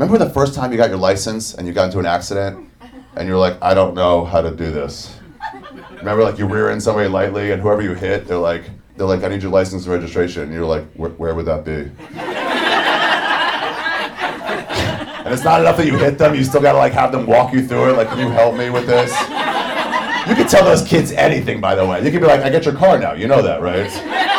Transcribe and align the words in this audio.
Remember 0.00 0.16
the 0.16 0.30
first 0.30 0.54
time 0.54 0.72
you 0.72 0.78
got 0.78 0.88
your 0.88 0.98
license 0.98 1.52
and 1.52 1.66
you 1.66 1.74
got 1.74 1.84
into 1.84 1.98
an 1.98 2.06
accident 2.06 2.70
and 3.16 3.28
you're 3.28 3.36
like, 3.36 3.58
I 3.60 3.74
don't 3.74 3.94
know 3.94 4.24
how 4.24 4.40
to 4.40 4.50
do 4.50 4.70
this. 4.70 5.14
Remember, 5.98 6.22
like 6.22 6.38
you 6.38 6.46
rear 6.46 6.70
end 6.70 6.82
somebody 6.82 7.06
lightly 7.06 7.52
and 7.52 7.60
whoever 7.60 7.82
you 7.82 7.92
hit, 7.92 8.26
they're 8.26 8.38
like, 8.38 8.62
they're 8.96 9.06
like, 9.06 9.22
I 9.24 9.28
need 9.28 9.42
your 9.42 9.52
license 9.52 9.84
and 9.84 9.92
registration. 9.92 10.44
And 10.44 10.54
you're 10.54 10.64
like, 10.64 10.90
where, 10.94 11.34
would 11.34 11.44
that 11.44 11.66
be? 11.66 11.72
and 15.20 15.34
it's 15.34 15.44
not 15.44 15.60
enough 15.60 15.76
that 15.76 15.84
you 15.84 15.98
hit 15.98 16.16
them, 16.16 16.34
you 16.34 16.44
still 16.44 16.62
gotta 16.62 16.78
like 16.78 16.94
have 16.94 17.12
them 17.12 17.26
walk 17.26 17.52
you 17.52 17.68
through 17.68 17.90
it. 17.90 17.98
Like, 17.98 18.08
can 18.08 18.20
you 18.20 18.30
help 18.30 18.56
me 18.56 18.70
with 18.70 18.86
this? 18.86 19.10
You 19.20 20.34
can 20.34 20.48
tell 20.48 20.64
those 20.64 20.82
kids 20.82 21.12
anything, 21.12 21.60
by 21.60 21.74
the 21.74 21.84
way. 21.84 22.02
You 22.02 22.10
can 22.10 22.22
be 22.22 22.26
like, 22.26 22.40
I 22.40 22.48
get 22.48 22.64
your 22.64 22.74
car 22.74 22.98
now. 22.98 23.12
You 23.12 23.28
know 23.28 23.42
that, 23.42 23.60
right? 23.60 23.90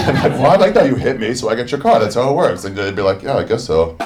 Like, 0.00 0.32
well, 0.32 0.46
I 0.46 0.56
like 0.56 0.72
that 0.74 0.86
you 0.86 0.94
hit 0.94 1.20
me, 1.20 1.34
so 1.34 1.50
I 1.50 1.54
get 1.54 1.70
your 1.70 1.80
car. 1.80 2.00
That's 2.00 2.14
how 2.14 2.30
it 2.30 2.34
works. 2.34 2.64
And 2.64 2.74
they'd 2.74 2.96
be 2.96 3.02
like, 3.02 3.22
yeah, 3.22 3.36
I 3.36 3.44
guess 3.44 3.64
so. 3.64 3.96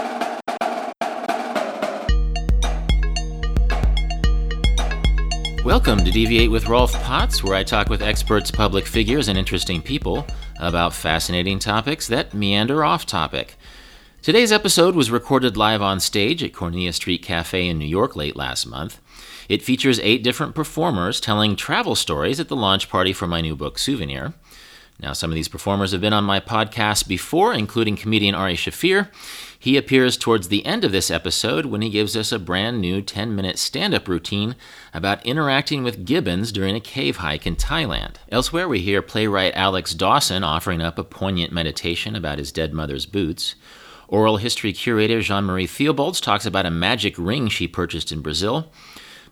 Welcome 5.64 6.04
to 6.04 6.10
Deviate 6.10 6.50
with 6.50 6.68
Rolf 6.68 6.92
Potts, 6.92 7.42
where 7.42 7.54
I 7.54 7.64
talk 7.64 7.88
with 7.88 8.02
experts, 8.02 8.50
public 8.50 8.84
figures, 8.86 9.28
and 9.28 9.38
interesting 9.38 9.80
people 9.80 10.26
about 10.60 10.92
fascinating 10.92 11.58
topics 11.58 12.06
that 12.08 12.34
meander 12.34 12.84
off 12.84 13.06
topic. 13.06 13.56
Today's 14.20 14.52
episode 14.52 14.94
was 14.94 15.10
recorded 15.10 15.56
live 15.56 15.80
on 15.80 16.00
stage 16.00 16.42
at 16.42 16.52
Cornelia 16.52 16.92
Street 16.92 17.22
Cafe 17.22 17.66
in 17.66 17.78
New 17.78 17.86
York 17.86 18.14
late 18.14 18.36
last 18.36 18.66
month. 18.66 19.00
It 19.48 19.62
features 19.62 19.98
eight 20.00 20.22
different 20.22 20.54
performers 20.54 21.18
telling 21.18 21.56
travel 21.56 21.94
stories 21.94 22.38
at 22.38 22.48
the 22.48 22.56
launch 22.56 22.90
party 22.90 23.14
for 23.14 23.26
my 23.26 23.40
new 23.40 23.56
book, 23.56 23.78
Souvenir. 23.78 24.34
Now, 25.00 25.14
some 25.14 25.30
of 25.30 25.34
these 25.34 25.48
performers 25.48 25.92
have 25.92 26.00
been 26.02 26.12
on 26.12 26.24
my 26.24 26.40
podcast 26.40 27.08
before, 27.08 27.54
including 27.54 27.96
comedian 27.96 28.34
Ari 28.34 28.56
Shaffir. 28.56 29.08
He 29.64 29.78
appears 29.78 30.18
towards 30.18 30.48
the 30.48 30.66
end 30.66 30.84
of 30.84 30.92
this 30.92 31.10
episode 31.10 31.64
when 31.64 31.80
he 31.80 31.88
gives 31.88 32.18
us 32.18 32.32
a 32.32 32.38
brand 32.38 32.82
new 32.82 33.00
10 33.00 33.34
minute 33.34 33.58
stand 33.58 33.94
up 33.94 34.08
routine 34.08 34.56
about 34.92 35.24
interacting 35.24 35.82
with 35.82 36.04
gibbons 36.04 36.52
during 36.52 36.76
a 36.76 36.80
cave 36.80 37.16
hike 37.16 37.46
in 37.46 37.56
Thailand. 37.56 38.16
Elsewhere, 38.30 38.68
we 38.68 38.80
hear 38.80 39.00
playwright 39.00 39.54
Alex 39.56 39.94
Dawson 39.94 40.44
offering 40.44 40.82
up 40.82 40.98
a 40.98 41.02
poignant 41.02 41.50
meditation 41.50 42.14
about 42.14 42.36
his 42.36 42.52
dead 42.52 42.74
mother's 42.74 43.06
boots. 43.06 43.54
Oral 44.06 44.36
history 44.36 44.74
curator 44.74 45.22
Jean 45.22 45.44
Marie 45.44 45.66
Theobalds 45.66 46.20
talks 46.20 46.44
about 46.44 46.66
a 46.66 46.70
magic 46.70 47.14
ring 47.16 47.48
she 47.48 47.66
purchased 47.66 48.12
in 48.12 48.20
Brazil. 48.20 48.70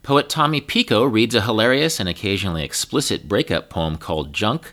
Poet 0.03 0.31
Tommy 0.31 0.63
Pico 0.63 1.05
reads 1.05 1.35
a 1.35 1.43
hilarious 1.43 2.01
and 2.01 2.09
occasionally 2.09 2.65
explicit 2.65 3.29
breakup 3.29 3.69
poem 3.69 3.99
called 3.99 4.33
Junk. 4.33 4.73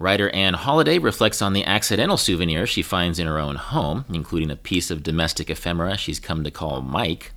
Writer 0.00 0.30
Ayun 0.30 0.54
Halliday 0.54 0.98
reflects 0.98 1.42
on 1.42 1.52
the 1.52 1.66
accidental 1.66 2.16
souvenir 2.16 2.66
she 2.66 2.80
finds 2.80 3.18
in 3.18 3.26
her 3.26 3.38
own 3.38 3.56
home, 3.56 4.06
including 4.08 4.50
a 4.50 4.56
piece 4.56 4.90
of 4.90 5.02
domestic 5.02 5.50
ephemera 5.50 5.98
she's 5.98 6.18
come 6.18 6.42
to 6.42 6.50
call 6.50 6.80
Mike. 6.80 7.32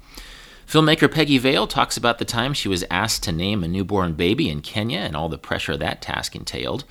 Filmmaker 0.65 1.09
Pegi 1.09 1.37
Vail 1.37 1.67
talks 1.67 1.97
about 1.97 2.19
the 2.19 2.25
time 2.25 2.53
she 2.53 2.69
was 2.69 2.85
asked 2.89 3.21
to 3.23 3.33
name 3.33 3.65
a 3.65 3.67
newborn 3.67 4.13
baby 4.13 4.49
in 4.49 4.61
Kenya 4.61 4.99
and 4.99 5.13
all 5.13 5.27
the 5.27 5.37
pressure 5.37 5.75
that 5.75 6.01
task 6.01 6.37
entailed. 6.37 6.85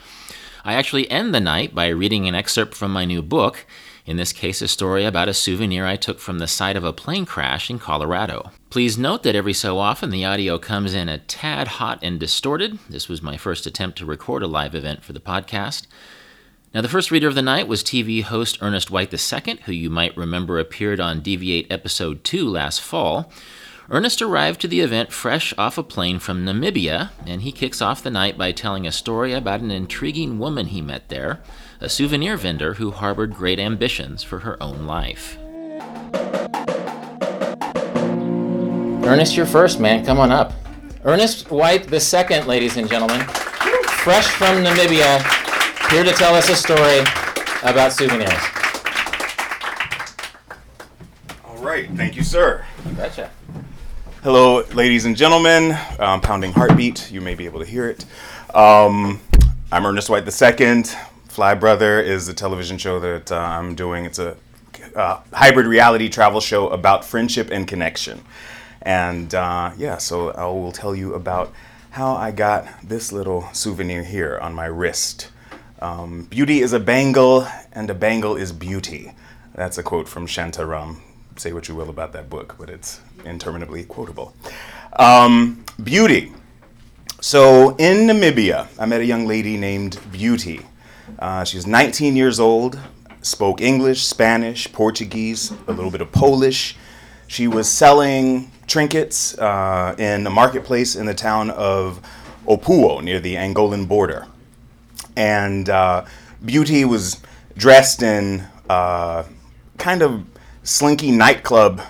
I 0.62 0.74
actually 0.74 1.10
end 1.10 1.34
the 1.34 1.40
night 1.40 1.74
by 1.74 1.88
reading 1.88 2.28
an 2.28 2.34
excerpt 2.34 2.74
from 2.74 2.92
my 2.92 3.06
new 3.06 3.22
book, 3.22 3.64
in 4.04 4.16
this 4.16 4.32
case, 4.32 4.60
a 4.60 4.68
story 4.68 5.04
about 5.04 5.28
a 5.28 5.34
souvenir 5.34 5.86
I 5.86 5.96
took 5.96 6.18
from 6.18 6.40
the 6.40 6.48
site 6.48 6.76
of 6.76 6.82
a 6.82 6.92
plane 6.92 7.24
crash 7.24 7.70
in 7.70 7.78
Colorado. 7.78 8.50
Please 8.68 8.98
note 8.98 9.22
that 9.22 9.36
every 9.36 9.52
so 9.52 9.78
often 9.78 10.10
the 10.10 10.24
audio 10.24 10.58
comes 10.58 10.92
in 10.92 11.08
a 11.08 11.18
tad 11.18 11.68
hot 11.68 12.00
and 12.02 12.18
distorted. 12.18 12.78
This 12.88 13.08
was 13.08 13.22
my 13.22 13.36
first 13.36 13.64
attempt 13.64 13.98
to 13.98 14.06
record 14.06 14.42
a 14.42 14.48
live 14.48 14.74
event 14.74 15.04
for 15.04 15.12
the 15.12 15.20
podcast. 15.20 15.86
Now, 16.74 16.80
the 16.80 16.88
first 16.88 17.10
reader 17.10 17.28
of 17.28 17.34
the 17.34 17.42
night 17.42 17.68
was 17.68 17.84
TV 17.84 18.22
host 18.22 18.58
Ernest 18.60 18.90
White 18.90 19.12
II, 19.12 19.58
who 19.66 19.72
you 19.72 19.90
might 19.90 20.16
remember 20.16 20.58
appeared 20.58 21.00
on 21.00 21.20
Deviate 21.20 21.70
Episode 21.70 22.24
2 22.24 22.48
last 22.48 22.80
fall. 22.80 23.30
Ernest 23.90 24.22
arrived 24.22 24.60
to 24.62 24.68
the 24.68 24.80
event 24.80 25.12
fresh 25.12 25.52
off 25.58 25.76
a 25.76 25.82
plane 25.82 26.18
from 26.18 26.46
Namibia, 26.46 27.10
and 27.26 27.42
he 27.42 27.52
kicks 27.52 27.82
off 27.82 28.02
the 28.02 28.10
night 28.10 28.38
by 28.38 28.50
telling 28.50 28.86
a 28.86 28.92
story 28.92 29.34
about 29.34 29.60
an 29.60 29.70
intriguing 29.70 30.38
woman 30.38 30.68
he 30.68 30.80
met 30.80 31.10
there, 31.10 31.40
a 31.82 31.88
souvenir 31.88 32.36
vendor 32.36 32.74
who 32.74 32.92
harbored 32.92 33.34
great 33.34 33.58
ambitions 33.58 34.22
for 34.22 34.38
her 34.40 34.62
own 34.62 34.86
life. 34.86 35.36
Ernest, 39.04 39.36
you're 39.36 39.46
first, 39.46 39.80
man. 39.80 40.04
Come 40.06 40.20
on 40.20 40.30
up. 40.30 40.52
Ernest 41.04 41.50
White 41.50 41.92
II, 41.92 42.42
ladies 42.42 42.76
and 42.76 42.88
gentlemen, 42.88 43.20
fresh 43.26 44.28
from 44.28 44.62
Namibia, 44.62 45.20
here 45.90 46.04
to 46.04 46.12
tell 46.12 46.36
us 46.36 46.48
a 46.48 46.54
story 46.54 47.00
about 47.64 47.92
souvenirs. 47.92 48.32
All 51.44 51.56
right, 51.56 51.90
thank 51.96 52.14
you, 52.14 52.22
sir. 52.22 52.64
Betcha. 52.96 53.28
Hello, 54.22 54.62
ladies 54.72 55.04
and 55.04 55.16
gentlemen. 55.16 55.76
Um, 55.98 56.20
Pounding 56.20 56.52
Heartbeat, 56.52 57.10
you 57.10 57.20
may 57.20 57.34
be 57.34 57.44
able 57.46 57.58
to 57.58 57.66
hear 57.66 57.88
it. 57.88 58.04
Um, 58.54 59.20
I'm 59.72 59.84
Ernest 59.84 60.08
White 60.08 60.24
II. 60.24 60.84
Fly 61.32 61.54
Brother 61.54 61.98
is 61.98 62.28
a 62.28 62.34
television 62.34 62.76
show 62.76 63.00
that 63.00 63.32
uh, 63.32 63.38
I'm 63.38 63.74
doing. 63.74 64.04
It's 64.04 64.18
a 64.18 64.36
uh, 64.94 65.22
hybrid 65.32 65.64
reality 65.64 66.10
travel 66.10 66.42
show 66.42 66.68
about 66.68 67.06
friendship 67.06 67.48
and 67.50 67.66
connection. 67.66 68.22
And 68.82 69.34
uh, 69.34 69.72
yeah, 69.78 69.96
so 69.96 70.32
I 70.32 70.44
will 70.44 70.72
tell 70.72 70.94
you 70.94 71.14
about 71.14 71.50
how 71.88 72.12
I 72.12 72.32
got 72.32 72.66
this 72.86 73.12
little 73.12 73.48
souvenir 73.54 74.04
here 74.04 74.38
on 74.42 74.52
my 74.52 74.66
wrist. 74.66 75.30
Um, 75.80 76.24
beauty 76.24 76.60
is 76.60 76.74
a 76.74 76.80
bangle, 76.80 77.48
and 77.72 77.88
a 77.88 77.94
bangle 77.94 78.36
is 78.36 78.52
beauty. 78.52 79.14
That's 79.54 79.78
a 79.78 79.82
quote 79.82 80.10
from 80.10 80.26
Shantaram. 80.26 81.00
Say 81.36 81.54
what 81.54 81.66
you 81.66 81.74
will 81.74 81.88
about 81.88 82.12
that 82.12 82.28
book, 82.28 82.56
but 82.58 82.68
it's 82.68 83.00
interminably 83.24 83.84
quotable. 83.84 84.34
Um, 84.98 85.64
beauty. 85.82 86.30
So 87.22 87.74
in 87.76 88.06
Namibia, 88.06 88.68
I 88.78 88.84
met 88.84 89.00
a 89.00 89.06
young 89.06 89.26
lady 89.26 89.56
named 89.56 89.98
Beauty. 90.12 90.60
Uh, 91.18 91.44
she 91.44 91.56
was 91.56 91.66
19 91.66 92.16
years 92.16 92.40
old, 92.40 92.78
spoke 93.22 93.60
English, 93.60 94.04
Spanish, 94.04 94.70
Portuguese, 94.72 95.52
a 95.66 95.72
little 95.72 95.90
bit 95.90 96.00
of 96.00 96.12
Polish. 96.12 96.76
She 97.26 97.48
was 97.48 97.68
selling 97.68 98.50
trinkets 98.66 99.36
uh, 99.38 99.94
in 99.98 100.26
a 100.26 100.30
marketplace 100.30 100.96
in 100.96 101.06
the 101.06 101.14
town 101.14 101.50
of 101.50 102.00
Opuwo 102.46 103.02
near 103.02 103.20
the 103.20 103.36
Angolan 103.36 103.88
border. 103.88 104.26
And 105.16 105.68
uh, 105.68 106.04
Beauty 106.44 106.84
was 106.84 107.20
dressed 107.56 108.02
in 108.02 108.44
uh, 108.68 109.24
kind 109.78 110.02
of 110.02 110.24
slinky 110.62 111.10
nightclub 111.10 111.82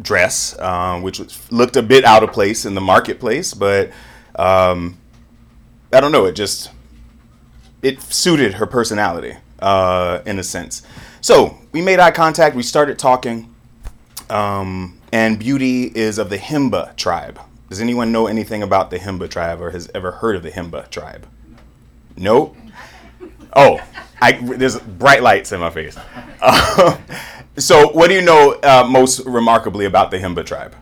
dress, 0.00 0.56
uh, 0.58 0.98
which 1.00 1.20
looked 1.50 1.76
a 1.76 1.82
bit 1.82 2.04
out 2.04 2.22
of 2.22 2.32
place 2.32 2.64
in 2.64 2.74
the 2.74 2.80
marketplace, 2.80 3.54
but 3.54 3.90
um, 4.36 4.98
I 5.92 6.00
don't 6.00 6.12
know, 6.12 6.24
it 6.24 6.32
just 6.32 6.70
it 7.82 8.00
suited 8.02 8.54
her 8.54 8.66
personality 8.66 9.36
uh, 9.58 10.20
in 10.24 10.38
a 10.38 10.42
sense. 10.42 10.82
So 11.20 11.58
we 11.72 11.82
made 11.82 11.98
eye 12.00 12.10
contact. 12.10 12.56
We 12.56 12.62
started 12.62 12.98
talking, 12.98 13.54
um, 14.30 14.98
and 15.12 15.38
Beauty 15.38 15.84
is 15.84 16.18
of 16.18 16.30
the 16.30 16.38
Himba 16.38 16.96
tribe. 16.96 17.38
Does 17.68 17.80
anyone 17.80 18.12
know 18.12 18.26
anything 18.26 18.62
about 18.62 18.90
the 18.90 18.98
Himba 18.98 19.30
tribe, 19.30 19.60
or 19.60 19.70
has 19.70 19.90
ever 19.94 20.12
heard 20.12 20.36
of 20.36 20.42
the 20.42 20.50
Himba 20.50 20.90
tribe? 20.90 21.26
Nope. 22.16 22.56
Oh, 23.54 23.80
I, 24.20 24.32
there's 24.32 24.78
bright 24.78 25.22
lights 25.22 25.52
in 25.52 25.60
my 25.60 25.70
face. 25.70 25.96
Uh, 26.40 26.98
so, 27.56 27.88
what 27.88 28.08
do 28.08 28.14
you 28.14 28.22
know 28.22 28.52
uh, 28.62 28.86
most 28.88 29.20
remarkably 29.26 29.84
about 29.84 30.10
the 30.10 30.18
Himba 30.18 30.44
tribe? 30.44 30.74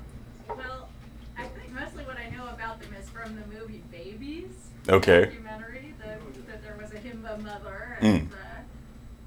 Well, 0.49 0.89
I 1.37 1.45
think 1.45 1.73
mostly 1.73 2.05
what 2.05 2.17
I 2.17 2.29
know 2.37 2.49
about 2.49 2.81
them 2.81 2.95
is 3.01 3.09
from 3.09 3.35
the 3.37 3.47
movie 3.59 3.83
Babies. 3.91 4.51
Okay. 4.89 5.27
Documentary, 5.27 5.95
the, 5.99 6.43
that 6.49 6.63
there 6.63 6.77
was 6.81 6.93
a 6.93 6.99
Himba 6.99 7.43
mother, 7.43 7.90
Mm. 8.01 8.05
and 8.05 8.33
uh, 8.33 8.37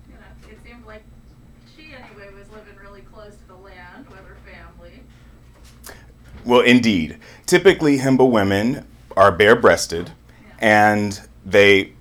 you 0.07 0.13
know, 0.13 0.51
it 0.51 0.57
seemed 0.65 0.85
like 0.85 1.03
she 1.75 1.93
anyway 1.93 2.33
was 2.33 2.49
living 2.51 2.75
really 2.81 3.01
close 3.01 3.35
to 3.35 3.47
the 3.47 3.55
land 3.55 4.07
with 4.09 4.19
her 4.19 4.37
family. 4.45 5.03
Well, 6.45 6.61
indeed. 6.61 7.17
Typically, 7.45 7.99
Himba 7.99 8.29
women 8.29 8.85
are 9.15 9.31
bare 9.31 9.55
breasted, 9.55 10.11
and 10.59 11.19
they 11.45 11.93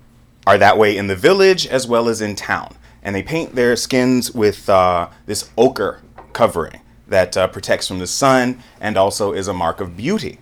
are 0.46 0.58
that 0.58 0.78
way 0.78 0.96
in 0.96 1.06
the 1.06 1.16
village 1.16 1.66
as 1.66 1.86
well 1.86 2.08
as 2.08 2.20
in 2.20 2.34
town. 2.34 2.74
And 3.02 3.14
they 3.14 3.22
paint 3.22 3.54
their 3.54 3.76
skins 3.76 4.32
with 4.32 4.68
uh, 4.68 5.08
this 5.26 5.50
ochre 5.56 6.00
covering 6.32 6.80
that 7.08 7.36
uh, 7.36 7.48
protects 7.48 7.88
from 7.88 7.98
the 7.98 8.06
sun 8.06 8.62
and 8.80 8.96
also 8.96 9.32
is 9.32 9.48
a 9.48 9.52
mark 9.52 9.80
of 9.80 9.96
beauty. 9.96 10.38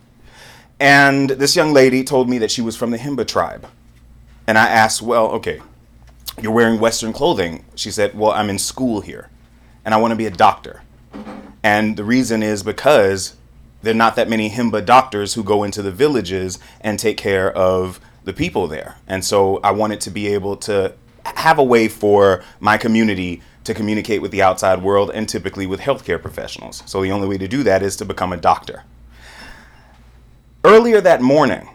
And 0.78 1.30
this 1.30 1.56
young 1.56 1.72
lady 1.72 2.04
told 2.04 2.28
me 2.28 2.38
that 2.38 2.50
she 2.50 2.62
was 2.62 2.76
from 2.76 2.90
the 2.90 2.98
Himba 2.98 3.26
tribe. 3.26 3.66
And 4.46 4.56
I 4.56 4.68
asked, 4.68 5.02
Well, 5.02 5.26
okay, 5.32 5.60
you're 6.40 6.52
wearing 6.52 6.80
Western 6.80 7.12
clothing. 7.12 7.64
She 7.74 7.90
said, 7.90 8.16
Well, 8.16 8.32
I'm 8.32 8.50
in 8.50 8.58
school 8.58 9.00
here, 9.00 9.28
and 9.84 9.94
I 9.94 9.98
want 9.98 10.12
to 10.12 10.16
be 10.16 10.26
a 10.26 10.30
doctor. 10.30 10.82
And 11.62 11.96
the 11.96 12.04
reason 12.04 12.42
is 12.42 12.62
because 12.62 13.36
there 13.82 13.92
are 13.92 13.96
not 13.96 14.16
that 14.16 14.28
many 14.28 14.50
Himba 14.50 14.84
doctors 14.84 15.34
who 15.34 15.42
go 15.42 15.62
into 15.62 15.82
the 15.82 15.90
villages 15.90 16.58
and 16.80 16.98
take 16.98 17.16
care 17.16 17.50
of 17.52 18.00
the 18.24 18.32
people 18.32 18.66
there. 18.66 18.96
And 19.06 19.24
so 19.24 19.58
I 19.62 19.70
wanted 19.70 20.00
to 20.02 20.10
be 20.10 20.28
able 20.28 20.56
to 20.58 20.94
have 21.24 21.58
a 21.58 21.64
way 21.64 21.88
for 21.88 22.42
my 22.58 22.76
community 22.76 23.42
to 23.64 23.74
communicate 23.74 24.22
with 24.22 24.30
the 24.30 24.42
outside 24.42 24.82
world 24.82 25.10
and 25.12 25.28
typically 25.28 25.66
with 25.66 25.80
healthcare 25.80 26.20
professionals. 26.20 26.82
So 26.86 27.02
the 27.02 27.12
only 27.12 27.28
way 27.28 27.38
to 27.38 27.48
do 27.48 27.62
that 27.62 27.82
is 27.82 27.96
to 27.96 28.04
become 28.04 28.32
a 28.32 28.36
doctor. 28.36 28.84
Earlier 30.64 31.00
that 31.00 31.22
morning, 31.22 31.68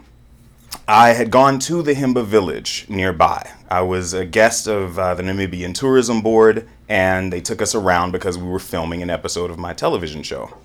I 0.88 1.14
had 1.14 1.32
gone 1.32 1.58
to 1.60 1.82
the 1.82 1.94
Himba 1.94 2.24
village 2.24 2.86
nearby. 2.88 3.50
I 3.68 3.80
was 3.80 4.12
a 4.12 4.24
guest 4.24 4.68
of 4.68 4.96
uh, 4.96 5.14
the 5.16 5.24
Namibian 5.24 5.74
Tourism 5.74 6.22
Board, 6.22 6.68
and 6.88 7.32
they 7.32 7.40
took 7.40 7.60
us 7.60 7.74
around 7.74 8.12
because 8.12 8.38
we 8.38 8.46
were 8.46 8.60
filming 8.60 9.02
an 9.02 9.10
episode 9.10 9.50
of 9.50 9.58
my 9.58 9.72
television 9.72 10.22
show. 10.22 10.56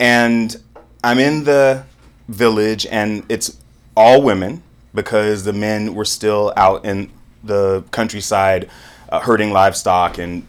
And 0.00 0.56
I'm 1.04 1.20
in 1.20 1.44
the 1.44 1.84
village, 2.28 2.86
and 2.86 3.24
it's 3.28 3.56
all 3.96 4.20
women 4.20 4.64
because 4.92 5.44
the 5.44 5.52
men 5.52 5.94
were 5.94 6.04
still 6.04 6.52
out 6.56 6.84
in 6.84 7.08
the 7.44 7.84
countryside 7.92 8.68
uh, 9.10 9.20
herding 9.20 9.52
livestock 9.52 10.18
and 10.18 10.44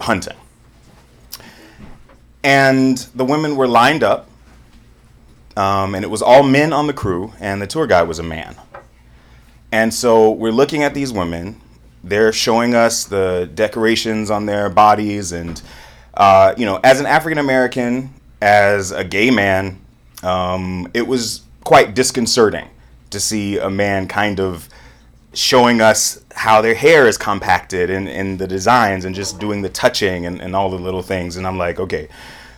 hunting. 0.00 0.36
And 2.44 2.98
the 3.16 3.24
women 3.24 3.56
were 3.56 3.66
lined 3.66 4.04
up, 4.04 4.28
um, 5.56 5.94
and 5.94 6.04
it 6.04 6.08
was 6.08 6.22
all 6.22 6.42
men 6.42 6.72
on 6.72 6.86
the 6.86 6.92
crew, 6.92 7.32
and 7.40 7.60
the 7.60 7.66
tour 7.66 7.86
guide 7.86 8.08
was 8.08 8.18
a 8.18 8.22
man. 8.22 8.56
And 9.72 9.92
so 9.92 10.30
we're 10.30 10.52
looking 10.52 10.82
at 10.82 10.94
these 10.94 11.12
women. 11.12 11.60
They're 12.04 12.32
showing 12.32 12.74
us 12.74 13.04
the 13.04 13.50
decorations 13.54 14.30
on 14.30 14.46
their 14.46 14.68
bodies, 14.68 15.32
and 15.32 15.60
uh, 16.14 16.54
you 16.56 16.66
know, 16.66 16.80
as 16.84 17.00
an 17.00 17.06
African 17.06 17.38
American, 17.38 18.14
as 18.40 18.92
a 18.92 19.04
gay 19.04 19.30
man, 19.30 19.78
um, 20.22 20.88
it 20.94 21.06
was 21.06 21.42
quite 21.64 21.94
disconcerting 21.94 22.68
to 23.10 23.20
see 23.20 23.58
a 23.58 23.70
man 23.70 24.06
kind 24.06 24.40
of 24.40 24.68
showing 25.34 25.80
us 25.80 26.24
how 26.34 26.62
their 26.62 26.74
hair 26.74 27.06
is 27.06 27.18
compacted 27.18 27.90
and, 27.90 28.08
and 28.08 28.38
the 28.38 28.46
designs 28.46 29.04
and 29.04 29.14
just 29.14 29.38
doing 29.38 29.62
the 29.62 29.68
touching 29.68 30.26
and, 30.26 30.40
and 30.40 30.56
all 30.56 30.70
the 30.70 30.78
little 30.78 31.02
things. 31.02 31.36
And 31.36 31.46
I'm 31.46 31.58
like, 31.58 31.78
okay, 31.78 32.08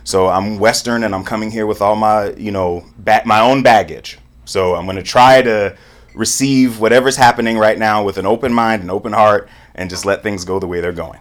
so 0.09 0.27
I'm 0.27 0.57
Western 0.57 1.03
and 1.03 1.13
I'm 1.13 1.23
coming 1.23 1.51
here 1.51 1.67
with 1.67 1.83
all 1.83 1.95
my, 1.95 2.31
you 2.31 2.51
know, 2.51 2.83
ba- 2.97 3.21
my 3.27 3.41
own 3.41 3.61
baggage. 3.61 4.17
So 4.43 4.73
I'm 4.73 4.85
going 4.85 4.97
to 4.97 5.03
try 5.03 5.43
to 5.43 5.77
receive 6.15 6.79
whatever's 6.79 7.15
happening 7.15 7.59
right 7.59 7.77
now 7.77 8.03
with 8.03 8.17
an 8.17 8.25
open 8.25 8.51
mind 8.51 8.81
and 8.81 8.89
open 8.89 9.13
heart 9.13 9.47
and 9.75 9.87
just 9.87 10.07
let 10.07 10.23
things 10.23 10.45
go 10.45 10.57
the 10.57 10.65
way 10.65 10.81
they're 10.81 10.91
going. 10.91 11.19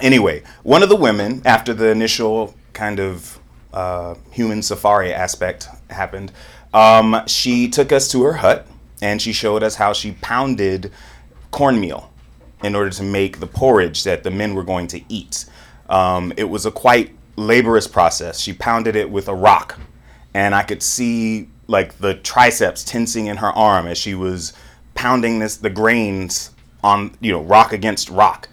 Anyway, 0.00 0.42
one 0.62 0.82
of 0.82 0.88
the 0.88 0.96
women, 0.96 1.42
after 1.44 1.74
the 1.74 1.88
initial 1.88 2.54
kind 2.72 2.98
of 2.98 3.38
uh, 3.74 4.14
human 4.30 4.62
safari 4.62 5.12
aspect 5.12 5.68
happened, 5.90 6.32
um, 6.72 7.20
she 7.26 7.68
took 7.68 7.92
us 7.92 8.10
to 8.12 8.22
her 8.22 8.32
hut 8.32 8.66
and 9.02 9.20
she 9.20 9.34
showed 9.34 9.62
us 9.62 9.74
how 9.74 9.92
she 9.92 10.12
pounded 10.12 10.90
cornmeal 11.50 12.10
in 12.64 12.74
order 12.74 12.88
to 12.88 13.02
make 13.02 13.38
the 13.38 13.46
porridge 13.46 14.04
that 14.04 14.22
the 14.22 14.30
men 14.30 14.54
were 14.54 14.64
going 14.64 14.86
to 14.86 15.02
eat. 15.10 15.44
Um, 15.90 16.32
it 16.38 16.44
was 16.44 16.64
a 16.64 16.70
quite 16.70 17.17
laborious 17.38 17.86
process. 17.86 18.40
She 18.40 18.52
pounded 18.52 18.96
it 18.96 19.10
with 19.10 19.28
a 19.28 19.34
rock, 19.34 19.78
and 20.34 20.54
I 20.54 20.62
could 20.62 20.82
see 20.82 21.48
like 21.66 21.98
the 21.98 22.14
triceps 22.14 22.84
tensing 22.84 23.26
in 23.26 23.38
her 23.38 23.52
arm 23.52 23.86
as 23.86 23.98
she 23.98 24.14
was 24.14 24.52
pounding 24.94 25.38
this 25.38 25.56
the 25.56 25.70
grains 25.70 26.50
on 26.82 27.16
you 27.20 27.32
know 27.32 27.42
rock 27.42 27.72
against 27.72 28.08
rock, 28.10 28.48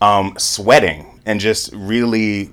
um, 0.00 0.34
sweating 0.38 1.20
and 1.26 1.40
just 1.40 1.72
really 1.74 2.52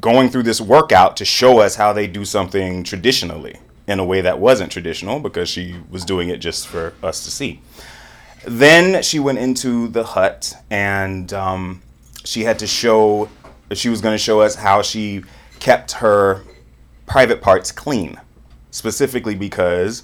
going 0.00 0.28
through 0.28 0.42
this 0.42 0.60
workout 0.60 1.16
to 1.16 1.24
show 1.24 1.60
us 1.60 1.76
how 1.76 1.92
they 1.92 2.06
do 2.06 2.24
something 2.24 2.82
traditionally 2.82 3.56
in 3.86 4.00
a 4.00 4.04
way 4.04 4.20
that 4.20 4.38
wasn't 4.38 4.70
traditional 4.72 5.20
because 5.20 5.48
she 5.48 5.76
was 5.90 6.04
doing 6.04 6.28
it 6.28 6.38
just 6.38 6.66
for 6.66 6.92
us 7.02 7.24
to 7.24 7.30
see. 7.30 7.60
Then 8.44 9.02
she 9.02 9.18
went 9.18 9.38
into 9.38 9.88
the 9.88 10.04
hut 10.04 10.54
and 10.70 11.32
um, 11.32 11.82
she 12.24 12.42
had 12.42 12.58
to 12.60 12.66
show, 12.66 13.28
she 13.72 13.88
was 13.88 14.00
going 14.00 14.14
to 14.14 14.22
show 14.22 14.40
us 14.40 14.54
how 14.54 14.82
she 14.82 15.22
kept 15.58 15.92
her 15.92 16.42
private 17.06 17.40
parts 17.40 17.72
clean, 17.72 18.20
specifically 18.70 19.34
because 19.34 20.02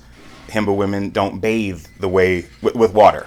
Himba 0.49 0.75
women 0.75 1.11
don't 1.11 1.41
bathe 1.41 1.85
the 2.01 2.09
way 2.09 2.47
with, 2.61 2.75
with 2.75 2.93
water. 2.93 3.27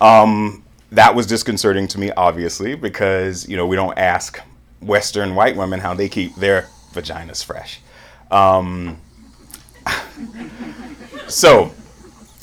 Um, 0.00 0.64
that 0.90 1.14
was 1.14 1.26
disconcerting 1.26 1.88
to 1.88 1.98
me, 1.98 2.10
obviously, 2.12 2.74
because 2.74 3.48
you 3.48 3.56
know 3.56 3.66
we 3.66 3.76
don't 3.76 3.96
ask 3.98 4.40
Western 4.80 5.34
white 5.34 5.56
women 5.56 5.80
how 5.80 5.94
they 5.94 6.08
keep 6.08 6.34
their 6.36 6.68
vaginas 6.92 7.44
fresh. 7.44 7.80
Um, 8.30 9.00
so 11.28 11.72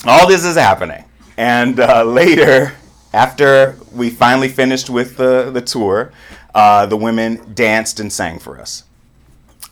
all 0.06 0.26
this 0.26 0.44
is 0.44 0.56
happening, 0.56 1.04
and 1.36 1.78
uh, 1.78 2.02
later, 2.04 2.74
after 3.12 3.76
we 3.92 4.10
finally 4.10 4.48
finished 4.48 4.90
with 4.90 5.16
the 5.16 5.50
the 5.52 5.60
tour, 5.60 6.12
uh, 6.54 6.86
the 6.86 6.96
women 6.96 7.52
danced 7.54 8.00
and 8.00 8.12
sang 8.12 8.38
for 8.38 8.58
us. 8.60 8.84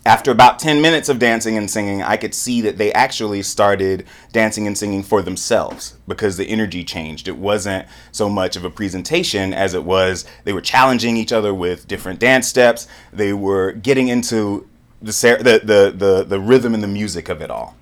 After 0.07 0.31
about 0.31 0.59
10 0.59 0.81
minutes 0.81 1.11
of 1.11 1.19
dancing 1.19 1.59
and 1.59 1.71
singing, 1.71 2.03
I 2.03 2.17
could 2.17 2.33
see 2.33 2.63
that 2.63 2.79
they 2.79 2.93
actually 2.93 3.43
started 3.43 4.07
dancing 4.33 4.67
and 4.67 4.79
singing 4.79 5.03
for 5.03 5.21
themselves 5.21 5.97
because 6.07 6.37
the 6.37 6.47
energy 6.49 6.83
changed. 6.83 7.29
It 7.29 7.37
wasn't 7.37 7.87
so 8.11 8.29
much 8.31 8.57
of 8.57 8.65
a 8.65 8.71
presentation 8.71 9.53
as 9.53 9.75
it 9.75 9.85
was 9.85 10.25
they 10.45 10.55
were 10.55 10.63
challenging 10.63 11.17
each 11.17 11.33
other 11.33 11.53
with 11.53 11.89
different 11.89 12.21
dance 12.21 12.49
steps. 12.49 12.89
They 13.13 13.35
were 13.35 13.73
getting 13.73 14.09
into 14.09 14.67
the, 15.03 15.13
the, 15.13 15.61
the, 15.65 15.93
the, 15.95 16.25
the 16.25 16.41
rhythm 16.41 16.73
and 16.75 16.83
the 16.83 16.89
music 16.89 17.29
of 17.29 17.43
it 17.43 17.51
all. 17.51 17.77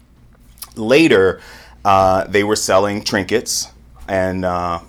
Later, 0.74 1.40
uh, 1.84 2.24
they 2.24 2.42
were 2.42 2.56
selling 2.56 3.04
trinkets 3.04 3.70
and 4.08 4.44
uh, 4.44 4.80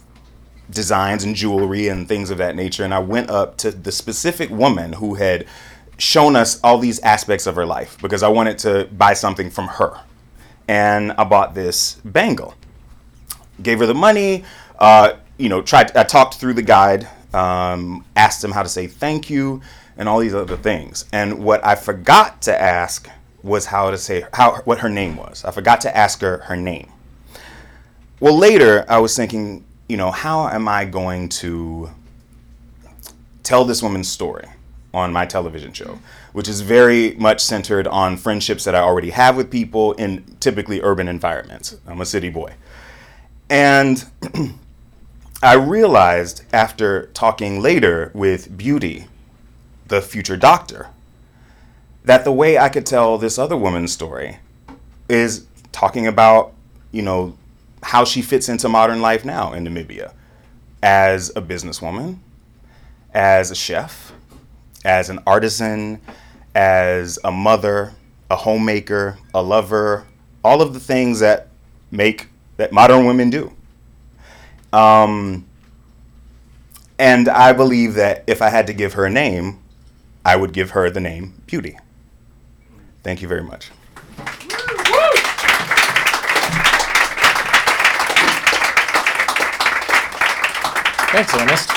designs 0.69 1.24
and 1.24 1.36
jewelry 1.36 1.88
and 1.88 2.08
things 2.08 2.30
of 2.30 2.38
that 2.40 2.56
nature. 2.56 2.84
And 2.84 2.94
I 2.94 3.00
went 3.00 3.30
up 3.30 3.58
to 3.58 3.72
the 3.72 3.92
specific 3.92 4.50
woman 4.50 4.94
who 4.94 5.16
had 5.16 5.46
shown 5.98 6.36
us 6.36 6.60
all 6.64 6.78
these 6.78 7.00
aspects 7.00 7.48
of 7.48 7.56
her 7.56 7.66
life 7.66 7.98
because 8.02 8.24
I 8.24 8.28
wanted 8.28 8.58
to 8.60 8.88
buy 8.92 9.14
something 9.14 9.50
from 9.50 9.68
her. 9.68 10.00
And 10.68 11.14
I 11.14 11.24
bought 11.24 11.54
this 11.54 11.96
bangle. 12.04 12.54
Gave 13.62 13.80
her 13.80 13.86
the 13.86 13.96
money, 13.96 14.44
uh, 14.78 15.14
you 15.38 15.50
know, 15.50 15.62
tried 15.62 15.96
I 15.96 16.04
talked 16.04 16.36
through 16.36 16.54
the 16.54 16.62
guide, 16.62 17.08
um, 17.34 18.06
asked 18.16 18.44
him 18.44 18.52
how 18.52 18.63
to 18.63 18.70
say 18.70 18.88
thank 18.88 19.30
you 19.30 19.62
and 19.98 20.08
all 20.08 20.20
these 20.20 20.36
other 20.36 20.58
things. 20.58 21.06
And 21.12 21.44
what 21.44 21.66
I 21.66 21.75
forgot 21.75 22.42
to 22.44 22.62
ask 22.62 23.10
was 23.44 23.68
how 23.68 23.90
to 23.92 23.98
say 23.98 24.25
how 24.34 24.58
what 24.66 24.80
her 24.80 24.90
name 24.90 25.16
was. 25.16 25.44
I 25.46 25.52
forgot 25.52 25.81
to 25.81 25.96
ask 25.96 26.22
her 26.22 26.40
her 26.40 26.56
name. 26.56 26.92
Well, 28.20 28.38
later 28.38 28.86
I 28.88 29.00
was 29.00 29.16
thinking, 29.16 29.63
you 29.88 29.98
know, 29.98 30.12
how 30.12 30.48
am 30.50 30.68
I 30.68 30.86
going 30.86 31.30
to 31.30 31.92
tell 33.44 33.66
this 33.66 33.81
woman's 33.81 34.10
story? 34.10 34.48
on 34.94 35.13
my 35.13 35.25
television 35.25 35.72
show, 35.74 36.00
which 36.34 36.48
is 36.48 36.62
very 36.62 37.13
much 37.16 37.44
centered 37.44 37.88
on 37.88 38.17
friendships 38.17 38.63
that 38.63 38.74
I 38.74 38.79
already 38.79 39.12
have 39.12 39.38
with 39.38 39.51
people 39.51 39.94
in 39.94 40.24
typically 40.39 40.82
urban 40.82 41.08
environments. 41.08 41.77
I'm 41.86 42.01
a 42.01 42.06
city 42.06 42.29
boy. 42.29 42.53
And 43.50 44.03
I 45.44 45.53
realized 45.53 46.44
after 46.51 47.08
talking 47.08 47.62
later 47.62 48.12
with 48.13 48.58
Beauty, 48.58 49.06
the 49.88 50.01
future 50.01 50.38
doctor, 50.38 50.88
that 52.03 52.24
the 52.24 52.32
way 52.32 52.58
I 52.58 52.70
could 52.70 52.86
tell 52.86 53.17
this 53.17 53.38
other 53.38 53.58
woman's 53.58 53.91
story 53.91 54.39
is 55.08 55.46
talking 55.72 56.08
about, 56.08 56.53
you 56.91 57.01
know, 57.01 57.38
how 57.88 58.03
she 58.03 58.22
fits 58.22 58.50
into 58.50 58.67
modern 58.67 59.01
life 59.01 59.24
now 59.24 59.53
in 59.53 59.63
Namibia 59.63 60.12
as 60.84 61.29
a 61.38 61.41
businesswoman, 61.41 62.17
as 63.13 63.50
a 63.50 63.56
chef, 63.56 64.12
as 64.84 65.10
an 65.10 65.20
artisan, 65.25 66.01
as 66.53 67.17
a 67.24 67.32
mother, 67.32 67.94
a 68.29 68.36
homemaker, 68.36 69.17
a 69.34 69.41
lover, 69.41 70.06
all 70.44 70.62
of 70.62 70.74
the 70.74 70.82
things 70.82 71.22
that 71.22 71.48
make 71.89 72.27
that 72.58 72.74
modern 72.74 73.06
women 73.06 73.29
do. 73.29 73.53
Um, 74.74 75.48
and 77.00 77.29
I 77.29 77.53
believe 77.53 77.94
that 77.94 78.25
if 78.27 78.41
I 78.41 78.50
had 78.50 78.67
to 78.67 78.74
give 78.74 78.94
her 78.96 79.06
a 79.06 79.10
name, 79.10 79.60
I 80.25 80.36
would 80.36 80.51
give 80.51 80.72
her 80.72 80.89
the 80.89 81.00
name 81.00 81.41
Beauty. 81.46 81.77
Thank 83.01 83.22
you 83.22 83.29
very 83.29 83.44
much. 83.44 83.72
Thanks, 91.17 91.33
Ernest. 91.33 91.69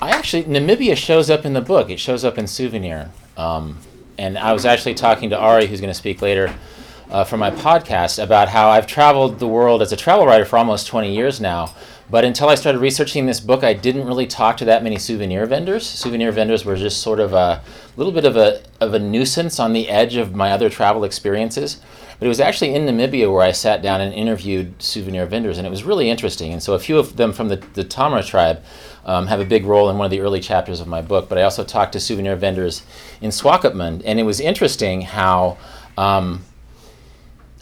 I 0.00 0.08
actually 0.08 0.44
Namibia 0.44 0.96
shows 0.96 1.28
up 1.28 1.44
in 1.44 1.52
the 1.52 1.60
book. 1.60 1.90
It 1.90 2.00
shows 2.00 2.24
up 2.24 2.38
in 2.38 2.46
Souvenir. 2.46 3.10
Um, 3.36 3.76
and 4.16 4.38
I 4.38 4.54
was 4.54 4.64
actually 4.64 4.94
talking 4.94 5.28
to 5.28 5.38
Ari, 5.38 5.66
who's 5.66 5.82
going 5.82 5.90
to 5.90 5.94
speak 5.94 6.22
later, 6.22 6.54
uh, 7.10 7.24
for 7.24 7.36
my 7.36 7.50
podcast 7.50 8.22
about 8.22 8.48
how 8.48 8.70
I've 8.70 8.86
traveled 8.86 9.38
the 9.38 9.46
world 9.46 9.82
as 9.82 9.92
a 9.92 9.96
travel 9.96 10.24
writer 10.24 10.46
for 10.46 10.56
almost 10.56 10.86
20 10.86 11.14
years 11.14 11.42
now. 11.42 11.74
But 12.08 12.24
until 12.24 12.48
I 12.48 12.54
started 12.54 12.78
researching 12.78 13.26
this 13.26 13.38
book, 13.38 13.62
I 13.62 13.74
didn't 13.74 14.06
really 14.06 14.26
talk 14.26 14.56
to 14.56 14.64
that 14.64 14.82
many 14.82 14.96
souvenir 14.96 15.44
vendors. 15.44 15.86
Souvenir 15.86 16.32
vendors 16.32 16.64
were 16.64 16.76
just 16.76 17.02
sort 17.02 17.20
of 17.20 17.34
a 17.34 17.62
little 17.98 18.14
bit 18.14 18.24
of 18.24 18.38
a 18.38 18.62
of 18.80 18.94
a 18.94 18.98
nuisance 18.98 19.60
on 19.60 19.74
the 19.74 19.90
edge 19.90 20.16
of 20.16 20.34
my 20.34 20.52
other 20.52 20.70
travel 20.70 21.04
experiences. 21.04 21.82
But 22.18 22.26
it 22.26 22.28
was 22.28 22.40
actually 22.40 22.74
in 22.74 22.86
Namibia 22.86 23.32
where 23.32 23.42
I 23.42 23.52
sat 23.52 23.82
down 23.82 24.00
and 24.00 24.14
interviewed 24.14 24.82
souvenir 24.82 25.26
vendors, 25.26 25.58
and 25.58 25.66
it 25.66 25.70
was 25.70 25.84
really 25.84 26.08
interesting. 26.08 26.52
And 26.52 26.62
so 26.62 26.74
a 26.74 26.78
few 26.78 26.98
of 26.98 27.16
them 27.16 27.32
from 27.32 27.48
the, 27.48 27.56
the 27.74 27.84
Damara 27.84 28.24
tribe 28.24 28.62
um, 29.04 29.26
have 29.26 29.40
a 29.40 29.44
big 29.44 29.64
role 29.64 29.90
in 29.90 29.98
one 29.98 30.06
of 30.06 30.10
the 30.10 30.20
early 30.20 30.40
chapters 30.40 30.80
of 30.80 30.86
my 30.86 31.02
book. 31.02 31.28
But 31.28 31.38
I 31.38 31.42
also 31.42 31.64
talked 31.64 31.92
to 31.92 32.00
souvenir 32.00 32.36
vendors 32.36 32.82
in 33.20 33.30
Swakopmund, 33.30 34.02
and 34.04 34.18
it 34.18 34.24
was 34.24 34.40
interesting 34.40 35.02
how. 35.02 35.58
Um, 35.98 36.44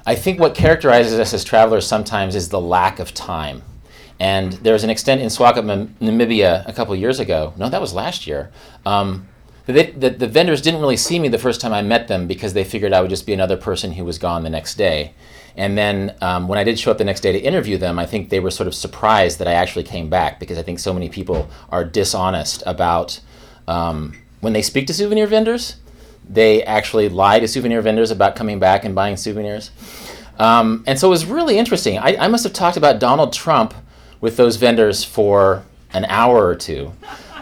I 0.07 0.15
think 0.15 0.39
what 0.39 0.55
characterizes 0.55 1.19
us 1.19 1.33
as 1.33 1.45
travelers 1.45 1.87
sometimes 1.87 2.35
is 2.35 2.51
the 2.51 2.61
lack 2.61 2.99
of 2.99 3.15
time. 3.15 3.63
And 4.21 4.53
there 4.53 4.75
was 4.75 4.85
an 4.85 4.91
extent 4.91 5.23
in 5.23 5.29
Swakopmund, 5.29 5.95
Namibia, 6.01 6.67
a 6.69 6.73
couple 6.73 6.95
years 6.95 7.21
ago. 7.21 7.55
No, 7.57 7.69
that 7.69 7.81
was 7.81 7.95
last 7.95 8.27
year. 8.27 8.53
Um, 8.85 9.29
the, 9.73 10.11
the, 10.11 10.27
vendors 10.27 10.61
didn't 10.61 10.81
really 10.81 10.97
see 10.97 11.19
me 11.19 11.29
the 11.29 11.39
first 11.39 11.61
time 11.61 11.73
I 11.73 11.81
met 11.81 12.09
them 12.09 12.27
because 12.27 12.53
they 12.53 12.65
figured 12.65 12.93
I 12.93 13.01
would 13.01 13.11
just 13.11 13.25
be 13.25 13.33
another 13.33 13.57
person 13.57 13.93
who 13.93 14.05
was 14.05 14.19
gone 14.19 14.43
the 14.43 14.51
next 14.51 14.75
day. 14.75 15.15
And 15.57 15.79
then 15.79 16.15
um, 16.21 16.49
when 16.49 16.59
I 16.59 16.65
did 16.65 16.79
show 16.79 16.91
up 16.91 16.99
the 16.99 17.05
next 17.05 17.21
day 17.21 17.33
to 17.33 17.39
interview 17.39 17.79
them, 17.79 17.99
I 17.99 18.07
think 18.07 18.29
they 18.29 18.41
were 18.41 18.51
sort 18.51 18.67
of 18.67 18.75
surprised 18.75 19.39
that 19.39 19.49
I 19.49 19.53
actually 19.53 19.85
came 19.85 20.11
back 20.11 20.39
because 20.39 20.59
I 20.59 20.63
think 20.63 20.81
so 20.81 20.93
many 20.93 21.09
people 21.09 21.49
are 21.71 21.85
dishonest 21.85 22.63
about 22.67 23.21
um, 23.67 24.15
when 24.41 24.53
they 24.53 24.63
speak 24.63 24.87
to 24.89 24.95
souvenir 24.95 25.27
vendors, 25.27 25.77
they 26.29 26.63
actually 26.65 27.09
lie 27.09 27.39
to 27.39 27.49
souvenir 27.49 27.81
vendors 27.81 28.11
about 28.11 28.37
coming 28.37 28.59
back 28.59 28.85
and 28.85 28.95
buying 28.95 29.17
souvenirs. 29.17 29.71
Um, 30.39 30.85
and 30.87 30.99
so 30.99 31.09
it 31.09 31.11
was 31.11 31.25
really 31.25 31.57
interesting. 31.57 31.99
I, 31.99 32.17
I 32.17 32.29
must 32.29 32.45
have 32.45 32.53
talked 32.53 32.77
about 32.77 32.99
Donald 32.99 33.33
Trump 33.33 33.75
with 34.21 34.37
those 34.37 34.57
vendors 34.57 35.05
for 35.05 35.65
an 35.93 36.05
hour 36.07 36.47
or 36.47 36.55
two. 36.55 36.93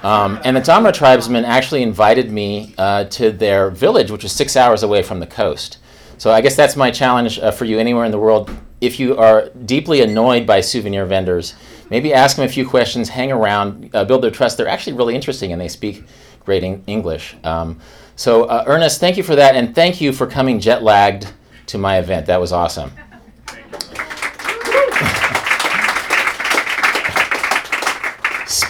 Um, 0.02 0.40
and 0.44 0.56
the 0.56 0.60
Damara 0.60 0.92
tribesmen 0.92 1.44
actually 1.44 1.82
invited 1.82 2.30
me 2.30 2.74
uh, 2.76 3.04
to 3.04 3.30
their 3.30 3.70
village, 3.70 4.10
which 4.10 4.24
was 4.24 4.32
six 4.32 4.56
hours 4.56 4.82
away 4.82 5.02
from 5.02 5.20
the 5.20 5.26
coast. 5.26 5.78
So 6.18 6.30
I 6.30 6.40
guess 6.40 6.56
that's 6.56 6.76
my 6.76 6.90
challenge 6.90 7.38
uh, 7.38 7.50
for 7.50 7.64
you 7.64 7.78
anywhere 7.78 8.04
in 8.04 8.10
the 8.10 8.18
world. 8.18 8.50
If 8.80 8.98
you 8.98 9.16
are 9.16 9.48
deeply 9.64 10.00
annoyed 10.02 10.46
by 10.46 10.60
souvenir 10.60 11.06
vendors, 11.06 11.54
maybe 11.90 12.12
ask 12.12 12.36
them 12.36 12.44
a 12.44 12.48
few 12.48 12.68
questions, 12.68 13.08
hang 13.08 13.30
around, 13.30 13.90
uh, 13.94 14.04
build 14.04 14.22
their 14.22 14.30
trust. 14.30 14.56
They're 14.56 14.68
actually 14.68 14.94
really 14.94 15.14
interesting 15.14 15.52
and 15.52 15.60
they 15.60 15.68
speak 15.68 16.04
great 16.44 16.64
English. 16.64 17.36
Um, 17.44 17.80
so, 18.16 18.44
uh, 18.44 18.64
Ernest, 18.66 19.00
thank 19.00 19.16
you 19.16 19.22
for 19.22 19.36
that, 19.36 19.56
and 19.56 19.74
thank 19.74 20.00
you 20.00 20.12
for 20.12 20.26
coming 20.26 20.60
jet 20.60 20.82
lagged 20.82 21.32
to 21.66 21.78
my 21.78 21.98
event. 21.98 22.26
That 22.26 22.40
was 22.40 22.52
awesome. 22.52 22.92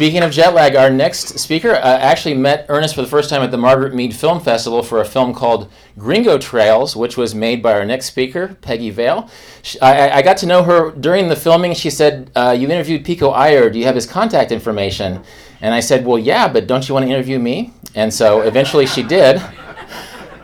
Speaking 0.02 0.25
of 0.25 0.32
jet 0.32 0.52
lag, 0.52 0.75
our 0.75 0.90
next 0.90 1.38
speaker 1.38 1.75
uh, 1.75 1.78
actually 1.80 2.35
met 2.35 2.66
Ernest 2.68 2.97
for 2.97 3.02
the 3.02 3.06
first 3.06 3.30
time 3.30 3.40
at 3.40 3.52
the 3.52 3.56
Margaret 3.56 3.94
Mead 3.94 4.12
Film 4.12 4.40
Festival 4.40 4.82
for 4.82 5.00
a 5.00 5.04
film 5.04 5.32
called 5.32 5.71
Gringo 5.97 6.38
Trails, 6.38 6.97
which 6.97 7.16
was 7.16 7.37
made 7.37 7.62
by 7.62 7.75
our 7.75 7.85
next 7.85 8.06
speaker, 8.06 8.56
Pegi 8.62 8.90
Vail. 8.90 9.30
She, 9.62 9.78
I, 9.80 10.16
I, 10.16 10.23
got 10.23 10.38
to 10.38 10.47
know 10.47 10.64
her 10.64 10.90
during 10.90 11.28
the 11.28 11.37
filming. 11.37 11.73
She 11.75 11.88
said, 11.88 12.32
uh, 12.35 12.50
You 12.50 12.68
interviewed 12.68 13.04
Pico 13.04 13.30
Iyer. 13.30 13.71
Do 13.71 13.78
you 13.78 13.85
have 13.85 13.94
his 13.94 14.04
contact 14.04 14.50
information? 14.50 15.23
And 15.61 15.73
I 15.73 15.78
said, 15.78 16.04
Well, 16.04 16.18
yeah, 16.18 16.49
but 16.49 16.66
don't 16.66 16.88
you 16.88 16.94
want 16.94 17.06
to 17.06 17.09
interview 17.09 17.38
me? 17.38 17.73
And 17.94 18.12
so 18.12 18.40
eventually 18.40 18.87
she 18.87 19.04
did. 19.04 19.40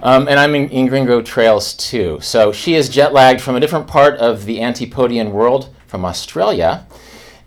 Um, 0.05 0.29
and 0.29 0.39
I'm 0.39 0.55
in, 0.55 0.69
in, 0.69 0.87
Gringo 0.87 1.21
Trails 1.21 1.75
too. 1.75 2.21
So 2.21 2.53
she 2.53 2.75
is 2.75 2.89
jet 2.89 3.13
lagged 3.13 3.41
from 3.41 3.57
a 3.57 3.61
different 3.61 3.89
part 3.89 4.21
of 4.21 4.45
the 4.45 4.63
Antipodean 4.63 5.33
world, 5.33 5.75
from 5.89 6.05
Australia. 6.05 6.87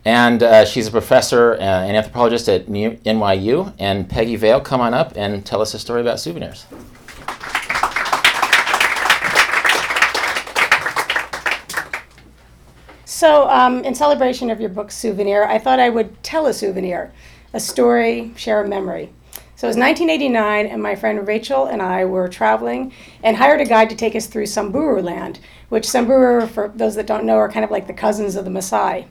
And 0.04 0.42
uh, 0.42 0.64
she's 0.64 0.88
a 0.88 0.90
professor, 0.90 1.54
uh, 1.54 1.58
an 1.60 1.94
anthropologist 1.94 2.48
at 2.48 2.66
NYU. 2.66 3.72
And 3.78 4.08
Pegi 4.08 4.36
Vail, 4.36 4.60
come 4.60 4.80
on 4.80 4.94
up 4.94 5.12
and 5.16 5.46
tell 5.46 5.60
us 5.60 5.74
a 5.74 5.78
story 5.78 6.00
about 6.00 6.18
souvenirs. 6.18 6.66
So, 13.04 13.48
um, 13.50 13.84
in 13.84 13.94
celebration 13.94 14.50
of 14.50 14.60
your 14.60 14.70
book, 14.70 14.90
Souvenir, 14.90 15.44
I 15.44 15.56
thought 15.56 15.78
I 15.78 15.90
would 15.90 16.20
tell 16.24 16.46
a 16.46 16.52
souvenir, 16.52 17.12
a 17.52 17.60
story, 17.60 18.32
share 18.34 18.64
a 18.64 18.68
memory. 18.68 19.12
So 19.54 19.68
it 19.68 19.70
was 19.70 19.76
1989, 19.76 20.66
and 20.66 20.82
my 20.82 20.96
friend 20.96 21.24
Rachel 21.24 21.66
and 21.66 21.80
I 21.80 22.04
were 22.04 22.26
traveling 22.26 22.92
and 23.22 23.36
hired 23.36 23.60
a 23.60 23.64
guide 23.64 23.90
to 23.90 23.94
take 23.94 24.16
us 24.16 24.26
through 24.26 24.46
Samburu 24.46 25.00
land, 25.00 25.38
which 25.68 25.88
Samburu, 25.88 26.48
for 26.48 26.72
those 26.74 26.96
that 26.96 27.06
don't 27.06 27.24
know, 27.24 27.36
are 27.36 27.48
kind 27.48 27.64
of 27.64 27.70
like 27.70 27.86
the 27.86 27.92
cousins 27.92 28.34
of 28.34 28.44
the 28.44 28.50
Maasai. 28.50 29.06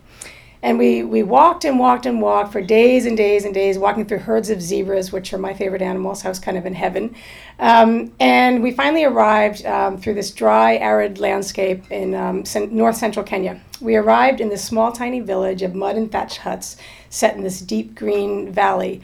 And 0.63 0.77
we, 0.77 1.03
we 1.03 1.23
walked 1.23 1.65
and 1.65 1.79
walked 1.79 2.05
and 2.05 2.21
walked 2.21 2.51
for 2.51 2.61
days 2.61 3.07
and 3.07 3.17
days 3.17 3.45
and 3.45 3.53
days, 3.53 3.79
walking 3.79 4.05
through 4.05 4.19
herds 4.19 4.51
of 4.51 4.61
zebras, 4.61 5.11
which 5.11 5.33
are 5.33 5.39
my 5.39 5.53
favorite 5.53 5.81
animals. 5.81 6.23
I 6.23 6.29
was 6.29 6.39
kind 6.39 6.55
of 6.55 6.67
in 6.67 6.75
heaven. 6.75 7.15
Um, 7.57 8.13
and 8.19 8.61
we 8.61 8.71
finally 8.71 9.03
arrived 9.03 9.65
um, 9.65 9.97
through 9.97 10.13
this 10.13 10.29
dry, 10.29 10.75
arid 10.77 11.17
landscape 11.17 11.91
in 11.91 12.13
um, 12.13 12.43
north 12.69 12.95
central 12.95 13.25
Kenya. 13.25 13.59
We 13.79 13.95
arrived 13.95 14.39
in 14.39 14.49
this 14.49 14.63
small, 14.63 14.91
tiny 14.91 15.19
village 15.19 15.63
of 15.63 15.73
mud 15.73 15.95
and 15.95 16.11
thatched 16.11 16.37
huts 16.37 16.77
set 17.09 17.35
in 17.35 17.41
this 17.41 17.59
deep 17.59 17.95
green 17.95 18.51
valley. 18.51 19.01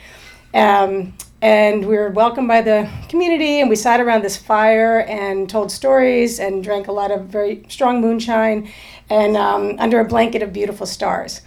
Um, 0.53 1.13
and 1.41 1.85
we 1.85 1.95
were 1.95 2.09
welcomed 2.09 2.47
by 2.47 2.61
the 2.61 2.89
community 3.09 3.61
and 3.61 3.69
we 3.69 3.75
sat 3.75 3.99
around 3.99 4.23
this 4.23 4.37
fire 4.37 5.01
and 5.01 5.47
told 5.47 5.71
stories 5.71 6.39
and 6.39 6.63
drank 6.63 6.87
a 6.87 6.91
lot 6.91 7.11
of 7.11 7.25
very 7.25 7.63
strong 7.69 8.01
moonshine 8.01 8.71
and 9.09 9.37
um, 9.37 9.75
under 9.79 9.99
a 9.99 10.05
blanket 10.05 10.41
of 10.41 10.53
beautiful 10.53 10.85
stars 10.85 11.41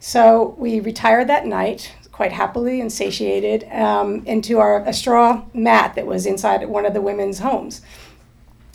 so 0.00 0.54
we 0.58 0.80
retired 0.80 1.28
that 1.28 1.46
night 1.46 1.94
quite 2.12 2.32
happily 2.32 2.80
and 2.80 2.92
satiated 2.92 3.64
um, 3.72 4.24
into 4.26 4.58
our 4.58 4.82
a 4.84 4.92
straw 4.92 5.42
mat 5.52 5.94
that 5.94 6.06
was 6.06 6.26
inside 6.26 6.66
one 6.68 6.86
of 6.86 6.94
the 6.94 7.00
women's 7.00 7.40
homes 7.40 7.82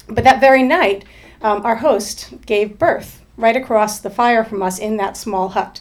but 0.08 0.24
that 0.24 0.42
very 0.42 0.64
night 0.64 1.06
um, 1.42 1.66
our 1.66 1.78
host 1.78 2.34
gave 2.46 2.78
birth 2.78 3.24
right 3.38 3.56
across 3.56 4.00
the 4.00 4.10
fire 4.10 4.44
from 4.44 4.62
us 4.62 4.78
in 4.78 4.98
that 4.98 5.18
small 5.18 5.50
hut 5.50 5.80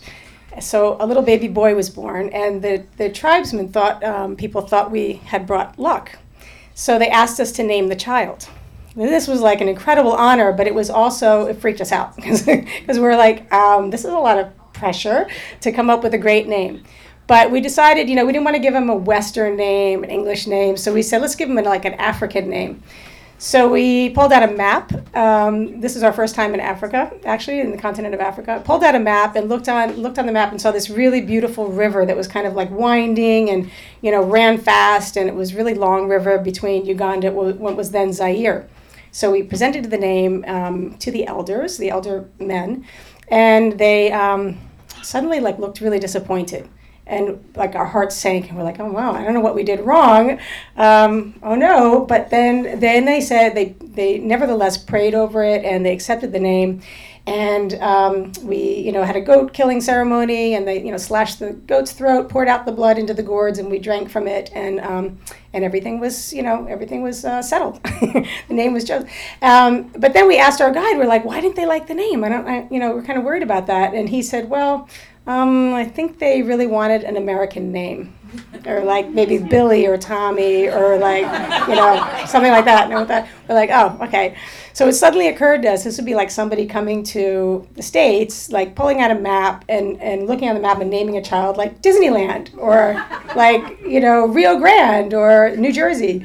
so 0.59 0.97
a 0.99 1.07
little 1.07 1.23
baby 1.23 1.47
boy 1.47 1.75
was 1.75 1.90
born, 1.90 2.29
and 2.31 2.61
the, 2.61 2.85
the 2.97 3.09
tribesmen 3.09 3.69
thought, 3.69 4.02
um, 4.02 4.35
people 4.35 4.62
thought 4.62 4.90
we 4.90 5.14
had 5.26 5.47
brought 5.47 5.79
luck. 5.79 6.19
So 6.75 6.99
they 6.99 7.09
asked 7.09 7.38
us 7.38 7.52
to 7.52 7.62
name 7.62 7.88
the 7.88 7.97
child. 7.97 8.49
This 9.09 9.26
was 9.26 9.40
like 9.40 9.61
an 9.61 9.69
incredible 9.69 10.12
honor, 10.12 10.52
but 10.52 10.66
it 10.66 10.75
was 10.75 10.90
also, 10.90 11.47
it 11.47 11.59
freaked 11.59 11.80
us 11.80 11.90
out 11.90 12.14
because 12.16 12.47
we 12.47 12.99
are 12.99 13.16
like, 13.16 13.50
um, 13.52 13.90
this 13.90 14.04
is 14.04 14.11
a 14.11 14.19
lot 14.19 14.38
of 14.38 14.52
pressure 14.75 15.26
to 15.62 15.73
come 15.73 15.88
up 15.88 16.02
with 16.02 16.12
a 16.12 16.19
great 16.19 16.47
name. 16.47 16.85
But 17.26 17.50
we 17.50 17.61
decided, 17.61 18.09
you 18.11 18.16
know, 18.16 18.26
we 18.26 18.33
didn't 18.33 18.45
want 18.45 18.57
to 18.57 18.62
give 18.62 18.75
him 18.75 18.90
a 18.90 18.95
Western 18.97 19.57
name, 19.57 20.04
an 20.04 20.11
English 20.11 20.47
name, 20.47 20.76
so 20.76 20.92
we 20.92 21.02
said, 21.02 21.23
let's 21.23 21.35
give 21.35 21.49
him 21.49 21.57
a, 21.57 21.62
like 21.62 21.85
an 21.85 21.95
African 21.95 22.50
name. 22.50 22.83
So 23.38 23.71
we 23.71 24.11
pulled 24.11 24.35
out 24.35 24.42
a 24.42 24.52
map. 24.52 25.16
Um, 25.16 25.80
this 25.80 25.97
is 25.97 26.02
our 26.02 26.12
first 26.12 26.35
time 26.35 26.52
in 26.52 26.61
Africa, 26.61 27.11
actually, 27.25 27.61
in 27.61 27.71
the 27.71 27.78
continent 27.78 28.14
of 28.14 28.21
Africa. 28.21 28.61
Pulled 28.66 28.85
out 28.85 28.95
a 28.95 28.99
map 28.99 29.35
and 29.35 29.49
looked 29.49 29.66
on 29.66 29.97
looked 29.97 30.19
on 30.19 30.26
the 30.26 30.33
map 30.33 30.50
and 30.50 30.61
saw 30.61 30.73
this 30.73 30.90
really 30.90 31.23
beautiful 31.23 31.69
river 31.69 32.04
that 32.04 32.19
was 32.19 32.28
kind 32.28 32.47
of 32.47 32.52
like 32.52 32.71
winding 32.71 33.49
and 33.49 33.71
you 34.02 34.11
know 34.11 34.23
ran 34.23 34.59
fast 34.59 35.16
and 35.16 35.26
it 35.26 35.35
was 35.35 35.54
really 35.54 35.73
long 35.73 36.07
river 36.07 36.37
between 36.37 36.85
Uganda, 36.85 37.33
what 37.33 37.76
was 37.76 37.92
then 37.92 38.12
Zaire. 38.12 38.69
So 39.12 39.31
we 39.31 39.43
presented 39.43 39.90
the 39.90 39.99
name 39.99 40.45
um, 40.47 40.97
to 40.99 41.11
the 41.11 41.26
elders, 41.26 41.79
the 41.79 41.90
elder 41.90 42.29
men, 42.38 42.87
and 43.29 43.79
they 43.79 44.12
um, 44.12 44.59
suddenly 45.02 45.40
like 45.40 45.59
looked 45.59 45.81
really 45.81 45.99
disappointed. 45.99 46.69
And 47.07 47.45
like 47.57 47.75
our 47.75 47.87
hearts 47.87 48.14
sank 48.14 48.49
and 48.49 48.57
we're 48.57 48.62
like 48.62 48.79
oh 48.79 48.93
wow 48.93 49.11
i 49.11 49.25
don't 49.25 49.35
know 49.35 49.40
what 49.40 49.57
we 49.57 49.64
did 49.64 49.81
wrong. 49.81 50.38
Um, 50.76 51.35
oh 51.43 51.57
no 51.57 52.05
but 52.05 52.31
then 52.31 52.79
then 52.79 53.05
they 53.05 53.21
said 53.21 53.57
they 53.57 53.75
they 53.81 54.19
nevertheless 54.19 54.79
prayed 54.79 55.12
over 55.12 55.43
it 55.43 55.64
and 55.64 55.85
they 55.85 55.93
accepted 55.93 56.31
the 56.33 56.38
name 56.38 56.83
and 57.27 57.75
um, 57.75 58.33
we 58.43 58.75
you 58.79 58.93
know 58.93 59.03
had 59.03 59.17
a 59.17 59.21
goat 59.21 59.53
killing 59.53 59.81
ceremony 59.81 60.55
and 60.55 60.67
they 60.67 60.83
you 60.83 60.91
know 60.91 60.97
slashed 60.97 61.39
the 61.39 61.53
goat's 61.53 61.93
throat 61.93 62.29
poured 62.29 62.49
out 62.49 62.67
the 62.67 62.73
blood 62.73 62.99
into 62.99 63.15
the 63.15 63.23
gourds 63.23 63.59
and 63.59 63.71
we 63.71 63.79
drank 63.79 64.11
from 64.11 64.27
it 64.27 64.50
and 64.55 64.81
um, 64.81 65.19
and 65.53 65.65
everything 65.65 66.00
was 66.00 66.33
you 66.33 66.43
know 66.43 66.67
everything 66.67 67.03
was 67.03 67.25
uh, 67.25 67.43
settled. 67.43 67.81
The 68.49 68.55
name 68.55 68.73
was 68.73 68.85
chosen 68.85 69.09
um, 69.43 69.91
but 69.97 70.12
then 70.12 70.27
we 70.27 70.39
asked 70.39 70.61
our 70.61 70.73
guide 70.73 70.99
we're 70.99 71.07
like 71.07 71.25
why 71.25 71.41
didn't 71.41 71.57
they 71.57 71.67
like 71.67 71.87
the 71.87 71.95
name? 71.95 72.25
I 72.25 72.29
don't 72.29 72.49
I, 72.49 72.67
you 72.71 72.79
know 72.79 72.95
we're 72.95 73.05
kind 73.05 73.19
of 73.19 73.25
worried 73.25 73.43
about 73.43 73.67
that. 73.67 73.95
And 73.95 74.09
he 74.09 74.23
said 74.23 74.50
well 74.50 74.89
um, 75.27 75.75
I 75.75 75.85
think 75.85 76.19
they 76.19 76.43
really 76.43 76.67
wanted 76.67 77.05
an 77.05 77.17
American 77.17 77.71
name, 77.71 78.15
or 78.66 78.82
like 78.82 79.08
maybe 79.08 79.38
Billy 79.38 79.87
or 79.87 79.96
Tommy 79.96 80.68
or 80.68 80.99
like 80.99 81.22
you 81.68 81.75
know 81.75 82.25
something 82.26 82.52
like 82.52 82.64
that. 82.64 82.88
No, 82.88 83.04
that 83.04 83.28
we're 83.49 83.54
like, 83.54 83.70
oh, 83.72 83.99
okay. 84.02 84.37
So 84.72 84.88
it 84.88 84.92
suddenly 84.92 85.28
occurred 85.28 85.62
to 85.62 85.68
us 85.68 85.84
this 85.84 85.96
would 85.96 86.06
be 86.06 86.14
like 86.14 86.30
somebody 86.30 86.66
coming 86.66 87.02
to 87.04 87.66
the 87.75 87.82
states, 87.82 88.50
like 88.50 88.75
pulling 88.75 89.00
out 89.00 89.10
a 89.10 89.14
map 89.14 89.64
and 89.68 90.00
and 90.00 90.26
looking 90.26 90.49
on 90.49 90.54
the 90.54 90.60
map 90.60 90.80
and 90.80 90.90
naming 90.90 91.16
a 91.16 91.22
child 91.22 91.56
like 91.56 91.82
Disneyland 91.82 92.56
or 92.56 92.94
like 93.34 93.80
you 93.82 94.00
know 94.00 94.26
Rio 94.26 94.58
Grande 94.58 95.14
or 95.14 95.54
New 95.56 95.72
Jersey. 95.72 96.25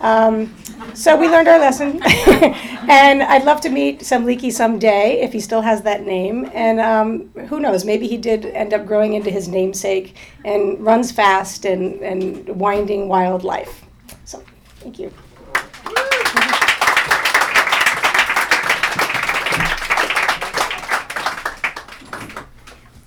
Um, 0.00 0.54
so 0.94 1.16
we 1.16 1.28
learned 1.28 1.48
our 1.48 1.58
lesson. 1.58 2.00
and 2.04 3.22
I'd 3.22 3.44
love 3.44 3.60
to 3.62 3.68
meet 3.68 4.00
Semliki 4.00 4.52
someday 4.52 5.20
if 5.20 5.32
he 5.32 5.40
still 5.40 5.62
has 5.62 5.82
that 5.82 6.04
name. 6.04 6.50
And 6.52 6.80
um, 6.80 7.28
who 7.46 7.60
knows, 7.60 7.84
maybe 7.84 8.06
he 8.06 8.16
did 8.16 8.46
end 8.46 8.74
up 8.74 8.86
growing 8.86 9.14
into 9.14 9.30
his 9.30 9.48
namesake 9.48 10.16
and 10.44 10.78
runs 10.80 11.12
fast 11.12 11.64
and, 11.64 12.00
and 12.02 12.48
winding 12.48 13.08
wild 13.08 13.44
life. 13.44 13.84
So 14.24 14.42
thank 14.80 14.98
you. 14.98 15.12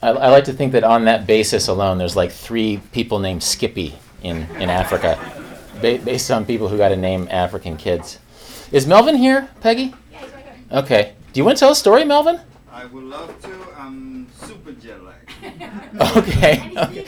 I, 0.02 0.12
I 0.12 0.30
like 0.30 0.46
to 0.46 0.54
think 0.54 0.72
that 0.72 0.84
on 0.84 1.06
that 1.06 1.28
basis 1.28 1.68
alone, 1.68 1.98
there's 1.98 2.16
like 2.16 2.32
three 2.32 2.82
people 2.94 3.20
named 3.20 3.44
Skippy 3.44 3.96
in, 4.24 4.44
in 4.58 4.70
Africa 4.70 5.20
ba- 5.82 6.00
based 6.04 6.30
on 6.32 6.46
people 6.46 6.68
who 6.68 6.78
got 6.78 6.90
to 6.90 6.96
name 6.96 7.28
African 7.32 7.78
kids. 7.78 8.20
Is 8.72 8.86
Melvin 8.86 9.16
here, 9.16 9.50
Pegi? 9.62 9.94
Okay. 10.72 11.14
Do 11.34 11.40
you 11.40 11.46
want 11.46 11.58
to 11.58 11.60
tell 11.60 11.72
a 11.72 11.76
story, 11.76 12.06
Melvin? 12.06 12.40
I 12.72 12.86
would 12.86 13.04
love 13.04 13.42
to. 13.42 13.50
I'm 13.78 14.28
super 14.46 14.72
jet 14.74 15.00
lagged. 15.04 15.32
Okay. 16.18 16.72
okay. 16.78 17.06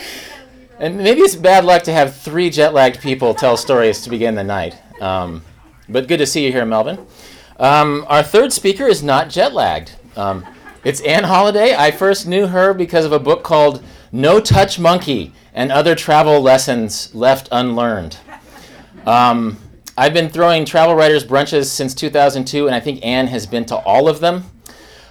And 0.80 0.98
maybe 0.98 1.22
it's 1.22 1.36
bad 1.36 1.63
luck 1.63 1.84
to 1.84 1.94
have 1.94 2.16
three 2.16 2.50
jet 2.50 2.74
lagged 2.74 3.00
people 3.01 3.36
tell 3.36 3.56
stories 3.56 4.01
to 4.01 4.10
begin 4.10 4.34
the 4.36 4.44
night. 4.44 4.75
Um, 5.00 5.44
but 5.88 6.08
good 6.08 6.18
to 6.18 6.25
see 6.25 6.46
you 6.46 6.51
here, 6.51 6.66
Melvin. 6.66 7.06
Um, 7.60 8.06
our 8.08 8.24
third 8.24 8.51
speaker 8.51 8.86
is 8.88 9.04
not 9.04 9.30
jet 9.30 9.54
lagged. 9.54 9.92
Um, 10.16 10.44
it's 10.84 11.00
Ayun 11.01 11.25
Halliday. 11.25 11.75
I 11.75 11.92
first 11.92 12.25
knew 12.28 12.48
her 12.48 12.74
because 12.74 13.06
of 13.06 13.12
a 13.12 13.20
book 13.20 13.44
called 13.44 13.84
No 14.12 14.40
Touch 14.40 14.80
Monkey 14.80 15.34
and 15.54 15.72
Other 15.72 15.94
Travel 15.94 16.42
Lessons 16.42 17.13
Left 17.13 17.48
Unlearned. 17.51 18.18
Um, 19.05 19.58
I've 19.98 20.13
been 20.13 20.29
throwing 20.29 20.65
travel 20.65 20.96
writers 20.96 21.25
brunches 21.25 21.65
since 21.65 21.93
2002, 21.96 22.67
and 22.67 22.75
I 22.75 22.79
think 22.79 23.01
Ayun 23.01 23.27
has 23.27 23.46
been 23.46 23.65
to 23.65 23.75
all 23.77 24.08
of 24.08 24.20
them. 24.20 24.46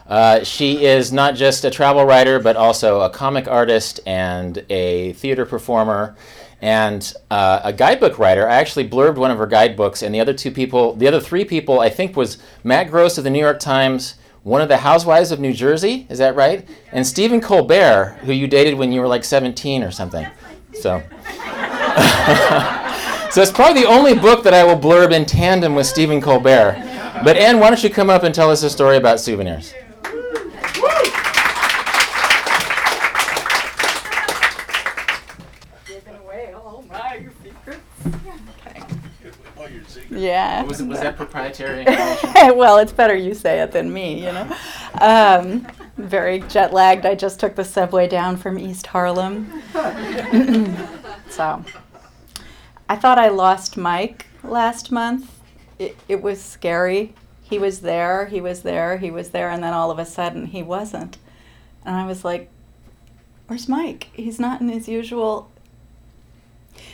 Uh, 0.07 0.43
she 0.43 0.85
is 0.85 1.13
not 1.13 1.35
just 1.35 1.65
a 1.65 1.71
travel 1.71 2.05
writer, 2.05 2.41
but 2.41 2.57
also 2.57 3.01
a 3.01 3.11
comic 3.11 3.47
artist 3.47 4.01
and 4.07 4.65
a 4.69 5.13
theater 5.15 5.47
performer 5.47 6.17
and 6.63 7.15
uh, 7.31 7.61
a 7.65 7.73
guidebook 7.73 8.19
writer. 8.19 8.49
I 8.49 8.57
actually 8.57 8.89
blurbed 8.89 9.17
one 9.17 9.31
of 9.31 9.39
her 9.39 9.47
guidebooks, 9.47 10.03
and 10.03 10.15
the 10.15 10.21
other 10.21 10.35
two 10.35 10.51
people, 10.51 10.95
the 10.95 11.07
other 11.07 11.21
three 11.21 11.45
people, 11.45 11.81
I 11.81 11.89
think 11.89 12.17
was 12.17 12.39
Matt 12.65 12.91
Gross 12.91 13.19
of 13.19 13.25
the 13.25 13.31
New 13.31 13.39
York 13.39 13.61
Times, 13.61 14.17
one 14.43 14.61
of 14.61 14.69
the 14.69 14.79
housewives 14.79 15.31
of 15.31 15.41
New 15.41 15.53
Jersey, 15.53 16.07
is 16.09 16.19
that 16.19 16.35
right? 16.35 16.69
And 16.93 17.07
Stephen 17.07 17.41
Colbert, 17.41 18.19
who 18.23 18.33
you 18.33 18.47
dated 18.47 18.75
when 18.75 18.93
you 18.93 19.01
were 19.01 19.09
like 19.09 19.25
17 19.25 19.83
or 19.83 19.91
something. 19.91 20.27
So. 20.75 21.03
so 23.31 23.43
it's 23.43 23.53
probably 23.53 23.83
the 23.83 23.89
only 23.89 24.15
book 24.15 24.43
that 24.45 24.55
I 24.55 24.65
will 24.65 24.79
blurb 24.79 25.13
in 25.13 25.25
tandem 25.25 25.75
with 25.75 25.87
Stephen 25.87 26.21
Colbert. 26.21 26.75
But 27.25 27.37
Ayun, 27.37 27.61
why 27.61 27.69
don't 27.69 27.83
you 27.83 27.91
come 27.91 28.11
up 28.11 28.23
and 28.23 28.35
tell 28.35 28.51
us 28.51 28.63
a 28.63 28.71
story 28.71 28.97
about 28.97 29.21
souvenirs? 29.21 29.75
Giving 35.87 36.17
away 36.17 36.55
all 36.55 36.85
my 36.89 37.27
Yeah. 40.11 40.63
Was, 40.65 40.83
was 40.83 41.01
that 41.01 41.17
proprietary? 41.17 41.85
well, 42.55 42.79
it's 42.79 42.93
better 42.93 43.15
you 43.15 43.35
say 43.35 43.61
it 43.61 43.73
than 43.73 43.93
me, 43.93 44.25
you 44.27 44.33
know. 44.33 44.57
Um, 45.01 45.67
very 45.97 46.41
jet 46.41 46.73
lagged. 46.73 47.07
I 47.07 47.15
just 47.15 47.39
took 47.39 47.55
the 47.55 47.65
subway 47.65 48.09
down 48.09 48.37
from 48.37 48.59
East 48.59 48.87
Harlem. 48.89 49.63
so, 51.31 51.65
I 52.91 52.97
thought 52.97 53.21
I 53.21 53.29
lost 53.29 53.77
Mike 53.77 54.27
last 54.43 54.91
month. 54.91 55.39
It, 55.79 55.97
it 56.09 56.21
was 56.23 56.43
scary. 56.43 57.15
He 57.41 57.57
was 57.57 57.83
there, 57.83 58.27
he 58.27 58.41
was 58.41 58.63
there, 58.63 58.99
he 58.99 59.13
was 59.13 59.31
there, 59.31 59.49
and 59.49 59.63
then 59.63 59.73
all 59.73 59.93
of 59.93 60.01
a 60.01 60.05
sudden 60.05 60.47
he 60.47 60.65
wasn't. 60.65 61.17
And 61.85 61.95
I 61.95 62.05
was 62.05 62.25
like, 62.25 62.51
Where's 63.47 63.69
Mike? 63.69 64.09
He's 64.13 64.41
not 64.41 64.61
in 64.61 64.69
his 64.69 64.89
usual 64.89 65.53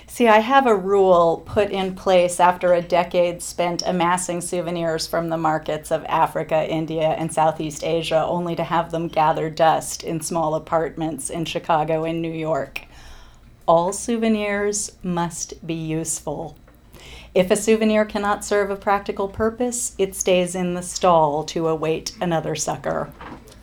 See, 0.06 0.28
I 0.28 0.40
have 0.40 0.66
a 0.66 0.76
rule 0.76 1.42
put 1.46 1.70
in 1.70 1.94
place 1.94 2.40
after 2.40 2.74
a 2.74 2.82
decade 2.82 3.42
spent 3.42 3.82
amassing 3.86 4.42
souvenirs 4.42 5.06
from 5.06 5.30
the 5.30 5.38
markets 5.38 5.90
of 5.90 6.04
Africa, 6.04 6.68
India, 6.68 7.08
and 7.08 7.32
Southeast 7.32 7.82
Asia, 7.82 8.22
only 8.26 8.54
to 8.54 8.64
have 8.64 8.90
them 8.90 9.08
gather 9.08 9.48
dust 9.48 10.04
in 10.04 10.20
small 10.20 10.56
apartments 10.56 11.30
in 11.30 11.46
Chicago 11.46 12.04
and 12.04 12.20
New 12.20 12.32
York. 12.32 12.85
All 13.66 13.92
souvenirs 13.92 14.92
must 15.02 15.66
be 15.66 15.74
useful. 15.74 16.56
If 17.34 17.50
a 17.50 17.56
souvenir 17.56 18.04
cannot 18.04 18.44
serve 18.44 18.70
a 18.70 18.76
practical 18.76 19.28
purpose, 19.28 19.94
it 19.98 20.14
stays 20.14 20.54
in 20.54 20.74
the 20.74 20.82
stall 20.82 21.42
to 21.44 21.66
await 21.66 22.12
another 22.20 22.54
sucker. 22.54 23.12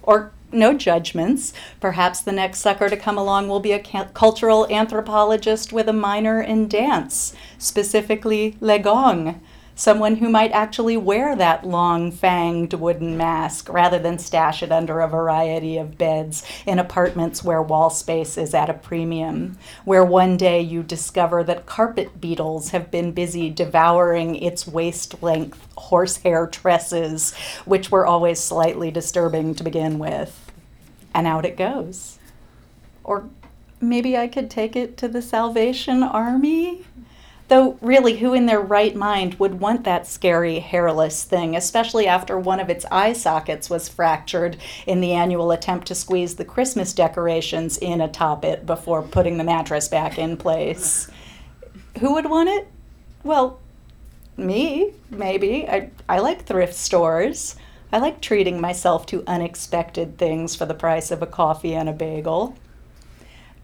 Or 0.02 0.34
no 0.52 0.74
judgments. 0.74 1.54
Perhaps 1.80 2.22
the 2.22 2.32
next 2.32 2.60
sucker 2.60 2.90
to 2.90 2.98
come 2.98 3.18
along 3.18 3.48
will 3.48 3.60
be 3.60 3.72
a 3.72 3.80
cultural 3.80 4.68
anthropologist 4.70 5.74
with 5.74 5.90
a 5.90 5.94
minor 5.94 6.42
in 6.42 6.68
dance, 6.68 7.34
specifically 7.58 8.56
Legong, 8.62 9.40
someone 9.76 10.16
who 10.18 10.30
might 10.30 10.52
actually 10.52 10.98
wear 10.98 11.36
that 11.36 11.66
long 11.66 12.12
fanged 12.12 12.74
wooden 12.74 13.18
mask 13.18 13.70
rather 13.70 14.00
than 14.00 14.20
stash 14.20 14.62
it 14.62 14.72
under 14.72 15.00
a 15.00 15.08
variety 15.08 15.78
of 15.78 15.98
beds 15.98 16.44
in 16.66 16.80
apartments 16.80 17.44
where 17.44 17.62
wall 17.62 17.90
space 17.90 18.38
is 18.38 18.54
at 18.54 18.70
a 18.70 18.74
premium, 18.74 19.58
where 19.86 20.06
one 20.06 20.38
day 20.38 20.62
you 20.62 20.84
discover 20.84 21.44
that 21.44 21.66
carpet 21.66 22.22
beetles 22.22 22.70
have 22.70 22.92
been 22.92 23.12
busy 23.12 23.50
devouring 23.50 24.36
its 24.36 24.68
waist 24.68 25.22
length 25.24 25.68
horsehair 25.78 26.48
tresses, 26.48 27.34
which 27.66 27.92
were 27.92 28.06
always 28.06 28.40
slightly 28.40 28.92
disturbing 28.92 29.56
to 29.56 29.64
begin 29.64 30.00
with 30.00 30.52
and 31.14 31.28
out 31.28 31.46
it 31.46 31.58
goes. 31.58 32.18
Or 33.04 33.30
maybe 33.80 34.18
I 34.18 34.28
could 34.28 34.50
take 34.50 34.76
it 34.76 34.98
to 34.98 35.08
the 35.08 35.22
Salvation 35.22 36.04
Army? 36.04 36.86
Though, 37.50 37.78
really, 37.82 38.18
who 38.18 38.34
in 38.34 38.46
their 38.46 38.62
right 38.62 38.96
mind 38.96 39.36
would 39.36 39.60
want 39.60 39.84
that 39.84 40.08
scary, 40.08 40.60
hairless 40.60 41.24
thing, 41.24 41.56
especially 41.56 42.08
after 42.08 42.38
one 42.40 42.60
of 42.60 42.70
its 42.70 42.86
eye 42.92 43.14
sockets 43.14 43.70
was 43.70 43.90
fractured 43.90 44.58
in 44.88 45.02
the 45.02 45.12
annual 45.12 45.52
attempt 45.52 45.88
to 45.88 45.96
squeeze 45.96 46.36
the 46.36 46.46
Christmas 46.46 46.94
decorations 46.94 47.78
in 47.78 48.02
atop 48.02 48.46
it 48.46 48.66
before 48.66 49.02
putting 49.02 49.38
the 49.38 49.44
mattress 49.44 49.88
back 49.88 50.18
in 50.18 50.38
place? 50.38 51.10
Who 52.00 52.14
would 52.14 52.30
want 52.30 52.50
it? 52.50 52.68
Well, 53.24 53.60
me, 54.38 54.94
maybe. 55.10 55.68
I, 55.68 55.90
I 56.08 56.20
like 56.20 56.46
thrift 56.46 56.74
stores. 56.74 57.56
I 57.92 58.00
like 58.00 58.22
treating 58.22 58.60
myself 58.60 59.06
to 59.08 59.24
unexpected 59.28 60.18
things 60.18 60.56
for 60.56 60.66
the 60.66 60.74
price 60.74 61.12
of 61.12 61.22
a 61.22 61.28
coffee 61.28 61.76
and 61.76 61.88
a 61.88 61.94
bagel. 61.94 62.56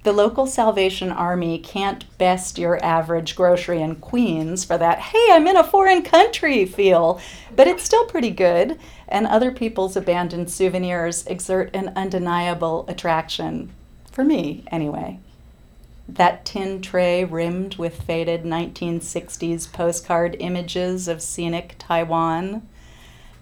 The 0.04 0.14
local 0.14 0.48
Salvation 0.48 1.12
Army 1.12 1.60
can't 1.60 2.06
best 2.18 2.58
your 2.58 2.84
average 2.84 3.36
grocery 3.36 3.82
in 3.82 3.96
Queens 3.96 4.64
for 4.64 4.78
that, 4.78 5.00
hey, 5.00 5.28
I'm 5.32 5.46
in 5.46 5.58
a 5.58 5.64
foreign 5.64 6.04
country 6.04 6.66
feel, 6.66 7.20
but 7.54 7.68
it's 7.68 7.84
still 7.84 8.06
pretty 8.06 8.32
good, 8.32 8.80
and 9.10 9.28
other 9.28 9.52
people's 9.52 9.98
abandoned 9.98 10.50
souvenirs 10.50 11.28
exert 11.28 11.76
an 11.76 11.92
undeniable 11.98 12.86
attraction. 12.88 13.72
For 14.10 14.24
me, 14.24 14.64
anyway. 14.72 15.20
That 16.08 16.46
tin 16.46 16.82
tray 16.82 17.26
rimmed 17.26 17.76
with 17.76 18.02
faded 18.02 18.44
1960s 18.44 19.72
postcard 19.72 20.38
images 20.40 21.10
of 21.10 21.22
scenic 21.22 21.76
Taiwan 21.78 22.62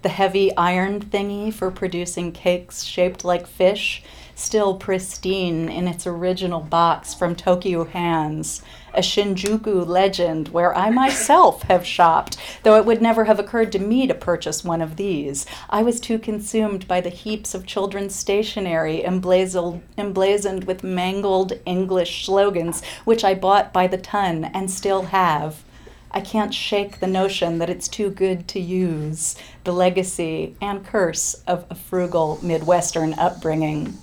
the 0.07 0.09
heavy 0.09 0.55
iron 0.55 1.01
thingy 1.01 1.53
for 1.53 1.71
producing 1.71 2.31
cakes 2.31 2.83
shaped 2.83 3.25
like 3.25 3.47
fish, 3.47 4.03
still 4.37 4.75
pristine 4.75 5.67
in 5.67 5.87
its 5.87 6.05
original 6.05 6.59
box 6.59 7.11
from 7.11 7.35
Tokyu 7.35 7.89
Hands, 7.89 8.61
a 8.93 8.99
Shinjuku 8.99 9.85
legend 9.85 10.49
where 10.49 10.75
I 10.77 10.91
myself 10.91 11.63
have 11.63 11.83
shopped, 11.83 12.37
though 12.61 12.77
it 12.77 12.85
would 12.85 13.01
never 13.01 13.23
have 13.23 13.39
occurred 13.39 13.71
to 13.71 13.79
me 13.79 14.05
to 14.05 14.13
purchase 14.13 14.63
one 14.63 14.79
of 14.79 14.95
these. 14.95 15.47
I 15.71 15.81
was 15.81 15.99
too 15.99 16.19
consumed 16.19 16.87
by 16.87 17.01
the 17.01 17.09
heaps 17.09 17.55
of 17.55 17.65
children's 17.65 18.13
stationery 18.13 19.03
emblazoned, 19.03 20.63
with 20.65 20.83
mangled 20.83 21.53
English 21.65 22.23
slogans, 22.25 22.83
which 23.05 23.23
I 23.23 23.33
bought 23.33 23.73
by 23.73 23.87
the 23.87 23.97
ton 23.97 24.45
and 24.45 24.69
still 24.69 25.01
have. 25.03 25.63
I 26.11 26.21
can't 26.21 26.53
shake 26.53 26.99
the 26.99 27.07
notion 27.07 27.57
that 27.57 27.71
it's 27.71 27.87
too 27.87 28.11
good 28.11 28.47
to 28.49 28.59
use, 28.59 29.35
the 29.63 29.73
legacy 29.73 30.55
and 30.61 30.85
curse 30.85 31.33
of 31.47 31.65
a 31.71 31.75
frugal 31.75 32.39
Midwestern 32.43 33.15
upbringing. 33.15 33.97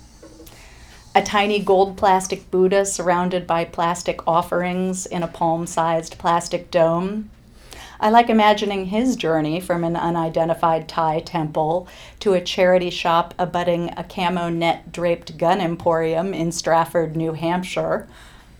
A 1.17 1.21
tiny 1.21 1.59
gold 1.59 1.95
plastic 1.95 2.51
Buddha 2.51 2.85
surrounded 2.85 3.47
by 3.47 3.63
plastic 3.63 4.27
offerings 4.27 5.05
in 5.05 5.23
a 5.23 5.29
palm 5.29 5.65
sized 5.65 6.17
plastic 6.17 6.69
dome. 6.69 7.29
I 8.01 8.09
like 8.09 8.29
imagining 8.29 8.87
his 8.87 9.15
journey 9.15 9.61
from 9.61 9.85
an 9.85 9.95
unidentified 9.95 10.89
Thai 10.89 11.21
temple 11.21 11.87
to 12.19 12.33
a 12.33 12.41
charity 12.41 12.89
shop 12.89 13.33
abutting 13.39 13.91
a 13.95 14.03
camo 14.03 14.49
net 14.49 14.91
draped 14.91 15.37
gun 15.37 15.61
emporium 15.61 16.33
in 16.33 16.51
Strafford, 16.51 17.15
New 17.15 17.31
Hampshire 17.31 18.09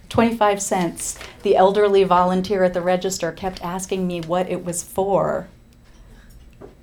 25 0.08 0.62
cents. 0.62 1.20
The 1.44 1.58
elderly 1.58 2.06
volunteer 2.06 2.64
at 2.64 2.74
the 2.74 2.82
register 2.82 3.34
kept 3.34 3.62
asking 3.66 4.08
me 4.08 4.22
what 4.22 4.50
it 4.50 4.64
was 4.64 4.82
for. 4.82 5.50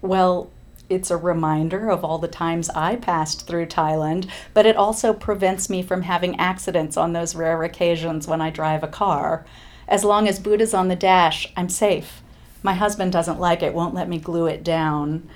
Well, 0.03 0.51
it's 0.93 1.11
a 1.11 1.17
reminder 1.17 1.91
of 1.91 2.05
all 2.05 2.19
the 2.19 2.29
times 2.29 2.69
I 2.71 2.97
passed 2.97 3.47
through 3.47 3.67
Thailand, 3.67 4.29
but 4.55 4.67
it 4.67 4.77
also 4.77 5.13
prevents 5.13 5.71
me 5.71 5.83
from 5.83 6.03
having 6.03 6.39
accidents 6.39 6.97
on 6.97 7.13
those 7.13 7.35
rare 7.35 7.63
occasions 7.63 8.29
when 8.29 8.41
I 8.41 8.51
drive 8.51 8.83
a 8.83 8.89
car. 8.89 9.47
As 9.89 10.05
long 10.05 10.29
as 10.29 10.39
Buddha's 10.39 10.75
on 10.75 10.89
the 10.89 10.97
dash, 10.97 11.53
I'm 11.57 11.69
safe. 11.69 12.23
My 12.63 12.75
husband 12.75 13.13
doesn't 13.13 13.41
like 13.41 13.63
it, 13.63 13.75
won't 13.75 13.95
let 13.95 14.09
me 14.09 14.19
glue 14.19 14.47
it 14.47 14.63
down. 14.63 15.29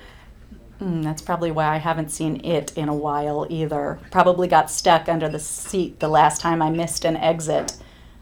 Mm, 0.81 1.03
that's 1.03 1.23
probably 1.23 1.51
why 1.51 1.75
I 1.75 1.79
haven't 1.79 2.11
seen 2.11 2.45
it 2.45 2.77
in 2.77 2.88
a 2.88 2.95
while 2.95 3.47
either. 3.49 3.99
Probably 4.11 4.47
got 4.47 4.71
stuck 4.71 5.09
under 5.09 5.29
the 5.29 5.38
seat 5.38 6.01
the 6.01 6.09
last 6.09 6.40
time 6.40 6.61
I 6.61 6.71
missed 6.71 7.05
an 7.05 7.16
exit. 7.16 7.77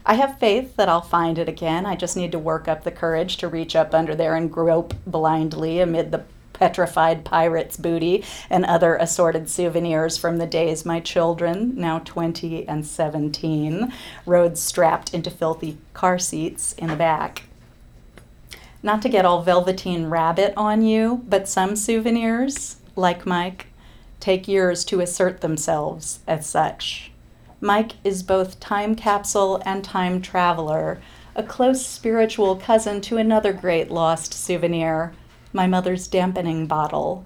I 0.05 0.13
have 0.15 0.39
faith 0.39 0.75
that 0.75 0.87
I'll 0.87 1.01
find 1.01 1.37
it 1.37 1.49
again. 1.49 1.85
I 1.85 1.95
just 1.95 2.15
need 2.15 2.31
to 2.31 2.39
work 2.39 2.67
up 2.67 2.83
the 2.83 2.91
courage 2.91 3.37
to 3.37 3.47
reach 3.47 3.75
up 3.75 3.93
under 3.93 4.15
there 4.15 4.35
and 4.35 4.51
grope 4.51 4.93
blindly 5.05 5.79
amid 5.79 6.11
the 6.11 6.23
petrified 6.55 7.23
pirate's 7.23 7.77
booty 7.77 8.23
and 8.49 8.65
other 8.65 8.95
assorted 8.95 9.49
souvenirs 9.49 10.17
from 10.17 10.37
the 10.37 10.47
days 10.47 10.85
my 10.85 10.99
children, 10.99 11.73
now 11.75 11.99
20 11.99 12.67
and 12.67 12.85
17, 12.85 13.93
rode 14.25 14.57
strapped 14.57 15.13
into 15.13 15.29
filthy 15.29 15.77
car 15.93 16.17
seats 16.17 16.73
in 16.73 16.87
the 16.87 16.95
back. 16.95 17.43
Not 18.81 19.01
to 19.01 19.09
get 19.09 19.25
all 19.25 19.41
velveteen 19.41 20.07
rabbit 20.07 20.53
on 20.55 20.81
you, 20.81 21.23
but 21.27 21.47
some 21.47 21.75
souvenirs, 21.75 22.77
like 22.95 23.25
Mike, 23.25 23.67
take 24.19 24.47
years 24.47 24.85
to 24.85 25.01
assert 25.01 25.41
themselves 25.41 26.19
as 26.27 26.47
such. 26.47 27.11
Mike 27.59 27.93
is 28.03 28.21
both 28.23 28.59
time 28.59 28.95
capsule 28.95 29.61
and 29.65 29.83
time 29.83 30.21
traveler, 30.21 31.01
a 31.35 31.43
close 31.43 31.85
spiritual 31.85 32.55
cousin 32.55 33.01
to 33.01 33.17
another 33.17 33.51
great 33.51 33.89
lost 33.89 34.33
souvenir, 34.33 35.13
my 35.55 35.65
mother's 35.65 36.07
dampening 36.07 36.67
bottle. 36.67 37.25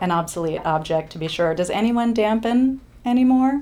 An 0.00 0.10
obsolete 0.10 0.64
object, 0.64 1.10
to 1.12 1.18
be 1.18 1.28
sure. 1.28 1.54
Does 1.54 1.68
anyone 1.68 2.14
dampen 2.14 2.80
anymore? 3.04 3.60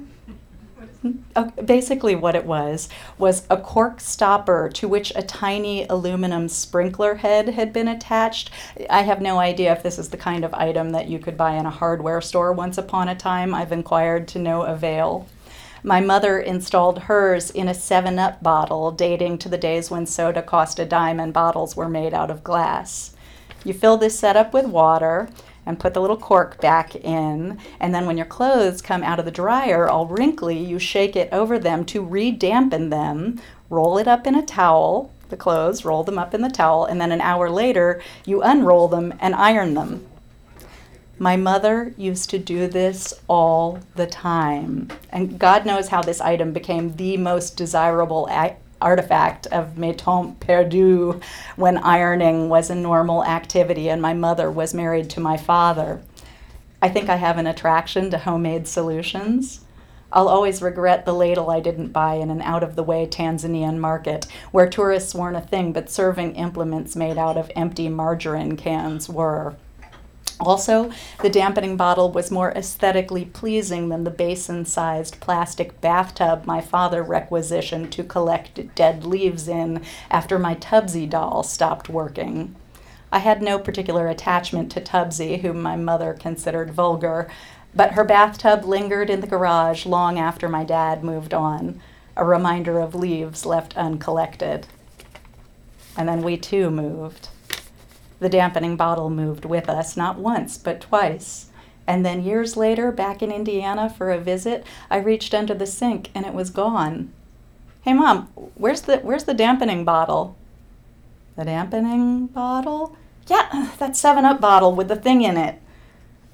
Uh, 1.35 1.45
basically, 1.65 2.15
what 2.15 2.35
it 2.35 2.45
was 2.45 2.89
was 3.19 3.47
a 3.49 3.57
cork 3.57 4.01
stopper 4.01 4.69
to 4.75 4.89
which 4.89 5.13
a 5.15 5.23
tiny 5.23 5.87
aluminum 5.89 6.49
sprinkler 6.49 7.17
head 7.17 7.49
had 7.51 7.73
been 7.73 7.89
attached. 7.89 8.51
I 8.91 9.03
have 9.03 9.23
no 9.23 9.39
idea 9.39 9.73
if 9.73 9.83
this 9.83 9.99
is 9.99 10.11
the 10.11 10.17
kind 10.17 10.45
of 10.45 10.53
item 10.55 10.91
that 10.91 11.09
you 11.09 11.19
could 11.19 11.37
buy 11.37 11.55
in 11.55 11.67
a 11.67 11.71
hardware 11.71 12.21
store 12.21 12.53
once 12.53 12.79
upon 12.79 13.09
a 13.09 13.15
time. 13.15 13.55
I've 13.55 13.73
inquired 13.73 14.29
to 14.29 14.39
no 14.39 14.63
avail. 14.63 15.27
My 15.83 16.01
mother 16.01 16.41
installed 16.41 17.01
hers 17.05 17.51
in 17.51 17.69
a 17.69 17.75
7 17.75 18.19
Up 18.19 18.43
bottle 18.43 18.91
dating 18.91 19.39
to 19.39 19.49
the 19.49 19.59
days 19.59 19.91
when 19.91 20.07
soda 20.07 20.43
cost 20.43 20.81
a 20.81 20.85
dime 20.85 21.21
and 21.21 21.33
bottles 21.33 21.77
were 21.77 21.89
made 21.89 22.13
out 22.13 22.31
of 22.31 22.45
glass. 22.45 23.15
You 23.69 23.75
fill 23.75 23.99
this 23.99 24.19
setup 24.19 24.55
with 24.55 24.65
water 24.65 25.29
and 25.67 25.79
put 25.79 25.93
the 25.93 26.01
little 26.01 26.17
cork 26.17 26.59
back 26.59 26.97
in. 26.97 27.59
And 27.79 27.95
then 27.95 28.07
when 28.07 28.17
your 28.17 28.25
clothes 28.25 28.81
come 28.81 29.03
out 29.03 29.19
of 29.19 29.27
the 29.27 29.31
dryer 29.31 29.87
all 29.87 30.07
wrinkly, 30.07 30.59
you 30.59 30.79
shake 30.79 31.15
it 31.15 31.29
over 31.31 31.59
them 31.59 31.85
to 31.87 32.03
re 32.03 32.31
dampen 32.31 32.89
them, 32.89 33.43
roll 33.69 33.99
it 33.99 34.09
up 34.09 34.27
in 34.27 34.35
a 34.35 34.47
towel, 34.47 35.13
the 35.29 35.37
clothes, 35.37 35.85
roll 35.85 36.03
them 36.03 36.19
up 36.19 36.33
in 36.33 36.41
the 36.41 36.49
towel, 36.49 36.87
and 36.87 36.99
then 36.99 37.13
an 37.13 37.21
hour 37.21 37.51
later, 37.51 38.01
you 38.25 38.41
unroll 38.41 38.89
them 38.89 39.13
and 39.21 39.35
iron 39.35 39.75
them. 39.75 40.07
My 41.19 41.37
mother 41.37 41.93
used 41.99 42.31
to 42.31 42.39
do 42.39 42.69
this 42.69 43.13
all 43.29 43.81
the 43.97 44.07
time. 44.07 44.89
And 45.13 45.39
God 45.39 45.67
knows 45.67 45.89
how 45.89 46.01
this 46.01 46.23
item 46.23 46.55
became 46.55 46.97
the 46.97 47.19
most 47.19 47.59
desirable 47.59 48.29
artifact 48.81 49.47
of 49.49 49.77
mes 49.79 49.97
temps 49.97 50.37
perdus 50.41 51.23
when 51.57 51.79
ironing 51.79 52.49
was 52.49 52.71
a 52.71 52.75
normal 52.75 53.25
activity 53.25 53.89
and 53.89 54.01
my 54.01 54.15
mother 54.15 54.51
was 54.51 54.75
married 54.75 55.11
to 55.11 55.21
my 55.21 55.37
father. 55.37 56.01
I 56.81 56.89
think 56.89 57.09
I 57.09 57.17
have 57.17 57.39
an 57.39 57.47
attraction 57.47 58.11
to 58.11 58.19
homemade 58.19 58.69
solutions. 58.69 59.61
I'll 60.11 60.29
always 60.29 60.63
regret 60.63 61.05
the 61.05 61.13
ladle 61.13 61.51
I 61.51 61.61
didn't 61.61 61.93
buy 61.93 62.15
in 62.15 62.31
an 62.31 62.41
out 62.41 62.63
of 62.63 62.77
the 62.77 62.83
way 62.83 63.07
Tanzanian 63.07 63.79
market 63.79 64.27
where 64.53 64.69
tourists 64.69 65.15
weren't 65.15 65.37
a 65.37 65.41
thing 65.41 65.73
but 65.73 65.91
serving 65.91 66.37
implements 66.37 66.97
made 66.97 67.19
out 67.19 67.37
of 67.37 67.51
empty 67.55 67.89
margarine 67.89 68.57
cans 68.57 69.09
were. 69.09 69.57
Also, 70.41 70.93
the 71.21 71.31
dampening 71.31 71.77
bottle 71.77 72.13
was 72.13 72.31
more 72.31 72.53
aesthetically 72.53 73.25
pleasing 73.25 73.89
than 73.89 74.05
the 74.05 74.11
basin 74.11 74.65
sized 74.65 75.19
plastic 75.21 75.81
bathtub 75.81 76.47
my 76.47 76.61
father 76.61 77.03
requisitioned 77.03 77.91
to 77.93 78.05
collect 78.05 78.75
dead 78.77 79.05
leaves 79.05 79.49
in 79.49 79.83
after 80.11 80.39
my 80.39 80.55
Tubsy 80.55 81.11
doll 81.11 81.43
stopped 81.43 81.89
working. 81.89 82.55
I 83.11 83.19
had 83.19 83.43
no 83.43 83.59
particular 83.59 84.07
attachment 84.07 84.71
to 84.73 84.81
Tubsy, 84.81 85.41
whom 85.41 85.61
my 85.61 85.75
mother 85.75 86.13
considered 86.15 86.71
vulgar, 86.71 87.29
but 87.75 87.93
her 87.93 88.05
bathtub 88.05 88.65
lingered 88.65 89.11
in 89.11 89.21
the 89.21 89.27
garage 89.27 89.87
long 89.87 90.19
after 90.19 90.49
my 90.49 90.63
dad 90.63 91.03
moved 91.03 91.35
on, 91.35 91.81
a 92.17 92.25
reminder 92.25 92.79
of 92.79 92.95
leaves 92.95 93.45
left 93.45 93.77
uncollected. 93.77 94.67
And 95.97 96.09
then 96.09 96.23
we 96.23 96.37
too 96.37 96.71
moved. 96.71 97.29
The 98.21 98.29
dampening 98.29 98.77
bottle 98.77 99.11
moved 99.11 99.45
with 99.45 99.69
us, 99.69 99.97
not 99.97 100.19
once, 100.19 100.59
but 100.59 100.81
twice. 100.81 101.47
And 101.87 102.05
then 102.05 102.23
years 102.23 102.57
later, 102.57 102.93
back 102.93 103.23
in 103.23 103.33
Indiana 103.33 103.89
for 103.89 104.11
a 104.11 104.19
visit, 104.19 104.67
I 104.91 104.99
reached 104.99 105.33
under 105.33 105.55
the 105.55 105.67
sink 105.67 106.11
and 106.15 106.27
it 106.27 106.35
was 106.35 106.51
gone. 106.51 107.13
Hey 107.83 107.95
mom, 107.95 108.27
where's 108.57 108.83
the 108.83 108.99
where's 108.99 109.25
the 109.25 109.35
dampening 109.35 109.85
bottle? 109.85 110.37
The 111.37 111.45
dampening 111.45 112.27
bottle? 112.27 112.97
Yeah, 113.29 113.71
that 113.79 113.97
7 113.97 114.25
Up 114.25 114.41
bottle 114.41 114.75
with 114.75 114.89
the 114.89 114.97
thing 114.97 115.23
in 115.23 115.37
it. 115.37 115.61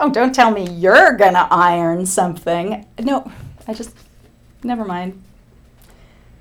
Oh, 0.00 0.10
don't 0.10 0.34
tell 0.34 0.50
me 0.50 0.68
you're 0.68 1.16
gonna 1.16 1.46
iron 1.50 2.06
something. 2.06 2.86
No, 2.98 3.30
I 3.68 3.74
just 3.74 3.94
never 4.64 4.84
mind. 4.84 5.22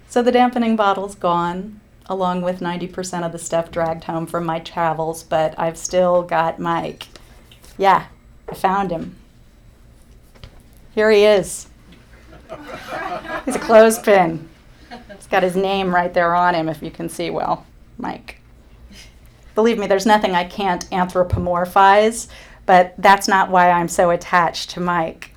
So 0.08 0.24
the 0.24 0.32
dampening 0.32 0.76
bottle's 0.76 1.16
gone 1.16 1.82
along 2.08 2.42
with 2.42 2.60
90% 2.60 3.26
of 3.26 3.32
the 3.32 3.40
stuff 3.40 3.72
dragged 3.72 4.04
home 4.06 4.26
from 4.26 4.46
my 4.46 4.60
travels, 4.60 5.24
but 5.24 5.58
I've 5.58 5.78
still 5.78 6.22
got 6.24 6.60
Mike. 6.60 7.08
Yeah, 7.78 8.08
I 8.48 8.54
found 8.54 8.92
him. 8.92 9.16
Here 10.94 11.10
he 11.10 11.24
is. 11.24 11.68
He's 13.46 13.56
a 13.56 13.60
clothespin. 13.60 14.50
It's 15.10 15.28
got 15.28 15.44
his 15.44 15.56
name 15.56 15.94
right 15.94 16.14
there 16.14 16.36
on 16.36 16.54
him, 16.54 16.70
if 16.70 16.82
you 16.84 16.92
can 16.92 17.10
see 17.10 17.30
well. 17.30 17.66
Mike. 17.98 18.40
Believe 19.56 19.78
me, 19.78 19.88
there's 19.88 20.06
nothing 20.06 20.36
I 20.36 20.44
can't 20.44 20.90
anthropomorphize, 20.90 22.28
but 22.66 22.94
that's 22.98 23.28
not 23.28 23.50
why 23.50 23.70
I'm 23.70 23.88
so 23.88 24.10
attached 24.10 24.72
to 24.72 24.80
Mike. 24.80 25.33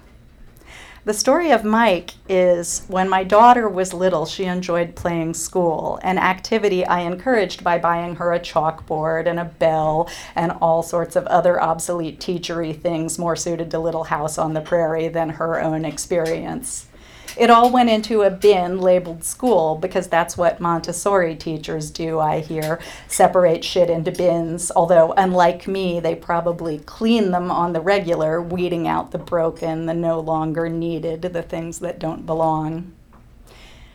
The 1.07 1.15
story 1.15 1.53
of 1.53 1.63
Mike 1.63 2.15
is 2.29 2.85
when 2.89 3.09
my 3.09 3.23
daughter 3.23 3.69
was 3.69 3.95
little, 3.95 4.27
she 4.27 4.47
enjoyed 4.47 4.97
playing 4.97 5.35
school, 5.35 6.01
an 6.03 6.19
activity 6.19 6.85
I 6.85 7.03
encouraged 7.03 7.63
by 7.63 7.79
buying 7.79 8.17
her 8.17 8.33
a 8.33 8.41
chalkboard 8.41 9.29
and 9.29 9.39
a 9.39 9.45
bell 9.45 10.11
and 10.35 10.51
all 10.61 10.83
sorts 10.83 11.15
of 11.15 11.25
other 11.29 11.63
obsolete 11.63 12.19
teachery 12.19 12.77
things 12.77 13.21
more 13.21 13.37
suited 13.37 13.71
to 13.71 13.79
Little 13.79 14.03
House 14.03 14.37
on 14.37 14.55
the 14.55 14.61
Prairie 14.61 15.07
than 15.07 15.29
her 15.29 15.63
own 15.63 15.85
experience. 15.85 16.89
It 17.37 17.51
all 17.51 17.71
went 17.71 17.91
into 17.91 18.23
a 18.23 18.31
bin 18.31 18.81
labeled 18.81 19.23
school 19.23 19.77
because 19.77 20.09
that's 20.09 20.39
what 20.39 20.59
Montessori 20.59 21.37
teachers 21.37 21.91
do, 21.91 22.19
I 22.19 22.41
hear, 22.41 22.81
separate 23.09 23.63
shit 23.63 23.91
into 23.91 24.11
bins. 24.11 24.73
Although, 24.75 25.13
unlike 25.13 25.69
me, 25.69 26.01
they 26.01 26.15
probably 26.15 26.79
clean 26.79 27.33
them 27.33 27.51
on 27.51 27.75
the 27.75 27.81
regular, 27.81 28.41
weeding 28.41 28.89
out 28.89 29.11
the 29.11 29.19
broken, 29.19 29.85
the 29.85 29.93
no 29.93 30.19
longer 30.19 30.71
needed, 30.71 31.21
the 31.23 31.43
things 31.43 31.81
that 31.81 31.99
don't 31.99 32.25
belong. 32.25 32.95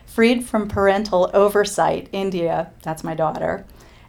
Freed 0.06 0.44
from 0.46 0.68
parental 0.68 1.28
oversight, 1.34 2.08
India, 2.12 2.70
that's 2.82 3.02
my 3.02 3.14
daughter, 3.14 3.64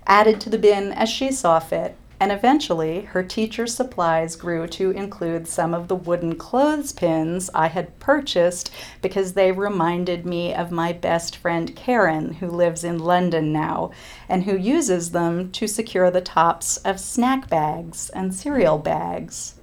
added 0.06 0.40
to 0.42 0.50
the 0.50 0.58
bin 0.60 0.92
as 0.92 1.10
she 1.10 1.32
saw 1.32 1.60
fit 1.60 1.96
and 2.24 2.32
eventually 2.32 3.02
her 3.02 3.22
teacher's 3.22 3.76
supplies 3.76 4.38
grew 4.38 4.66
to 4.66 4.92
include 4.92 5.46
some 5.46 5.74
of 5.74 5.90
the 5.90 5.96
wooden 5.96 6.38
clothespins 6.38 7.50
I 7.54 7.68
had 7.68 8.00
purchased 8.00 8.72
because 9.02 9.34
they 9.34 9.52
reminded 9.52 10.26
me 10.26 10.54
of 10.54 10.72
my 10.72 10.94
best 10.94 11.36
friend 11.36 11.76
Karen, 11.76 12.36
who 12.36 12.48
lives 12.48 12.86
in 12.86 12.98
London 12.98 13.52
now, 13.52 13.92
and 14.30 14.46
who 14.46 14.56
uses 14.56 15.12
them 15.12 15.52
to 15.52 15.68
secure 15.68 16.10
the 16.10 16.22
tops 16.22 16.78
of 16.78 16.98
snack 16.98 17.50
bags 17.50 18.10
and 18.12 18.34
cereal 18.34 18.78
bags. 18.78 19.56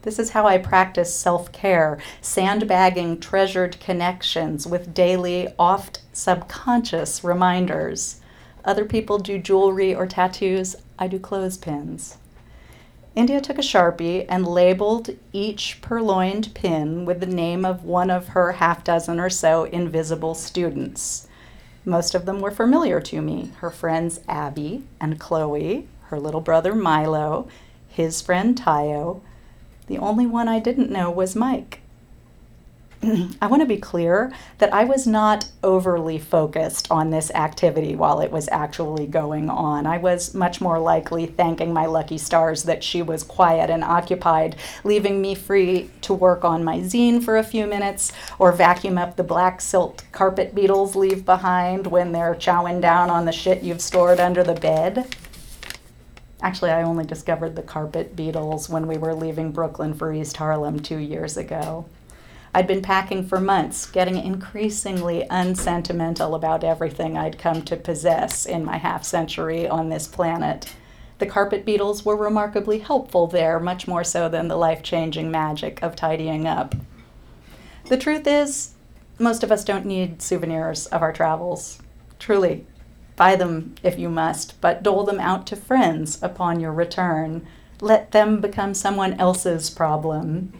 This 0.00 0.18
is 0.18 0.30
how 0.30 0.46
I 0.46 0.56
practice 0.56 1.14
self 1.14 1.52
care, 1.52 1.98
sandbagging 2.22 3.20
treasured 3.20 3.78
connections 3.78 4.66
with 4.66 4.94
daily, 4.94 5.48
oft 5.58 6.00
subconscious 6.14 7.22
reminders. 7.22 8.22
Other 8.64 8.86
people 8.86 9.18
do 9.18 9.36
jewelry 9.38 9.94
or 9.94 10.06
tattoos. 10.06 10.76
I 10.98 11.08
do 11.08 11.18
clothespins. 11.18 12.18
India 13.14 13.40
took 13.40 13.58
a 13.58 13.62
sharpie 13.62 14.26
and 14.28 14.46
labeled 14.46 15.10
each 15.32 15.80
purloined 15.80 16.52
pin 16.54 17.04
with 17.04 17.20
the 17.20 17.26
name 17.26 17.64
of 17.64 17.84
one 17.84 18.10
of 18.10 18.28
her 18.28 18.52
half 18.52 18.82
dozen 18.82 19.20
or 19.20 19.30
so 19.30 19.64
invisible 19.64 20.34
students. 20.34 21.28
Most 21.84 22.14
of 22.14 22.26
them 22.26 22.40
were 22.40 22.50
familiar 22.50 23.00
to 23.00 23.22
me 23.22 23.52
her 23.58 23.70
friends 23.70 24.20
Abby 24.28 24.82
and 25.00 25.20
Chloe, 25.20 25.86
her 26.08 26.18
little 26.18 26.40
brother 26.40 26.74
Milo, 26.74 27.46
his 27.88 28.20
friend 28.20 28.56
Tayo. 28.56 29.20
The 29.86 29.98
only 29.98 30.26
one 30.26 30.48
I 30.48 30.58
didn't 30.58 30.90
know 30.90 31.10
was 31.10 31.36
Mike. 31.36 31.80
I 33.42 33.46
want 33.48 33.60
to 33.60 33.66
be 33.66 33.76
clear 33.76 34.32
that 34.58 34.72
I 34.72 34.84
was 34.84 35.06
not 35.06 35.48
overly 35.62 36.18
focused 36.18 36.90
on 36.90 37.10
this 37.10 37.30
activity 37.32 37.96
while 37.96 38.20
it 38.20 38.30
was 38.30 38.48
actually 38.50 39.06
going 39.06 39.50
on. 39.50 39.86
I 39.86 39.98
was 39.98 40.34
much 40.34 40.60
more 40.60 40.78
likely 40.78 41.26
thanking 41.26 41.72
my 41.72 41.86
lucky 41.86 42.18
stars 42.18 42.62
that 42.62 42.82
she 42.82 43.02
was 43.02 43.22
quiet 43.22 43.68
and 43.68 43.84
occupied, 43.84 44.56
leaving 44.84 45.20
me 45.20 45.34
free 45.34 45.90
to 46.02 46.14
work 46.14 46.44
on 46.44 46.64
my 46.64 46.78
zine 46.78 47.22
for 47.22 47.36
a 47.36 47.44
few 47.44 47.66
minutes 47.66 48.12
or 48.38 48.52
vacuum 48.52 48.96
up 48.96 49.16
the 49.16 49.24
black 49.24 49.60
silt 49.60 50.04
carpet 50.12 50.54
beetles 50.54 50.96
leave 50.96 51.24
behind 51.24 51.86
when 51.86 52.12
they're 52.12 52.34
chowing 52.34 52.80
down 52.80 53.10
on 53.10 53.24
the 53.24 53.32
shit 53.32 53.62
you've 53.62 53.82
stored 53.82 54.20
under 54.20 54.42
the 54.42 54.54
bed. 54.54 55.14
Actually, 56.40 56.70
I 56.70 56.82
only 56.82 57.04
discovered 57.04 57.56
the 57.56 57.62
carpet 57.62 58.16
beetles 58.16 58.68
when 58.68 58.86
we 58.86 58.98
were 58.98 59.14
leaving 59.14 59.50
Brooklyn 59.50 59.94
for 59.94 60.12
East 60.12 60.36
Harlem 60.36 60.80
two 60.80 60.98
years 60.98 61.36
ago. 61.36 61.86
I'd 62.56 62.68
been 62.68 62.82
packing 62.82 63.26
for 63.26 63.40
months, 63.40 63.84
getting 63.84 64.16
increasingly 64.16 65.26
unsentimental 65.28 66.36
about 66.36 66.62
everything 66.62 67.18
I'd 67.18 67.36
come 67.36 67.62
to 67.62 67.76
possess 67.76 68.46
in 68.46 68.64
my 68.64 68.76
half 68.76 69.02
century 69.02 69.68
on 69.68 69.88
this 69.88 70.06
planet. 70.06 70.72
The 71.18 71.26
carpet 71.26 71.64
beetles 71.64 72.04
were 72.04 72.16
remarkably 72.16 72.78
helpful 72.78 73.26
there, 73.26 73.58
much 73.58 73.88
more 73.88 74.04
so 74.04 74.28
than 74.28 74.46
the 74.46 74.56
life 74.56 74.84
changing 74.84 75.32
magic 75.32 75.82
of 75.82 75.96
tidying 75.96 76.46
up. 76.46 76.76
The 77.86 77.98
truth 77.98 78.24
is, 78.24 78.74
most 79.18 79.42
of 79.42 79.50
us 79.50 79.64
don't 79.64 79.84
need 79.84 80.22
souvenirs 80.22 80.86
of 80.86 81.02
our 81.02 81.12
travels. 81.12 81.80
Truly, 82.20 82.66
buy 83.16 83.34
them 83.34 83.74
if 83.82 83.98
you 83.98 84.08
must, 84.08 84.60
but 84.60 84.84
dole 84.84 85.02
them 85.02 85.18
out 85.18 85.44
to 85.48 85.56
friends 85.56 86.22
upon 86.22 86.60
your 86.60 86.72
return. 86.72 87.44
Let 87.80 88.12
them 88.12 88.40
become 88.40 88.74
someone 88.74 89.14
else's 89.14 89.70
problem. 89.70 90.52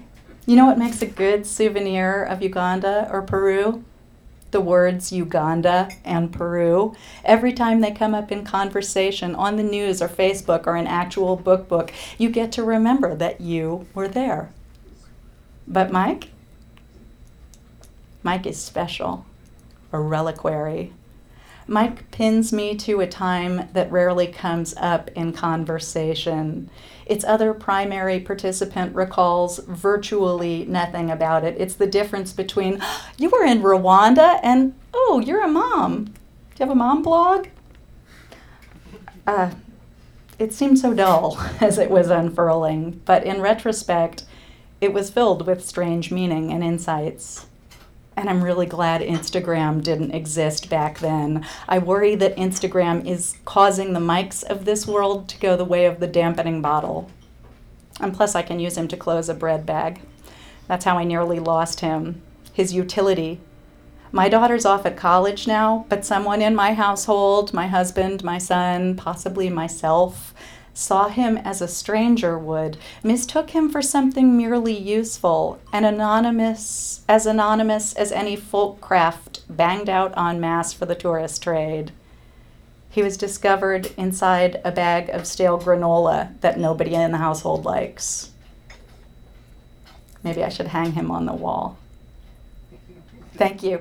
You 0.46 0.56
know 0.56 0.66
what 0.66 0.78
makes 0.78 1.00
a 1.00 1.06
good 1.06 1.46
souvenir 1.46 2.22
of 2.22 2.42
Uganda 2.42 3.08
or 3.10 3.22
Peru? 3.22 3.82
The 4.50 4.60
words 4.60 5.10
Uganda 5.10 5.88
and 6.04 6.30
Peru. 6.30 6.94
Every 7.24 7.54
time 7.54 7.80
they 7.80 7.90
come 7.90 8.14
up 8.14 8.30
in 8.30 8.44
conversation 8.44 9.34
on 9.34 9.56
the 9.56 9.62
news 9.62 10.02
or 10.02 10.08
Facebook 10.08 10.66
or 10.66 10.76
an 10.76 10.86
actual 10.86 11.36
book 11.36 11.66
book, 11.66 11.92
you 12.18 12.28
get 12.28 12.52
to 12.52 12.62
remember 12.62 13.14
that 13.14 13.40
you 13.40 13.86
were 13.94 14.06
there. 14.06 14.52
But 15.66 15.90
Mike? 15.90 16.28
Mike 18.22 18.46
is 18.46 18.60
special, 18.60 19.24
a 19.92 19.98
reliquary. 19.98 20.92
Mike 21.66 22.10
pins 22.10 22.52
me 22.52 22.74
to 22.76 23.00
a 23.00 23.06
time 23.06 23.70
that 23.72 23.90
rarely 23.90 24.26
comes 24.26 24.74
up 24.76 25.08
in 25.14 25.32
conversation. 25.32 26.68
Its 27.06 27.24
other 27.24 27.52
primary 27.52 28.20
participant 28.20 28.94
recalls 28.94 29.58
virtually 29.58 30.64
nothing 30.66 31.10
about 31.10 31.44
it. 31.44 31.56
It's 31.58 31.74
the 31.74 31.86
difference 31.86 32.32
between, 32.32 32.82
you 33.18 33.30
were 33.30 33.44
in 33.44 33.62
Rwanda 33.62 34.40
and, 34.42 34.74
oh, 34.92 35.22
you're 35.24 35.44
a 35.44 35.48
mom. 35.48 36.04
Do 36.06 36.12
you 36.58 36.66
have 36.66 36.70
a 36.70 36.74
mom 36.74 37.02
blog? 37.02 37.48
Uh, 39.26 39.50
it 40.38 40.52
seemed 40.52 40.78
so 40.78 40.94
dull 40.94 41.38
as 41.60 41.78
it 41.78 41.90
was 41.90 42.10
unfurling, 42.10 43.02
but 43.04 43.24
in 43.24 43.40
retrospect, 43.40 44.24
it 44.80 44.92
was 44.92 45.10
filled 45.10 45.46
with 45.46 45.64
strange 45.64 46.10
meaning 46.10 46.52
and 46.52 46.62
insights. 46.62 47.46
And 48.16 48.30
I'm 48.30 48.44
really 48.44 48.66
glad 48.66 49.00
Instagram 49.00 49.82
didn't 49.82 50.12
exist 50.12 50.70
back 50.70 51.00
then. 51.00 51.44
I 51.68 51.78
worry 51.78 52.14
that 52.14 52.36
Instagram 52.36 53.06
is 53.06 53.36
causing 53.44 53.92
the 53.92 54.00
Mikes 54.00 54.42
of 54.42 54.64
this 54.64 54.86
world 54.86 55.28
to 55.30 55.38
go 55.38 55.56
the 55.56 55.64
way 55.64 55.86
of 55.86 55.98
the 55.98 56.06
dampening 56.06 56.62
bottle. 56.62 57.10
And 58.00 58.14
plus, 58.14 58.34
I 58.34 58.42
can 58.42 58.60
use 58.60 58.76
him 58.76 58.88
to 58.88 58.96
close 58.96 59.28
a 59.28 59.34
bread 59.34 59.66
bag. 59.66 60.00
That's 60.68 60.84
how 60.84 60.96
I 60.96 61.04
nearly 61.04 61.40
lost 61.40 61.80
him. 61.80 62.22
His 62.52 62.72
utility. 62.72 63.40
My 64.12 64.28
daughter's 64.28 64.64
off 64.64 64.86
at 64.86 64.96
college 64.96 65.48
now, 65.48 65.86
but 65.88 66.04
someone 66.04 66.40
in 66.40 66.54
my 66.54 66.74
household, 66.74 67.52
my 67.52 67.66
husband, 67.66 68.22
my 68.22 68.38
son, 68.38 68.94
possibly 68.94 69.50
myself, 69.50 70.32
saw 70.74 71.08
him 71.08 71.38
as 71.38 71.62
a 71.62 71.68
stranger 71.68 72.38
would, 72.38 72.76
mistook 73.02 73.50
him 73.50 73.70
for 73.70 73.80
something 73.80 74.36
merely 74.36 74.76
useful, 74.76 75.58
and 75.72 75.86
anonymous 75.86 77.00
as 77.08 77.24
anonymous 77.24 77.94
as 77.94 78.12
any 78.12 78.36
folk 78.36 78.80
craft 78.80 79.42
banged 79.48 79.88
out 79.88 80.12
en 80.18 80.40
masse 80.40 80.72
for 80.72 80.84
the 80.84 80.94
tourist 80.94 81.42
trade. 81.42 81.92
He 82.90 83.02
was 83.02 83.16
discovered 83.16 83.92
inside 83.96 84.60
a 84.64 84.70
bag 84.70 85.08
of 85.08 85.26
stale 85.26 85.58
granola 85.58 86.38
that 86.40 86.58
nobody 86.58 86.94
in 86.94 87.12
the 87.12 87.18
household 87.18 87.64
likes. 87.64 88.30
Maybe 90.22 90.42
I 90.42 90.48
should 90.48 90.68
hang 90.68 90.92
him 90.92 91.10
on 91.10 91.26
the 91.26 91.32
wall. 91.34 91.76
Thank 93.36 93.62
you. 93.62 93.80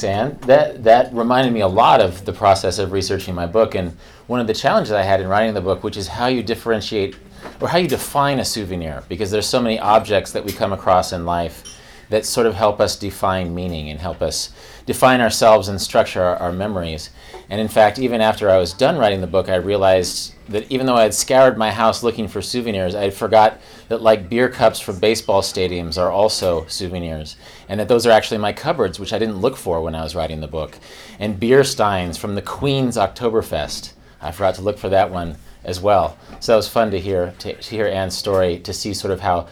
Thanks, 0.00 0.40
Ayun. 0.40 0.46
That 0.46 0.84
that 0.84 1.12
reminded 1.12 1.52
me 1.52 1.60
a 1.60 1.68
lot 1.68 2.00
of 2.00 2.24
the 2.24 2.32
process 2.32 2.78
of 2.78 2.92
researching 2.92 3.34
my 3.34 3.46
book, 3.46 3.74
and 3.74 3.96
one 4.28 4.40
of 4.40 4.46
the 4.46 4.54
challenges 4.54 4.92
I 4.92 5.02
had 5.02 5.20
in 5.20 5.28
writing 5.28 5.54
the 5.54 5.60
book, 5.60 5.84
which 5.84 5.96
is 5.96 6.08
how 6.08 6.26
you 6.26 6.42
differentiate 6.42 7.16
or 7.60 7.68
how 7.68 7.78
you 7.78 7.88
define 7.88 8.38
a 8.38 8.44
souvenir, 8.44 9.02
because 9.08 9.30
there's 9.30 9.46
so 9.46 9.60
many 9.60 9.78
objects 9.78 10.32
that 10.32 10.44
we 10.44 10.52
come 10.52 10.72
across 10.72 11.12
in 11.12 11.26
life 11.26 11.76
that 12.10 12.26
sort 12.26 12.46
of 12.46 12.54
help 12.54 12.80
us 12.80 12.96
define 12.96 13.54
meaning 13.54 13.88
and 13.90 14.00
help 14.00 14.20
us 14.20 14.50
define 14.84 15.20
ourselves 15.20 15.68
and 15.68 15.80
structure 15.80 16.22
our, 16.22 16.36
our 16.36 16.52
memories. 16.52 17.10
And 17.48 17.60
in 17.60 17.68
fact, 17.68 17.98
even 17.98 18.20
after 18.20 18.50
I 18.50 18.58
was 18.58 18.72
done 18.72 18.98
writing 18.98 19.20
the 19.20 19.26
book, 19.26 19.48
I 19.48 19.56
realized 19.56 20.34
that 20.48 20.70
even 20.70 20.86
though 20.86 20.96
I 20.96 21.04
had 21.04 21.14
scoured 21.14 21.56
my 21.56 21.70
house 21.70 22.02
looking 22.02 22.26
for 22.26 22.42
souvenirs, 22.42 22.96
I 22.96 23.02
had 23.02 23.14
forgot 23.14 23.60
that 23.88 24.02
like 24.02 24.28
beer 24.28 24.48
cups 24.48 24.80
from 24.80 24.98
baseball 24.98 25.42
stadiums 25.42 25.96
are 25.96 26.10
also 26.10 26.66
souvenirs, 26.66 27.36
and 27.70 27.78
that 27.78 27.86
those 27.86 28.04
are 28.04 28.10
actually 28.10 28.38
my 28.38 28.52
cupboards, 28.52 28.98
which 28.98 29.12
I 29.12 29.18
didn't 29.20 29.36
look 29.36 29.56
for 29.56 29.80
when 29.80 29.94
I 29.94 30.02
was 30.02 30.16
writing 30.16 30.40
the 30.40 30.48
book. 30.48 30.76
And 31.20 31.38
beer 31.38 31.62
steins 31.62 32.18
from 32.18 32.34
the 32.34 32.42
Queen's 32.42 32.96
Oktoberfest. 32.96 33.92
I 34.20 34.32
forgot 34.32 34.56
to 34.56 34.62
look 34.62 34.76
for 34.76 34.88
that 34.88 35.12
one 35.12 35.36
as 35.62 35.80
well. 35.80 36.18
So 36.40 36.50
that 36.50 36.56
was 36.56 36.68
fun 36.68 36.90
to 36.90 36.98
hear 36.98 37.32
to, 37.38 37.54
to 37.54 37.70
hear 37.70 37.86
Ayun's 37.86 38.16
story, 38.16 38.58
to 38.58 38.72
see 38.72 38.92
sort 38.92 39.12
of 39.12 39.20
how 39.20 39.46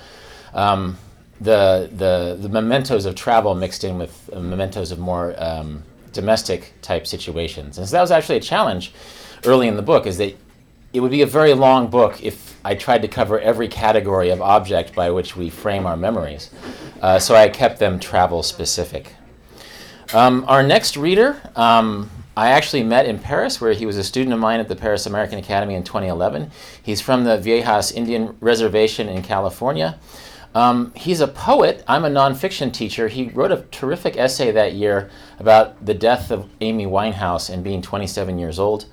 um, 0.52 0.98
the, 1.40 1.88
the 1.92 2.36
the 2.40 2.48
mementos 2.48 3.06
of 3.06 3.14
travel 3.14 3.54
mixed 3.54 3.84
in 3.84 3.98
with 3.98 4.28
uh, 4.32 4.40
mementos 4.40 4.90
of 4.90 4.98
more 4.98 5.34
um, 5.38 5.84
domestic 6.12 6.74
type 6.82 7.06
situations. 7.06 7.78
And 7.78 7.86
so 7.86 7.92
that 7.92 8.00
was 8.00 8.10
actually 8.10 8.38
a 8.38 8.40
challenge 8.40 8.92
early 9.44 9.68
in 9.68 9.76
the 9.76 9.82
book, 9.82 10.06
is 10.06 10.18
that 10.18 10.34
it 10.92 11.00
would 11.00 11.10
be 11.10 11.22
a 11.22 11.26
very 11.26 11.54
long 11.54 11.88
book 11.88 12.22
if 12.22 12.58
I 12.64 12.74
tried 12.74 13.02
to 13.02 13.08
cover 13.08 13.38
every 13.38 13.68
category 13.68 14.30
of 14.30 14.40
object 14.40 14.94
by 14.94 15.10
which 15.10 15.36
we 15.36 15.50
frame 15.50 15.86
our 15.86 15.96
memories. 15.96 16.50
Uh, 17.00 17.18
so 17.18 17.34
I 17.34 17.48
kept 17.48 17.78
them 17.78 18.00
travel 18.00 18.42
specific. 18.42 19.14
Um, 20.14 20.44
our 20.48 20.62
next 20.62 20.96
reader, 20.96 21.40
um, 21.54 22.10
I 22.36 22.50
actually 22.50 22.82
met 22.84 23.06
in 23.06 23.18
Paris, 23.18 23.60
where 23.60 23.72
he 23.72 23.84
was 23.84 23.96
a 23.96 24.04
student 24.04 24.32
of 24.32 24.40
mine 24.40 24.60
at 24.60 24.68
the 24.68 24.76
Paris 24.76 25.06
American 25.06 25.38
Academy 25.38 25.74
in 25.74 25.82
2011. 25.82 26.50
He's 26.82 27.00
from 27.00 27.24
the 27.24 27.36
Viejas 27.36 27.92
Indian 27.92 28.36
Reservation 28.40 29.08
in 29.08 29.22
California. 29.22 29.98
Um, 30.54 30.92
he's 30.94 31.20
a 31.20 31.28
poet. 31.28 31.84
I'm 31.86 32.04
a 32.04 32.08
nonfiction 32.08 32.72
teacher. 32.72 33.08
He 33.08 33.28
wrote 33.28 33.52
a 33.52 33.62
terrific 33.70 34.16
essay 34.16 34.50
that 34.52 34.72
year 34.72 35.10
about 35.38 35.84
the 35.84 35.94
death 35.94 36.30
of 36.30 36.48
Amy 36.60 36.86
Winehouse 36.86 37.50
and 37.50 37.62
being 37.62 37.82
27 37.82 38.38
years 38.38 38.58
old. 38.58 38.86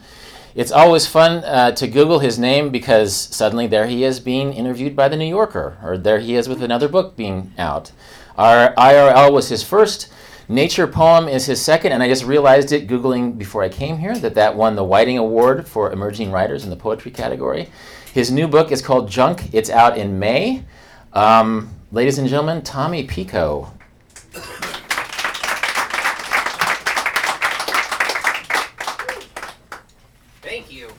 It's 0.55 0.71
always 0.71 1.05
fun 1.05 1.43
uh, 1.43 1.71
to 1.73 1.85
Google 1.85 2.19
his 2.19 2.39
name 2.39 2.69
because 2.69 3.13
suddenly 3.13 3.67
there 3.67 3.87
he 3.87 4.05
is 4.05 4.21
being 4.21 4.53
interviewed 4.53 4.95
by 4.95 5.09
The 5.09 5.17
New 5.17 5.27
Yorker, 5.27 5.77
or 5.83 5.97
there 5.97 6.19
he 6.19 6.35
is 6.35 6.47
with 6.47 6.63
another 6.63 6.87
book 6.87 7.17
being 7.17 7.53
out. 7.57 7.91
Our 8.37 8.73
IRL 8.75 9.33
was 9.33 9.49
his 9.49 9.63
first. 9.63 10.09
Nature 10.47 10.87
Poem 10.87 11.27
is 11.27 11.45
his 11.45 11.61
second, 11.61 11.91
and 11.91 12.01
I 12.01 12.07
just 12.07 12.23
realized 12.23 12.71
it 12.71 12.87
Googling 12.87 13.37
before 13.37 13.63
I 13.63 13.69
came 13.69 13.97
here 13.97 14.17
that 14.19 14.35
that 14.35 14.55
won 14.55 14.77
the 14.77 14.83
Whiting 14.85 15.17
Award 15.17 15.67
for 15.67 15.91
Emerging 15.91 16.31
Writers 16.31 16.63
in 16.63 16.69
the 16.69 16.77
poetry 16.77 17.11
category. 17.11 17.69
His 18.13 18.31
new 18.31 18.47
book 18.47 18.71
is 18.71 18.81
called 18.81 19.09
Junk. 19.09 19.53
It's 19.53 19.69
out 19.69 19.97
in 19.97 20.19
May. 20.19 20.63
Um, 21.11 21.69
ladies 21.91 22.17
and 22.17 22.29
gentlemen, 22.29 22.61
Tommy 22.61 23.03
Pico. 23.03 23.73
Thank 30.55 30.71
you. 30.71 30.89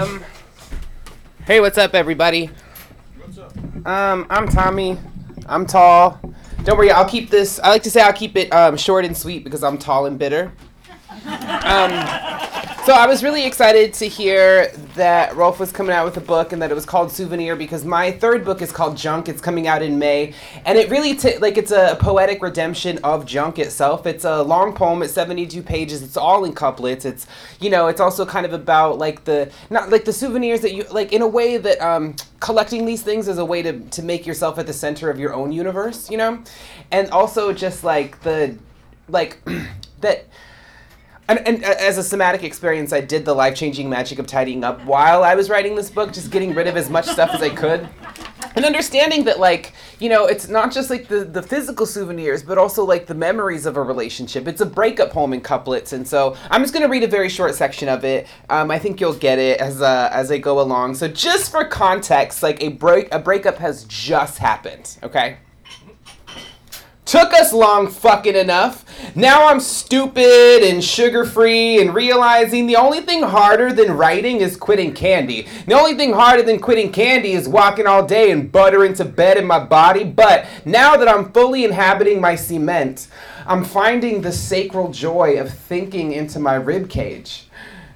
Um, 0.00 0.24
hey, 1.44 1.60
what's 1.60 1.76
up, 1.76 1.94
everybody? 1.94 2.48
What's 3.18 3.36
up? 3.36 3.54
Um, 3.86 4.26
I'm 4.30 4.48
Tommy. 4.48 4.96
I'm 5.44 5.66
tall. 5.66 6.18
Don't 6.64 6.78
worry, 6.78 6.90
I'll 6.90 7.06
keep 7.06 7.28
this. 7.28 7.60
I 7.60 7.68
like 7.68 7.82
to 7.82 7.90
say 7.90 8.00
I'll 8.00 8.14
keep 8.14 8.34
it 8.34 8.50
um, 8.50 8.78
short 8.78 9.04
and 9.04 9.14
sweet 9.14 9.44
because 9.44 9.62
I'm 9.62 9.76
tall 9.76 10.06
and 10.06 10.18
bitter. 10.18 10.54
Um, 11.26 11.90
So 12.86 12.94
I 12.94 13.06
was 13.06 13.22
really 13.22 13.44
excited 13.44 13.92
to 13.94 14.08
hear 14.08 14.68
that 14.94 15.36
Rolf 15.36 15.60
was 15.60 15.70
coming 15.70 15.94
out 15.94 16.06
with 16.06 16.16
a 16.16 16.20
book 16.22 16.54
and 16.54 16.62
that 16.62 16.70
it 16.70 16.74
was 16.74 16.86
called 16.86 17.12
Souvenir 17.12 17.54
because 17.54 17.84
my 17.84 18.10
third 18.10 18.42
book 18.42 18.62
is 18.62 18.72
called 18.72 18.96
Junk. 18.96 19.28
It's 19.28 19.42
coming 19.42 19.68
out 19.68 19.82
in 19.82 19.98
May, 19.98 20.32
and 20.64 20.78
it 20.78 20.88
really 20.88 21.14
t- 21.14 21.36
like 21.38 21.58
it's 21.58 21.72
a 21.72 21.98
poetic 22.00 22.42
redemption 22.42 22.98
of 23.04 23.26
junk 23.26 23.58
itself. 23.58 24.06
It's 24.06 24.24
a 24.24 24.42
long 24.42 24.74
poem. 24.74 25.02
It's 25.02 25.12
72 25.12 25.62
pages. 25.62 26.02
It's 26.02 26.16
all 26.16 26.46
in 26.46 26.54
couplets. 26.54 27.04
It's 27.04 27.26
you 27.60 27.68
know 27.68 27.88
it's 27.88 28.00
also 28.00 28.24
kind 28.24 28.46
of 28.46 28.54
about 28.54 28.96
like 28.96 29.24
the 29.24 29.52
not 29.68 29.90
like 29.90 30.06
the 30.06 30.12
souvenirs 30.12 30.62
that 30.62 30.72
you 30.72 30.84
like 30.90 31.12
in 31.12 31.20
a 31.20 31.28
way 31.28 31.58
that 31.58 31.80
um, 31.82 32.16
collecting 32.40 32.86
these 32.86 33.02
things 33.02 33.28
is 33.28 33.36
a 33.36 33.44
way 33.44 33.60
to 33.60 33.78
to 33.78 34.02
make 34.02 34.26
yourself 34.26 34.58
at 34.58 34.66
the 34.66 34.72
center 34.72 35.10
of 35.10 35.18
your 35.18 35.34
own 35.34 35.52
universe. 35.52 36.10
You 36.10 36.16
know, 36.16 36.42
and 36.90 37.10
also 37.10 37.52
just 37.52 37.84
like 37.84 38.22
the 38.22 38.56
like 39.06 39.38
that 40.00 40.24
and, 41.30 41.46
and 41.46 41.64
uh, 41.64 41.74
as 41.78 41.96
a 41.96 42.02
somatic 42.02 42.42
experience, 42.42 42.92
I 42.92 43.00
did 43.00 43.24
the 43.24 43.34
life 43.34 43.54
changing 43.54 43.88
magic 43.88 44.18
of 44.18 44.26
tidying 44.26 44.64
up 44.64 44.84
while 44.84 45.22
I 45.22 45.34
was 45.34 45.48
writing 45.48 45.76
this 45.76 45.88
book, 45.88 46.12
just 46.12 46.30
getting 46.30 46.54
rid 46.54 46.66
of 46.66 46.76
as 46.76 46.90
much 46.90 47.06
stuff 47.06 47.30
as 47.32 47.40
I 47.40 47.50
could. 47.50 47.88
And 48.56 48.64
understanding 48.64 49.24
that, 49.24 49.38
like, 49.38 49.72
you 50.00 50.08
know, 50.08 50.26
it's 50.26 50.48
not 50.48 50.72
just 50.72 50.90
like 50.90 51.06
the, 51.06 51.24
the 51.24 51.40
physical 51.40 51.86
souvenirs, 51.86 52.42
but 52.42 52.58
also 52.58 52.84
like 52.84 53.06
the 53.06 53.14
memories 53.14 53.64
of 53.64 53.76
a 53.76 53.82
relationship. 53.82 54.48
It's 54.48 54.60
a 54.60 54.66
breakup 54.66 55.10
poem 55.10 55.32
in 55.32 55.40
couplets. 55.40 55.92
And 55.92 56.06
so 56.06 56.36
I'm 56.50 56.62
just 56.62 56.74
going 56.74 56.82
to 56.82 56.88
read 56.88 57.04
a 57.04 57.08
very 57.08 57.28
short 57.28 57.54
section 57.54 57.88
of 57.88 58.04
it. 58.04 58.26
Um, 58.48 58.72
I 58.72 58.80
think 58.80 59.00
you'll 59.00 59.14
get 59.14 59.38
it 59.38 59.60
as, 59.60 59.80
uh, 59.80 60.08
as 60.12 60.32
I 60.32 60.38
go 60.38 60.60
along. 60.60 60.96
So, 60.96 61.06
just 61.06 61.52
for 61.52 61.64
context, 61.64 62.42
like 62.42 62.60
a, 62.60 62.70
break, 62.70 63.14
a 63.14 63.20
breakup 63.20 63.58
has 63.58 63.84
just 63.84 64.38
happened, 64.38 64.98
okay? 65.04 65.36
Took 67.10 67.34
us 67.34 67.52
long 67.52 67.88
fucking 67.88 68.36
enough. 68.36 68.84
Now 69.16 69.48
I'm 69.48 69.58
stupid 69.58 70.62
and 70.62 70.84
sugar 70.84 71.24
free 71.24 71.80
and 71.80 71.92
realizing 71.92 72.68
the 72.68 72.76
only 72.76 73.00
thing 73.00 73.24
harder 73.24 73.72
than 73.72 73.96
writing 73.96 74.36
is 74.36 74.56
quitting 74.56 74.92
candy. 74.92 75.48
The 75.66 75.74
only 75.74 75.94
thing 75.94 76.12
harder 76.12 76.44
than 76.44 76.60
quitting 76.60 76.92
candy 76.92 77.32
is 77.32 77.48
walking 77.48 77.88
all 77.88 78.06
day 78.06 78.30
and 78.30 78.52
butter 78.52 78.84
into 78.84 79.04
bed 79.04 79.38
in 79.38 79.44
my 79.44 79.58
body. 79.58 80.04
But 80.04 80.46
now 80.64 80.96
that 80.96 81.08
I'm 81.08 81.32
fully 81.32 81.64
inhabiting 81.64 82.20
my 82.20 82.36
cement, 82.36 83.08
I'm 83.44 83.64
finding 83.64 84.20
the 84.20 84.30
sacral 84.30 84.92
joy 84.92 85.40
of 85.40 85.52
thinking 85.52 86.12
into 86.12 86.38
my 86.38 86.54
rib 86.54 86.88
cage. 86.88 87.48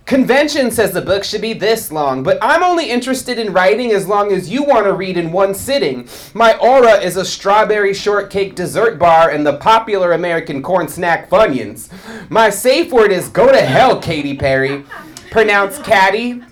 Convention 0.07 0.71
says 0.71 0.93
the 0.93 1.01
book 1.01 1.25
should 1.25 1.41
be 1.41 1.55
this 1.55 1.91
long, 1.91 2.23
but 2.23 2.37
I'm 2.43 2.63
only 2.63 2.91
interested 2.91 3.39
in 3.39 3.55
writing 3.55 3.91
as 3.93 4.07
long 4.07 4.33
as 4.33 4.51
you 4.51 4.63
want 4.63 4.85
to 4.85 4.93
read 4.93 5.17
in 5.17 5.33
one 5.33 5.55
sitting. 5.55 6.07
My 6.35 6.59
aura 6.59 7.01
is 7.01 7.17
a 7.17 7.25
strawberry 7.25 7.95
shortcake 7.95 8.55
dessert 8.55 8.99
bar 8.99 9.31
and 9.31 9.47
the 9.47 9.57
popular 9.57 10.13
American 10.13 10.63
corn 10.63 10.89
snack 10.89 11.31
Funyuns. 11.31 11.89
My 12.31 12.51
safe 12.51 12.93
word 12.93 13.13
is 13.13 13.31
go 13.31 13.51
to 13.51 13.63
hell, 13.63 13.99
Katy 13.99 14.37
Perry. 14.37 14.85
Pronounced 15.31 15.83
Caddy. 15.85 16.43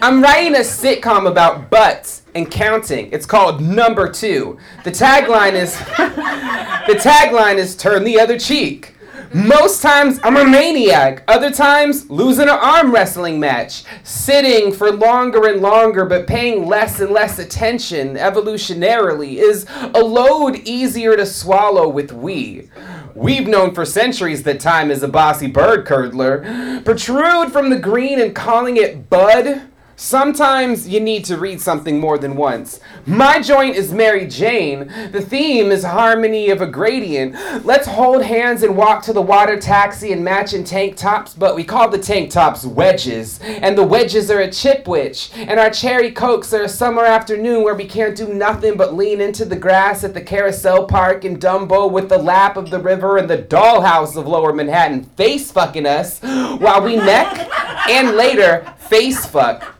I'm 0.00 0.22
writing 0.22 0.54
a 0.54 0.60
sitcom 0.60 1.28
about 1.28 1.70
butts 1.70 2.22
and 2.36 2.48
counting. 2.48 3.10
It's 3.10 3.26
called 3.26 3.60
Number 3.60 4.08
Two. 4.08 4.58
The 4.84 4.92
tagline 4.92 5.54
is 5.54 5.76
the 5.96 7.00
tagline 7.00 7.56
is 7.56 7.74
turn 7.74 8.04
the 8.04 8.20
other 8.20 8.38
cheek. 8.38 8.93
Most 9.34 9.82
times 9.82 10.20
I'm 10.22 10.36
a 10.36 10.44
maniac. 10.44 11.24
Other 11.26 11.50
times 11.50 12.08
losing 12.08 12.44
an 12.44 12.50
arm 12.50 12.92
wrestling 12.92 13.40
match. 13.40 13.82
Sitting 14.04 14.72
for 14.72 14.92
longer 14.92 15.48
and 15.48 15.60
longer 15.60 16.04
but 16.04 16.28
paying 16.28 16.68
less 16.68 17.00
and 17.00 17.10
less 17.10 17.40
attention 17.40 18.14
evolutionarily 18.14 19.34
is 19.34 19.66
a 19.92 20.00
load 20.00 20.58
easier 20.58 21.16
to 21.16 21.26
swallow 21.26 21.88
with 21.88 22.12
we. 22.12 22.70
We've 23.16 23.48
known 23.48 23.74
for 23.74 23.84
centuries 23.84 24.44
that 24.44 24.60
time 24.60 24.92
is 24.92 25.02
a 25.02 25.08
bossy 25.08 25.48
bird 25.48 25.84
curdler. 25.84 26.84
Protrude 26.84 27.50
from 27.50 27.70
the 27.70 27.78
green 27.78 28.20
and 28.20 28.36
calling 28.36 28.76
it 28.76 29.10
bud 29.10 29.62
Sometimes 29.96 30.88
you 30.88 30.98
need 30.98 31.24
to 31.26 31.36
read 31.36 31.60
something 31.60 32.00
more 32.00 32.18
than 32.18 32.34
once. 32.34 32.80
My 33.06 33.40
joint 33.40 33.76
is 33.76 33.92
Mary 33.92 34.26
Jane. 34.26 34.88
The 35.12 35.22
theme 35.22 35.70
is 35.70 35.84
harmony 35.84 36.50
of 36.50 36.60
a 36.60 36.66
gradient. 36.66 37.36
Let's 37.64 37.86
hold 37.86 38.22
hands 38.22 38.64
and 38.64 38.76
walk 38.76 39.04
to 39.04 39.12
the 39.12 39.22
water 39.22 39.58
taxi 39.58 40.12
and 40.12 40.24
match 40.24 40.52
in 40.52 40.64
tank 40.64 40.96
tops, 40.96 41.34
but 41.34 41.54
we 41.54 41.62
call 41.62 41.88
the 41.88 41.98
tank 41.98 42.30
tops 42.30 42.64
wedges. 42.64 43.38
And 43.40 43.78
the 43.78 43.84
wedges 43.84 44.30
are 44.32 44.40
a 44.40 44.48
chipwich. 44.48 45.30
And 45.36 45.60
our 45.60 45.70
cherry 45.70 46.10
cokes 46.10 46.52
are 46.52 46.64
a 46.64 46.68
summer 46.68 47.04
afternoon 47.04 47.62
where 47.62 47.74
we 47.76 47.86
can't 47.86 48.16
do 48.16 48.34
nothing 48.34 48.76
but 48.76 48.94
lean 48.94 49.20
into 49.20 49.44
the 49.44 49.56
grass 49.56 50.02
at 50.02 50.12
the 50.12 50.20
carousel 50.20 50.86
park 50.86 51.24
in 51.24 51.38
Dumbo 51.38 51.90
with 51.90 52.08
the 52.08 52.18
lap 52.18 52.56
of 52.56 52.70
the 52.70 52.80
river 52.80 53.16
and 53.16 53.30
the 53.30 53.38
dollhouse 53.38 54.16
of 54.16 54.26
lower 54.26 54.52
Manhattan 54.52 55.04
face 55.04 55.52
fucking 55.52 55.86
us 55.86 56.20
while 56.20 56.82
we 56.82 56.96
neck 56.96 57.48
and 57.88 58.16
later 58.16 58.74
face 58.78 59.24
fuck. 59.24 59.70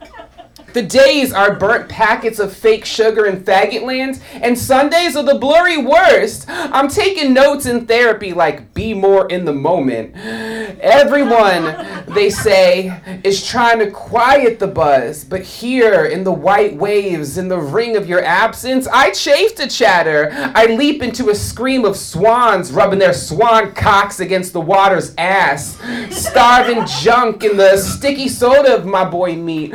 The 0.75 0.83
days 0.83 1.33
are 1.33 1.55
burnt 1.55 1.89
packets 1.89 2.41
of 2.41 2.53
fake 2.53 2.85
sugar 2.85 3.27
and 3.27 3.47
faggot 3.47 3.83
lands, 3.83 4.19
and 4.33 4.59
Sundays 4.59 5.15
are 5.15 5.23
the 5.23 5.37
blurry 5.37 5.79
worst. 5.79 6.47
I'm 6.49 6.89
taking 6.89 7.33
notes 7.33 7.67
in 7.67 7.87
therapy 7.87 8.33
like 8.33 8.75
be 8.75 8.93
more 8.93 9.29
in 9.29 9.45
the 9.45 9.53
moment. 9.53 10.17
Everyone, 10.17 12.05
they 12.09 12.29
say, 12.29 13.21
is 13.23 13.47
trying 13.47 13.79
to 13.79 13.91
quiet 13.93 14.59
the 14.59 14.67
buzz, 14.67 15.25
but 15.25 15.43
here 15.43 16.07
in 16.07 16.25
the 16.25 16.33
white 16.33 16.75
waves, 16.75 17.39
in 17.39 17.47
the 17.47 17.61
ring 17.61 17.97
of 17.97 18.09
your 18.09 18.25
absence, 18.25 18.89
I 18.89 19.13
chafe 19.13 19.55
to 19.57 19.69
chatter. 19.69 20.31
I 20.57 20.67
leap 20.67 21.05
into 21.05 21.31
a 21.31 21.37
scream 21.37 21.85
of 21.85 21.97
swans 21.97 22.73
rubbing 22.73 22.99
their 22.99 23.15
swan 23.15 23.75
cocks 23.75 24.19
against 24.19 24.53
the 24.53 24.61
water's 24.61 25.15
ass. 25.19 25.79
Starving 26.11 26.85
junk 27.01 27.45
in 27.45 27.57
the 27.57 27.77
sticky 27.77 28.27
soda 28.27 28.75
of 28.75 28.87
my 28.87 29.05
boy 29.05 29.37
meat. 29.37 29.73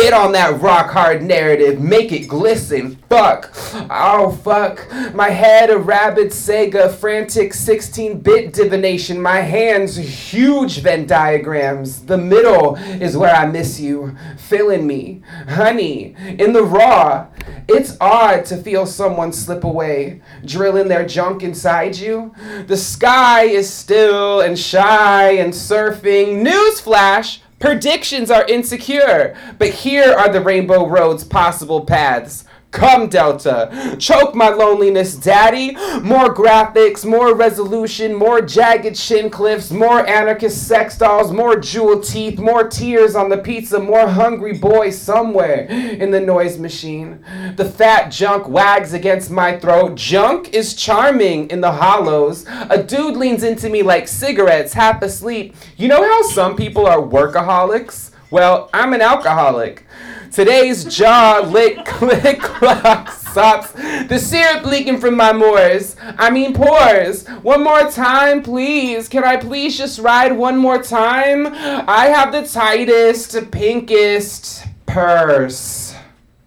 Spit 0.00 0.14
on 0.14 0.32
that 0.32 0.62
rock 0.62 0.90
hard 0.90 1.22
narrative, 1.22 1.78
make 1.78 2.10
it 2.10 2.26
glisten. 2.26 2.96
Fuck. 3.10 3.50
Oh, 3.90 4.32
fuck. 4.42 4.90
My 5.14 5.28
head 5.28 5.68
a 5.68 5.76
rabid 5.76 6.28
Sega, 6.28 6.90
frantic 6.90 7.52
16 7.52 8.20
bit 8.20 8.54
divination. 8.54 9.20
My 9.20 9.40
hands 9.40 9.96
huge 9.96 10.78
Venn 10.80 11.06
diagrams. 11.06 12.06
The 12.06 12.16
middle 12.16 12.76
is 12.76 13.14
where 13.14 13.34
I 13.34 13.44
miss 13.44 13.78
you. 13.78 14.16
Filling 14.38 14.86
me. 14.86 15.20
Honey, 15.50 16.16
in 16.38 16.54
the 16.54 16.64
raw. 16.64 17.26
It's 17.68 17.98
odd 18.00 18.46
to 18.46 18.56
feel 18.56 18.86
someone 18.86 19.34
slip 19.34 19.64
away, 19.64 20.22
drilling 20.46 20.88
their 20.88 21.06
junk 21.06 21.42
inside 21.42 21.96
you. 21.96 22.34
The 22.66 22.76
sky 22.78 23.42
is 23.42 23.70
still 23.70 24.40
and 24.40 24.58
shy 24.58 25.32
and 25.32 25.52
surfing. 25.52 26.42
Newsflash! 26.42 27.40
Predictions 27.60 28.30
are 28.30 28.46
insecure, 28.46 29.36
but 29.58 29.68
here 29.68 30.14
are 30.14 30.32
the 30.32 30.40
rainbow 30.40 30.88
road's 30.88 31.24
possible 31.24 31.82
paths. 31.82 32.44
Come, 32.70 33.08
Delta. 33.08 33.96
Choke 33.98 34.34
my 34.34 34.48
loneliness, 34.48 35.16
Daddy. 35.16 35.72
More 36.00 36.32
graphics, 36.32 37.04
more 37.04 37.34
resolution, 37.34 38.14
more 38.14 38.40
jagged 38.40 38.96
shin 38.96 39.28
cliffs, 39.28 39.72
more 39.72 40.06
anarchist 40.06 40.68
sex 40.68 40.96
dolls, 40.96 41.32
more 41.32 41.56
jewel 41.56 42.00
teeth, 42.00 42.38
more 42.38 42.68
tears 42.68 43.16
on 43.16 43.28
the 43.28 43.38
pizza, 43.38 43.80
more 43.80 44.08
hungry 44.08 44.56
boys 44.56 44.96
somewhere 44.96 45.64
in 45.64 46.12
the 46.12 46.20
noise 46.20 46.58
machine. 46.58 47.24
The 47.56 47.64
fat 47.64 48.10
junk 48.10 48.48
wags 48.48 48.92
against 48.92 49.30
my 49.30 49.58
throat. 49.58 49.96
Junk 49.96 50.54
is 50.54 50.74
charming 50.74 51.50
in 51.50 51.60
the 51.60 51.72
hollows. 51.72 52.46
A 52.48 52.80
dude 52.82 53.16
leans 53.16 53.42
into 53.42 53.68
me 53.68 53.82
like 53.82 54.06
cigarettes, 54.06 54.74
half 54.74 55.02
asleep. 55.02 55.56
You 55.76 55.88
know 55.88 56.02
how 56.02 56.22
some 56.22 56.54
people 56.54 56.86
are 56.86 56.98
workaholics? 57.00 58.12
Well, 58.30 58.70
I'm 58.72 58.92
an 58.92 59.02
alcoholic. 59.02 59.84
Today's 60.32 60.84
jaw 60.84 61.40
lick 61.44 61.84
click 61.84 62.38
clock 62.40 63.10
stops. 63.10 63.72
The 63.72 64.18
syrup 64.18 64.64
leaking 64.64 65.00
from 65.00 65.16
my 65.16 65.32
moors. 65.32 65.96
I 66.00 66.30
mean 66.30 66.54
pores. 66.54 67.26
One 67.42 67.64
more 67.64 67.90
time, 67.90 68.42
please. 68.42 69.08
Can 69.08 69.24
I 69.24 69.36
please 69.36 69.76
just 69.76 69.98
ride 69.98 70.32
one 70.36 70.56
more 70.56 70.80
time? 70.80 71.48
I 71.48 72.06
have 72.06 72.30
the 72.32 72.46
tightest, 72.46 73.50
pinkest 73.50 74.66
purse. 74.86 75.89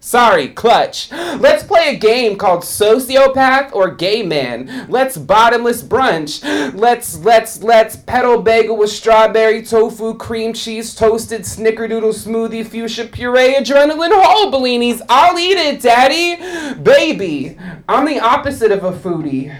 Sorry, 0.04 0.50
clutch. 0.50 1.10
Let's 1.12 1.63
play 1.63 1.96
a 1.96 1.98
game 1.98 2.36
called 2.36 2.63
Sociopath 2.63 3.72
or 3.72 3.89
Gay 3.89 4.22
Man. 4.22 4.86
Let's 4.89 5.18
bottomless 5.18 5.82
brunch. 5.82 6.44
Let's 6.76 7.18
let's 7.20 7.63
let's 7.63 7.96
pedal 7.96 8.42
bagel 8.42 8.76
with 8.76 8.89
strawberry 8.89 9.63
tofu, 9.63 10.16
cream 10.16 10.52
cheese, 10.52 10.94
toasted 10.94 11.44
snickerdoodle 11.44 12.13
smoothie, 12.13 12.68
fuchsia 12.68 13.06
puree, 13.06 13.56
adrenaline 13.56 14.12
whole 14.13 14.52
bellinis. 14.52 15.02
I'll 15.08 15.39
eat 15.39 15.58
it, 15.58 15.82
daddy. 15.82 16.36
Baby, 16.84 17.58
I'm 17.88 18.06
the 18.06 18.20
opposite 18.20 18.74
of 18.74 18.84
a 18.84 18.92
foodie. 18.92 19.58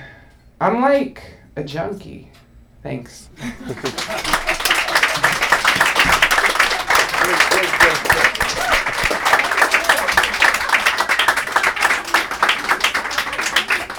I'm 0.60 0.82
like 0.82 1.24
a 1.56 1.64
junkie. 1.64 2.30
Thanks. 2.84 3.30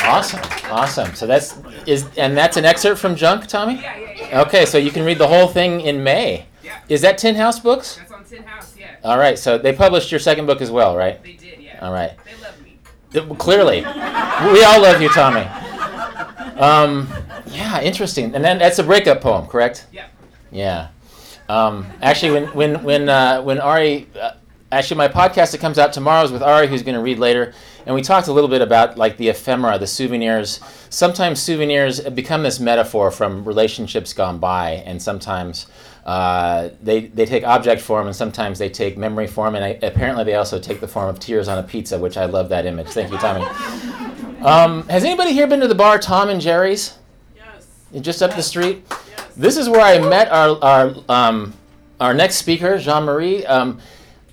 Awesome, 0.04 0.40
awesome. 0.70 1.14
So 1.14 1.26
that's 1.26 1.58
is 1.86 2.06
and 2.16 2.36
that's 2.36 2.56
an 2.56 2.64
excerpt 2.64 3.00
from 3.00 3.16
Junk, 3.16 3.46
Tommy. 3.46 3.74
Yeah, 3.74 3.96
yeah, 3.96 4.12
yeah. 4.28 4.42
Okay, 4.42 4.66
so 4.66 4.78
you 4.78 4.90
can 4.90 5.04
read 5.04 5.18
the 5.18 5.28
whole 5.28 5.48
thing 5.48 5.80
in 5.80 6.02
May. 6.04 6.46
Yeah. 6.62 6.78
Is 6.88 7.00
that 7.02 7.18
Tin 7.18 7.34
House 7.34 7.58
Books? 7.58 7.96
That's 7.96 8.12
on 8.12 8.24
Tin 8.24 8.42
House, 8.42 8.74
yeah. 8.78 8.96
All 9.02 9.18
right, 9.18 9.38
so 9.38 9.58
they 9.58 9.72
published 9.72 10.10
your 10.10 10.20
second 10.20 10.46
book 10.46 10.60
as 10.60 10.70
well, 10.70 10.96
right? 10.96 11.22
They 11.22 11.34
did, 11.34 11.60
yeah. 11.60 11.78
All 11.80 11.92
right. 11.92 12.12
They 12.24 12.34
love 12.42 12.60
me. 12.62 12.78
Uh, 13.32 13.34
Clearly, 13.36 13.80
we 14.52 14.64
all 14.64 14.80
love 14.82 15.00
you, 15.00 15.08
Tommy. 15.08 15.46
Um, 16.58 17.08
yeah, 17.46 17.80
interesting. 17.82 18.34
And 18.34 18.44
then 18.44 18.58
that's 18.58 18.78
a 18.78 18.82
breakup 18.82 19.20
poem, 19.20 19.46
correct? 19.46 19.86
Yeah. 19.92 20.06
Yeah. 20.50 20.88
Um, 21.48 21.86
actually, 22.00 22.32
when 22.32 22.46
when 22.54 22.82
when 22.84 23.08
uh, 23.08 23.42
when 23.42 23.60
Ari, 23.60 24.08
uh, 24.18 24.32
actually, 24.74 24.98
my 24.98 25.08
podcast 25.08 25.52
that 25.52 25.60
comes 25.60 25.78
out 25.78 25.92
tomorrow 25.92 26.24
is 26.24 26.32
with 26.32 26.42
Ari, 26.42 26.66
who's 26.68 26.82
going 26.82 26.94
to 26.96 27.00
read 27.00 27.18
later, 27.18 27.52
and 27.86 27.94
we 27.94 28.02
talked 28.02 28.28
a 28.28 28.32
little 28.32 28.48
bit 28.50 28.60
about 28.62 28.98
like 28.98 29.16
the 29.16 29.28
ephemera, 29.28 29.78
the 29.78 29.86
souvenirs. 29.86 30.60
Sometimes 30.90 31.40
souvenirs 31.40 32.00
become 32.00 32.42
this 32.42 32.60
metaphor 32.60 33.10
from 33.10 33.44
relationships 33.44 34.12
gone 34.12 34.38
by, 34.38 34.82
and 34.86 35.00
sometimes. 35.00 35.66
Uh, 36.04 36.68
they, 36.82 37.06
they 37.06 37.24
take 37.24 37.44
object 37.44 37.80
form 37.80 38.06
and 38.06 38.14
sometimes 38.14 38.58
they 38.58 38.68
take 38.68 38.98
memory 38.98 39.26
form 39.26 39.54
and 39.54 39.64
I, 39.64 39.68
apparently 39.80 40.22
they 40.24 40.34
also 40.34 40.58
take 40.60 40.80
the 40.80 40.86
form 40.86 41.08
of 41.08 41.18
tears 41.18 41.48
on 41.48 41.56
a 41.56 41.62
pizza 41.62 41.98
which 41.98 42.18
i 42.18 42.26
love 42.26 42.50
that 42.50 42.66
image 42.66 42.88
thank 42.88 43.10
you 43.10 43.16
tommy 43.16 43.40
um, 44.42 44.86
has 44.88 45.02
anybody 45.02 45.32
here 45.32 45.46
been 45.46 45.60
to 45.60 45.66
the 45.66 45.74
bar 45.74 45.98
tom 45.98 46.28
and 46.28 46.42
jerry's 46.42 46.98
Yes. 47.34 47.66
just 48.02 48.22
up 48.22 48.36
the 48.36 48.42
street 48.42 48.82
Yes. 48.90 49.00
this 49.34 49.56
is 49.56 49.66
where 49.70 49.80
I 49.80 49.98
met 49.98 50.28
our 50.30 50.62
our 50.62 50.94
um, 51.08 51.54
our 52.00 52.12
next 52.12 52.36
speaker, 52.36 52.76
Jean 52.76 53.04
Marie. 53.04 53.46
Um, 53.46 53.80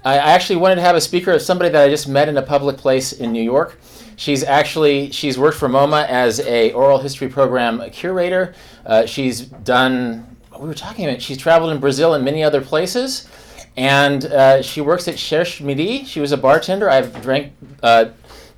I 0.04 0.14
I 0.14 0.32
actually 0.32 0.58
wanted 0.58 0.76
to 0.76 0.82
have 0.82 0.96
a 0.96 1.02
speaker 1.02 1.32
of 1.32 1.42
somebody 1.42 1.70
that 1.70 1.84
I 1.84 1.90
just 1.90 2.08
met 2.08 2.30
in 2.30 2.38
a 2.38 2.42
public 2.42 2.78
place 2.78 3.14
in 3.14 3.32
New 3.32 3.44
York. 3.44 3.80
She's 4.16 4.44
actually 4.44 5.12
she's 5.12 5.38
worked 5.38 5.58
for 5.58 5.68
MoMA 5.68 6.08
as 6.08 6.40
a 6.42 6.72
oral 6.74 7.00
history 7.00 7.30
program 7.30 7.90
curator. 7.92 8.54
Uh, 8.86 9.06
she's 9.06 9.42
done 9.42 10.32
we 10.62 10.68
were 10.68 10.74
talking 10.76 11.06
about. 11.08 11.22
She's 11.22 11.38
traveled 11.38 11.72
in 11.72 11.80
Brazil 11.80 12.14
and 12.14 12.24
many 12.24 12.44
other 12.44 12.62
places, 12.62 13.28
and 13.76 14.26
uh, 14.26 14.62
she 14.62 14.80
works 14.80 15.08
at 15.08 15.18
Cherche 15.18 15.62
Midi. 15.62 16.06
She 16.06 16.20
was 16.20 16.32
a 16.32 16.38
bartender. 16.38 16.90
I've 16.90 17.20
drank 17.22 17.54
uh, 17.82 18.10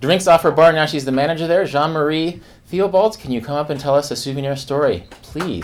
drinks 0.02 0.28
off 0.28 0.41
her 0.44 0.52
bar. 0.52 0.74
Now 0.74 0.86
she's 0.86 1.06
the 1.06 1.12
manager 1.12 1.48
there. 1.48 1.66
Jean 1.66 1.91
Marie 1.91 2.41
Theobald, 2.68 3.20
can 3.20 3.32
you 3.32 3.41
come 3.41 3.56
up 3.56 3.70
and 3.70 3.80
tell 3.80 3.96
us 3.96 4.12
a 4.12 4.16
souvenir 4.16 4.56
story, 4.58 5.06
please? 5.22 5.64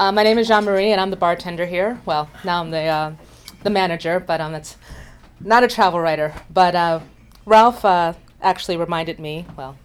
Uh, 0.00 0.10
my 0.10 0.22
name 0.22 0.38
is 0.38 0.48
Jean 0.48 0.64
Marie, 0.64 0.92
and 0.92 0.98
I'm 0.98 1.10
the 1.10 1.16
bartender 1.16 1.66
here. 1.66 2.00
Well, 2.06 2.30
now 2.42 2.62
I'm 2.62 2.70
the 2.70 2.84
uh, 2.84 3.12
the 3.62 3.68
manager, 3.68 4.18
but 4.18 4.40
um, 4.40 4.54
it's 4.54 4.78
not 5.40 5.62
a 5.62 5.68
travel 5.68 6.00
writer. 6.00 6.32
But 6.48 6.74
uh, 6.74 7.00
Rolf 7.44 7.84
uh, 7.84 8.14
actually 8.40 8.78
reminded 8.78 9.18
me. 9.18 9.44
Well, 9.58 9.76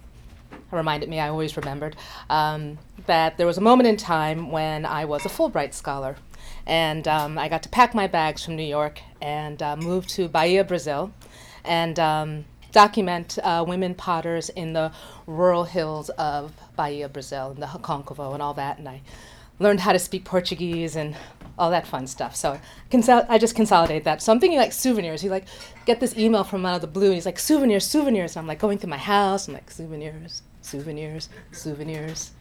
reminded 0.70 1.10
me. 1.10 1.20
I 1.20 1.28
always 1.28 1.54
remembered 1.58 1.96
um, 2.30 2.78
that 3.04 3.36
there 3.36 3.46
was 3.46 3.58
a 3.58 3.60
moment 3.60 3.90
in 3.90 3.98
time 3.98 4.50
when 4.50 4.86
I 4.86 5.04
was 5.04 5.26
a 5.26 5.28
Fulbright 5.28 5.74
scholar, 5.74 6.16
and 6.66 7.06
um, 7.06 7.36
I 7.36 7.50
got 7.50 7.62
to 7.64 7.68
pack 7.68 7.94
my 7.94 8.06
bags 8.06 8.42
from 8.42 8.56
New 8.56 8.62
York 8.62 9.02
and 9.20 9.62
uh, 9.62 9.76
move 9.76 10.06
to 10.06 10.28
Bahia, 10.28 10.64
Brazil, 10.64 11.12
and 11.62 12.00
um, 12.00 12.46
document 12.72 13.38
uh, 13.42 13.62
women 13.68 13.94
potters 13.94 14.48
in 14.48 14.72
the 14.72 14.92
rural 15.26 15.64
hills 15.64 16.08
of 16.08 16.54
Bahia, 16.74 17.06
Brazil, 17.06 17.50
and 17.50 17.62
the 17.62 17.66
Recôncavo 17.66 18.32
and 18.32 18.42
all 18.42 18.54
that. 18.54 18.78
And 18.78 18.88
I 18.88 19.02
learned 19.58 19.80
how 19.80 19.92
to 19.92 19.98
speak 19.98 20.24
Portuguese 20.24 20.96
and 20.96 21.16
all 21.58 21.70
that 21.70 21.86
fun 21.86 22.06
stuff. 22.06 22.36
So 22.36 22.60
consol- 22.90 23.26
I 23.28 23.38
just 23.38 23.54
consolidate 23.54 24.04
that. 24.04 24.20
So 24.22 24.32
I'm 24.32 24.40
thinking 24.40 24.58
like 24.58 24.72
souvenirs. 24.72 25.24
You 25.24 25.30
like 25.30 25.46
get 25.86 26.00
this 26.00 26.16
email 26.16 26.44
from 26.44 26.66
out 26.66 26.74
of 26.74 26.80
the 26.80 26.86
blue, 26.86 27.06
and 27.06 27.14
he's 27.14 27.26
like 27.26 27.38
souvenirs, 27.38 27.86
souvenirs. 27.86 28.36
And 28.36 28.42
I'm 28.42 28.46
like 28.46 28.58
going 28.58 28.78
through 28.78 28.90
my 28.90 28.98
house. 28.98 29.48
I'm 29.48 29.54
like 29.54 29.70
souvenirs, 29.70 30.42
souvenirs, 30.60 31.28
souvenirs, 31.52 32.32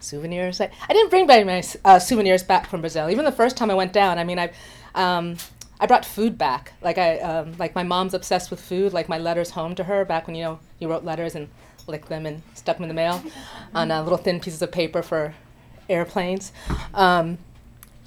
souvenirs. 0.00 0.60
I, 0.60 0.70
I 0.88 0.92
didn't 0.92 1.10
bring 1.10 1.26
very 1.26 1.44
many 1.44 1.66
uh, 1.84 1.98
souvenirs 1.98 2.42
back 2.42 2.66
from 2.66 2.80
Brazil. 2.80 3.10
Even 3.10 3.24
the 3.24 3.32
first 3.32 3.56
time 3.56 3.70
I 3.70 3.74
went 3.74 3.92
down, 3.92 4.18
I 4.18 4.24
mean, 4.24 4.38
I, 4.38 4.50
um, 4.94 5.36
I 5.78 5.86
brought 5.86 6.04
food 6.04 6.38
back. 6.38 6.72
Like 6.80 6.96
I, 6.96 7.18
um, 7.18 7.54
like 7.58 7.74
my 7.74 7.82
mom's 7.82 8.14
obsessed 8.14 8.50
with 8.50 8.60
food. 8.60 8.92
Like 8.92 9.08
my 9.08 9.18
letters 9.18 9.50
home 9.50 9.74
to 9.74 9.84
her 9.84 10.04
back 10.04 10.26
when 10.26 10.36
you 10.36 10.44
know 10.44 10.60
you 10.78 10.88
wrote 10.88 11.04
letters 11.04 11.34
and 11.34 11.48
licked 11.86 12.08
them 12.08 12.24
and 12.24 12.42
stuck 12.54 12.76
them 12.76 12.84
in 12.84 12.88
the 12.88 12.94
mail 12.94 13.22
on 13.74 13.90
uh, 13.90 14.02
little 14.02 14.16
thin 14.16 14.38
pieces 14.38 14.62
of 14.62 14.70
paper 14.70 15.02
for 15.02 15.34
airplanes. 15.92 16.52
Um, 16.94 17.38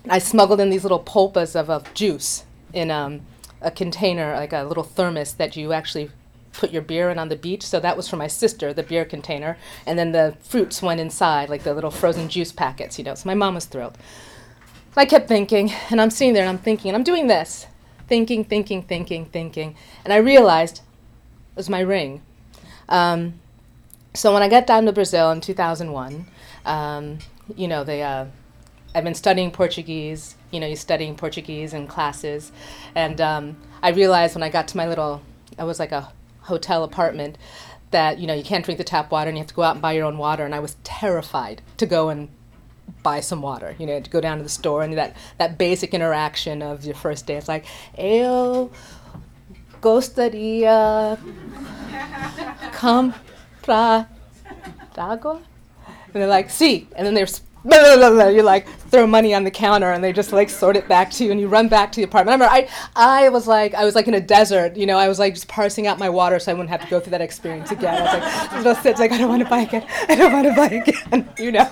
I 0.10 0.20
smuggled 0.20 0.60
in 0.60 0.70
these 0.70 0.84
little 0.84 1.00
pulpas 1.00 1.56
of, 1.56 1.70
of 1.70 1.94
juice 1.94 2.44
in 2.74 2.92
um, 2.92 3.22
a 3.62 3.72
container, 3.72 4.34
like 4.36 4.54
a 4.54 4.64
little 4.64 4.84
thermos 4.84 5.34
that 5.34 5.56
you 5.56 5.74
actually 5.74 6.12
put 6.54 6.72
your 6.72 6.82
beer 6.82 7.10
in 7.10 7.20
on 7.20 7.30
the 7.30 7.36
beach. 7.36 7.64
So 7.64 7.80
that 7.80 7.98
was 7.98 8.08
for 8.08 8.16
my 8.16 8.28
sister, 8.28 8.74
the 8.74 8.84
beer 8.84 9.06
container. 9.06 9.58
And 9.86 9.98
then 9.98 10.12
the 10.12 10.36
fruits 10.42 10.82
went 10.82 11.00
inside, 11.00 11.50
like 11.50 11.64
the 11.64 11.74
little 11.74 11.92
frozen 11.92 12.30
juice 12.30 12.52
packets, 12.52 12.98
you 12.98 13.04
know. 13.04 13.16
So 13.16 13.28
my 13.28 13.34
mom 13.34 13.56
was 13.56 13.66
thrilled. 13.66 13.98
I 14.98 15.06
kept 15.06 15.28
thinking, 15.28 15.74
and 15.90 16.00
I'm 16.00 16.10
sitting 16.10 16.34
there 16.34 16.44
and 16.44 16.50
I'm 16.50 16.64
thinking, 16.64 16.90
and 16.90 16.96
I'm 16.96 17.04
doing 17.04 17.28
this 17.28 17.68
thinking, 18.08 18.44
thinking, 18.44 18.84
thinking, 18.84 19.26
thinking. 19.26 19.76
And 20.04 20.14
I 20.14 20.18
realized 20.18 20.78
it 20.78 21.56
was 21.56 21.70
my 21.70 21.80
ring. 21.80 22.22
Um, 22.90 23.40
so 24.14 24.34
when 24.34 24.44
I 24.44 24.50
got 24.50 24.68
down 24.68 24.86
to 24.86 24.94
Brazil 24.94 25.32
in 25.32 25.42
2001, 25.42 26.26
um, 26.66 27.20
you 27.56 27.68
know, 27.68 27.84
they, 27.84 28.02
uh, 28.02 28.26
I've 28.94 29.04
been 29.04 29.16
studying 29.16 29.52
Portuguese. 29.52 30.36
You 30.52 30.60
know, 30.60 30.68
you're 30.68 30.76
studying 30.78 31.16
Portuguese 31.16 31.74
in 31.74 31.88
classes, 31.88 32.52
and 32.96 33.20
um, 33.20 33.58
I 33.84 33.90
realized 33.90 34.36
when 34.36 34.44
I 34.44 34.50
got 34.50 34.68
to 34.70 34.78
my 34.78 34.88
little, 34.88 35.22
I 35.60 35.66
was 35.66 35.80
like 35.80 35.92
a 35.92 36.14
hotel 36.42 36.84
apartment, 36.84 37.38
that 37.92 38.20
you 38.20 38.28
know 38.28 38.34
you 38.34 38.44
can't 38.44 38.64
drink 38.64 38.78
the 38.78 38.84
tap 38.84 39.12
water 39.12 39.30
and 39.30 39.38
you 39.38 39.42
have 39.42 39.48
to 39.48 39.54
go 39.54 39.64
out 39.64 39.74
and 39.74 39.82
buy 39.82 39.92
your 39.92 40.06
own 40.06 40.18
water. 40.18 40.46
And 40.46 40.56
I 40.56 40.60
was 40.60 40.78
terrified 40.84 41.62
to 41.78 41.86
go 41.86 42.10
and 42.10 42.30
buy 43.04 43.20
some 43.20 43.42
water. 43.42 43.76
You 43.78 43.86
know, 43.86 44.00
to 44.00 44.10
go 44.10 44.22
down 44.22 44.38
to 44.38 44.44
the 44.44 44.50
store 44.50 44.82
and 44.84 44.94
that 44.98 45.16
that 45.38 45.58
basic 45.58 45.94
interaction 45.94 46.62
of 46.62 46.86
your 46.86 46.96
first 46.96 47.26
day. 47.26 47.36
It's 47.36 47.50
like, 47.50 47.66
eu 47.98 48.70
gostaria 49.82 51.18
comprar 52.74 54.08
água. 54.98 55.42
And 56.16 56.22
they're 56.22 56.30
like, 56.30 56.50
see. 56.50 56.88
And 56.96 57.06
then 57.06 57.14
they're, 57.14 57.28
blah, 57.66 57.98
blah, 57.98 58.10
blah, 58.10 58.28
you 58.30 58.42
like 58.42 58.70
throw 58.90 59.06
money 59.06 59.34
on 59.34 59.44
the 59.44 59.52
counter 59.52 59.92
and 59.92 60.02
they 60.02 60.14
just 60.14 60.32
like 60.32 60.50
sort 60.50 60.78
it 60.78 60.88
back 60.88 61.12
to 61.12 61.26
you 61.26 61.32
and 61.32 61.42
you 61.42 61.50
run 61.50 61.68
back 61.68 61.92
to 61.92 62.00
the 62.00 62.04
apartment. 62.06 62.42
I 62.42 62.46
remember 62.46 62.70
I, 62.96 63.26
I 63.26 63.30
was 63.30 63.48
like, 63.48 63.74
I 63.74 63.84
was 63.84 63.96
like 63.96 64.08
in 64.08 64.14
a 64.14 64.22
desert, 64.22 64.78
you 64.78 64.86
know, 64.86 64.98
I 64.98 65.10
was 65.10 65.20
like 65.20 65.34
just 65.34 65.50
parsing 65.50 65.88
out 65.88 66.00
my 66.00 66.10
water 66.10 66.40
so 66.40 66.52
I 66.52 66.54
wouldn't 66.54 66.70
have 66.70 66.82
to 66.82 66.88
go 66.88 67.02
through 67.02 67.12
that 67.12 67.22
experience 67.22 67.72
again. 67.72 68.02
I 68.02 68.56
was 68.56 68.66
like, 68.66 68.78
sits, 68.82 69.00
like, 69.00 69.12
I 69.12 69.18
don't 69.18 69.28
want 69.28 69.44
to 69.44 69.50
buy 69.50 69.60
again. 69.60 69.86
I 70.08 70.16
don't 70.16 70.32
want 70.32 70.48
to 70.48 70.56
buy 70.56 70.68
again, 70.68 71.30
you 71.38 71.52
know. 71.52 71.70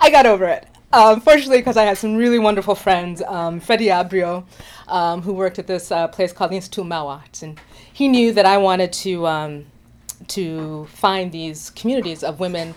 I 0.00 0.10
got 0.10 0.26
over 0.26 0.46
it. 0.46 0.66
Um, 0.92 1.20
fortunately, 1.20 1.58
because 1.58 1.76
I 1.76 1.84
had 1.84 1.98
some 1.98 2.16
really 2.16 2.38
wonderful 2.38 2.74
friends, 2.74 3.22
um, 3.22 3.60
Freddie 3.60 3.86
Abrio, 3.86 4.44
um, 4.88 5.22
who 5.22 5.32
worked 5.32 5.60
at 5.60 5.68
this 5.68 5.92
uh, 5.92 6.08
place 6.08 6.32
called 6.32 6.50
the 6.50 6.56
Institute 6.56 6.84
Mauarts, 6.86 7.42
and 7.42 7.60
he 7.92 8.06
knew 8.06 8.32
that 8.32 8.46
I 8.46 8.58
wanted 8.58 8.92
to 8.92 9.26
um, 9.26 9.66
to 10.28 10.86
find 10.86 11.32
these 11.32 11.70
communities 11.70 12.22
of 12.22 12.40
women 12.40 12.74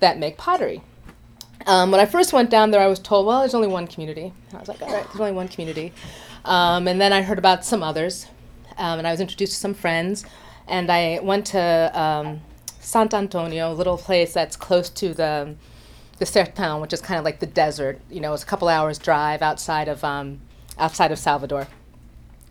that 0.00 0.18
make 0.18 0.36
pottery. 0.36 0.82
Um, 1.66 1.90
when 1.90 2.00
I 2.00 2.06
first 2.06 2.32
went 2.32 2.50
down 2.50 2.70
there, 2.70 2.80
I 2.80 2.86
was 2.86 2.98
told, 2.98 3.26
well, 3.26 3.40
there's 3.40 3.54
only 3.54 3.68
one 3.68 3.86
community. 3.86 4.32
I 4.54 4.58
was 4.58 4.68
like, 4.68 4.80
all 4.82 4.92
right, 4.92 5.04
there's 5.04 5.20
only 5.20 5.32
one 5.32 5.48
community. 5.48 5.92
Um, 6.44 6.88
and 6.88 7.00
then 7.00 7.12
I 7.12 7.22
heard 7.22 7.38
about 7.38 7.64
some 7.64 7.82
others, 7.82 8.26
um, 8.78 8.98
and 8.98 9.06
I 9.06 9.10
was 9.10 9.20
introduced 9.20 9.52
to 9.52 9.58
some 9.58 9.74
friends, 9.74 10.24
and 10.66 10.90
I 10.90 11.20
went 11.22 11.46
to 11.48 11.90
um, 12.00 12.40
Sant 12.80 13.12
Antonio, 13.12 13.70
a 13.70 13.74
little 13.74 13.98
place 13.98 14.32
that's 14.32 14.56
close 14.56 14.88
to 14.90 15.14
the 15.14 15.54
the 16.18 16.26
Sertão, 16.26 16.82
which 16.82 16.92
is 16.92 17.00
kind 17.00 17.18
of 17.18 17.24
like 17.24 17.40
the 17.40 17.46
desert. 17.46 17.98
You 18.10 18.20
know, 18.20 18.34
it's 18.34 18.42
a 18.42 18.46
couple 18.46 18.68
hours 18.68 18.98
drive 18.98 19.40
outside 19.40 19.88
of 19.88 20.04
um, 20.04 20.40
outside 20.78 21.12
of 21.12 21.18
Salvador. 21.18 21.66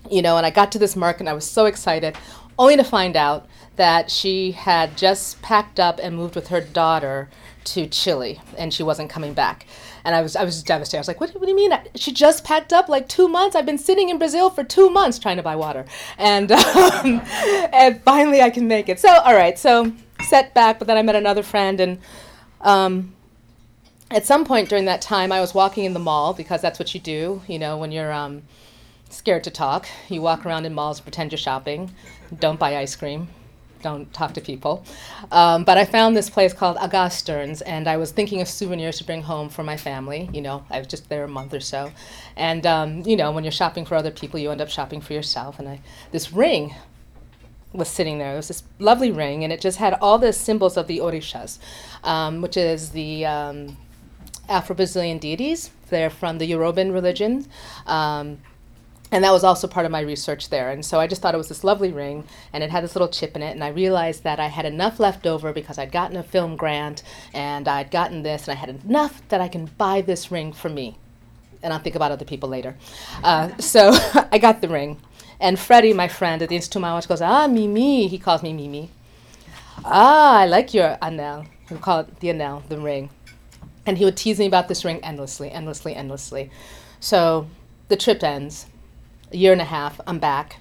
You 0.09 0.21
know, 0.21 0.37
and 0.37 0.45
I 0.45 0.49
got 0.49 0.71
to 0.71 0.79
this 0.79 0.95
market 0.95 1.21
and 1.21 1.29
I 1.29 1.33
was 1.33 1.49
so 1.49 1.65
excited, 1.65 2.17
only 2.57 2.77
to 2.77 2.83
find 2.83 3.15
out 3.15 3.47
that 3.79 4.11
she 4.11 4.51
had 4.51 4.97
just 4.97 5.41
packed 5.41 5.79
up 5.79 6.01
and 6.03 6.13
moved 6.13 6.35
with 6.35 6.49
her 6.49 6.59
daughter 6.59 7.29
to 7.63 7.87
Chile, 7.87 8.41
and 8.57 8.73
she 8.73 8.83
wasn't 8.83 9.09
coming 9.09 9.33
back. 9.33 9.65
And 10.03 10.13
I 10.13 10.21
was 10.21 10.35
I 10.35 10.43
was 10.43 10.61
devastated. 10.61 10.97
I 10.97 10.99
was 10.99 11.07
like, 11.07 11.21
what, 11.21 11.31
what 11.31 11.43
do 11.43 11.49
you 11.49 11.55
mean? 11.55 11.71
She 11.95 12.11
just 12.11 12.43
packed 12.43 12.73
up 12.73 12.89
like 12.89 13.07
two 13.07 13.29
months. 13.29 13.55
I've 13.55 13.65
been 13.65 13.77
sitting 13.77 14.09
in 14.09 14.17
Brazil 14.17 14.49
for 14.49 14.65
two 14.65 14.89
months 14.89 15.17
trying 15.17 15.37
to 15.37 15.43
buy 15.43 15.55
water, 15.55 15.85
and 16.17 16.51
um, 16.51 17.21
and 17.71 18.03
finally 18.03 18.41
I 18.41 18.49
can 18.49 18.67
make 18.67 18.89
it. 18.89 18.99
So 18.99 19.07
all 19.07 19.33
right, 19.33 19.57
so 19.57 19.93
setback. 20.23 20.77
But 20.77 20.89
then 20.89 20.97
I 20.97 21.01
met 21.01 21.15
another 21.15 21.43
friend 21.43 21.79
and. 21.79 21.99
Um, 22.61 23.15
at 24.11 24.25
some 24.25 24.43
point 24.43 24.69
during 24.69 24.85
that 24.85 25.03
time, 25.03 25.31
I 25.31 25.39
was 25.39 25.53
walking 25.53 25.85
in 25.85 25.93
the 25.93 25.99
mall 25.99 26.33
because 26.33 26.63
that's 26.63 26.79
what 26.79 26.95
you 26.95 26.99
do, 26.99 27.43
you 27.47 27.59
know, 27.59 27.77
when 27.77 27.91
you're 27.91 28.11
um, 28.11 28.41
scared 29.09 29.43
to 29.43 29.51
talk. 29.51 29.87
You 30.09 30.23
walk 30.23 30.47
around 30.47 30.65
in 30.65 30.73
malls, 30.73 30.99
pretend 30.99 31.31
you're 31.31 31.37
shopping, 31.37 31.93
don't 32.39 32.59
buy 32.59 32.75
ice 32.75 32.95
cream, 32.95 33.27
don't 33.81 34.11
talk 34.13 34.33
to 34.33 34.41
people. 34.41 34.83
Um, 35.31 35.63
but 35.63 35.77
I 35.77 35.85
found 35.85 36.15
this 36.15 36.29
place 36.29 36.53
called 36.53 36.77
Agastern's, 36.77 37.61
and 37.61 37.87
I 37.87 37.97
was 37.97 38.11
thinking 38.11 38.41
of 38.41 38.47
souvenirs 38.47 38.97
to 38.97 39.03
bring 39.03 39.23
home 39.23 39.49
for 39.49 39.63
my 39.63 39.77
family. 39.77 40.29
You 40.33 40.41
know, 40.41 40.65
I 40.69 40.79
was 40.79 40.87
just 40.87 41.09
there 41.09 41.23
a 41.23 41.27
month 41.27 41.53
or 41.53 41.59
so. 41.59 41.91
And, 42.35 42.65
um, 42.65 43.01
you 43.01 43.15
know, 43.15 43.31
when 43.31 43.43
you're 43.43 43.51
shopping 43.51 43.85
for 43.85 43.95
other 43.95 44.11
people, 44.11 44.39
you 44.39 44.51
end 44.51 44.61
up 44.61 44.69
shopping 44.69 45.01
for 45.01 45.13
yourself. 45.13 45.59
And 45.59 45.67
I, 45.67 45.81
this 46.11 46.31
ring 46.31 46.75
was 47.73 47.87
sitting 47.87 48.17
there. 48.17 48.33
It 48.33 48.37
was 48.37 48.47
this 48.47 48.63
lovely 48.79 49.11
ring, 49.11 49.43
and 49.43 49.53
it 49.53 49.61
just 49.61 49.77
had 49.77 49.93
all 50.01 50.17
the 50.17 50.33
symbols 50.33 50.77
of 50.77 50.87
the 50.87 50.99
Orishas, 50.99 51.59
um, 52.03 52.41
which 52.41 52.57
is 52.57 52.91
the 52.91 53.25
um, 53.25 53.77
Afro 54.47 54.75
Brazilian 54.75 55.19
deities. 55.19 55.71
They're 55.89 56.09
from 56.09 56.37
the 56.37 56.49
Yoruban 56.51 56.93
religion. 56.93 57.45
Um, 57.85 58.39
and 59.11 59.23
that 59.23 59.31
was 59.31 59.43
also 59.43 59.67
part 59.67 59.85
of 59.85 59.91
my 59.91 60.01
research 60.01 60.49
there. 60.49 60.69
And 60.69 60.85
so 60.85 60.99
I 60.99 61.07
just 61.07 61.21
thought 61.21 61.33
it 61.33 61.37
was 61.37 61.49
this 61.49 61.63
lovely 61.63 61.91
ring, 61.91 62.25
and 62.53 62.63
it 62.63 62.69
had 62.69 62.83
this 62.83 62.95
little 62.95 63.07
chip 63.07 63.35
in 63.35 63.41
it. 63.41 63.51
And 63.51 63.63
I 63.63 63.69
realized 63.69 64.23
that 64.23 64.39
I 64.39 64.47
had 64.47 64.65
enough 64.65 64.99
left 64.99 65.25
over 65.25 65.51
because 65.51 65.77
I'd 65.77 65.91
gotten 65.91 66.17
a 66.17 66.23
film 66.23 66.55
grant, 66.55 67.01
and 67.33 67.67
I'd 67.67 67.91
gotten 67.91 68.23
this, 68.23 68.47
and 68.47 68.57
I 68.57 68.59
had 68.59 68.69
enough 68.85 69.27
that 69.29 69.41
I 69.41 69.47
can 69.47 69.65
buy 69.65 70.01
this 70.01 70.31
ring 70.31 70.53
for 70.53 70.69
me. 70.69 70.97
And 71.63 71.73
I'll 71.73 71.79
think 71.79 71.95
about 71.95 72.11
other 72.11 72.25
people 72.25 72.49
later. 72.49 72.75
Uh, 73.23 73.57
so 73.57 73.91
I 74.31 74.37
got 74.37 74.61
the 74.61 74.69
ring. 74.69 75.01
And 75.39 75.57
Freddie, 75.57 75.93
my 75.93 76.07
friend 76.07 76.41
at 76.41 76.49
the 76.49 76.55
Institute 76.55 76.81
Mawach, 76.81 77.07
goes, 77.07 77.21
Ah, 77.21 77.47
Mimi. 77.47 78.07
He 78.07 78.19
calls 78.19 78.43
me 78.43 78.53
Mimi. 78.53 78.89
Ah, 79.83 80.39
I 80.39 80.45
like 80.45 80.73
your 80.73 80.97
anel. 81.01 81.47
We 81.69 81.77
call 81.77 82.01
it 82.01 82.19
the 82.19 82.27
anel, 82.29 82.67
the 82.67 82.77
ring. 82.77 83.09
And 83.85 83.97
he 83.97 84.05
would 84.05 84.17
tease 84.17 84.37
me 84.37 84.45
about 84.45 84.67
this 84.67 84.85
ring 84.85 85.03
endlessly, 85.03 85.49
endlessly, 85.49 85.95
endlessly. 85.95 86.51
So 86.99 87.47
the 87.87 87.95
trip 87.95 88.23
ends 88.23 88.67
a 89.31 89.37
year 89.37 89.51
and 89.51 89.61
a 89.61 89.65
half, 89.65 89.99
I'm 90.07 90.19
back 90.19 90.57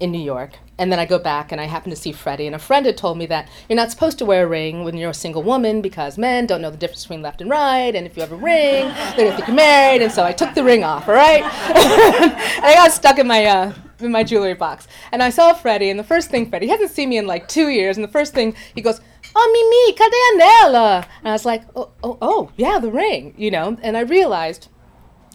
in 0.00 0.10
New 0.10 0.20
York. 0.20 0.52
And 0.78 0.90
then 0.90 0.98
I 0.98 1.04
go 1.04 1.18
back 1.18 1.52
and 1.52 1.60
I 1.60 1.64
happen 1.64 1.90
to 1.90 1.96
see 1.96 2.10
Freddie. 2.10 2.46
And 2.46 2.56
a 2.56 2.58
friend 2.58 2.86
had 2.86 2.96
told 2.96 3.18
me 3.18 3.26
that 3.26 3.48
you're 3.68 3.76
not 3.76 3.90
supposed 3.90 4.16
to 4.18 4.24
wear 4.24 4.44
a 4.44 4.48
ring 4.48 4.82
when 4.82 4.96
you're 4.96 5.10
a 5.10 5.14
single 5.14 5.42
woman 5.42 5.82
because 5.82 6.16
men 6.16 6.46
don't 6.46 6.62
know 6.62 6.70
the 6.70 6.78
difference 6.78 7.04
between 7.04 7.20
left 7.20 7.42
and 7.42 7.50
right. 7.50 7.94
And 7.94 8.06
if 8.06 8.16
you 8.16 8.22
have 8.22 8.32
a 8.32 8.36
ring, 8.36 8.88
they're 8.88 9.16
going 9.16 9.30
to 9.30 9.36
think 9.36 9.48
you're 9.48 9.56
married. 9.56 10.00
And 10.00 10.10
so 10.10 10.24
I 10.24 10.32
took 10.32 10.54
the 10.54 10.64
ring 10.64 10.82
off, 10.84 11.06
all 11.06 11.14
right? 11.14 11.42
and 11.42 12.64
I 12.64 12.74
got 12.74 12.92
stuck 12.92 13.18
in 13.18 13.26
my, 13.26 13.44
uh, 13.44 13.74
in 14.00 14.10
my 14.10 14.24
jewelry 14.24 14.54
box. 14.54 14.88
And 15.12 15.22
I 15.22 15.28
saw 15.28 15.52
Freddie. 15.52 15.90
And 15.90 16.00
the 16.00 16.04
first 16.04 16.30
thing, 16.30 16.48
Freddie, 16.48 16.66
he 16.66 16.72
hasn't 16.72 16.92
seen 16.92 17.10
me 17.10 17.18
in 17.18 17.26
like 17.26 17.46
two 17.46 17.68
years. 17.68 17.98
And 17.98 18.04
the 18.04 18.12
first 18.12 18.32
thing, 18.32 18.56
he 18.74 18.80
goes, 18.80 19.02
Oh, 19.36 19.50
Mimi, 19.52 19.96
cadê 19.96 20.42
anela? 20.42 21.06
And 21.20 21.28
I 21.28 21.32
was 21.32 21.44
like, 21.44 21.62
oh, 21.76 21.90
oh, 22.02 22.18
oh, 22.20 22.50
yeah, 22.56 22.80
the 22.80 22.90
ring, 22.90 23.32
you 23.36 23.50
know? 23.50 23.76
And 23.80 23.96
I 23.96 24.00
realized 24.00 24.66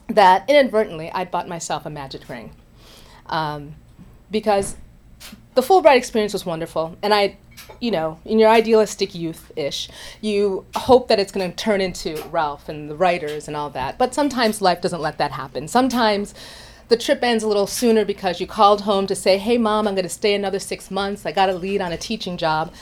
that 0.08 0.50
inadvertently 0.50 1.10
I'd 1.12 1.32
bought 1.32 1.48
myself 1.48 1.86
a 1.86 1.90
magic 1.90 2.28
ring 2.28 2.52
um, 3.28 3.76
because 4.32 4.76
the 5.56 5.62
Fulbright 5.62 5.98
experience 5.98 6.34
was 6.34 6.46
wonderful, 6.46 6.98
and 7.02 7.14
I, 7.14 7.38
you 7.80 7.92
know, 7.92 8.20
in 8.26 8.40
your 8.40 8.50
idealistic 8.50 9.16
youth-ish, 9.16 9.90
you 10.22 10.66
hope 10.76 11.08
that 11.08 11.20
it's 11.20 11.32
going 11.32 11.50
to 11.50 11.56
turn 11.56 11.82
into 11.82 12.22
Rolf 12.30 12.68
and 12.68 12.90
the 12.90 12.96
writers 12.96 13.48
and 13.48 13.56
all 13.56 13.70
that. 13.72 13.98
But 13.98 14.14
sometimes 14.14 14.62
life 14.62 14.82
doesn't 14.82 15.02
let 15.02 15.18
that 15.18 15.32
happen. 15.32 15.68
Sometimes 15.68 16.34
the 16.90 16.98
trip 16.98 17.24
ends 17.24 17.44
a 17.44 17.48
little 17.48 17.68
sooner 17.68 18.06
because 18.06 18.40
you 18.40 18.48
called 18.48 18.82
home 18.82 19.08
to 19.08 19.16
say, 19.16 19.38
"Hey, 19.38 19.58
mom, 19.58 19.88
I'm 19.88 19.96
going 19.96 20.04
to 20.04 20.10
stay 20.10 20.36
another 20.36 20.60
six 20.60 20.92
months. 20.92 21.26
I 21.26 21.32
got 21.32 21.50
a 21.50 21.54
lead 21.54 21.82
on 21.82 21.92
a 21.92 21.98
teaching 21.98 22.38
job," 22.38 22.74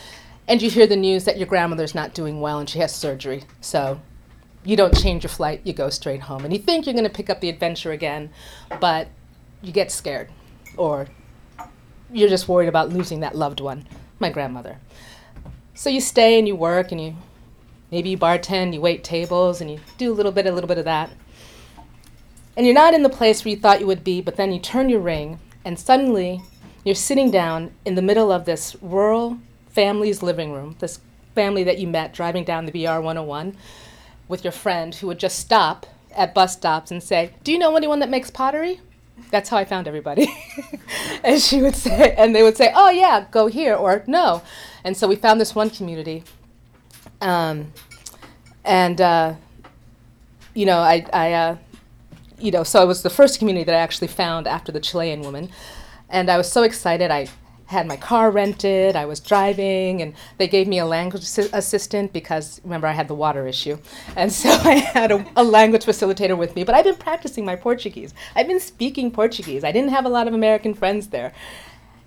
and 0.47 0.61
you 0.61 0.69
hear 0.69 0.87
the 0.87 0.95
news 0.95 1.25
that 1.25 1.37
your 1.37 1.47
grandmother's 1.47 1.95
not 1.95 2.13
doing 2.13 2.41
well 2.41 2.59
and 2.59 2.69
she 2.69 2.79
has 2.79 2.93
surgery. 2.93 3.43
So 3.61 4.01
you 4.65 4.75
don't 4.75 4.97
change 4.97 5.23
your 5.23 5.29
flight, 5.29 5.61
you 5.63 5.73
go 5.73 5.89
straight 5.89 6.21
home. 6.21 6.43
And 6.43 6.53
you 6.53 6.59
think 6.59 6.85
you're 6.85 6.93
going 6.93 7.03
to 7.03 7.09
pick 7.09 7.29
up 7.29 7.41
the 7.41 7.49
adventure 7.49 7.91
again, 7.91 8.29
but 8.79 9.07
you 9.63 9.71
get 9.71 9.91
scared 9.91 10.29
or 10.77 11.07
you're 12.11 12.29
just 12.29 12.47
worried 12.47 12.69
about 12.69 12.89
losing 12.89 13.21
that 13.21 13.35
loved 13.35 13.59
one, 13.59 13.87
my 14.19 14.29
grandmother. 14.29 14.77
So 15.73 15.89
you 15.89 16.01
stay 16.01 16.37
and 16.37 16.47
you 16.47 16.55
work 16.55 16.91
and 16.91 17.01
you 17.01 17.15
maybe 17.89 18.09
you 18.09 18.17
bartend, 18.17 18.73
you 18.73 18.81
wait 18.81 19.03
tables 19.03 19.61
and 19.61 19.71
you 19.71 19.79
do 19.97 20.11
a 20.11 20.13
little 20.13 20.31
bit, 20.31 20.45
a 20.45 20.51
little 20.51 20.67
bit 20.67 20.77
of 20.77 20.85
that. 20.85 21.11
And 22.55 22.65
you're 22.67 22.75
not 22.75 22.93
in 22.93 23.01
the 23.01 23.09
place 23.09 23.43
where 23.43 23.53
you 23.53 23.59
thought 23.59 23.79
you 23.79 23.87
would 23.87 24.03
be, 24.03 24.21
but 24.21 24.35
then 24.35 24.51
you 24.51 24.59
turn 24.59 24.89
your 24.89 24.99
ring 24.99 25.39
and 25.65 25.79
suddenly 25.79 26.41
you're 26.83 26.93
sitting 26.93 27.31
down 27.31 27.71
in 27.85 27.95
the 27.95 28.01
middle 28.01 28.31
of 28.31 28.45
this 28.45 28.75
rural 28.81 29.39
family's 29.69 30.21
living 30.21 30.51
room, 30.51 30.75
this 30.79 30.99
family 31.33 31.63
that 31.63 31.79
you 31.79 31.87
met 31.87 32.13
driving 32.13 32.43
down 32.43 32.65
the 32.65 32.71
BR 32.71 32.99
101 32.99 33.55
with 34.27 34.43
your 34.43 34.51
friend 34.51 34.93
who 34.95 35.07
would 35.07 35.19
just 35.19 35.39
stop 35.39 35.87
at 36.15 36.35
bus 36.35 36.53
stops 36.53 36.91
and 36.91 37.01
say, 37.01 37.31
Do 37.43 37.51
you 37.51 37.57
know 37.57 37.75
anyone 37.75 37.99
that 37.99 38.09
makes 38.09 38.29
pottery? 38.29 38.81
That's 39.31 39.49
how 39.49 39.57
I 39.57 39.65
found 39.65 39.87
everybody. 39.87 40.27
and 41.23 41.41
she 41.41 41.61
would 41.61 41.75
say, 41.75 42.13
and 42.17 42.35
they 42.35 42.43
would 42.43 42.57
say, 42.57 42.71
oh, 42.75 42.89
yeah, 42.89 43.25
go 43.31 43.47
here, 43.47 43.75
or 43.75 44.03
no. 44.07 44.41
And 44.83 44.95
so 44.95 45.07
we 45.07 45.15
found 45.15 45.41
this 45.41 45.55
one 45.55 45.69
community. 45.69 46.23
Um, 47.21 47.73
and, 48.63 48.99
uh, 49.01 49.35
you 50.53 50.65
know, 50.65 50.79
I, 50.79 51.05
I 51.11 51.33
uh, 51.33 51.57
you 52.43 52.51
know, 52.51 52.63
so 52.63 52.83
it 52.83 52.87
was 52.87 53.03
the 53.03 53.09
first 53.09 53.39
community 53.39 53.63
that 53.63 53.75
I 53.75 53.79
actually 53.79 54.07
found 54.07 54.47
after 54.47 54.71
the 54.71 54.79
Chilean 54.79 55.21
woman. 55.21 55.49
And 56.09 56.29
I 56.29 56.37
was 56.37 56.51
so 56.51 56.63
excited. 56.63 57.09
I 57.09 57.27
had 57.65 57.87
my 57.87 57.97
car 57.97 58.29
rented, 58.31 58.95
I 58.95 59.05
was 59.05 59.19
driving, 59.19 60.01
and 60.01 60.13
they 60.37 60.47
gave 60.47 60.67
me 60.67 60.79
a 60.79 60.85
language 60.85 61.23
assistant 61.23 62.13
because 62.13 62.61
remember 62.63 62.87
I 62.87 62.91
had 62.91 63.07
the 63.07 63.15
water 63.15 63.47
issue. 63.47 63.77
And 64.15 64.31
so 64.31 64.49
I 64.63 64.75
had 64.75 65.11
a, 65.11 65.25
a, 65.35 65.43
language 65.43 65.85
facilitator 65.85 66.37
with 66.37 66.55
me, 66.55 66.63
but 66.63 66.75
I've 66.75 66.85
been 66.85 66.95
practicing 66.95 67.45
my 67.45 67.55
Portuguese. 67.55 68.13
I've 68.35 68.47
been 68.47 68.59
speaking 68.59 69.11
Portuguese. 69.11 69.63
I 69.63 69.71
didn't 69.71 69.91
have 69.91 70.05
a 70.05 70.09
lot 70.09 70.27
of 70.27 70.33
American 70.33 70.73
friends 70.73 71.07
there. 71.07 71.33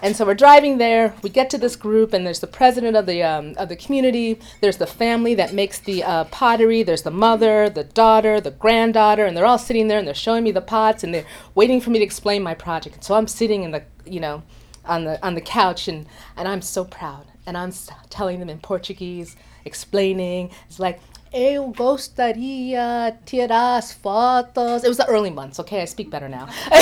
And 0.00 0.14
so 0.14 0.26
we're 0.26 0.34
driving 0.34 0.76
there. 0.76 1.14
We 1.22 1.30
get 1.30 1.48
to 1.50 1.58
this 1.58 1.74
group, 1.74 2.12
and 2.12 2.26
there's 2.26 2.40
the 2.40 2.46
president 2.46 2.98
of 2.98 3.06
the 3.06 3.22
um, 3.22 3.54
of 3.56 3.70
the 3.70 3.76
community. 3.76 4.38
There's 4.60 4.76
the 4.76 4.86
family 4.86 5.34
that 5.36 5.54
makes 5.54 5.78
the 5.78 6.04
uh, 6.04 6.24
pottery. 6.24 6.82
There's 6.82 7.00
the 7.00 7.10
mother, 7.10 7.70
the 7.70 7.84
daughter, 7.84 8.38
the 8.38 8.50
granddaughter, 8.50 9.24
and 9.24 9.34
they're 9.34 9.46
all 9.46 9.58
sitting 9.58 9.88
there 9.88 9.98
and 9.98 10.06
they're 10.06 10.14
showing 10.14 10.44
me 10.44 10.52
the 10.52 10.60
pots 10.60 11.02
and 11.02 11.14
they're 11.14 11.24
waiting 11.54 11.80
for 11.80 11.88
me 11.88 11.98
to 11.98 12.04
explain 12.04 12.42
my 12.42 12.52
project. 12.52 12.96
And 12.96 13.04
so 13.04 13.14
I'm 13.14 13.26
sitting 13.26 13.62
in 13.62 13.70
the 13.70 13.84
you 14.04 14.20
know 14.20 14.42
on 14.86 15.04
the 15.04 15.24
on 15.24 15.34
the 15.34 15.40
couch 15.40 15.88
and 15.88 16.06
and 16.36 16.48
I'm 16.48 16.62
so 16.62 16.84
proud. 16.84 17.26
And 17.46 17.56
I'm 17.56 17.72
telling 18.10 18.40
them 18.40 18.48
in 18.48 18.58
Portuguese 18.58 19.36
explaining. 19.64 20.50
It's 20.68 20.80
like 20.80 21.00
Eu 21.32 21.72
gostaria 21.76 23.16
tirar 23.24 23.78
as 23.78 23.92
fotos. 23.92 24.84
It 24.84 24.88
was 24.88 24.96
the 24.96 25.06
early 25.06 25.30
months, 25.30 25.58
okay? 25.58 25.82
I 25.82 25.84
speak 25.84 26.08
better 26.08 26.28
now. 26.28 26.48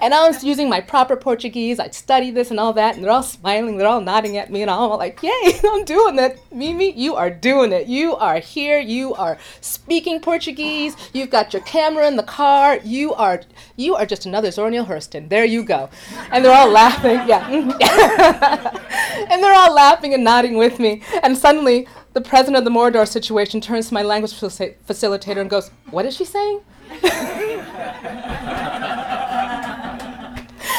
and 0.00 0.14
I 0.14 0.26
was 0.28 0.42
using 0.44 0.68
my 0.68 0.80
proper 0.80 1.16
Portuguese. 1.16 1.78
I'd 1.78 1.94
study 1.94 2.30
this 2.30 2.50
and 2.50 2.60
all 2.60 2.72
that, 2.74 2.94
and 2.94 3.04
they're 3.04 3.10
all 3.10 3.22
smiling. 3.22 3.76
They're 3.76 3.88
all 3.88 4.00
nodding 4.00 4.36
at 4.36 4.50
me, 4.50 4.62
and 4.62 4.70
I'm 4.70 4.78
all 4.78 4.98
like, 4.98 5.22
yay, 5.22 5.60
I'm 5.64 5.84
doing 5.84 6.18
it. 6.18 6.40
Mimi, 6.52 6.92
you 6.92 7.16
are 7.16 7.30
doing 7.30 7.72
it. 7.72 7.86
You 7.86 8.16
are 8.16 8.38
here. 8.38 8.78
You 8.78 9.14
are 9.14 9.36
speaking 9.60 10.20
Portuguese. 10.20 10.96
You've 11.12 11.30
got 11.30 11.52
your 11.52 11.62
camera 11.62 12.06
in 12.06 12.16
the 12.16 12.22
car. 12.22 12.78
You 12.84 13.14
are 13.14 13.42
you 13.76 13.96
are 13.96 14.06
just 14.06 14.26
another 14.26 14.50
Zora 14.50 14.70
Neale 14.70 14.86
Hurston. 14.86 15.28
There 15.28 15.44
you 15.44 15.64
go. 15.64 15.90
And 16.30 16.44
they're 16.44 16.54
all 16.54 16.70
laughing. 16.70 17.20
Yeah. 17.26 17.48
and 19.30 19.42
they're 19.42 19.54
all 19.54 19.74
laughing 19.74 20.14
and 20.14 20.22
nodding 20.22 20.56
with 20.56 20.78
me. 20.78 21.02
And 21.22 21.36
suddenly, 21.36 21.88
the 22.14 22.20
president 22.20 22.56
of 22.56 22.64
the 22.64 22.70
Morador 22.70 23.06
situation 23.06 23.60
turns 23.60 23.88
to 23.88 23.94
my 23.94 24.02
language 24.02 24.32
facilitator 24.32 25.38
and 25.38 25.50
goes, 25.50 25.70
What 25.90 26.06
is 26.06 26.16
she 26.16 26.24
saying? 26.24 26.60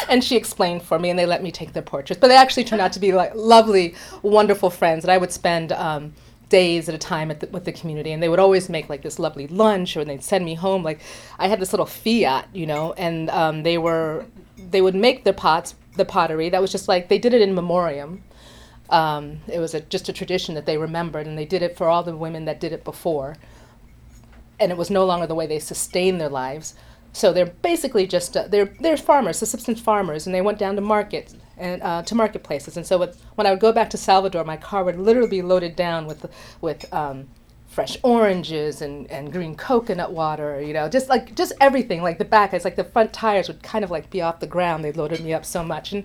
and 0.10 0.24
she 0.24 0.38
explained 0.38 0.82
for 0.82 0.98
me, 0.98 1.10
and 1.10 1.20
they 1.20 1.26
let 1.26 1.44
me 1.44 1.52
take 1.52 1.74
their 1.74 1.84
portraits. 1.84 2.20
But 2.20 2.30
they 2.30 2.38
actually 2.38 2.64
turned 2.64 2.82
out 2.82 2.94
to 2.94 3.00
be 3.00 3.12
like 3.12 3.34
lovely, 3.36 3.96
wonderful 4.22 4.70
friends 4.70 5.04
that 5.04 5.12
I 5.12 5.18
would 5.18 5.32
spend 5.32 5.74
um, 5.74 6.14
days 6.48 6.88
at 6.88 6.96
a 6.96 6.98
time 6.98 7.28
the, 7.28 7.48
with 7.52 7.66
the 7.66 7.74
community. 7.74 8.14
And 8.14 8.24
they 8.24 8.30
would 8.30 8.40
always 8.40 8.70
make 8.70 8.88
like 8.88 9.02
this 9.02 9.20
lovely 9.20 9.48
lunch, 9.48 9.98
or 9.98 10.06
they'd 10.06 10.24
send 10.24 10.46
me 10.46 10.56
home. 10.56 10.84
Like 10.84 11.02
I 11.38 11.50
had 11.50 11.60
this 11.60 11.74
little 11.74 11.86
fiat, 11.86 12.48
you 12.54 12.66
know, 12.66 12.94
and 12.94 13.30
um, 13.30 13.64
they 13.64 13.78
were 13.78 14.26
they 14.58 14.82
would 14.82 14.96
make 14.96 15.26
their 15.26 15.34
pots, 15.34 15.76
the 15.98 16.06
pottery. 16.06 16.50
That 16.50 16.62
was 16.62 16.72
just 16.72 16.88
like 16.88 17.10
they 17.10 17.20
did 17.20 17.34
it 17.34 17.42
in 17.42 17.54
memoriam. 17.54 18.24
Um, 18.90 19.40
it 19.48 19.60
was 19.60 19.74
a, 19.74 19.82
just 19.82 20.10
a 20.10 20.14
tradition 20.14 20.56
that 20.56 20.66
they 20.66 20.78
remembered, 20.78 21.28
and 21.28 21.38
they 21.38 21.46
did 21.46 21.62
it 21.62 21.76
for 21.78 21.88
all 21.88 22.04
the 22.04 22.16
women 22.16 22.46
that 22.46 22.60
did 22.60 22.72
it 22.72 22.84
before. 22.84 23.36
And 24.60 24.72
it 24.72 24.78
was 24.78 24.90
no 24.90 25.06
longer 25.06 25.28
the 25.28 25.36
way 25.36 25.48
they 25.48 25.60
sustained 25.60 26.22
their 26.22 26.30
lives. 26.30 26.76
So 27.12 27.32
they're 27.32 27.46
basically 27.46 28.08
just 28.08 28.36
uh, 28.36 28.48
they're 28.48 28.74
they're 28.82 28.98
farmers, 28.98 29.38
subsistence 29.38 29.80
farmers, 29.80 30.26
and 30.26 30.36
they 30.36 30.42
went 30.42 30.60
down 30.60 30.76
to 30.76 30.82
markets 30.82 31.36
and 31.58 31.82
uh, 31.82 32.04
to 32.04 32.16
marketplaces. 32.16 32.76
And 32.76 32.86
so 32.86 32.98
with, 32.98 33.22
when 33.36 33.48
I 33.48 33.52
would 33.52 33.62
go 33.62 33.72
back 33.72 33.90
to 33.92 33.98
Salvador, 33.98 34.44
my 34.44 34.58
car 34.58 34.84
would 34.84 35.00
literally 35.00 35.30
be 35.30 35.42
loaded 35.42 35.76
down 35.78 36.08
with 36.08 36.30
with 36.60 36.94
um, 36.94 37.28
fresh 37.68 37.98
oranges 38.04 38.82
and, 38.82 39.10
and 39.12 39.32
green 39.32 39.56
coconut 39.56 40.12
water, 40.12 40.62
you 40.62 40.74
know, 40.74 40.88
just 40.90 41.10
like 41.10 41.36
just 41.36 41.54
everything. 41.60 42.02
Like 42.02 42.18
the 42.18 42.26
back, 42.26 42.54
it's 42.54 42.66
like 42.66 42.76
the 42.76 42.84
front 42.84 43.14
tires 43.14 43.48
would 43.48 43.64
kind 43.64 43.84
of 43.84 43.92
like 43.92 44.10
be 44.10 44.22
off 44.22 44.40
the 44.40 44.48
ground. 44.48 44.84
They 44.84 44.92
loaded 44.92 45.22
me 45.22 45.34
up 45.34 45.46
so 45.46 45.64
much, 45.64 45.94
and 45.94 46.04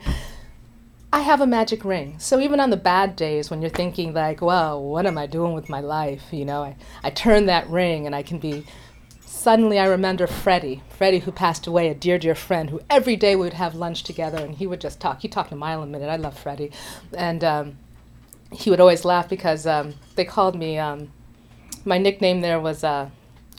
I 1.12 1.20
have 1.20 1.40
a 1.40 1.46
magic 1.46 1.84
ring. 1.84 2.16
So 2.18 2.38
even 2.38 2.60
on 2.60 2.70
the 2.70 2.76
bad 2.76 3.16
days 3.16 3.50
when 3.50 3.60
you're 3.60 3.70
thinking 3.70 4.14
like, 4.14 4.40
well, 4.40 4.82
what 4.82 5.06
am 5.06 5.18
I 5.18 5.26
doing 5.26 5.54
with 5.54 5.68
my 5.68 5.80
life? 5.80 6.22
You 6.30 6.44
know, 6.44 6.62
I, 6.62 6.76
I 7.02 7.10
turn 7.10 7.46
that 7.46 7.68
ring 7.68 8.06
and 8.06 8.14
I 8.14 8.22
can 8.22 8.38
be 8.38 8.64
suddenly 9.24 9.78
I 9.78 9.86
remember 9.86 10.26
Freddie, 10.28 10.82
Freddie 10.88 11.20
who 11.20 11.32
passed 11.32 11.66
away, 11.66 11.88
a 11.88 11.94
dear, 11.94 12.18
dear 12.18 12.36
friend 12.36 12.70
who 12.70 12.80
every 12.88 13.16
day 13.16 13.34
we 13.34 13.42
would 13.42 13.54
have 13.54 13.74
lunch 13.74 14.04
together 14.04 14.38
and 14.38 14.54
he 14.54 14.68
would 14.68 14.80
just 14.80 15.00
talk. 15.00 15.22
He 15.22 15.28
talked 15.28 15.50
a 15.50 15.56
mile 15.56 15.82
a 15.82 15.86
minute. 15.86 16.08
I 16.08 16.16
love 16.16 16.38
Freddie. 16.38 16.70
And 17.16 17.42
um, 17.42 17.78
he 18.52 18.70
would 18.70 18.80
always 18.80 19.04
laugh 19.04 19.28
because 19.28 19.66
um, 19.66 19.94
they 20.14 20.24
called 20.24 20.56
me, 20.56 20.78
um, 20.78 21.10
my 21.84 21.98
nickname 21.98 22.40
there 22.40 22.60
was 22.60 22.84
uh, 22.84 23.10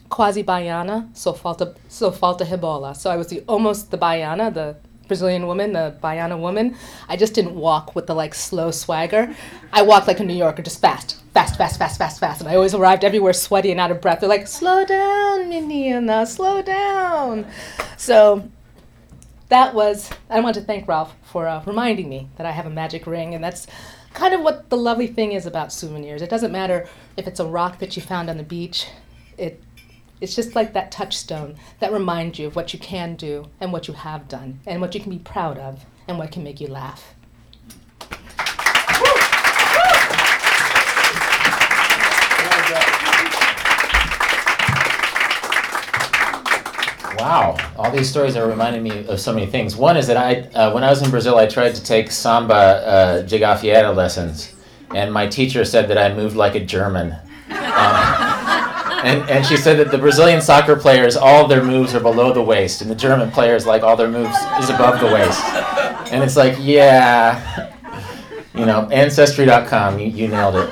Quasi 0.07 0.43
Baiana, 0.43 1.09
so 1.17 1.33
falta, 1.33 1.75
so 1.89 2.11
falta 2.11 2.45
Hebola. 2.45 2.95
So 2.95 3.09
I 3.09 3.17
was 3.17 3.27
the, 3.27 3.41
almost 3.47 3.91
the 3.91 3.97
Baiana, 3.97 4.53
the 4.53 4.77
Brazilian 5.11 5.45
woman, 5.45 5.73
the 5.73 5.93
Baiana 6.01 6.39
woman. 6.39 6.73
I 7.09 7.17
just 7.17 7.33
didn't 7.33 7.53
walk 7.53 7.95
with 7.95 8.07
the 8.07 8.15
like 8.15 8.33
slow 8.33 8.71
swagger. 8.71 9.35
I 9.73 9.81
walked 9.81 10.07
like 10.07 10.21
a 10.21 10.23
New 10.23 10.33
Yorker, 10.33 10.61
just 10.61 10.79
fast, 10.79 11.21
fast, 11.33 11.57
fast, 11.57 11.77
fast, 11.77 11.97
fast, 11.97 12.17
fast. 12.21 12.39
And 12.39 12.49
I 12.49 12.55
always 12.55 12.73
arrived 12.73 13.03
everywhere 13.03 13.33
sweaty 13.33 13.71
and 13.71 13.79
out 13.81 13.91
of 13.91 13.99
breath. 13.99 14.21
They're 14.21 14.29
like, 14.29 14.47
slow 14.47 14.85
down, 14.85 15.49
Menina, 15.49 16.25
slow 16.25 16.61
down. 16.61 17.45
So 17.97 18.49
that 19.49 19.73
was, 19.73 20.09
I 20.29 20.39
want 20.39 20.55
to 20.55 20.61
thank 20.61 20.87
Rolf 20.87 21.13
for 21.23 21.45
uh, 21.45 21.61
reminding 21.65 22.07
me 22.07 22.29
that 22.37 22.45
I 22.45 22.51
have 22.51 22.65
a 22.65 22.69
magic 22.69 23.05
ring. 23.05 23.35
And 23.35 23.43
that's 23.43 23.67
kind 24.13 24.33
of 24.33 24.39
what 24.39 24.69
the 24.69 24.77
lovely 24.77 25.07
thing 25.07 25.33
is 25.33 25.45
about 25.45 25.73
souvenirs. 25.73 26.21
It 26.21 26.29
doesn't 26.29 26.53
matter 26.53 26.87
if 27.17 27.27
it's 27.27 27.41
a 27.41 27.45
rock 27.45 27.79
that 27.79 27.97
you 27.97 28.01
found 28.01 28.29
on 28.29 28.37
the 28.37 28.43
beach. 28.43 28.87
It 29.37 29.61
it's 30.21 30.35
just 30.35 30.55
like 30.55 30.73
that 30.73 30.91
touchstone 30.91 31.55
that 31.79 31.91
reminds 31.91 32.37
you 32.37 32.45
of 32.45 32.55
what 32.55 32.73
you 32.73 32.79
can 32.79 33.15
do 33.15 33.47
and 33.59 33.73
what 33.73 33.87
you 33.87 33.95
have 33.95 34.27
done 34.27 34.59
and 34.67 34.79
what 34.79 34.93
you 34.93 35.01
can 35.01 35.09
be 35.09 35.17
proud 35.17 35.57
of 35.57 35.83
and 36.07 36.19
what 36.19 36.31
can 36.31 36.43
make 36.43 36.61
you 36.61 36.67
laugh. 36.67 37.15
Wow, 47.17 47.55
all 47.77 47.91
these 47.91 48.09
stories 48.09 48.35
are 48.35 48.47
reminding 48.47 48.83
me 48.83 49.05
of 49.07 49.19
so 49.19 49.33
many 49.33 49.45
things. 49.45 49.75
One 49.75 49.95
is 49.95 50.07
that 50.07 50.17
I, 50.17 50.41
uh, 50.57 50.73
when 50.73 50.83
I 50.83 50.89
was 50.89 51.01
in 51.01 51.09
Brazil, 51.09 51.37
I 51.37 51.45
tried 51.45 51.75
to 51.75 51.83
take 51.83 52.11
samba 52.11 52.53
uh, 52.53 53.21
de 53.21 53.91
lessons, 53.91 54.55
and 54.93 55.13
my 55.13 55.27
teacher 55.27 55.63
said 55.63 55.87
that 55.89 55.99
I 55.99 56.13
moved 56.13 56.35
like 56.35 56.55
a 56.55 56.59
German. 56.59 57.15
Um, 57.51 58.30
and, 59.03 59.29
and 59.29 59.45
she 59.45 59.57
said 59.57 59.77
that 59.77 59.91
the 59.91 59.97
Brazilian 59.97 60.41
soccer 60.41 60.75
players, 60.75 61.15
all 61.15 61.47
their 61.47 61.63
moves 61.63 61.93
are 61.95 61.99
below 61.99 62.33
the 62.33 62.41
waist, 62.41 62.81
and 62.81 62.89
the 62.89 62.95
German 62.95 63.31
players, 63.31 63.65
like 63.65 63.83
all 63.83 63.95
their 63.95 64.09
moves, 64.09 64.35
is 64.59 64.69
above 64.69 64.99
the 64.99 65.07
waist. 65.07 65.43
And 66.11 66.23
it's 66.23 66.35
like, 66.35 66.55
yeah, 66.59 67.73
you 68.53 68.65
know, 68.65 68.87
Ancestry.com, 68.89 69.99
you, 69.99 70.07
you 70.07 70.27
nailed 70.27 70.55
it. 70.55 70.71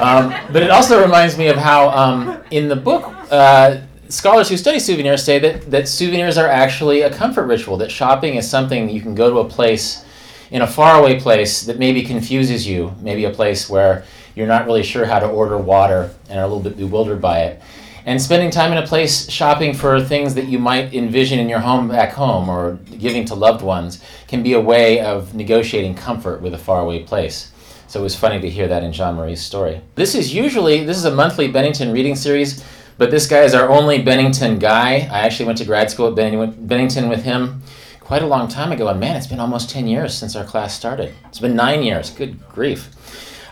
Um, 0.00 0.34
but 0.52 0.62
it 0.62 0.70
also 0.70 1.02
reminds 1.02 1.36
me 1.36 1.48
of 1.48 1.56
how 1.56 1.90
um, 1.90 2.42
in 2.50 2.68
the 2.68 2.76
book, 2.76 3.04
uh, 3.30 3.80
scholars 4.08 4.48
who 4.48 4.56
study 4.56 4.78
souvenirs 4.78 5.22
say 5.22 5.38
that, 5.38 5.70
that 5.70 5.88
souvenirs 5.88 6.38
are 6.38 6.48
actually 6.48 7.02
a 7.02 7.10
comfort 7.12 7.46
ritual, 7.46 7.76
that 7.76 7.90
shopping 7.90 8.34
is 8.34 8.48
something 8.48 8.88
you 8.88 9.00
can 9.00 9.14
go 9.14 9.30
to 9.30 9.38
a 9.38 9.44
place 9.44 10.04
in 10.50 10.62
a 10.62 10.66
faraway 10.66 11.20
place 11.20 11.62
that 11.62 11.78
maybe 11.78 12.02
confuses 12.02 12.66
you, 12.66 12.94
maybe 13.00 13.24
a 13.24 13.30
place 13.30 13.68
where 13.70 14.04
you're 14.34 14.46
not 14.46 14.66
really 14.66 14.82
sure 14.82 15.04
how 15.04 15.18
to 15.18 15.26
order 15.26 15.58
water 15.58 16.14
and 16.28 16.38
are 16.38 16.44
a 16.44 16.48
little 16.48 16.62
bit 16.62 16.76
bewildered 16.76 17.20
by 17.20 17.40
it. 17.40 17.62
And 18.06 18.20
spending 18.20 18.50
time 18.50 18.72
in 18.72 18.78
a 18.78 18.86
place 18.86 19.30
shopping 19.30 19.74
for 19.74 20.00
things 20.00 20.34
that 20.34 20.46
you 20.46 20.58
might 20.58 20.94
envision 20.94 21.38
in 21.38 21.48
your 21.48 21.58
home 21.58 21.88
back 21.88 22.12
home 22.12 22.48
or 22.48 22.76
giving 22.98 23.24
to 23.26 23.34
loved 23.34 23.62
ones 23.62 24.02
can 24.26 24.42
be 24.42 24.54
a 24.54 24.60
way 24.60 25.00
of 25.00 25.34
negotiating 25.34 25.94
comfort 25.94 26.40
with 26.40 26.54
a 26.54 26.58
faraway 26.58 27.02
place. 27.04 27.52
So 27.88 28.00
it 28.00 28.02
was 28.02 28.16
funny 28.16 28.40
to 28.40 28.48
hear 28.48 28.68
that 28.68 28.82
in 28.84 28.92
Jean 28.92 29.16
Marie's 29.16 29.42
story. 29.42 29.80
This 29.96 30.14
is 30.14 30.32
usually 30.32 30.84
this 30.84 30.96
is 30.96 31.04
a 31.04 31.10
monthly 31.10 31.48
Bennington 31.48 31.92
reading 31.92 32.16
series, 32.16 32.64
but 32.96 33.10
this 33.10 33.26
guy 33.26 33.42
is 33.42 33.52
our 33.52 33.68
only 33.68 34.00
Bennington 34.00 34.58
guy. 34.58 35.08
I 35.10 35.20
actually 35.20 35.46
went 35.46 35.58
to 35.58 35.64
grad 35.64 35.90
school 35.90 36.06
at 36.06 36.14
Bennington 36.14 37.08
with 37.08 37.24
him 37.24 37.62
quite 38.00 38.22
a 38.22 38.26
long 38.26 38.48
time 38.48 38.72
ago, 38.72 38.88
and 38.88 38.98
man, 38.98 39.16
it's 39.16 39.26
been 39.26 39.40
almost 39.40 39.70
10 39.70 39.86
years 39.86 40.14
since 40.14 40.36
our 40.36 40.44
class 40.44 40.74
started. 40.74 41.14
It's 41.26 41.38
been 41.38 41.54
nine 41.54 41.82
years. 41.82 42.10
Good 42.10 42.40
grief. 42.48 42.90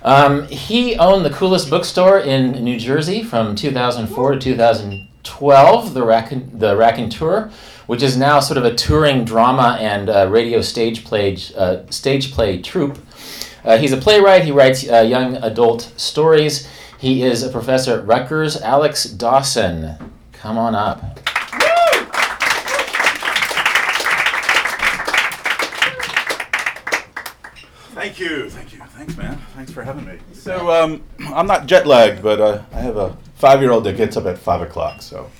Um, 0.03 0.46
he 0.49 0.96
owned 0.96 1.24
the 1.24 1.30
coolest 1.30 1.70
bookstore 1.70 2.18
in 2.18 2.53
New 2.64 2.78
Jersey 2.78 3.22
from 3.22 3.55
2004 3.55 4.32
to 4.32 4.38
2012, 4.38 5.94
the, 5.94 6.03
Racon, 6.05 6.59
the 6.59 6.76
Raconteur, 6.76 7.51
which 7.86 8.03
is 8.03 8.16
now 8.16 8.40
sort 8.40 8.59
of 8.59 8.64
a 8.64 8.74
touring 8.74 9.24
drama 9.24 9.76
and 9.80 10.09
uh, 10.09 10.28
radio 10.30 10.61
stage 10.61 11.05
play, 11.05 11.36
uh, 11.57 11.78
stage 11.90 12.32
play 12.32 12.61
troupe. 12.61 12.99
Uh, 13.64 13.76
he's 13.76 13.92
a 13.92 13.96
playwright. 13.96 14.44
He 14.44 14.53
writes 14.53 14.88
uh, 14.88 15.01
young 15.01 15.36
adult 15.36 15.92
stories. 15.96 16.68
He 16.99 17.22
is 17.22 17.42
a 17.42 17.51
professor 17.51 17.99
at 17.99 18.07
Rutgers. 18.07 18.61
Alex 18.61 19.05
Dawson, 19.05 19.96
come 20.32 20.59
on 20.59 20.74
up. 20.74 21.18
Thank 27.94 28.20
you, 28.20 28.49
thank 28.49 28.72
you, 28.72 28.77
thanks, 28.99 29.16
man. 29.16 29.38
Thanks 29.55 29.70
for 29.70 29.84
having 29.84 30.05
me. 30.05 30.18
So 30.32 30.70
um, 30.70 31.05
I'm 31.20 31.46
not 31.46 31.66
jet 31.66 31.86
lagged, 31.86 32.20
but 32.20 32.40
uh, 32.40 32.62
I 32.72 32.80
have 32.80 32.96
a 32.96 33.16
five-year-old 33.36 33.84
that 33.84 33.96
gets 33.96 34.16
up 34.16 34.26
at 34.26 34.36
five 34.36 34.61
o'clock, 34.61 35.03
so 35.03 35.30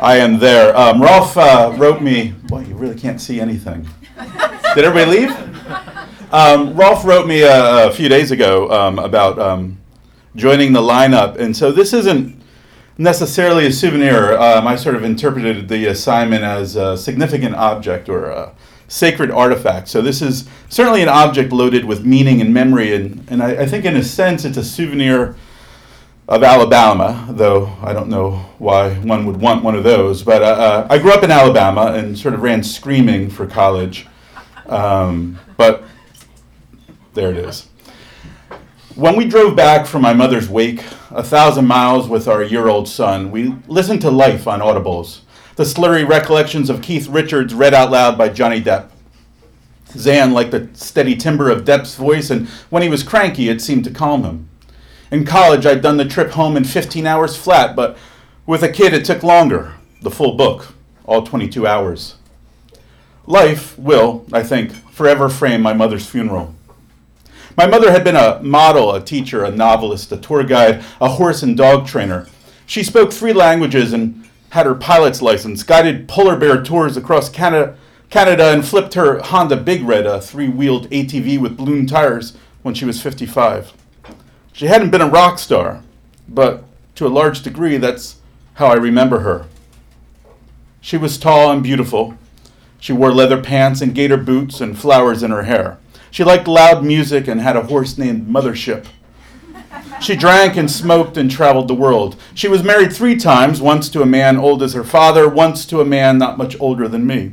I 0.00 0.16
am 0.16 0.38
there. 0.38 0.74
Um, 0.74 1.02
Rolf 1.02 1.36
uh, 1.36 1.74
wrote 1.76 2.00
me. 2.00 2.34
Boy, 2.44 2.60
you 2.60 2.74
really 2.74 2.98
can't 2.98 3.20
see 3.20 3.40
anything. 3.40 3.86
Did 4.74 4.84
everybody 4.84 5.26
leave? 5.26 6.32
Um, 6.32 6.74
Rolf 6.74 7.04
wrote 7.04 7.26
me 7.26 7.42
a, 7.42 7.88
a 7.88 7.92
few 7.92 8.08
days 8.08 8.30
ago 8.30 8.70
um, 8.70 8.98
about 8.98 9.38
um, 9.38 9.78
joining 10.34 10.72
the 10.72 10.80
lineup, 10.80 11.36
and 11.36 11.54
so 11.54 11.70
this 11.70 11.92
isn't 11.92 12.42
necessarily 12.96 13.66
a 13.66 13.72
souvenir. 13.72 14.36
Um, 14.38 14.66
I 14.66 14.76
sort 14.76 14.96
of 14.96 15.04
interpreted 15.04 15.68
the 15.68 15.86
assignment 15.86 16.42
as 16.42 16.76
a 16.76 16.96
significant 16.96 17.54
object 17.54 18.08
or 18.08 18.30
a 18.30 18.54
sacred 18.88 19.30
artifact. 19.30 19.88
So 19.88 20.02
this 20.02 20.20
is 20.20 20.48
certainly 20.68 21.02
an 21.02 21.08
object 21.08 21.52
loaded 21.52 21.84
with 21.84 22.04
meaning 22.04 22.40
and 22.40 22.52
memory, 22.52 22.94
and, 22.94 23.24
and 23.30 23.42
I, 23.42 23.62
I 23.62 23.66
think 23.66 23.84
in 23.84 23.96
a 23.96 24.02
sense 24.02 24.44
it's 24.44 24.56
a 24.56 24.64
souvenir 24.64 25.36
of 26.26 26.42
Alabama, 26.42 27.26
though 27.30 27.74
I 27.82 27.92
don't 27.92 28.08
know 28.08 28.32
why 28.58 28.94
one 28.94 29.24
would 29.26 29.36
want 29.38 29.64
one 29.64 29.74
of 29.74 29.84
those. 29.84 30.22
But 30.22 30.42
uh, 30.42 30.46
uh, 30.46 30.86
I 30.90 30.98
grew 30.98 31.12
up 31.12 31.22
in 31.22 31.30
Alabama 31.30 31.92
and 31.92 32.18
sort 32.18 32.34
of 32.34 32.42
ran 32.42 32.62
screaming 32.62 33.30
for 33.30 33.46
college. 33.46 34.06
Um, 34.66 35.38
but 35.56 35.84
there 37.14 37.30
it 37.30 37.38
is. 37.38 37.68
When 38.94 39.16
we 39.16 39.26
drove 39.26 39.56
back 39.56 39.86
from 39.86 40.02
my 40.02 40.12
mother's 40.12 40.48
wake, 40.48 40.84
a 41.10 41.22
thousand 41.22 41.66
miles 41.66 42.08
with 42.08 42.28
our 42.28 42.42
year 42.42 42.68
old 42.68 42.88
son, 42.88 43.30
we 43.30 43.54
listened 43.66 44.02
to 44.02 44.10
Life 44.10 44.46
on 44.46 44.60
Audibles 44.60 45.20
the 45.58 45.64
slurry 45.64 46.08
recollections 46.08 46.70
of 46.70 46.80
Keith 46.80 47.08
Richards 47.08 47.52
read 47.52 47.74
out 47.74 47.90
loud 47.90 48.16
by 48.16 48.28
Johnny 48.28 48.62
Depp. 48.62 48.90
Zan 49.88 50.32
liked 50.32 50.52
the 50.52 50.68
steady 50.74 51.16
timbre 51.16 51.50
of 51.50 51.64
Depp's 51.64 51.96
voice, 51.96 52.30
and 52.30 52.46
when 52.70 52.84
he 52.84 52.88
was 52.88 53.02
cranky, 53.02 53.48
it 53.48 53.60
seemed 53.60 53.82
to 53.82 53.90
calm 53.90 54.22
him. 54.22 54.48
In 55.10 55.24
college, 55.24 55.66
I'd 55.66 55.82
done 55.82 55.96
the 55.96 56.04
trip 56.04 56.30
home 56.30 56.56
in 56.56 56.62
15 56.62 57.08
hours 57.08 57.36
flat, 57.36 57.74
but 57.74 57.98
with 58.46 58.62
a 58.62 58.68
kid, 58.68 58.94
it 58.94 59.04
took 59.04 59.24
longer 59.24 59.72
the 60.00 60.12
full 60.12 60.36
book, 60.36 60.74
all 61.06 61.22
22 61.24 61.66
hours. 61.66 62.14
Life 63.26 63.76
will, 63.76 64.26
I 64.32 64.44
think, 64.44 64.70
forever 64.92 65.28
frame 65.28 65.60
my 65.60 65.72
mother's 65.72 66.08
funeral. 66.08 66.54
My 67.56 67.66
mother 67.66 67.90
had 67.90 68.04
been 68.04 68.14
a 68.14 68.40
model, 68.44 68.94
a 68.94 69.04
teacher, 69.04 69.42
a 69.42 69.50
novelist, 69.50 70.12
a 70.12 70.18
tour 70.18 70.44
guide, 70.44 70.84
a 71.00 71.08
horse 71.08 71.42
and 71.42 71.56
dog 71.56 71.88
trainer. 71.88 72.28
She 72.64 72.84
spoke 72.84 73.12
three 73.12 73.32
languages 73.32 73.92
and 73.92 74.27
had 74.50 74.66
her 74.66 74.74
pilot's 74.74 75.22
license, 75.22 75.62
guided 75.62 76.08
polar 76.08 76.36
bear 76.36 76.62
tours 76.62 76.96
across 76.96 77.28
Canada, 77.28 77.76
Canada 78.10 78.52
and 78.52 78.66
flipped 78.66 78.94
her 78.94 79.20
Honda 79.20 79.56
Big 79.56 79.82
Red, 79.82 80.06
a 80.06 80.20
three 80.20 80.48
wheeled 80.48 80.88
ATV 80.90 81.38
with 81.38 81.56
balloon 81.56 81.86
tires, 81.86 82.36
when 82.62 82.74
she 82.74 82.84
was 82.84 83.02
55. 83.02 83.72
She 84.52 84.66
hadn't 84.66 84.90
been 84.90 85.00
a 85.00 85.08
rock 85.08 85.38
star, 85.38 85.82
but 86.28 86.64
to 86.96 87.06
a 87.06 87.08
large 87.08 87.42
degree, 87.42 87.76
that's 87.76 88.16
how 88.54 88.66
I 88.66 88.74
remember 88.74 89.20
her. 89.20 89.46
She 90.80 90.96
was 90.96 91.18
tall 91.18 91.50
and 91.52 91.62
beautiful. 91.62 92.14
She 92.80 92.92
wore 92.92 93.12
leather 93.12 93.40
pants 93.40 93.80
and 93.80 93.94
gator 93.94 94.16
boots 94.16 94.60
and 94.60 94.78
flowers 94.78 95.22
in 95.22 95.30
her 95.30 95.42
hair. 95.42 95.78
She 96.10 96.24
liked 96.24 96.48
loud 96.48 96.84
music 96.84 97.28
and 97.28 97.40
had 97.40 97.56
a 97.56 97.64
horse 97.64 97.98
named 97.98 98.26
Mothership. 98.26 98.86
She 100.00 100.16
drank 100.16 100.56
and 100.56 100.70
smoked 100.70 101.16
and 101.16 101.30
traveled 101.30 101.68
the 101.68 101.74
world. 101.74 102.16
She 102.34 102.48
was 102.48 102.62
married 102.62 102.92
three 102.92 103.16
times 103.16 103.60
once 103.60 103.88
to 103.90 104.02
a 104.02 104.06
man 104.06 104.36
old 104.36 104.62
as 104.62 104.74
her 104.74 104.84
father, 104.84 105.28
once 105.28 105.66
to 105.66 105.80
a 105.80 105.84
man 105.84 106.18
not 106.18 106.38
much 106.38 106.58
older 106.60 106.88
than 106.88 107.06
me. 107.06 107.32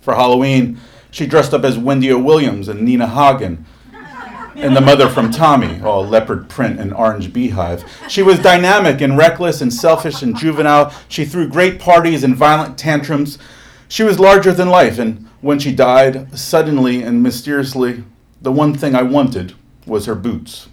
For 0.00 0.14
Halloween, 0.14 0.78
she 1.10 1.26
dressed 1.26 1.54
up 1.54 1.64
as 1.64 1.78
Wendy 1.78 2.12
O. 2.12 2.18
Williams 2.18 2.68
and 2.68 2.82
Nina 2.82 3.06
Hagen 3.06 3.64
and 4.56 4.76
the 4.76 4.80
mother 4.80 5.08
from 5.08 5.30
Tommy, 5.30 5.80
all 5.82 6.06
leopard 6.06 6.48
print 6.48 6.78
and 6.78 6.92
orange 6.92 7.32
beehive. 7.32 7.84
She 8.08 8.22
was 8.22 8.38
dynamic 8.38 9.00
and 9.00 9.18
reckless 9.18 9.60
and 9.60 9.72
selfish 9.72 10.22
and 10.22 10.36
juvenile. 10.36 10.94
She 11.08 11.24
threw 11.24 11.48
great 11.48 11.80
parties 11.80 12.24
and 12.24 12.36
violent 12.36 12.78
tantrums. 12.78 13.38
She 13.88 14.02
was 14.02 14.20
larger 14.20 14.52
than 14.52 14.68
life, 14.68 14.98
and 14.98 15.28
when 15.40 15.58
she 15.58 15.74
died, 15.74 16.36
suddenly 16.38 17.02
and 17.02 17.22
mysteriously, 17.22 18.04
the 18.40 18.52
one 18.52 18.74
thing 18.74 18.94
I 18.94 19.02
wanted 19.02 19.54
was 19.86 20.06
her 20.06 20.14
boots. 20.14 20.68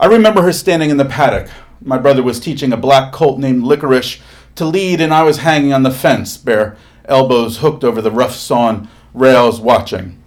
I 0.00 0.06
remember 0.06 0.42
her 0.42 0.52
standing 0.52 0.90
in 0.90 0.96
the 0.96 1.04
paddock. 1.04 1.48
My 1.80 1.98
brother 1.98 2.22
was 2.22 2.40
teaching 2.40 2.72
a 2.72 2.76
black 2.76 3.12
colt 3.12 3.38
named 3.38 3.62
Licorice 3.62 4.20
to 4.56 4.64
lead, 4.64 5.00
and 5.00 5.14
I 5.14 5.22
was 5.22 5.38
hanging 5.38 5.72
on 5.72 5.84
the 5.84 5.90
fence, 5.90 6.36
bare 6.36 6.76
elbows 7.04 7.58
hooked 7.58 7.84
over 7.84 8.00
the 8.00 8.10
rough 8.10 8.34
sawn 8.34 8.88
rails, 9.12 9.60
watching. 9.60 10.20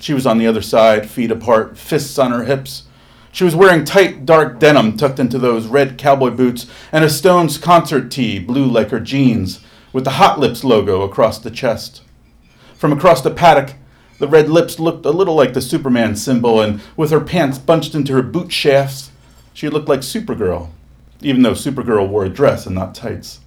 She 0.00 0.14
was 0.14 0.26
on 0.26 0.38
the 0.38 0.46
other 0.46 0.62
side, 0.62 1.10
feet 1.10 1.30
apart, 1.30 1.76
fists 1.76 2.18
on 2.18 2.30
her 2.30 2.44
hips. 2.44 2.84
She 3.32 3.44
was 3.44 3.56
wearing 3.56 3.84
tight, 3.84 4.24
dark 4.24 4.60
denim 4.60 4.96
tucked 4.96 5.18
into 5.18 5.38
those 5.38 5.66
red 5.66 5.98
cowboy 5.98 6.30
boots 6.30 6.66
and 6.92 7.04
a 7.04 7.10
Stones 7.10 7.58
concert 7.58 8.10
tee, 8.10 8.38
blue 8.38 8.66
like 8.66 8.90
her 8.90 9.00
jeans, 9.00 9.60
with 9.92 10.04
the 10.04 10.10
Hot 10.10 10.38
Lips 10.38 10.62
logo 10.62 11.02
across 11.02 11.38
the 11.38 11.50
chest. 11.50 12.02
From 12.74 12.92
across 12.92 13.20
the 13.20 13.30
paddock, 13.30 13.74
the 14.18 14.28
red 14.28 14.48
lips 14.48 14.78
looked 14.78 15.06
a 15.06 15.10
little 15.10 15.34
like 15.34 15.54
the 15.54 15.60
Superman 15.60 16.16
symbol, 16.16 16.60
and 16.60 16.80
with 16.96 17.10
her 17.10 17.20
pants 17.20 17.58
bunched 17.58 17.94
into 17.94 18.12
her 18.14 18.22
boot 18.22 18.52
shafts, 18.52 19.10
she 19.52 19.68
looked 19.68 19.88
like 19.88 20.00
Supergirl, 20.00 20.70
even 21.20 21.42
though 21.42 21.52
Supergirl 21.52 22.08
wore 22.08 22.24
a 22.24 22.28
dress 22.28 22.66
and 22.66 22.74
not 22.74 22.94
tights. 22.94 23.40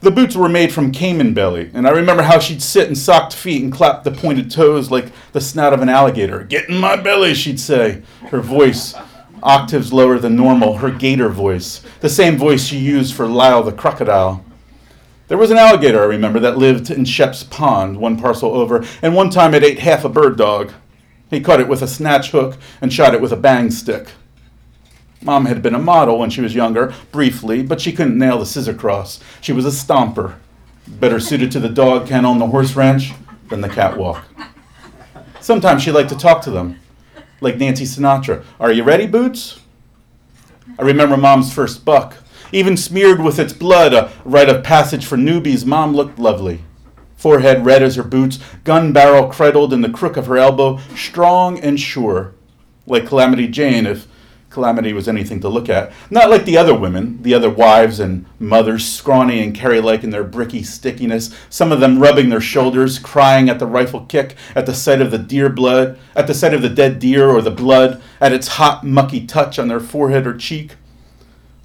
The 0.00 0.10
boots 0.12 0.36
were 0.36 0.48
made 0.48 0.72
from 0.72 0.92
caiman 0.92 1.34
belly, 1.34 1.70
and 1.74 1.86
I 1.86 1.90
remember 1.90 2.22
how 2.22 2.38
she'd 2.38 2.62
sit 2.62 2.88
in 2.88 2.94
socked 2.94 3.34
feet 3.34 3.62
and 3.64 3.72
clap 3.72 4.04
the 4.04 4.12
pointed 4.12 4.48
toes 4.48 4.92
like 4.92 5.10
the 5.32 5.40
snout 5.40 5.72
of 5.72 5.82
an 5.82 5.88
alligator. 5.88 6.44
Get 6.44 6.68
in 6.68 6.78
my 6.78 6.94
belly, 6.94 7.34
she'd 7.34 7.58
say, 7.58 8.02
her 8.30 8.40
voice 8.40 8.94
octaves 9.42 9.92
lower 9.92 10.18
than 10.18 10.36
normal, 10.36 10.76
her 10.76 10.90
gator 10.90 11.28
voice, 11.28 11.82
the 12.00 12.08
same 12.08 12.36
voice 12.36 12.64
she 12.64 12.78
used 12.78 13.14
for 13.14 13.26
Lyle 13.26 13.62
the 13.62 13.72
crocodile. 13.72 14.44
There 15.28 15.38
was 15.38 15.50
an 15.50 15.58
alligator, 15.58 16.00
I 16.00 16.06
remember, 16.06 16.40
that 16.40 16.56
lived 16.56 16.90
in 16.90 17.04
Shep's 17.04 17.44
Pond, 17.44 17.98
one 17.98 18.18
parcel 18.18 18.54
over, 18.54 18.82
and 19.02 19.14
one 19.14 19.28
time 19.28 19.52
it 19.52 19.62
ate 19.62 19.78
half 19.78 20.04
a 20.04 20.08
bird 20.08 20.38
dog. 20.38 20.72
He 21.28 21.40
caught 21.40 21.60
it 21.60 21.68
with 21.68 21.82
a 21.82 21.86
snatch 21.86 22.30
hook 22.30 22.56
and 22.80 22.90
shot 22.90 23.12
it 23.12 23.20
with 23.20 23.32
a 23.32 23.36
bang 23.36 23.70
stick. 23.70 24.12
Mom 25.20 25.44
had 25.44 25.60
been 25.60 25.74
a 25.74 25.78
model 25.78 26.18
when 26.18 26.30
she 26.30 26.40
was 26.40 26.54
younger, 26.54 26.94
briefly, 27.12 27.62
but 27.62 27.78
she 27.80 27.92
couldn't 27.92 28.16
nail 28.16 28.38
the 28.38 28.46
scissor 28.46 28.72
cross. 28.72 29.20
She 29.42 29.52
was 29.52 29.66
a 29.66 29.70
stomper, 29.70 30.36
better 30.86 31.20
suited 31.20 31.52
to 31.52 31.60
the 31.60 31.68
dog 31.68 32.08
kennel 32.08 32.32
and 32.32 32.40
the 32.40 32.46
horse 32.46 32.74
ranch 32.74 33.12
than 33.50 33.60
the 33.60 33.68
catwalk. 33.68 34.24
Sometimes 35.40 35.82
she 35.82 35.92
liked 35.92 36.08
to 36.08 36.16
talk 36.16 36.40
to 36.42 36.50
them, 36.50 36.80
like 37.42 37.58
Nancy 37.58 37.84
Sinatra. 37.84 38.44
Are 38.58 38.72
you 38.72 38.82
ready, 38.82 39.06
Boots? 39.06 39.60
I 40.78 40.82
remember 40.82 41.18
Mom's 41.18 41.52
first 41.52 41.84
buck. 41.84 42.16
Even 42.52 42.76
smeared 42.76 43.20
with 43.22 43.38
its 43.38 43.52
blood, 43.52 43.92
a 43.92 44.10
rite 44.24 44.48
of 44.48 44.64
passage 44.64 45.04
for 45.04 45.16
newbies, 45.16 45.66
Mom 45.66 45.94
looked 45.94 46.18
lovely. 46.18 46.62
Forehead 47.16 47.64
red 47.64 47.82
as 47.82 47.96
her 47.96 48.02
boots, 48.02 48.38
gun 48.64 48.92
barrel 48.92 49.28
cradled 49.28 49.72
in 49.72 49.80
the 49.80 49.90
crook 49.90 50.16
of 50.16 50.26
her 50.26 50.38
elbow, 50.38 50.78
strong 50.94 51.58
and 51.58 51.78
sure, 51.78 52.34
like 52.86 53.06
Calamity 53.06 53.48
Jane 53.48 53.86
if 53.86 54.06
Calamity 54.50 54.94
was 54.94 55.08
anything 55.08 55.40
to 55.40 55.48
look 55.48 55.68
at. 55.68 55.92
Not 56.10 56.30
like 56.30 56.44
the 56.46 56.56
other 56.56 56.74
women, 56.74 57.22
the 57.22 57.34
other 57.34 57.50
wives 57.50 58.00
and 58.00 58.24
mothers, 58.38 58.86
scrawny 58.86 59.42
and 59.42 59.54
carry 59.54 59.80
like 59.80 60.02
in 60.02 60.10
their 60.10 60.24
bricky 60.24 60.62
stickiness, 60.62 61.34
some 61.50 61.70
of 61.70 61.80
them 61.80 61.98
rubbing 61.98 62.30
their 62.30 62.40
shoulders, 62.40 62.98
crying 62.98 63.50
at 63.50 63.58
the 63.58 63.66
rifle 63.66 64.06
kick, 64.06 64.36
at 64.54 64.64
the 64.64 64.72
sight 64.72 65.02
of 65.02 65.10
the 65.10 65.18
deer 65.18 65.50
blood, 65.50 65.98
at 66.16 66.26
the 66.26 66.34
sight 66.34 66.54
of 66.54 66.62
the 66.62 66.70
dead 66.70 66.98
deer 66.98 67.28
or 67.28 67.42
the 67.42 67.50
blood, 67.50 68.00
at 68.20 68.32
its 68.32 68.48
hot, 68.48 68.84
mucky 68.84 69.26
touch 69.26 69.58
on 69.58 69.68
their 69.68 69.80
forehead 69.80 70.26
or 70.26 70.36
cheek. 70.36 70.76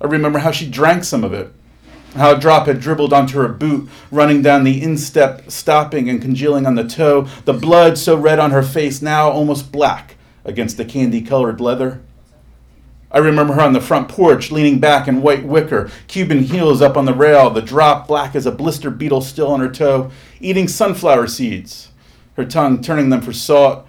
I 0.04 0.08
remember 0.08 0.40
how 0.40 0.52
she 0.52 0.70
drank 0.70 1.06
some 1.06 1.24
of 1.24 1.32
it, 1.32 1.54
how 2.16 2.36
a 2.36 2.40
drop 2.40 2.68
had 2.68 2.82
dribbled 2.82 3.14
onto 3.14 3.40
her 3.40 3.48
boot, 3.48 3.90
running 4.12 4.42
down 4.42 4.66
the 4.66 4.84
instep, 4.84 5.50
stopping 5.50 6.10
and 6.10 6.22
congealing 6.22 6.66
on 6.66 6.76
the 6.76 6.84
toe, 6.84 7.22
the 7.46 7.54
blood 7.54 7.98
so 7.98 8.18
red 8.18 8.38
on 8.38 8.52
her 8.52 8.64
face, 8.64 9.02
now 9.02 9.30
almost 9.30 9.72
black 9.72 10.18
against 10.44 10.76
the 10.76 10.84
candy 10.84 11.22
colored 11.22 11.62
leather. 11.62 12.02
I 13.12 13.20
remember 13.20 13.54
her 13.54 13.62
on 13.62 13.72
the 13.72 13.80
front 13.80 14.10
porch, 14.10 14.52
leaning 14.52 14.80
back 14.80 15.08
in 15.08 15.22
white 15.22 15.46
wicker, 15.46 15.90
Cuban 16.08 16.40
heels 16.40 16.82
up 16.82 16.98
on 16.98 17.06
the 17.06 17.14
rail, 17.14 17.50
the 17.50 17.62
drop 17.62 18.06
black 18.08 18.36
as 18.36 18.46
a 18.46 18.52
blister 18.52 18.90
beetle 18.90 19.22
still 19.22 19.48
on 19.48 19.62
her 19.62 19.72
toe, 19.72 20.12
eating 20.42 20.68
sunflower 20.68 21.28
seeds, 21.28 21.92
her 22.36 22.44
tongue 22.44 22.82
turning 22.82 23.10
them 23.10 23.22
for 23.22 23.32
salt, 23.32 23.88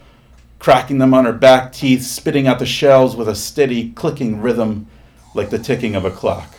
cracking 0.61 0.99
them 0.99 1.13
on 1.13 1.25
her 1.25 1.33
back 1.33 1.73
teeth, 1.73 2.05
spitting 2.05 2.47
out 2.47 2.61
the 2.61 2.67
shells 2.67 3.17
with 3.17 3.29
a 3.29 3.35
steady 3.35 3.91
clicking 3.93 4.41
rhythm 4.41 4.87
like 5.35 5.51
the 5.51 5.59
ticking 5.59 5.95
of 5.95 6.05
a 6.05 6.11
clock. 6.11 6.55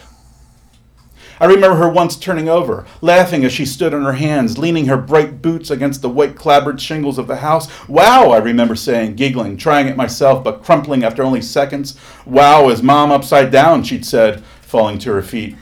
I 1.38 1.46
remember 1.46 1.76
her 1.78 1.90
once 1.90 2.16
turning 2.16 2.48
over, 2.48 2.86
laughing 3.02 3.44
as 3.44 3.52
she 3.52 3.66
stood 3.66 3.94
on 3.94 4.04
her 4.04 4.14
hands, 4.14 4.58
leaning 4.58 4.86
her 4.86 4.96
bright 4.96 5.42
boots 5.42 5.70
against 5.70 6.02
the 6.02 6.10
white 6.10 6.36
clapboard 6.36 6.80
shingles 6.80 7.18
of 7.18 7.28
the 7.28 7.38
house. 7.38 7.68
Wow, 7.90 8.32
I 8.32 8.38
remember 8.38 8.76
saying, 8.76 9.16
giggling, 9.16 9.58
trying 9.58 9.88
it 9.88 9.98
myself, 9.98 10.46
but 10.46 10.64
crumpling 10.64 11.04
after 11.04 11.24
only 11.24 11.42
seconds. 11.42 12.00
Wow, 12.26 12.70
is 12.70 12.82
mom 12.82 13.12
upside 13.12 13.52
down, 13.52 13.84
she'd 13.84 14.06
said, 14.06 14.44
falling 14.62 14.98
to 15.00 15.12
her 15.12 15.22
feet. 15.22 15.58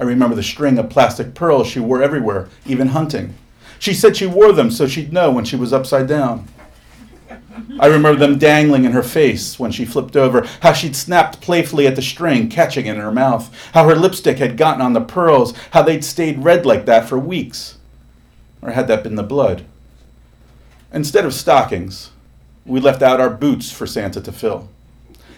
I 0.00 0.04
remember 0.04 0.34
the 0.34 0.42
string 0.42 0.78
of 0.78 0.90
plastic 0.90 1.34
pearls 1.34 1.68
she 1.68 1.78
wore 1.78 2.02
everywhere, 2.02 2.48
even 2.66 2.88
hunting. 2.88 3.34
She 3.78 3.94
said 3.94 4.16
she 4.16 4.26
wore 4.26 4.52
them 4.52 4.70
so 4.70 4.88
she'd 4.88 5.12
know 5.12 5.30
when 5.30 5.44
she 5.44 5.56
was 5.56 5.72
upside 5.72 6.08
down. 6.08 6.48
I 7.78 7.86
remember 7.86 8.18
them 8.18 8.38
dangling 8.38 8.84
in 8.84 8.92
her 8.92 9.02
face 9.02 9.58
when 9.58 9.72
she 9.72 9.84
flipped 9.84 10.16
over, 10.16 10.46
how 10.60 10.72
she'd 10.72 10.96
snapped 10.96 11.40
playfully 11.40 11.86
at 11.86 11.96
the 11.96 12.02
string, 12.02 12.48
catching 12.48 12.86
it 12.86 12.94
in 12.94 13.00
her 13.00 13.12
mouth, 13.12 13.54
how 13.72 13.88
her 13.88 13.94
lipstick 13.94 14.38
had 14.38 14.56
gotten 14.56 14.80
on 14.80 14.92
the 14.92 15.00
pearls, 15.00 15.54
how 15.70 15.82
they'd 15.82 16.04
stayed 16.04 16.44
red 16.44 16.66
like 16.66 16.86
that 16.86 17.08
for 17.08 17.18
weeks. 17.18 17.78
Or 18.62 18.72
had 18.72 18.88
that 18.88 19.02
been 19.02 19.14
the 19.14 19.22
blood? 19.22 19.64
Instead 20.92 21.24
of 21.24 21.32
stockings, 21.34 22.10
we 22.66 22.80
left 22.80 23.02
out 23.02 23.20
our 23.20 23.30
boots 23.30 23.70
for 23.70 23.86
Santa 23.86 24.20
to 24.20 24.32
fill. 24.32 24.68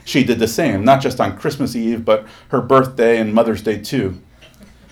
She 0.04 0.24
did 0.24 0.38
the 0.38 0.48
same, 0.48 0.84
not 0.84 1.00
just 1.00 1.20
on 1.20 1.38
Christmas 1.38 1.76
Eve, 1.76 2.04
but 2.04 2.26
her 2.48 2.60
birthday 2.60 3.18
and 3.18 3.32
Mother's 3.32 3.62
Day 3.62 3.78
too. 3.78 4.20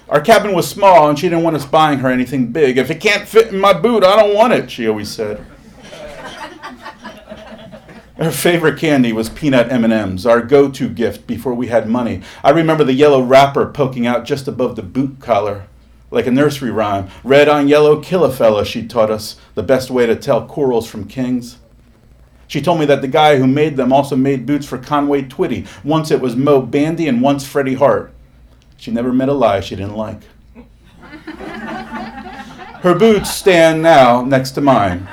Our 0.09 0.20
cabin 0.20 0.55
was 0.55 0.68
small, 0.68 1.09
and 1.09 1.18
she 1.18 1.28
didn't 1.28 1.45
want 1.45 1.57
us 1.57 1.64
buying 1.64 2.01
her 2.01 2.09
anything 2.09 2.53
big. 2.53 2.78
If 2.78 2.91
it 2.91 3.01
can't 3.01 3.28
fit 3.28 3.53
in 3.53 3.61
my 3.61 3.72
boot, 3.72 4.05
I 4.05 4.16
don't 4.16 4.35
want 4.35 4.53
it, 4.53 4.70
she 4.70 4.89
always 4.89 5.09
said. 5.09 5.45
Her 8.20 8.30
favorite 8.30 8.78
candy 8.78 9.14
was 9.14 9.30
peanut 9.30 9.72
M&Ms, 9.72 10.26
our 10.26 10.42
go-to 10.42 10.90
gift 10.90 11.26
before 11.26 11.54
we 11.54 11.68
had 11.68 11.88
money. 11.88 12.20
I 12.44 12.50
remember 12.50 12.84
the 12.84 12.92
yellow 12.92 13.22
wrapper 13.22 13.64
poking 13.64 14.06
out 14.06 14.26
just 14.26 14.46
above 14.46 14.76
the 14.76 14.82
boot 14.82 15.20
collar, 15.20 15.68
like 16.10 16.26
a 16.26 16.30
nursery 16.30 16.70
rhyme. 16.70 17.08
Red 17.24 17.48
on 17.48 17.66
yellow, 17.66 17.98
kill 17.98 18.22
a 18.24 18.30
fella, 18.30 18.66
she 18.66 18.86
taught 18.86 19.10
us, 19.10 19.36
the 19.54 19.62
best 19.62 19.90
way 19.90 20.04
to 20.04 20.14
tell 20.14 20.46
corals 20.46 20.86
from 20.86 21.08
kings. 21.08 21.56
She 22.46 22.60
told 22.60 22.78
me 22.78 22.84
that 22.84 23.00
the 23.00 23.08
guy 23.08 23.38
who 23.38 23.46
made 23.46 23.78
them 23.78 23.90
also 23.90 24.16
made 24.16 24.44
boots 24.44 24.66
for 24.66 24.76
Conway 24.76 25.22
Twitty. 25.22 25.66
Once 25.82 26.10
it 26.10 26.20
was 26.20 26.36
Moe 26.36 26.60
Bandy 26.60 27.08
and 27.08 27.22
once 27.22 27.46
Freddie 27.46 27.74
Hart. 27.74 28.12
She 28.76 28.90
never 28.90 29.14
met 29.14 29.30
a 29.30 29.32
lie 29.32 29.60
she 29.60 29.76
didn't 29.76 29.96
like. 29.96 30.20
Her 32.82 32.94
boots 32.94 33.30
stand 33.30 33.80
now 33.82 34.20
next 34.22 34.50
to 34.52 34.60
mine 34.60 35.08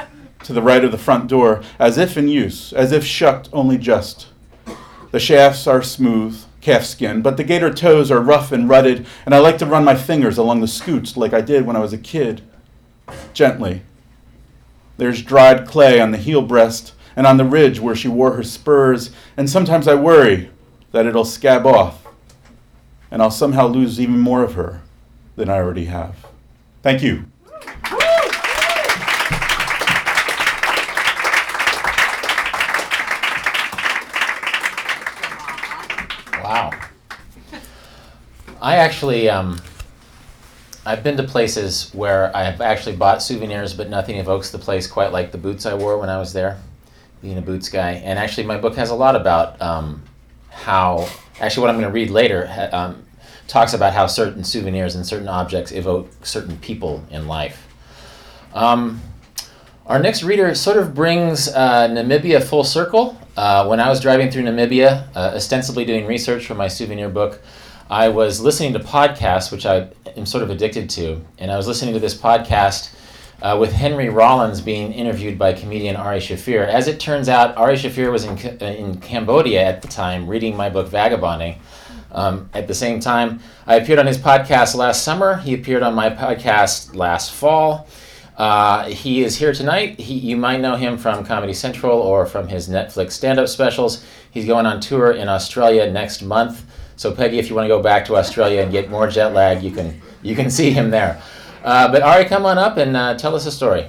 to 0.48 0.54
the 0.54 0.62
right 0.62 0.86
of 0.86 0.92
the 0.94 0.98
front 0.98 1.28
door, 1.28 1.62
as 1.78 1.98
if 1.98 2.18
in 2.18 2.30
use, 2.30 2.72
as 2.72 2.94
if 2.94 3.04
shucked 3.04 3.50
only 3.52 3.78
just. 3.78 4.28
The 5.12 5.20
shafts 5.20 5.68
are 5.68 5.84
smooth, 5.84 6.42
calfskin, 6.62 7.22
but 7.22 7.36
the 7.36 7.44
gator 7.44 7.74
toes 7.74 8.10
are 8.10 8.22
rough 8.22 8.54
and 8.54 8.70
rutted, 8.70 9.06
and 9.26 9.36
I 9.36 9.40
like 9.40 9.58
to 9.58 9.66
run 9.66 9.84
my 9.84 9.94
fingers 9.94 10.38
along 10.38 10.62
the 10.62 10.68
scoots 10.68 11.18
like 11.18 11.34
I 11.34 11.42
did 11.42 11.66
when 11.66 11.76
I 11.76 11.80
was 11.80 11.92
a 11.92 11.98
kid. 11.98 12.44
Gently. 13.34 13.82
There's 14.96 15.22
dried 15.22 15.68
clay 15.68 16.00
on 16.00 16.12
the 16.12 16.18
heel 16.18 16.42
breast 16.42 16.94
and 17.18 17.28
on 17.28 17.36
the 17.36 17.44
ridge 17.44 17.82
where 17.82 17.96
she 17.96 18.08
wore 18.08 18.32
her 18.32 18.44
spurs, 18.44 19.12
and 19.36 19.50
sometimes 19.50 19.86
I 19.86 19.96
worry 19.96 20.50
that 20.94 21.06
it'll 21.06 21.26
scab 21.26 21.66
off, 21.66 22.08
and 23.12 23.22
I'll 23.22 23.32
somehow 23.32 23.68
lose 23.68 24.00
even 24.00 24.20
more 24.20 24.44
of 24.44 24.54
her 24.54 24.82
than 25.36 25.50
I 25.50 25.58
already 25.58 25.86
have. 25.86 26.26
Thank 26.84 27.04
you. 27.04 27.26
I 38.68 38.76
actually, 38.80 39.30
um, 39.30 39.62
I've 40.86 41.02
been 41.02 41.16
to 41.16 41.24
places 41.24 41.90
where 41.94 42.36
I've 42.36 42.60
actually 42.60 42.98
bought 42.98 43.24
souvenirs, 43.24 43.74
but 43.74 43.90
nothing 43.90 44.18
evokes 44.18 44.52
the 44.52 44.58
place 44.58 44.88
quite 44.88 45.14
like 45.14 45.32
the 45.32 45.38
boots 45.38 45.66
I 45.66 45.74
wore 45.74 45.98
when 45.98 46.10
I 46.10 46.20
was 46.20 46.34
there, 46.34 46.60
being 47.22 47.38
a 47.38 47.42
boots 47.42 47.70
guy. 47.70 47.92
And 47.92 48.20
actually, 48.20 48.46
my 48.46 48.58
book 48.58 48.76
has 48.76 48.90
a 48.90 48.94
lot 48.94 49.16
about 49.16 49.62
um, 49.62 50.04
how, 50.50 51.08
actually, 51.40 51.62
what 51.62 51.70
I'm 51.70 51.78
going 51.78 51.88
to 51.88 51.94
read 51.94 52.10
later 52.10 52.70
um, 52.74 53.06
talks 53.48 53.72
about 53.72 53.94
how 53.94 54.06
certain 54.06 54.44
souvenirs 54.44 54.96
and 54.96 55.08
certain 55.08 55.30
objects 55.30 55.72
evoke 55.72 56.26
certain 56.26 56.58
people 56.58 57.06
in 57.10 57.26
life. 57.26 57.70
Um, 58.54 59.00
our 59.86 59.98
next 59.98 60.24
reader 60.24 60.54
sort 60.56 60.76
of 60.76 60.94
brings 60.94 61.48
uh, 61.48 61.88
Namibia 61.88 62.44
full 62.44 62.66
circle. 62.66 63.18
Uh, 63.38 63.66
when 63.66 63.80
I 63.80 63.88
was 63.88 64.02
driving 64.02 64.30
through 64.30 64.44
Namibia, 64.44 65.08
uh, 65.16 65.36
ostensibly 65.36 65.86
doing 65.86 66.06
research 66.06 66.46
for 66.46 66.54
my 66.54 66.68
souvenir 66.68 67.08
book, 67.08 67.42
I 67.90 68.10
was 68.10 68.42
listening 68.42 68.74
to 68.74 68.80
podcasts, 68.80 69.52
which 69.52 69.66
I 69.66 69.90
am 70.18 70.26
sort 70.26 70.44
of 70.44 70.50
addicted 70.50 70.90
to. 70.92 71.22
And 71.38 71.52
I 71.52 71.58
was 71.58 71.68
listening 71.68 71.94
to 71.94 72.00
this 72.00 72.16
podcast 72.16 72.94
uh, 73.42 73.58
with 73.60 73.72
Henry 73.72 74.10
Rollins 74.10 74.60
being 74.62 74.92
interviewed 74.92 75.38
by 75.38 75.54
comedian 75.54 75.96
Ari 75.96 76.20
Shaffir. 76.20 76.68
As 76.68 76.88
it 76.88 77.00
turns 77.00 77.30
out, 77.30 77.56
Ari 77.56 77.76
Shaffir 77.76 78.12
was 78.12 78.26
in, 78.26 78.38
uh, 78.62 78.66
in 78.66 79.00
Cambodia 79.00 79.64
at 79.64 79.82
the 79.82 79.88
time 79.88 80.28
reading 80.28 80.56
my 80.58 80.70
book 80.70 80.88
Vagabonding. 80.90 81.60
Um, 82.12 82.50
at 82.54 82.68
the 82.68 82.74
same 82.74 83.00
time, 83.00 83.40
I 83.66 83.76
appeared 83.76 84.00
on 84.00 84.08
his 84.08 84.18
podcast 84.18 84.76
last 84.76 85.04
summer. 85.04 85.38
He 85.38 85.54
appeared 85.54 85.84
on 85.84 85.94
my 85.94 86.10
podcast 86.10 86.96
last 86.96 87.32
fall. 87.34 87.88
Uh, 88.38 88.86
he 88.86 89.24
is 89.24 89.36
here 89.38 89.54
tonight. 89.54 90.00
He, 90.00 90.14
you 90.16 90.38
might 90.38 90.60
know 90.60 90.76
him 90.76 90.98
from 90.98 91.26
Comedy 91.26 91.54
Central 91.54 92.00
or 92.00 92.26
from 92.26 92.48
his 92.48 92.70
Netflix 92.70 93.12
stand 93.14 93.40
up 93.40 93.48
specials. 93.48 94.06
He's 94.32 94.46
going 94.46 94.66
on 94.66 94.80
tour 94.80 95.12
in 95.12 95.28
Australia 95.28 95.90
next 95.92 96.22
month. 96.22 96.66
So, 96.98 97.14
Pegi, 97.14 97.34
if 97.34 97.48
you 97.48 97.56
want 97.56 97.66
to 97.66 97.70
go 97.70 97.80
back 97.80 98.06
to 98.06 98.16
Australia 98.16 98.64
and 98.64 98.72
get 98.72 98.90
more 98.90 99.08
jet 99.08 99.32
lag, 99.32 99.62
you 99.62 99.70
can, 99.70 100.02
you 100.24 100.36
can 100.36 100.50
see 100.50 100.72
him 100.72 100.90
there. 100.90 101.22
Uh, 101.64 101.92
but 101.92 102.02
Ari, 102.02 102.26
come 102.26 102.44
on 102.44 102.58
up 102.58 102.78
and 102.78 102.98
uh, 102.98 103.16
tell 103.16 103.36
us 103.36 103.46
a 103.46 103.52
story. 103.52 103.86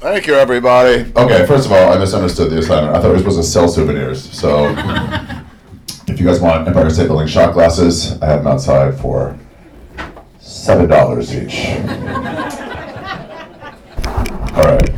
Thank 0.00 0.26
you, 0.26 0.34
everybody. 0.34 1.10
Okay, 1.16 1.46
first 1.46 1.64
of 1.64 1.72
all, 1.72 1.90
I 1.90 1.96
misunderstood 1.96 2.50
the 2.50 2.58
assignment. 2.58 2.94
I 2.94 3.00
thought 3.00 3.06
we 3.06 3.12
were 3.12 3.18
supposed 3.20 3.38
to 3.38 3.42
sell 3.42 3.66
souvenirs. 3.66 4.30
So, 4.38 4.68
if 6.06 6.20
you 6.20 6.26
guys 6.26 6.38
want 6.38 6.68
Empire 6.68 6.90
State 6.90 7.06
Building 7.06 7.26
shot 7.26 7.54
glasses, 7.54 8.20
I 8.20 8.26
have 8.26 8.44
them 8.44 8.52
outside 8.52 9.00
for 9.00 9.38
seven 10.38 10.86
dollars 10.90 11.34
each. 11.34 11.68
All 14.54 14.64
right. 14.64 14.90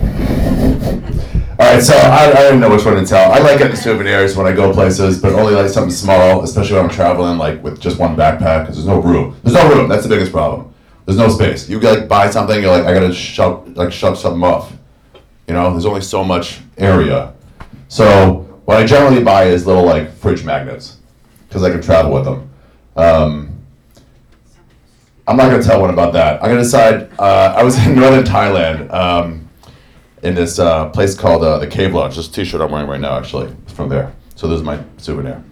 All 1.59 1.66
right, 1.77 1.85
so 1.85 1.95
I, 1.95 2.31
I 2.31 2.43
didn't 2.43 2.61
know 2.61 2.71
which 2.71 2.85
one 2.85 2.97
to 2.97 3.05
tell. 3.05 3.31
I 3.33 3.39
like 3.39 3.59
getting 3.59 3.77
souvenirs 3.77 4.37
when 4.37 4.47
I 4.47 4.53
go 4.53 4.73
places, 4.73 5.21
but 5.21 5.33
only 5.33 5.55
like 5.55 5.69
something 5.69 5.91
small, 5.91 6.43
especially 6.43 6.77
when 6.77 6.85
I'm 6.85 6.91
traveling, 6.91 7.39
like 7.39 7.63
with 7.63 7.81
just 7.81 7.99
one 7.99 8.17
backpack, 8.17 8.63
because 8.63 8.77
there's 8.77 8.87
no 8.87 9.01
room. 9.01 9.37
There's 9.43 9.55
no 9.55 9.69
room. 9.69 9.89
That's 9.89 10.03
the 10.03 10.09
biggest 10.09 10.33
problem. 10.33 10.73
There's 11.05 11.19
no 11.19 11.29
space. 11.29 11.69
You 11.69 11.79
like 11.81 12.09
buy 12.09 12.31
something, 12.31 12.61
you're 12.61 12.77
like, 12.77 12.85
I 12.85 12.95
gotta 12.95 13.13
shove 13.13 13.77
like 13.77 13.93
shove 13.93 14.19
something 14.19 14.43
off. 14.43 14.73
You 15.47 15.55
know, 15.55 15.71
there's 15.71 15.87
only 15.87 16.01
so 16.01 16.25
much 16.25 16.61
area. 16.79 17.33
So 17.89 18.47
what 18.65 18.79
I 18.79 18.87
generally 18.87 19.23
buy 19.23 19.45
is 19.45 19.67
little 19.67 19.85
like 19.85 20.13
fridge 20.15 20.45
magnets, 20.45 20.99
because 21.49 21.63
I 21.63 21.71
can 21.71 21.83
travel 21.83 22.13
with 22.13 22.25
them. 22.25 22.51
Um, 22.97 23.53
I'm 25.29 25.37
not 25.37 25.51
gonna 25.51 25.63
tell 25.63 25.81
one 25.81 25.91
about 25.91 26.13
that. 26.15 26.43
I'm 26.43 26.49
gonna 26.49 26.63
decide. 26.63 27.11
Uh, 27.19 27.55
I 27.57 27.63
was 27.63 27.79
in 27.87 27.95
northern 27.95 28.25
Thailand 28.25 28.93
um, 28.93 29.46
in 30.23 30.35
this 30.35 30.59
uh, 30.59 30.89
place 30.91 31.15
called 31.15 31.45
uh, 31.45 31.59
the 31.59 31.67
Cave 31.67 31.95
Lodge. 31.95 32.17
This 32.17 32.29
T-shirt 32.29 32.61
I'm 32.61 32.71
wearing 32.71 32.89
right 32.89 33.01
now, 33.01 33.19
actually, 33.19 33.55
from 33.69 33.89
there. 33.89 34.15
So 34.35 34.49
this 34.49 34.59
is 34.59 34.65
my 34.65 34.83
souvenir. 34.97 35.43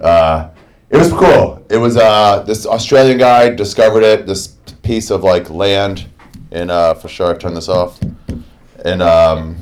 Uh, 0.00 0.50
it 0.88 0.96
was 0.96 1.12
cool. 1.12 1.64
It 1.70 1.76
was 1.76 1.96
uh, 1.96 2.42
this 2.42 2.66
Australian 2.66 3.18
guy 3.18 3.50
discovered 3.50 4.02
it. 4.02 4.26
This 4.26 4.48
piece 4.82 5.10
of 5.10 5.22
like 5.22 5.50
land 5.50 6.08
in 6.50 6.70
uh, 6.70 6.94
for 6.94 7.08
sure. 7.08 7.30
I've 7.30 7.38
turned 7.38 7.56
this 7.56 7.68
off 7.68 8.00
in 8.84 9.00
um, 9.00 9.56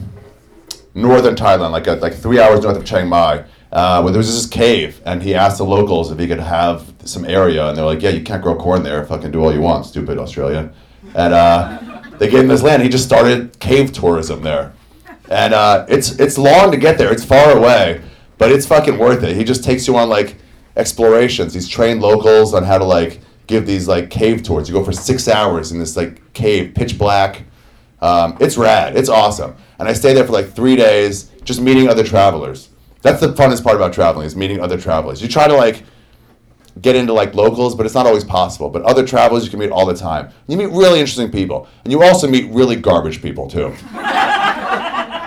northern 0.95 1.35
Thailand, 1.35 1.73
like 1.73 1.87
a, 1.87 1.95
like 1.95 2.15
three 2.15 2.41
hours 2.41 2.63
north 2.63 2.77
of 2.77 2.85
Chiang 2.85 3.09
Mai, 3.09 3.45
uh, 3.73 4.01
where 4.01 4.13
there 4.13 4.19
was 4.19 4.33
this 4.33 4.47
cave, 4.47 5.01
and 5.05 5.23
he 5.23 5.35
asked 5.35 5.59
the 5.59 5.65
locals 5.65 6.11
if 6.11 6.19
he 6.19 6.27
could 6.27 6.41
have 6.41 6.95
some 7.05 7.25
area, 7.25 7.69
and 7.69 7.77
they're 7.77 7.85
like, 7.85 8.01
"Yeah, 8.01 8.11
you 8.11 8.23
can't 8.23 8.43
grow 8.43 8.57
corn 8.57 8.83
there. 8.83 9.05
Fucking 9.05 9.31
do 9.31 9.43
all 9.43 9.53
you 9.53 9.61
want, 9.61 9.87
stupid 9.87 10.19
Australian." 10.19 10.73
And 11.15 11.35
they 12.19 12.29
gave 12.29 12.41
him 12.41 12.49
this 12.49 12.63
land. 12.63 12.83
He 12.83 12.89
just 12.89 13.05
started 13.05 13.59
cave 13.61 13.93
tourism 13.93 14.43
there, 14.43 14.73
and 15.31 15.55
uh, 15.55 15.87
it's 15.89 16.19
it's 16.19 16.39
long 16.39 16.71
to 16.71 16.77
get 16.77 16.99
there. 16.99 17.13
It's 17.13 17.25
far 17.25 17.57
away, 17.57 18.03
but 18.39 18.51
it's 18.51 18.67
fucking 18.67 18.99
worth 18.99 19.23
it. 19.23 19.37
He 19.37 19.45
just 19.45 19.65
takes 19.65 19.87
you 19.87 19.97
on 19.97 20.09
like 20.09 20.37
explorations. 20.77 21.55
He's 21.55 21.69
trained 21.69 22.01
locals 22.01 22.55
on 22.55 22.65
how 22.65 22.79
to 22.79 22.85
like 22.85 23.21
give 23.47 23.67
these 23.67 23.89
like 23.89 24.11
cave 24.11 24.43
tours. 24.43 24.69
You 24.69 24.75
go 24.75 24.85
for 24.85 24.93
six 24.93 25.29
hours 25.29 25.73
in 25.73 25.79
this 25.79 25.97
like 25.97 26.33
cave, 26.33 26.75
pitch 26.75 26.99
black. 26.99 27.43
Um, 28.01 28.37
it's 28.41 28.57
rad. 28.57 28.97
It's 28.97 29.09
awesome. 29.09 29.57
And 29.79 29.89
I 29.89 29.93
stayed 29.93 30.15
there 30.15 30.25
for 30.25 30.33
like 30.33 30.53
three 30.53 30.77
days, 30.77 31.31
just 31.45 31.61
meeting 31.61 31.89
other 31.89 32.05
travelers. 32.05 32.69
That's 33.03 33.21
the 33.21 33.29
funnest 33.29 33.65
part 33.65 33.77
about 33.77 33.93
traveling 33.93 34.27
is 34.27 34.37
meeting 34.37 34.61
other 34.61 34.79
travelers. 34.79 35.23
You 35.23 35.29
try 35.29 35.49
to 35.49 35.55
like 35.55 35.83
get 36.81 36.97
into 36.97 37.13
like 37.13 37.35
locals, 37.35 37.75
but 37.75 37.87
it's 37.87 37.95
not 37.95 38.07
always 38.07 38.25
possible. 38.25 38.69
But 38.71 38.83
other 38.83 39.07
travelers 39.07 39.45
you 39.45 39.51
can 39.51 39.59
meet 39.61 39.71
all 39.71 39.87
the 39.87 39.95
time. 39.95 40.31
You 40.47 40.57
meet 40.57 40.71
really 40.71 41.01
interesting 41.01 41.31
people, 41.31 41.69
and 41.85 41.93
you 41.93 42.03
also 42.03 42.29
meet 42.29 42.51
really 42.53 42.77
garbage 42.77 43.23
people 43.23 43.49
too. 43.49 43.75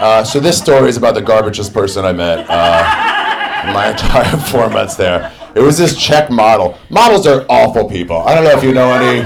Uh, 0.01 0.23
so 0.23 0.39
this 0.39 0.57
story 0.57 0.89
is 0.89 0.97
about 0.97 1.13
the 1.13 1.21
garbagest 1.21 1.71
person 1.71 2.03
I 2.03 2.11
met 2.11 2.39
uh, 2.49 3.67
in 3.67 3.71
my 3.71 3.89
entire 3.91 4.35
four 4.35 4.67
months 4.67 4.95
there. 4.95 5.31
It 5.53 5.59
was 5.59 5.77
this 5.77 5.95
Czech 5.95 6.31
model. 6.31 6.75
Models 6.89 7.27
are 7.27 7.45
awful 7.47 7.87
people. 7.87 8.17
I 8.17 8.33
don't 8.33 8.43
know 8.43 8.57
if 8.57 8.63
you 8.63 8.73
know 8.73 8.91
any. 8.91 9.21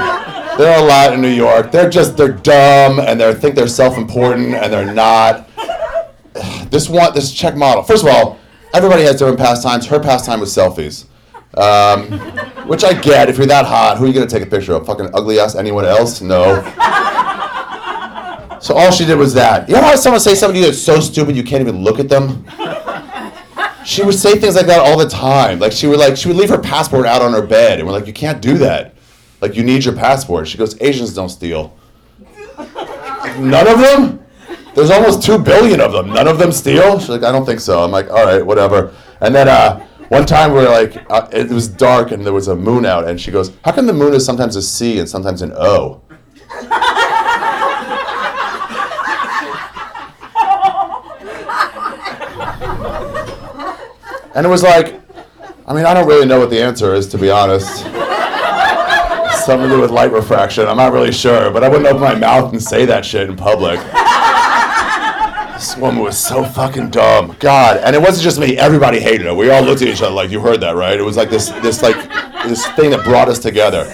There 0.58 0.76
are 0.76 0.84
a 0.84 0.86
lot 0.86 1.14
in 1.14 1.22
New 1.22 1.30
York. 1.30 1.72
They're 1.72 1.90
just 1.90 2.18
they're 2.18 2.34
dumb 2.34 3.00
and 3.00 3.22
they 3.22 3.34
think 3.36 3.56
they're 3.56 3.70
self-important 3.70 4.54
and 4.54 4.72
they're 4.72 4.94
not. 4.94 5.50
This 6.70 6.90
one, 6.90 7.14
this 7.14 7.32
Czech 7.32 7.56
model. 7.56 7.84
First 7.84 8.04
of 8.04 8.10
all, 8.10 8.38
everybody 8.74 9.04
has 9.04 9.18
different 9.20 9.38
pastimes. 9.38 9.88
Her 9.88 10.00
pastime 10.00 10.42
was 10.42 10.54
selfies, 10.54 11.06
um, 11.58 12.12
which 12.68 12.84
I 12.84 12.94
get. 12.94 13.30
If 13.30 13.38
you're 13.38 13.48
that 13.48 13.66
hot, 13.66 13.98
who 13.98 14.06
are 14.06 14.08
you 14.08 14.14
gonna 14.14 14.28
take 14.28 14.44
a 14.44 14.46
picture 14.46 14.74
of? 14.74 14.86
Fucking 14.86 15.10
ugly 15.14 15.40
ass 15.40 15.56
anyone 15.56 15.86
else? 15.86 16.22
No. 16.22 16.62
So 18.62 18.74
all 18.74 18.90
she 18.90 19.06
did 19.06 19.18
was 19.18 19.34
that. 19.36 19.70
You 19.70 19.76
know 19.76 19.82
how 19.82 19.96
someone 19.96 20.20
say 20.20 20.34
something 20.34 20.56
to 20.56 20.60
you 20.60 20.66
that's 20.66 20.82
so 20.82 21.00
stupid 21.00 21.36
you 21.36 21.44
can't 21.44 21.62
even 21.62 21.84
look 21.84 22.00
at 22.00 22.10
them? 22.10 22.46
She 23.86 24.04
would 24.04 24.16
say 24.16 24.40
things 24.40 24.56
like 24.56 24.66
that 24.66 24.80
all 24.80 24.98
the 24.98 25.08
time. 25.08 25.60
Like 25.60 25.72
she 25.72 25.86
would 25.86 26.00
like 26.00 26.18
she 26.18 26.28
would 26.28 26.38
leave 26.38 26.50
her 26.50 26.58
passport 26.58 27.06
out 27.06 27.22
on 27.22 27.34
her 27.34 27.46
bed, 27.46 27.78
and 27.78 27.88
we're 27.88 27.94
like, 27.94 28.08
you 28.08 28.14
can't 28.14 28.42
do 28.42 28.58
that. 28.58 28.96
Like 29.42 29.56
you 29.56 29.64
need 29.64 29.86
your 29.86 29.96
passport. 29.96 30.48
She 30.48 30.58
goes, 30.58 30.82
Asians 30.82 31.14
don't 31.14 31.30
steal. 31.30 31.78
None 33.38 33.68
of 33.68 33.80
them? 33.80 34.26
There's 34.74 34.90
almost 34.90 35.22
two 35.22 35.38
billion 35.38 35.80
of 35.80 35.92
them. 35.92 36.08
None 36.08 36.28
of 36.28 36.40
them 36.40 36.52
steal? 36.52 37.00
She's 37.00 37.10
like, 37.10 37.24
I 37.24 37.32
don't 37.32 37.46
think 37.46 37.60
so. 37.60 37.84
I'm 37.84 37.92
like, 37.92 38.10
all 38.10 38.26
right, 38.26 38.44
whatever. 38.44 38.94
And 39.22 39.36
then 39.36 39.48
uh, 39.48 39.86
one 40.10 40.26
time 40.26 40.54
we 40.54 40.60
are 40.60 40.70
like, 40.70 41.10
uh, 41.10 41.28
it 41.32 41.50
was 41.50 41.68
dark 41.68 42.12
and 42.12 42.26
there 42.26 42.34
was 42.34 42.48
a 42.48 42.56
moon 42.56 42.86
out, 42.86 43.08
and 43.08 43.20
she 43.20 43.32
goes, 43.32 43.52
how 43.64 43.72
come 43.72 43.88
the 43.88 43.94
moon 43.94 44.14
is 44.14 44.26
sometimes 44.26 44.56
a 44.56 44.62
C 44.62 45.00
and 45.00 45.10
sometimes 45.10 45.42
an 45.42 45.54
O? 45.56 46.02
And 54.36 54.46
it 54.46 54.50
was 54.50 54.64
like, 54.64 55.00
I 55.66 55.74
mean, 55.74 55.86
I 55.86 55.94
don't 55.94 56.08
really 56.08 56.26
know 56.26 56.40
what 56.40 56.50
the 56.50 56.62
answer 56.62 56.94
is, 56.94 57.08
to 57.08 57.18
be 57.18 57.30
honest. 57.30 57.84
Something 59.46 59.70
to 59.70 59.76
do 59.76 59.82
with 59.82 59.92
light 59.92 60.12
refraction. 60.12 60.68
I'm 60.68 60.76
not 60.76 60.92
really 60.92 61.14
sure, 61.14 61.52
but 61.52 61.64
I 61.64 61.70
wouldn't 61.70 61.88
open 61.88 62.02
my 62.02 62.16
mouth 62.16 62.52
and 62.52 62.62
say 62.62 62.86
that 62.86 63.06
shit 63.06 63.30
in 63.30 63.38
public. 63.38 63.80
This 65.76 65.82
woman 65.82 66.02
was 66.02 66.18
so 66.18 66.44
fucking 66.44 66.90
dumb. 66.90 67.36
God, 67.40 67.78
and 67.78 67.96
it 67.96 68.02
wasn't 68.02 68.24
just 68.24 68.40
me. 68.40 68.58
Everybody 68.58 69.00
hated 69.00 69.26
her. 69.26 69.34
We 69.34 69.50
all 69.50 69.62
looked 69.62 69.82
at 69.82 69.88
each 69.88 70.02
other 70.02 70.12
like, 70.12 70.30
"You 70.30 70.40
heard 70.40 70.62
that, 70.62 70.76
right?" 70.76 70.98
It 70.98 71.04
was 71.04 71.18
like 71.18 71.30
this, 71.30 71.50
this 71.62 71.82
like, 71.82 71.96
this 72.46 72.66
thing 72.74 72.92
that 72.92 73.04
brought 73.04 73.28
us 73.28 73.40
together. 73.40 73.86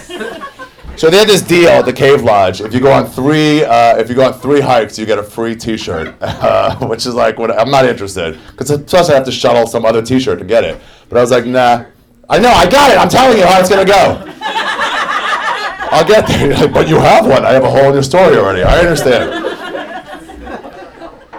So 0.96 1.10
they 1.10 1.18
had 1.18 1.28
this 1.28 1.42
deal 1.42 1.70
at 1.70 1.84
the 1.84 1.92
Cave 1.92 2.22
Lodge. 2.22 2.60
If 2.60 2.74
you 2.74 2.80
go 2.80 2.92
on 2.92 3.06
three, 3.06 3.64
uh, 3.64 3.96
if 3.96 4.08
you 4.08 4.14
go 4.14 4.26
on 4.26 4.34
three 4.34 4.60
hikes, 4.60 4.98
you 4.98 5.06
get 5.06 5.18
a 5.18 5.22
free 5.22 5.56
T-shirt, 5.56 6.14
uh, 6.20 6.76
which 6.86 7.06
is 7.06 7.14
like, 7.14 7.38
what, 7.38 7.50
I'm 7.58 7.70
not 7.70 7.86
interested 7.86 8.38
because 8.50 8.70
plus 8.82 9.08
I 9.08 9.14
have 9.14 9.24
to 9.24 9.32
shuttle 9.32 9.66
some 9.66 9.84
other 9.84 10.02
T-shirt 10.02 10.38
to 10.38 10.44
get 10.44 10.64
it. 10.64 10.80
But 11.08 11.18
I 11.18 11.20
was 11.22 11.30
like, 11.30 11.46
nah. 11.46 11.86
I 12.28 12.38
know, 12.38 12.50
I 12.50 12.70
got 12.70 12.90
it. 12.92 12.98
I'm 12.98 13.08
telling 13.08 13.38
you 13.38 13.44
how 13.44 13.58
it's 13.58 13.68
gonna 13.68 13.84
go. 13.84 14.22
I'll 15.94 16.06
get 16.06 16.26
there. 16.26 16.54
Like, 16.54 16.72
but 16.74 16.88
you 16.88 16.96
have 16.96 17.26
one. 17.26 17.44
I 17.44 17.52
have 17.52 17.64
a 17.64 17.70
hole 17.70 17.88
in 17.88 17.94
your 17.94 18.02
story 18.02 18.36
already. 18.36 18.62
I 18.62 18.78
understand. 18.78 19.51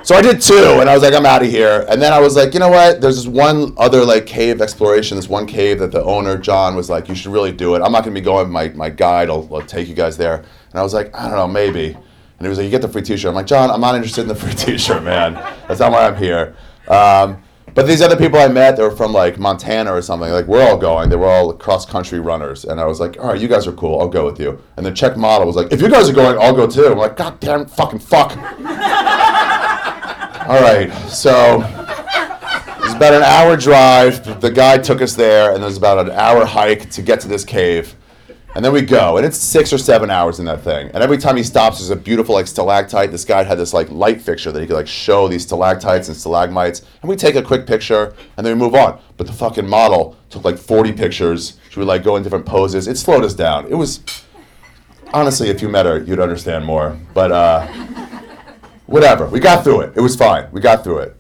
So 0.04 0.16
I 0.16 0.22
did 0.22 0.42
two, 0.42 0.82
and 0.82 0.90
I 0.90 0.94
was 0.94 1.02
like, 1.02 1.14
I'm 1.14 1.26
out 1.26 1.44
of 1.44 1.50
here. 1.50 1.86
And 1.88 2.02
then 2.02 2.12
I 2.12 2.20
was 2.20 2.36
like, 2.36 2.54
you 2.54 2.60
know 2.60 2.68
what? 2.68 3.00
There's 3.00 3.16
this 3.16 3.26
one 3.26 3.74
other 3.78 4.04
like 4.04 4.26
cave 4.26 4.62
exploration. 4.62 5.16
This 5.16 5.30
one 5.30 5.48
cave 5.48 5.80
that 5.80 5.94
the 5.94 6.04
owner 6.04 6.38
John 6.38 6.76
was 6.76 6.90
like, 6.90 7.08
you 7.08 7.16
should 7.16 7.32
really 7.32 7.54
do 7.54 7.76
it. 7.76 7.82
I'm 7.82 7.94
not 7.94 8.04
gonna 8.04 8.14
be 8.14 8.20
going. 8.20 8.50
My 8.50 8.68
my 8.70 8.90
guide 8.90 9.30
will, 9.30 9.48
will 9.48 9.62
take 9.62 9.88
you 9.88 9.96
guys 9.96 10.18
there. 10.18 10.36
And 10.36 10.80
I 10.80 10.84
was 10.84 10.94
like, 10.94 11.16
I 11.16 11.30
don't 11.30 11.38
know, 11.38 11.48
maybe. 11.48 11.94
And 11.94 12.42
he 12.42 12.50
was 12.50 12.58
like, 12.58 12.66
you 12.66 12.72
get 12.72 12.82
the 12.82 12.90
free 12.90 13.02
T-shirt. 13.02 13.30
I'm 13.30 13.36
like, 13.36 13.46
John, 13.48 13.72
I'm 13.72 13.80
not 13.80 13.96
interested 13.96 14.24
in 14.24 14.28
the 14.28 14.36
free 14.36 14.54
T-shirt, 14.76 15.04
man. 15.04 15.36
That's 15.70 15.80
not 15.80 15.94
why 15.94 16.06
I'm 16.06 16.18
here. 16.18 16.54
Um, 16.90 17.42
but 17.74 17.88
these 17.88 18.02
other 18.02 18.18
people 18.18 18.40
I 18.40 18.50
met, 18.50 18.76
they 18.76 18.84
were 18.84 18.96
from 18.96 19.14
like 19.14 19.40
Montana 19.40 19.94
or 19.94 20.02
something. 20.02 20.30
Like 20.30 20.48
we're 20.48 20.68
all 20.68 20.78
going. 20.78 21.10
They 21.10 21.16
were 21.16 21.30
all 21.30 21.54
cross 21.54 21.86
country 21.86 22.20
runners, 22.20 22.66
and 22.66 22.82
I 22.82 22.86
was 22.86 23.00
like, 23.00 23.18
all 23.22 23.30
right, 23.30 23.40
you 23.40 23.48
guys 23.48 23.68
are 23.68 23.72
cool. 23.72 24.02
I'll 24.02 24.10
go 24.10 24.26
with 24.26 24.40
you. 24.40 24.62
And 24.76 24.86
the 24.86 24.92
Czech 24.92 25.16
model 25.16 25.48
was 25.48 25.56
like, 25.56 25.72
if 25.72 25.82
you 25.82 25.90
guys 25.90 26.10
are 26.10 26.14
going, 26.14 26.38
I'll 26.40 26.54
go 26.54 26.68
too. 26.68 26.88
I'm 26.88 26.98
like, 26.98 27.16
god 27.16 27.40
damn, 27.40 27.66
fucking 27.66 28.00
fuck. 28.00 28.38
all 30.48 30.62
right, 30.62 30.92
so 31.08 31.62
it's 32.80 32.94
about 32.94 33.14
an 33.14 33.24
hour 33.24 33.56
drive. 33.56 34.42
The 34.42 34.52
guy 34.52 34.78
took 34.78 35.02
us 35.02 35.16
there, 35.16 35.54
and 35.54 35.64
there's 35.64 35.78
about 35.78 36.00
an 36.00 36.12
hour 36.12 36.46
hike 36.46 36.90
to 36.92 37.02
get 37.02 37.22
to 37.22 37.28
this 37.28 37.46
cave. 37.46 37.96
And 38.56 38.64
then 38.64 38.72
we 38.72 38.82
go, 38.82 39.18
and 39.18 39.26
it's 39.26 39.38
six 39.38 39.74
or 39.74 39.78
seven 39.78 40.12
hours 40.12 40.40
in 40.40 40.46
that 40.46 40.62
thing. 40.62 40.92
And 40.94 41.02
every 41.02 41.18
time 41.18 41.38
he 41.38 41.44
stops, 41.44 41.80
there's 41.80 41.90
a 41.90 41.96
beautiful 41.96 42.36
like 42.36 42.46
stalactite. 42.46 43.10
This 43.10 43.26
guy 43.26 43.44
had 43.44 43.58
this 43.58 43.74
like 43.74 43.90
light 43.90 44.22
fixture 44.22 44.52
that 44.52 44.60
he 44.60 44.68
could 44.68 44.76
like 44.76 44.88
show 44.88 45.28
these 45.28 45.44
stalactites 45.44 46.08
and 46.08 46.16
stalagmites. 46.16 46.82
And 47.02 47.10
we 47.10 47.16
take 47.16 47.36
a 47.36 47.42
quick 47.42 47.66
picture, 47.66 48.14
and 48.38 48.46
then 48.46 48.58
we 48.58 48.64
move 48.64 48.76
on. 48.76 49.00
But 49.18 49.28
the 49.28 49.34
fucking 49.34 49.68
model 49.68 50.18
took 50.30 50.44
like 50.44 50.58
40 50.58 50.92
pictures. 50.92 51.58
She 51.70 51.80
would 51.80 51.88
like 51.88 52.04
go 52.04 52.16
in 52.16 52.24
different 52.24 52.46
poses. 52.46 52.88
It 52.88 52.98
slowed 52.98 53.24
us 53.24 53.34
down. 53.34 53.66
It 53.68 53.76
was 53.76 54.02
honestly, 55.14 55.50
if 55.50 55.62
you 55.62 55.70
met 55.70 55.86
her, 55.86 56.00
you'd 56.00 56.20
understand 56.20 56.66
more. 56.66 57.00
But 57.14 57.32
uh, 57.32 57.68
whatever, 58.86 59.28
we 59.28 59.40
got 59.40 59.64
through 59.64 59.82
it. 59.82 59.94
It 59.96 60.02
was 60.02 60.16
fine. 60.16 60.48
We 60.52 60.62
got 60.62 60.84
through 60.84 61.00
it. 61.00 61.16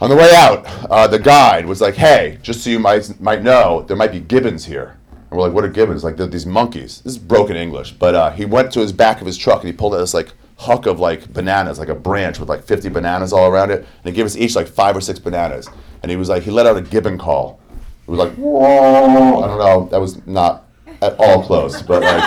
On 0.00 0.10
the 0.10 0.16
way 0.16 0.32
out, 0.34 0.66
uh, 0.90 1.06
the 1.06 1.18
guide 1.18 1.66
was 1.66 1.80
like, 1.80 1.94
"Hey, 1.94 2.38
just 2.42 2.62
so 2.62 2.70
you 2.70 2.78
might 2.78 3.20
might 3.20 3.42
know, 3.42 3.82
there 3.82 3.96
might 3.96 4.12
be 4.12 4.20
gibbons 4.20 4.64
here." 4.64 4.96
And 5.34 5.40
we're 5.40 5.48
like, 5.48 5.54
what 5.54 5.64
are 5.64 5.68
gibbons? 5.68 6.04
Like, 6.04 6.16
these 6.16 6.46
monkeys. 6.46 7.00
This 7.00 7.14
is 7.14 7.18
broken 7.18 7.56
English. 7.56 7.90
But 7.90 8.14
uh, 8.14 8.30
he 8.30 8.44
went 8.44 8.72
to 8.74 8.78
his 8.78 8.92
back 8.92 9.20
of 9.20 9.26
his 9.26 9.36
truck 9.36 9.62
and 9.62 9.66
he 9.66 9.72
pulled 9.72 9.92
out 9.92 9.98
this 9.98 10.14
like 10.14 10.32
huck 10.58 10.86
of 10.86 11.00
like 11.00 11.32
bananas, 11.32 11.80
like 11.80 11.88
a 11.88 11.94
branch 11.94 12.38
with 12.38 12.48
like 12.48 12.62
50 12.62 12.88
bananas 12.90 13.32
all 13.32 13.50
around 13.50 13.72
it. 13.72 13.78
And 13.78 14.04
he 14.04 14.12
gave 14.12 14.26
us 14.26 14.36
each 14.36 14.54
like 14.54 14.68
five 14.68 14.96
or 14.96 15.00
six 15.00 15.18
bananas. 15.18 15.68
And 16.02 16.10
he 16.12 16.16
was 16.16 16.28
like, 16.28 16.44
he 16.44 16.52
let 16.52 16.66
out 16.66 16.76
a 16.76 16.82
gibbon 16.82 17.18
call. 17.18 17.58
It 18.06 18.10
was 18.12 18.20
like, 18.20 18.32
whoa. 18.34 19.42
I 19.42 19.48
don't 19.48 19.58
know. 19.58 19.88
That 19.90 20.00
was 20.00 20.24
not 20.24 20.66
at 21.02 21.16
all 21.18 21.42
close, 21.42 21.82
but 21.82 22.02
like, 22.02 22.22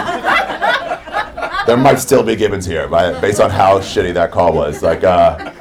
there 1.67 1.77
might 1.77 1.99
still 1.99 2.23
be 2.23 2.35
gibbons 2.35 2.65
here, 2.65 2.87
by, 2.87 3.19
based 3.19 3.39
on 3.39 3.51
how 3.51 3.79
shitty 3.79 4.13
that 4.13 4.31
call 4.31 4.53
was. 4.53 4.81
Like, 4.81 5.03
uh, 5.03 5.51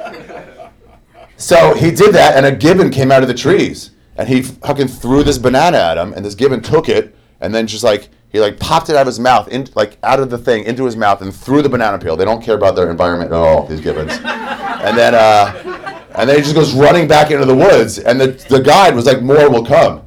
so 1.35 1.75
he 1.75 1.91
did 1.91 2.15
that, 2.15 2.35
and 2.35 2.45
a 2.45 2.55
gibbon 2.55 2.89
came 2.89 3.11
out 3.11 3.21
of 3.21 3.27
the 3.27 3.33
trees, 3.33 3.91
and 4.15 4.27
he 4.27 4.41
fucking 4.41 4.87
threw 4.87 5.21
this 5.21 5.37
banana 5.37 5.77
at 5.77 5.97
him, 5.97 6.13
and 6.13 6.25
this 6.25 6.33
gibbon 6.33 6.61
took 6.61 6.89
it, 6.89 7.15
and 7.41 7.53
then 7.53 7.67
just 7.67 7.83
like 7.83 8.09
he 8.29 8.39
like 8.39 8.59
popped 8.59 8.89
it 8.89 8.95
out 8.95 9.01
of 9.01 9.07
his 9.07 9.19
mouth, 9.19 9.47
in, 9.49 9.67
like 9.75 9.97
out 10.01 10.19
of 10.19 10.29
the 10.29 10.37
thing 10.37 10.63
into 10.63 10.85
his 10.85 10.95
mouth, 10.95 11.21
and 11.21 11.35
threw 11.35 11.61
the 11.61 11.69
banana 11.69 11.99
peel. 11.99 12.17
They 12.17 12.25
don't 12.25 12.41
care 12.41 12.55
about 12.55 12.75
their 12.75 12.89
environment 12.89 13.31
at 13.31 13.37
all. 13.37 13.67
These 13.67 13.81
gibbons, 13.81 14.13
and 14.13 14.97
then 14.97 15.13
uh, 15.13 16.07
and 16.15 16.29
then 16.29 16.37
he 16.37 16.41
just 16.41 16.55
goes 16.55 16.73
running 16.73 17.07
back 17.07 17.31
into 17.31 17.45
the 17.45 17.55
woods, 17.55 17.99
and 17.99 18.19
the 18.19 18.27
the 18.49 18.59
guide 18.59 18.95
was 18.95 19.05
like, 19.05 19.21
"More 19.21 19.49
will 19.49 19.65
come." 19.65 20.03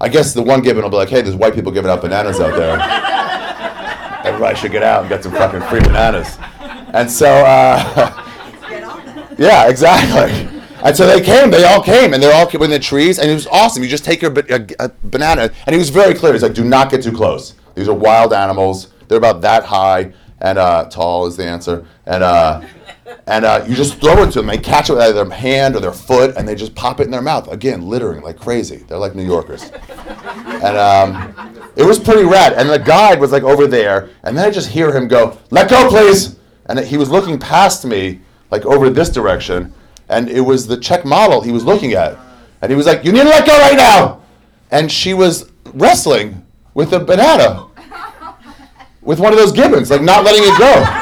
I 0.00 0.08
guess 0.08 0.32
the 0.32 0.42
one 0.42 0.62
gibbon 0.62 0.82
will 0.82 0.90
be 0.90 0.96
like, 0.96 1.10
"Hey, 1.10 1.22
there's 1.22 1.36
white 1.36 1.54
people 1.54 1.72
giving 1.72 1.90
out 1.90 2.00
bananas 2.00 2.40
out 2.40 2.56
there. 2.56 3.23
Everybody 4.34 4.56
should 4.56 4.72
get 4.72 4.82
out 4.82 5.00
and 5.00 5.08
get 5.08 5.22
some 5.22 5.32
fucking 5.32 5.62
free 5.62 5.80
bananas." 5.80 6.38
And 6.92 7.10
so, 7.10 7.28
uh, 7.28 8.24
yeah, 9.38 9.68
exactly. 9.68 10.50
And 10.82 10.94
so 10.94 11.06
they 11.06 11.20
came, 11.20 11.50
they 11.50 11.64
all 11.64 11.82
came, 11.82 12.12
and 12.12 12.22
they're 12.22 12.34
all 12.34 12.48
in 12.62 12.70
the 12.70 12.78
trees, 12.78 13.18
and 13.18 13.30
it 13.30 13.34
was 13.34 13.46
awesome. 13.46 13.82
You 13.82 13.88
just 13.88 14.04
take 14.04 14.20
your 14.20 14.32
a, 14.32 14.66
a 14.80 14.90
banana, 15.04 15.50
and 15.66 15.74
he 15.74 15.78
was 15.78 15.90
very 15.90 16.14
clear. 16.14 16.32
He's 16.32 16.42
like, 16.42 16.54
"Do 16.54 16.64
not 16.64 16.90
get 16.90 17.02
too 17.02 17.12
close. 17.12 17.54
These 17.74 17.88
are 17.88 17.94
wild 17.94 18.32
animals. 18.32 18.88
They're 19.08 19.18
about 19.18 19.40
that 19.42 19.64
high 19.64 20.12
and 20.44 20.58
uh, 20.58 20.84
tall 20.90 21.26
is 21.26 21.36
the 21.36 21.44
answer, 21.44 21.86
and 22.04 22.22
uh, 22.22 22.60
and 23.26 23.46
uh, 23.46 23.64
you 23.66 23.74
just 23.74 23.98
throw 23.98 24.22
it 24.22 24.30
to 24.32 24.40
them. 24.40 24.46
They 24.46 24.58
catch 24.58 24.90
it 24.90 24.92
with 24.92 25.02
either 25.02 25.24
their 25.24 25.34
hand 25.34 25.74
or 25.74 25.80
their 25.80 25.92
foot, 25.92 26.36
and 26.36 26.46
they 26.46 26.54
just 26.54 26.74
pop 26.74 27.00
it 27.00 27.04
in 27.04 27.10
their 27.10 27.22
mouth. 27.22 27.50
Again, 27.50 27.88
littering 27.88 28.22
like 28.22 28.38
crazy. 28.38 28.84
They're 28.86 28.98
like 28.98 29.14
New 29.14 29.24
Yorkers, 29.24 29.72
and 29.72 30.76
um, 30.76 31.63
it 31.76 31.84
was 31.84 31.98
pretty 31.98 32.24
rad. 32.24 32.52
And 32.54 32.68
the 32.68 32.78
guide 32.78 33.20
was 33.20 33.32
like 33.32 33.42
over 33.42 33.66
there, 33.66 34.10
and 34.22 34.36
then 34.36 34.46
I 34.46 34.50
just 34.50 34.68
hear 34.68 34.92
him 34.96 35.08
go, 35.08 35.38
"Let 35.50 35.70
go, 35.70 35.88
please!" 35.88 36.36
And 36.66 36.78
he 36.78 36.96
was 36.96 37.10
looking 37.10 37.38
past 37.38 37.84
me, 37.84 38.20
like 38.50 38.64
over 38.64 38.90
this 38.90 39.10
direction 39.10 39.72
and 40.08 40.28
it 40.28 40.40
was 40.40 40.66
the 40.66 40.76
Czech 40.76 41.04
model 41.04 41.40
he 41.40 41.52
was 41.52 41.64
looking 41.64 41.92
at. 41.92 42.18
And 42.62 42.70
he 42.70 42.76
was 42.76 42.86
like, 42.86 43.04
You 43.04 43.12
need 43.12 43.22
to 43.22 43.28
let 43.28 43.46
go 43.46 43.58
right 43.58 43.76
now. 43.76 44.22
And 44.70 44.90
she 44.90 45.14
was 45.14 45.50
wrestling 45.72 46.44
with 46.74 46.92
a 46.92 47.00
banana, 47.00 47.66
with 49.02 49.20
one 49.20 49.32
of 49.32 49.38
those 49.38 49.52
gibbons, 49.52 49.90
like 49.90 50.02
not 50.02 50.24
letting 50.24 50.42
it 50.42 50.58
go. 50.58 51.00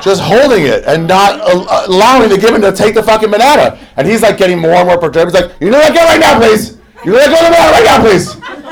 Just 0.00 0.20
holding 0.20 0.66
it 0.66 0.84
and 0.84 1.06
not 1.06 1.40
uh, 1.40 1.86
allowing 1.86 2.28
the 2.28 2.36
gibbon 2.36 2.60
to 2.60 2.72
take 2.72 2.94
the 2.94 3.02
fucking 3.02 3.30
banana. 3.30 3.78
And 3.96 4.06
he's 4.06 4.20
like 4.20 4.36
getting 4.36 4.58
more 4.58 4.74
and 4.74 4.88
more 4.88 4.98
perturbed. 4.98 5.32
He's 5.32 5.42
like, 5.42 5.52
You 5.60 5.66
need 5.66 5.72
to 5.72 5.78
let 5.78 5.94
go 5.94 6.04
right 6.04 6.20
now, 6.20 6.38
please. 6.38 6.78
You 7.04 7.12
need 7.12 7.24
to 7.24 7.30
let 7.30 7.30
go 7.30 7.44
the 7.44 7.50
banana 7.50 7.72
right 7.72 7.84
now, 7.84 8.00
please. 8.02 8.63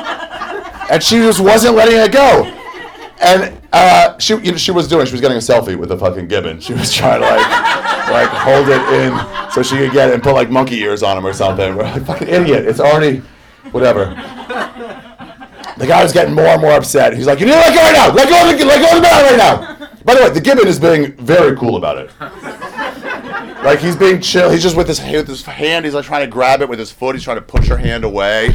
And 0.92 1.02
she 1.02 1.16
just 1.16 1.40
wasn't 1.40 1.74
letting 1.74 1.96
it 1.96 2.12
go. 2.12 2.44
And 3.22 3.58
uh, 3.72 4.18
she, 4.18 4.34
you 4.36 4.52
know, 4.52 4.58
she 4.58 4.72
was 4.72 4.88
doing. 4.88 5.06
She 5.06 5.12
was 5.12 5.22
getting 5.22 5.38
a 5.38 5.40
selfie 5.40 5.74
with 5.74 5.88
the 5.88 5.96
fucking 5.96 6.28
gibbon. 6.28 6.60
She 6.60 6.74
was 6.74 6.92
trying 6.92 7.20
to 7.20 7.26
like, 7.26 8.10
like 8.10 8.28
hold 8.28 8.68
it 8.68 8.82
in 9.00 9.50
so 9.50 9.62
she 9.62 9.76
could 9.76 9.92
get 9.92 10.10
it 10.10 10.14
and 10.14 10.22
put 10.22 10.34
like 10.34 10.50
monkey 10.50 10.80
ears 10.80 11.02
on 11.02 11.16
him 11.16 11.26
or 11.26 11.32
something. 11.32 11.74
We're 11.74 11.84
like, 11.84 12.04
fucking 12.04 12.28
idiot. 12.28 12.66
It's 12.66 12.78
already, 12.78 13.22
whatever. 13.70 14.06
The 15.78 15.86
guy 15.86 16.02
was 16.02 16.12
getting 16.12 16.34
more 16.34 16.44
and 16.44 16.60
more 16.60 16.72
upset. 16.72 17.16
He's 17.16 17.26
like, 17.26 17.40
you 17.40 17.46
need 17.46 17.52
to 17.52 17.58
let 17.58 17.74
go 17.74 17.80
right 17.80 17.94
now. 17.94 18.12
Let 18.12 18.28
go 18.28 18.50
of 18.50 18.58
the, 18.58 18.64
let 18.66 18.80
go 18.80 18.88
of 18.88 18.96
the 18.96 19.08
banana 19.08 19.28
right 19.28 19.38
now. 19.38 19.88
By 20.04 20.14
the 20.14 20.20
way, 20.24 20.30
the 20.30 20.40
gibbon 20.40 20.68
is 20.68 20.78
being 20.78 21.16
very 21.16 21.56
cool 21.56 21.76
about 21.76 21.96
it. 21.96 22.10
Like 23.64 23.78
he's 23.78 23.96
being 23.96 24.20
chill. 24.20 24.50
He's 24.50 24.62
just 24.62 24.76
with 24.76 24.88
his 24.88 25.00
with 25.00 25.28
his 25.28 25.44
hand. 25.44 25.84
He's 25.84 25.94
like 25.94 26.04
trying 26.04 26.22
to 26.22 26.30
grab 26.30 26.62
it 26.62 26.68
with 26.68 26.78
his 26.78 26.90
foot. 26.90 27.14
He's 27.14 27.22
trying 27.22 27.36
to 27.36 27.42
push 27.42 27.68
her 27.68 27.76
hand 27.76 28.04
away. 28.04 28.48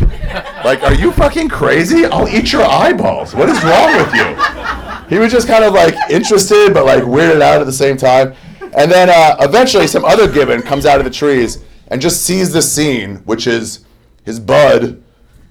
Like, 0.66 0.84
are 0.84 0.94
you 0.94 1.12
fucking 1.14 1.48
crazy? 1.50 2.06
I'll 2.06 2.28
eat 2.28 2.52
your 2.52 2.64
eyeballs. 2.64 3.34
What 3.34 3.48
is 3.48 3.64
wrong 3.64 3.96
with 3.96 4.14
you? 4.14 5.08
He 5.10 5.18
was 5.20 5.32
just 5.32 5.48
kind 5.48 5.64
of 5.64 5.74
like 5.74 5.96
interested, 6.10 6.74
but 6.74 6.86
like 6.86 7.04
weirded 7.04 7.42
out 7.42 7.62
at 7.62 7.66
the 7.66 7.72
same 7.74 7.96
time. 7.96 8.34
And 8.78 8.92
then 8.92 9.10
uh, 9.10 9.38
eventually, 9.40 9.88
some 9.88 10.04
other 10.04 10.30
gibbon 10.30 10.62
comes 10.62 10.86
out 10.86 11.00
of 11.00 11.06
the 11.06 11.12
trees 11.12 11.64
and 11.88 12.02
just 12.02 12.24
sees 12.24 12.52
the 12.52 12.62
scene, 12.62 13.18
which 13.18 13.48
is 13.48 13.86
his 14.26 14.42
bud 14.42 15.02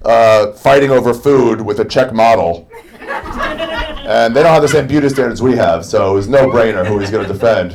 uh, 0.05 0.51
fighting 0.53 0.91
over 0.91 1.13
food 1.13 1.61
with 1.61 1.79
a 1.79 1.85
Czech 1.85 2.13
model. 2.13 2.69
And 3.01 4.35
they 4.35 4.43
don't 4.43 4.53
have 4.53 4.61
the 4.61 4.67
same 4.67 4.87
beauty 4.87 5.09
standards 5.09 5.41
we 5.41 5.55
have, 5.57 5.83
so 5.83 6.11
it 6.11 6.13
was 6.13 6.29
no 6.29 6.47
brainer 6.47 6.85
who 6.85 6.99
he's 6.99 7.11
going 7.11 7.27
to 7.27 7.33
defend. 7.33 7.71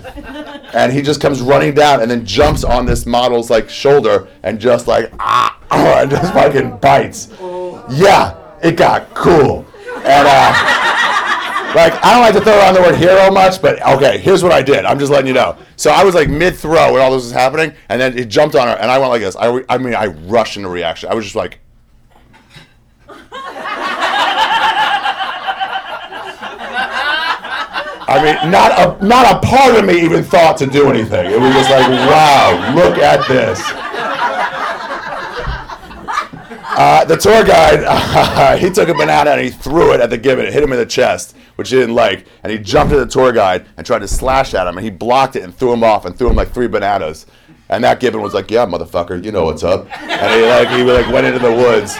And 0.72 0.92
he 0.92 1.02
just 1.02 1.20
comes 1.20 1.40
running 1.40 1.74
down 1.74 2.00
and 2.00 2.10
then 2.10 2.24
jumps 2.24 2.64
on 2.64 2.86
this 2.86 3.04
model's 3.06 3.50
like 3.50 3.68
shoulder 3.68 4.28
and 4.42 4.58
just 4.58 4.86
like 4.86 5.12
ah, 5.18 5.58
and 5.70 6.10
just 6.10 6.32
fucking 6.32 6.78
bites. 6.78 7.28
Yeah, 7.90 8.38
it 8.62 8.76
got 8.76 9.12
cool. 9.14 9.66
And 10.04 10.26
uh, 10.28 10.82
like 11.74 11.94
I 12.04 12.12
don't 12.12 12.22
like 12.22 12.34
to 12.34 12.40
throw 12.40 12.58
around 12.58 12.74
the 12.74 12.82
word 12.82 12.96
hero 12.96 13.30
much, 13.30 13.62
but 13.62 13.80
okay, 13.86 14.18
here's 14.18 14.42
what 14.42 14.52
I 14.52 14.62
did. 14.62 14.84
I'm 14.84 14.98
just 14.98 15.10
letting 15.10 15.26
you 15.26 15.34
know. 15.34 15.56
So 15.76 15.90
I 15.90 16.04
was 16.04 16.14
like 16.14 16.28
mid 16.28 16.56
throw 16.56 16.92
when 16.92 17.02
all 17.02 17.12
this 17.12 17.24
was 17.24 17.32
happening, 17.32 17.74
and 17.88 18.00
then 18.00 18.16
it 18.16 18.28
jumped 18.28 18.54
on 18.54 18.68
her, 18.68 18.74
and 18.74 18.90
I 18.90 18.98
went 18.98 19.10
like 19.10 19.22
this. 19.22 19.36
I, 19.36 19.62
I 19.68 19.78
mean, 19.78 19.94
I 19.94 20.06
rushed 20.06 20.56
into 20.56 20.68
reaction. 20.68 21.10
I 21.10 21.14
was 21.14 21.24
just 21.24 21.36
like. 21.36 21.58
I 28.12 28.22
mean, 28.22 28.50
not 28.50 28.70
a 28.78 29.04
not 29.04 29.36
a 29.36 29.46
part 29.46 29.74
of 29.74 29.86
me 29.86 30.02
even 30.02 30.22
thought 30.22 30.58
to 30.58 30.66
do 30.66 30.90
anything. 30.90 31.30
It 31.30 31.40
was 31.40 31.54
just 31.54 31.70
like, 31.70 31.88
wow, 31.88 32.74
look 32.74 32.98
at 32.98 33.26
this. 33.26 33.58
Uh, 36.74 37.04
the 37.04 37.16
tour 37.16 37.42
guide, 37.44 37.84
uh, 37.86 38.56
he 38.58 38.68
took 38.70 38.88
a 38.88 38.94
banana 38.94 39.30
and 39.30 39.40
he 39.40 39.50
threw 39.50 39.94
it 39.94 40.00
at 40.00 40.10
the 40.10 40.18
gibbon. 40.18 40.44
It 40.44 40.52
hit 40.52 40.62
him 40.62 40.72
in 40.72 40.78
the 40.78 40.86
chest, 40.86 41.36
which 41.56 41.70
he 41.70 41.76
didn't 41.76 41.94
like. 41.94 42.26
And 42.42 42.52
he 42.52 42.58
jumped 42.58 42.92
at 42.92 42.98
the 42.98 43.06
tour 43.06 43.32
guide 43.32 43.66
and 43.76 43.86
tried 43.86 44.00
to 44.00 44.08
slash 44.08 44.52
at 44.52 44.66
him. 44.66 44.76
And 44.76 44.84
he 44.84 44.90
blocked 44.90 45.36
it 45.36 45.42
and 45.42 45.54
threw 45.54 45.72
him 45.72 45.82
off 45.82 46.04
and 46.04 46.16
threw 46.16 46.28
him 46.28 46.36
like 46.36 46.52
three 46.52 46.68
bananas. 46.68 47.26
And 47.70 47.84
that 47.84 48.00
gibbon 48.00 48.20
was 48.20 48.34
like, 48.34 48.50
"Yeah, 48.50 48.66
motherfucker, 48.66 49.24
you 49.24 49.32
know 49.32 49.44
what's 49.44 49.64
up." 49.64 49.86
And 50.02 50.34
he 50.34 50.46
like 50.46 50.68
he 50.68 50.82
like 50.82 51.10
went 51.10 51.26
into 51.26 51.38
the 51.38 51.52
woods. 51.52 51.96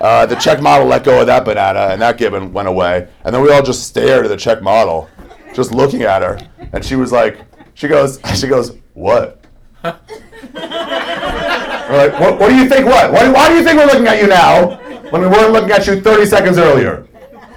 Uh, 0.00 0.26
the 0.26 0.34
Czech 0.34 0.60
model 0.60 0.86
let 0.86 1.04
go 1.04 1.20
of 1.20 1.26
that 1.28 1.46
banana, 1.46 1.88
and 1.90 2.02
that 2.02 2.18
gibbon 2.18 2.52
went 2.52 2.68
away. 2.68 3.08
And 3.24 3.34
then 3.34 3.40
we 3.40 3.50
all 3.50 3.62
just 3.62 3.84
stared 3.84 4.26
at 4.26 4.28
the 4.28 4.36
Czech 4.36 4.60
model, 4.60 5.08
just 5.54 5.72
looking 5.72 6.02
at 6.02 6.20
her. 6.22 6.38
And 6.72 6.84
she 6.84 6.96
was 6.96 7.12
like, 7.12 7.40
she 7.74 7.86
goes, 7.88 8.20
she 8.34 8.48
goes, 8.48 8.76
what? 8.92 9.40
We're 9.84 9.92
like, 12.08 12.20
what, 12.20 12.40
what 12.40 12.48
do 12.48 12.56
you 12.56 12.68
think? 12.68 12.86
What? 12.86 13.12
Why, 13.12 13.30
why 13.30 13.48
do 13.48 13.54
you 13.56 13.62
think 13.62 13.78
we're 13.78 13.84
looking 13.84 14.06
at 14.06 14.18
you 14.18 14.26
now 14.26 14.76
when 15.10 15.20
we 15.20 15.28
weren't 15.28 15.52
looking 15.52 15.70
at 15.70 15.86
you 15.86 16.00
30 16.00 16.24
seconds 16.24 16.56
earlier? 16.56 17.06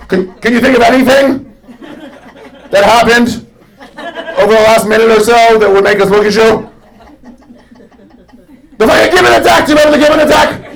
Can, 0.10 0.34
can 0.39 0.52
you 0.52 0.60
think 0.60 0.76
of 0.76 0.84
anything 0.84 1.54
that 2.70 2.84
happened 2.84 3.48
over 4.38 4.54
the 4.54 4.60
last 4.60 4.86
minute 4.88 5.10
or 5.10 5.22
so 5.22 5.58
that 5.58 5.70
would 5.70 5.86
make 5.86 6.02
us 6.02 6.10
look 6.10 6.26
at 6.26 6.34
you? 6.34 6.70
The 8.78 8.86
fucking 8.86 9.16
gibbon 9.16 9.32
attack! 9.41 9.66
Do 9.66 9.72
you 9.72 9.78
remember 9.78 9.98
the 9.98 10.04
gibbon 10.04 10.20
attack? 10.20 10.66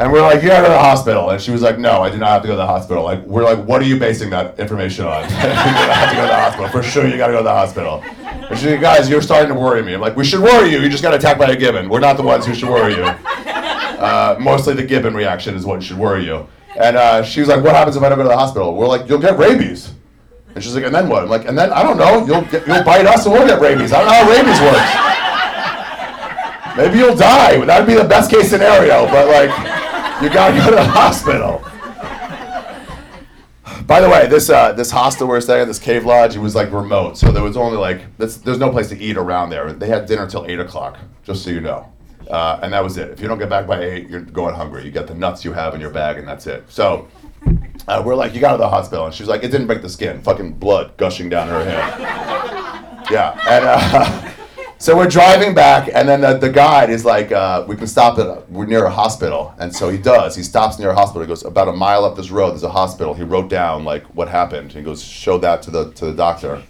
And 0.00 0.10
we're 0.10 0.22
like, 0.22 0.42
you 0.42 0.48
gotta 0.48 0.62
go 0.62 0.68
to 0.68 0.72
the 0.72 0.78
hospital. 0.78 1.28
And 1.28 1.38
she 1.38 1.50
was 1.50 1.60
like, 1.60 1.78
no, 1.78 2.00
I 2.00 2.08
do 2.08 2.16
not 2.16 2.30
have 2.30 2.42
to 2.42 2.48
go 2.48 2.54
to 2.54 2.56
the 2.56 2.66
hospital. 2.66 3.04
Like, 3.04 3.22
we're 3.26 3.44
like, 3.44 3.62
what 3.66 3.82
are 3.82 3.84
you 3.84 3.98
basing 3.98 4.30
that 4.30 4.58
information 4.58 5.04
on? 5.04 5.24
you 5.28 5.36
have 5.36 6.08
to 6.08 6.16
go 6.16 6.22
to 6.22 6.28
the 6.28 6.34
hospital. 6.34 6.68
For 6.70 6.82
sure, 6.82 7.06
you 7.06 7.18
gotta 7.18 7.34
go 7.34 7.40
to 7.40 7.44
the 7.44 7.50
hospital. 7.50 8.02
And 8.24 8.58
she's 8.58 8.70
like, 8.70 8.80
guys, 8.80 9.10
you're 9.10 9.20
starting 9.20 9.52
to 9.52 9.60
worry 9.60 9.82
me. 9.82 9.92
I'm 9.92 10.00
like, 10.00 10.16
we 10.16 10.24
should 10.24 10.40
worry 10.40 10.70
you. 10.70 10.80
You 10.80 10.88
just 10.88 11.02
got 11.02 11.12
attacked 11.12 11.38
by 11.38 11.50
a 11.50 11.56
gibbon. 11.56 11.90
We're 11.90 12.00
not 12.00 12.16
the 12.16 12.22
ones 12.22 12.46
who 12.46 12.54
should 12.54 12.70
worry 12.70 12.94
you. 12.94 13.04
Uh, 14.00 14.34
mostly 14.40 14.72
the 14.72 14.82
gibbon 14.82 15.12
reaction 15.12 15.54
is 15.54 15.66
what 15.66 15.82
should 15.82 15.98
worry 15.98 16.24
you. 16.24 16.48
And 16.80 16.96
uh, 16.96 17.22
she 17.22 17.40
was 17.40 17.50
like, 17.50 17.62
what 17.62 17.74
happens 17.74 17.96
if 17.96 18.02
I 18.02 18.08
don't 18.08 18.16
go 18.16 18.22
to 18.22 18.30
the 18.30 18.36
hospital? 18.36 18.74
We're 18.74 18.88
like, 18.88 19.06
you'll 19.06 19.18
get 19.18 19.36
rabies. 19.36 19.92
And 20.54 20.64
she's 20.64 20.74
like, 20.74 20.84
and 20.84 20.94
then 20.94 21.10
what? 21.10 21.24
I'm 21.24 21.28
like, 21.28 21.46
and 21.46 21.58
then 21.58 21.70
I 21.70 21.82
don't 21.82 21.98
know. 21.98 22.24
You'll 22.24 22.46
get, 22.46 22.66
you'll 22.66 22.82
bite 22.82 23.04
us 23.04 23.26
and 23.26 23.34
we'll 23.34 23.46
get 23.46 23.60
rabies. 23.60 23.92
I 23.92 23.98
don't 23.98 24.06
know 24.06 24.14
how 24.14 24.26
rabies 24.30 24.58
works. 24.64 24.90
Maybe 26.78 26.96
you'll 26.96 27.14
die. 27.14 27.62
That'd 27.62 27.86
be 27.86 27.92
the 27.92 28.08
best 28.08 28.30
case 28.30 28.48
scenario. 28.48 29.04
But 29.04 29.28
like, 29.28 29.50
you 30.22 30.28
gotta 30.28 30.56
go 30.56 30.70
to 30.70 30.76
the 30.76 30.84
hospital. 30.84 31.64
By 33.86 34.00
the 34.00 34.08
way, 34.08 34.26
this 34.26 34.50
uh, 34.50 34.72
this 34.72 34.90
hostel 34.90 35.26
we're 35.26 35.40
staying 35.40 35.62
at, 35.62 35.66
this 35.66 35.78
cave 35.78 36.04
lodge, 36.04 36.36
it 36.36 36.40
was 36.40 36.54
like 36.54 36.70
remote, 36.72 37.16
so 37.16 37.32
there 37.32 37.42
was 37.42 37.56
only 37.56 37.78
like 37.78 38.16
this, 38.18 38.36
there's 38.36 38.58
no 38.58 38.70
place 38.70 38.88
to 38.90 38.98
eat 38.98 39.16
around 39.16 39.50
there. 39.50 39.72
They 39.72 39.88
had 39.88 40.06
dinner 40.06 40.28
till 40.28 40.46
eight 40.46 40.60
o'clock, 40.60 40.98
just 41.24 41.42
so 41.42 41.50
you 41.50 41.60
know, 41.60 41.90
uh, 42.28 42.60
and 42.62 42.72
that 42.72 42.84
was 42.84 42.98
it. 42.98 43.10
If 43.10 43.20
you 43.20 43.28
don't 43.28 43.38
get 43.38 43.48
back 43.48 43.66
by 43.66 43.82
eight, 43.82 44.08
you're 44.08 44.20
going 44.20 44.54
hungry. 44.54 44.84
You 44.84 44.90
get 44.90 45.06
the 45.06 45.14
nuts 45.14 45.44
you 45.44 45.52
have 45.52 45.74
in 45.74 45.80
your 45.80 45.90
bag, 45.90 46.18
and 46.18 46.28
that's 46.28 46.46
it. 46.46 46.64
So 46.68 47.08
uh, 47.88 48.02
we're 48.04 48.14
like, 48.14 48.34
you 48.34 48.40
got 48.40 48.52
to 48.52 48.58
the 48.58 48.68
hospital, 48.68 49.06
and 49.06 49.14
she's 49.14 49.28
like, 49.28 49.42
it 49.42 49.48
didn't 49.48 49.66
break 49.66 49.82
the 49.82 49.88
skin, 49.88 50.20
fucking 50.22 50.52
blood 50.54 50.96
gushing 50.96 51.28
down 51.28 51.48
her 51.48 51.64
head. 51.64 53.10
Yeah, 53.10 53.38
and. 53.48 54.34
So 54.80 54.96
we're 54.96 55.08
driving 55.08 55.52
back, 55.52 55.90
and 55.92 56.08
then 56.08 56.22
the, 56.22 56.38
the 56.38 56.48
guide 56.48 56.88
is 56.88 57.04
like, 57.04 57.30
uh, 57.32 57.66
we 57.68 57.76
can 57.76 57.86
stop 57.86 58.18
at 58.18 58.26
a, 58.26 58.42
we're 58.48 58.64
near 58.64 58.86
a 58.86 58.90
hospital, 58.90 59.54
and 59.58 59.76
so 59.76 59.90
he 59.90 59.98
does. 59.98 60.34
He 60.34 60.42
stops 60.42 60.78
near 60.78 60.88
a 60.88 60.94
hospital. 60.94 61.20
He 61.20 61.28
goes 61.28 61.44
about 61.44 61.68
a 61.68 61.72
mile 61.72 62.02
up 62.02 62.16
this 62.16 62.30
road. 62.30 62.52
There's 62.52 62.62
a 62.62 62.70
hospital. 62.70 63.12
He 63.12 63.22
wrote 63.22 63.50
down 63.50 63.84
like 63.84 64.04
what 64.16 64.30
happened. 64.30 64.72
He 64.72 64.80
goes, 64.80 65.02
show 65.02 65.36
that 65.36 65.60
to 65.64 65.70
the 65.70 65.92
to 65.92 66.06
the 66.06 66.14
doctor, 66.14 66.62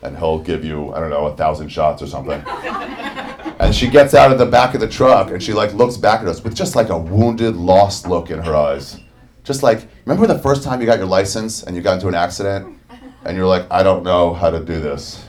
and 0.00 0.16
he'll 0.16 0.38
give 0.38 0.64
you, 0.64 0.90
I 0.94 1.00
don't 1.00 1.10
know, 1.10 1.26
a 1.26 1.36
thousand 1.36 1.68
shots 1.68 2.00
or 2.00 2.06
something. 2.06 2.42
And 3.60 3.74
she 3.74 3.88
gets 3.88 4.14
out 4.14 4.32
of 4.32 4.38
the 4.38 4.46
back 4.46 4.72
of 4.74 4.80
the 4.80 4.88
truck 4.88 5.30
and 5.30 5.42
she 5.42 5.52
like 5.52 5.74
looks 5.74 5.98
back 5.98 6.22
at 6.22 6.28
us 6.28 6.42
with 6.42 6.54
just 6.54 6.74
like 6.74 6.88
a 6.88 6.96
wounded, 6.96 7.56
lost 7.56 8.06
look 8.06 8.30
in 8.30 8.38
her 8.38 8.56
eyes. 8.56 8.98
Just 9.44 9.62
like, 9.62 9.86
remember 10.06 10.26
the 10.26 10.38
first 10.38 10.62
time 10.62 10.80
you 10.80 10.86
got 10.86 10.96
your 10.96 11.06
license 11.06 11.62
and 11.62 11.76
you 11.76 11.82
got 11.82 11.94
into 11.94 12.08
an 12.08 12.14
accident 12.14 12.80
and 13.26 13.36
you're 13.36 13.46
like, 13.46 13.70
I 13.70 13.82
don't 13.82 14.02
know 14.02 14.32
how 14.32 14.48
to 14.48 14.60
do 14.60 14.80
this. 14.80 15.22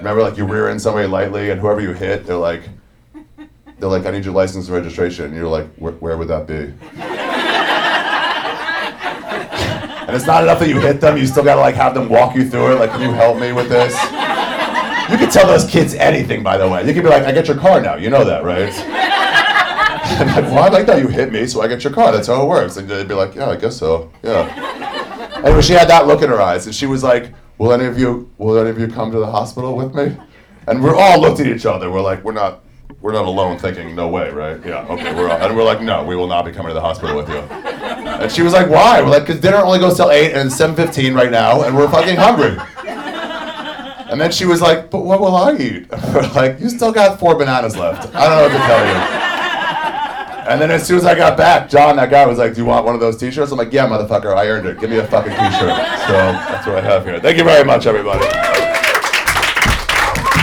Remember 0.00 0.22
like 0.22 0.38
you 0.38 0.46
rear 0.46 0.68
end 0.68 0.80
somebody 0.80 1.06
lightly 1.06 1.50
and 1.50 1.60
whoever 1.60 1.80
you 1.80 1.92
hit, 1.92 2.24
they're 2.24 2.36
like, 2.36 2.62
they're 3.78 3.88
like, 3.88 4.06
I 4.06 4.10
need 4.10 4.24
your 4.24 4.32
license 4.32 4.66
and 4.66 4.74
registration. 4.74 5.26
And 5.26 5.34
you're 5.34 5.46
like, 5.46 5.66
where, 5.76 6.16
would 6.16 6.28
that 6.28 6.46
be? 6.46 6.72
and 10.06 10.16
it's 10.16 10.26
not 10.26 10.42
enough 10.42 10.58
that 10.58 10.68
you 10.68 10.80
hit 10.80 11.02
them, 11.02 11.18
you 11.18 11.26
still 11.26 11.44
gotta 11.44 11.60
like 11.60 11.74
have 11.74 11.92
them 11.92 12.08
walk 12.08 12.34
you 12.34 12.48
through 12.48 12.72
it. 12.72 12.80
Like, 12.80 12.90
can 12.90 13.02
you 13.02 13.12
help 13.12 13.38
me 13.38 13.52
with 13.52 13.68
this? 13.68 13.92
You 15.10 15.18
can 15.18 15.30
tell 15.30 15.46
those 15.46 15.70
kids 15.70 15.92
anything, 15.94 16.42
by 16.42 16.56
the 16.56 16.66
way. 16.66 16.86
You 16.86 16.94
can 16.94 17.02
be 17.02 17.10
like, 17.10 17.24
I 17.24 17.32
get 17.32 17.46
your 17.46 17.58
car 17.58 17.82
now. 17.82 17.96
You 17.96 18.08
know 18.08 18.24
that, 18.24 18.42
right? 18.42 18.72
I'm 20.18 20.26
like, 20.28 20.44
well, 20.44 20.64
I 20.64 20.68
like 20.68 20.86
that 20.86 20.98
you 20.98 21.08
hit 21.08 21.30
me, 21.30 21.46
so 21.46 21.60
I 21.60 21.68
get 21.68 21.84
your 21.84 21.92
car. 21.92 22.10
That's 22.10 22.28
how 22.28 22.42
it 22.42 22.46
works. 22.48 22.78
And 22.78 22.88
they'd 22.88 23.06
be 23.06 23.14
like, 23.14 23.34
yeah, 23.34 23.50
I 23.50 23.56
guess 23.56 23.76
so. 23.76 24.10
Yeah. 24.22 25.42
Anyway, 25.44 25.60
she 25.62 25.74
had 25.74 25.88
that 25.88 26.06
look 26.06 26.22
in 26.22 26.30
her 26.30 26.40
eyes, 26.40 26.66
and 26.66 26.74
she 26.74 26.86
was 26.86 27.02
like, 27.02 27.34
will 27.60 27.72
any 27.74 27.84
of 27.84 27.98
you, 27.98 28.28
will 28.38 28.58
any 28.58 28.70
of 28.70 28.80
you 28.80 28.88
come 28.88 29.12
to 29.12 29.18
the 29.18 29.30
hospital 29.30 29.76
with 29.76 29.94
me? 29.94 30.16
And 30.66 30.82
we're 30.82 30.96
all 30.96 31.20
looked 31.20 31.40
at 31.40 31.46
each 31.46 31.66
other. 31.66 31.90
We're 31.90 32.00
like, 32.00 32.24
we're 32.24 32.32
not, 32.32 32.64
we're 33.02 33.12
not 33.12 33.26
alone 33.26 33.58
thinking, 33.58 33.94
no 33.94 34.08
way, 34.08 34.30
right? 34.30 34.58
Yeah, 34.64 34.86
okay. 34.88 35.14
We're 35.14 35.28
all, 35.28 35.36
and 35.38 35.54
we're 35.54 35.64
like, 35.64 35.82
no, 35.82 36.02
we 36.02 36.16
will 36.16 36.26
not 36.26 36.46
be 36.46 36.52
coming 36.52 36.70
to 36.70 36.74
the 36.74 36.80
hospital 36.80 37.14
with 37.14 37.28
you. 37.28 37.36
And 37.36 38.32
she 38.32 38.40
was 38.40 38.54
like, 38.54 38.70
why? 38.70 39.02
We're 39.02 39.10
like, 39.10 39.26
because 39.26 39.42
dinner 39.42 39.58
only 39.58 39.78
goes 39.78 39.98
till 39.98 40.10
8 40.10 40.32
and 40.32 40.46
it's 40.48 40.58
7.15 40.58 41.14
right 41.14 41.30
now, 41.30 41.62
and 41.62 41.76
we're 41.76 41.90
fucking 41.90 42.16
hungry. 42.16 42.56
And 44.10 44.18
then 44.18 44.32
she 44.32 44.46
was 44.46 44.62
like, 44.62 44.90
but 44.90 45.04
what 45.04 45.20
will 45.20 45.36
I 45.36 45.54
eat? 45.56 45.86
We're 46.12 46.28
like, 46.34 46.58
you 46.58 46.68
still 46.68 46.90
got 46.90 47.20
four 47.20 47.36
bananas 47.36 47.76
left. 47.76 48.12
I 48.12 48.26
don't 48.26 48.38
know 48.38 48.42
what 48.42 48.60
to 48.60 48.66
tell 48.66 48.86
you. 48.88 49.39
And 50.48 50.60
then 50.60 50.70
as 50.70 50.86
soon 50.86 50.96
as 50.98 51.04
I 51.04 51.14
got 51.14 51.36
back, 51.36 51.68
John, 51.68 51.96
that 51.96 52.10
guy, 52.10 52.26
was 52.26 52.38
like, 52.38 52.54
do 52.54 52.60
you 52.60 52.64
want 52.64 52.84
one 52.84 52.94
of 52.94 53.00
those 53.00 53.16
t-shirts? 53.16 53.52
I'm 53.52 53.58
like, 53.58 53.72
yeah, 53.72 53.86
motherfucker, 53.86 54.34
I 54.34 54.48
earned 54.48 54.66
it. 54.66 54.80
Give 54.80 54.90
me 54.90 54.96
a 54.98 55.06
fucking 55.06 55.32
t-shirt. 55.32 55.52
So 55.52 56.12
that's 56.12 56.66
what 56.66 56.78
I 56.78 56.80
have 56.80 57.04
here. 57.04 57.20
Thank 57.20 57.38
you 57.38 57.44
very 57.44 57.64
much, 57.64 57.86
everybody. 57.86 58.24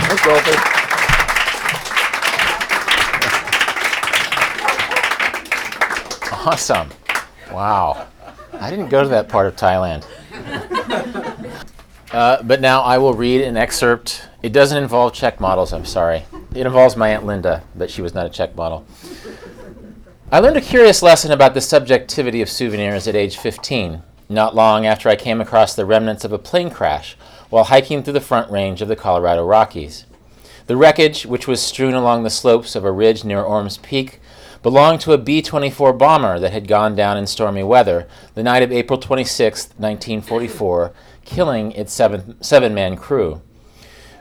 Thanks, 0.07 0.21
Dolphy. 0.21 0.73
Awesome. 6.45 6.89
Wow. 7.51 8.07
I 8.53 8.69
didn't 8.69 8.87
go 8.89 9.03
to 9.03 9.09
that 9.09 9.27
part 9.27 9.47
of 9.47 9.55
Thailand. 9.55 10.05
Uh, 12.11 12.41
but 12.41 12.61
now 12.61 12.81
I 12.83 12.97
will 12.99 13.13
read 13.13 13.41
an 13.41 13.57
excerpt. 13.57 14.23
It 14.41 14.53
doesn't 14.53 14.81
involve 14.81 15.13
Czech 15.13 15.41
models, 15.41 15.73
I'm 15.73 15.83
sorry. 15.85 16.23
It 16.55 16.65
involves 16.65 16.95
my 16.95 17.09
Aunt 17.09 17.25
Linda, 17.25 17.63
but 17.75 17.91
she 17.91 18.01
was 18.01 18.13
not 18.13 18.25
a 18.25 18.29
Czech 18.29 18.55
model. 18.55 18.85
I 20.29 20.39
learned 20.39 20.57
a 20.57 20.61
curious 20.61 21.01
lesson 21.01 21.31
about 21.31 21.53
the 21.53 21.61
subjectivity 21.61 22.41
of 22.41 22.49
souvenirs 22.49 23.07
at 23.07 23.15
age 23.15 23.37
15, 23.37 24.03
not 24.27 24.53
long 24.53 24.85
after 24.85 25.07
I 25.07 25.15
came 25.15 25.39
across 25.39 25.73
the 25.73 25.85
remnants 25.85 26.25
of 26.25 26.33
a 26.33 26.37
plane 26.37 26.69
crash 26.69 27.15
while 27.49 27.63
hiking 27.63 28.03
through 28.03 28.11
the 28.11 28.19
front 28.19 28.51
range 28.51 28.81
of 28.81 28.89
the 28.89 28.97
Colorado 28.97 29.45
Rockies. 29.45 30.05
The 30.65 30.75
wreckage, 30.75 31.25
which 31.25 31.47
was 31.47 31.61
strewn 31.61 31.93
along 31.93 32.23
the 32.23 32.29
slopes 32.29 32.75
of 32.75 32.83
a 32.83 32.91
ridge 32.91 33.23
near 33.23 33.41
Ormes 33.41 33.77
Peak, 33.77 34.19
belonged 34.61 34.99
to 35.01 35.13
a 35.13 35.17
B 35.17 35.41
24 35.41 35.93
bomber 35.93 36.39
that 36.39 36.51
had 36.51 36.67
gone 36.67 36.93
down 36.93 37.15
in 37.15 37.25
stormy 37.25 37.63
weather 37.63 38.05
the 38.33 38.43
night 38.43 38.63
of 38.63 38.71
April 38.73 38.99
26, 38.99 39.67
1944, 39.77 40.91
killing 41.23 41.71
its 41.71 41.93
seven, 41.93 42.35
seven 42.43 42.73
man 42.73 42.97
crew. 42.97 43.41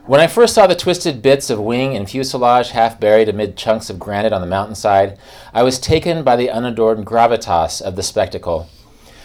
When 0.06 0.20
I 0.20 0.28
first 0.28 0.54
saw 0.54 0.68
the 0.68 0.76
twisted 0.76 1.20
bits 1.20 1.50
of 1.50 1.58
wing 1.58 1.96
and 1.96 2.08
fuselage 2.08 2.70
half 2.70 3.00
buried 3.00 3.28
amid 3.28 3.56
chunks 3.56 3.90
of 3.90 3.98
granite 3.98 4.32
on 4.32 4.40
the 4.40 4.46
mountainside, 4.46 5.18
I 5.52 5.64
was 5.64 5.80
taken 5.80 6.22
by 6.22 6.36
the 6.36 6.48
unadorned 6.48 7.04
gravitas 7.04 7.82
of 7.82 7.96
the 7.96 8.04
spectacle. 8.04 8.68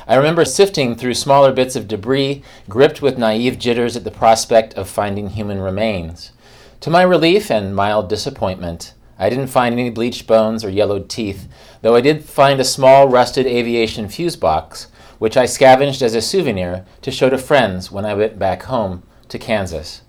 I 0.08 0.16
remember 0.16 0.44
sifting 0.44 0.96
through 0.96 1.14
smaller 1.14 1.54
bits 1.54 1.76
of 1.76 1.88
debris, 1.88 2.42
gripped 2.68 3.00
with 3.00 3.20
naive 3.20 3.60
jitters 3.60 3.96
at 3.96 4.04
the 4.06 4.10
prospect 4.10 4.74
of 4.74 4.90
finding 4.90 5.30
human 5.30 5.62
remains. 5.62 6.32
To 6.80 6.90
my 6.90 7.04
relief 7.04 7.52
and 7.52 7.76
mild 7.76 8.10
disappointment, 8.10 8.96
I 9.20 9.30
didn't 9.30 9.48
find 9.48 9.74
any 9.74 9.92
bleached 9.92 10.26
bones 10.26 10.64
or 10.64 10.72
yellowed 10.72 11.10
teeth, 11.10 11.48
though 11.84 11.96
I 11.96 12.02
did 12.02 12.26
find 12.26 12.60
a 12.60 12.64
small 12.64 13.08
rusted 13.08 13.46
aviation 13.46 14.10
fuse 14.10 14.36
box, 14.36 14.88
which 15.20 15.38
I 15.38 15.46
scavenged 15.46 16.02
as 16.02 16.16
a 16.16 16.24
souvenir 16.24 16.88
to 17.04 17.12
show 17.12 17.30
to 17.30 17.38
friends 17.38 17.92
when 17.92 18.04
I 18.04 18.16
went 18.16 18.40
back 18.40 18.64
home 18.64 19.04
to 19.30 19.38
Kansas. 19.38 20.02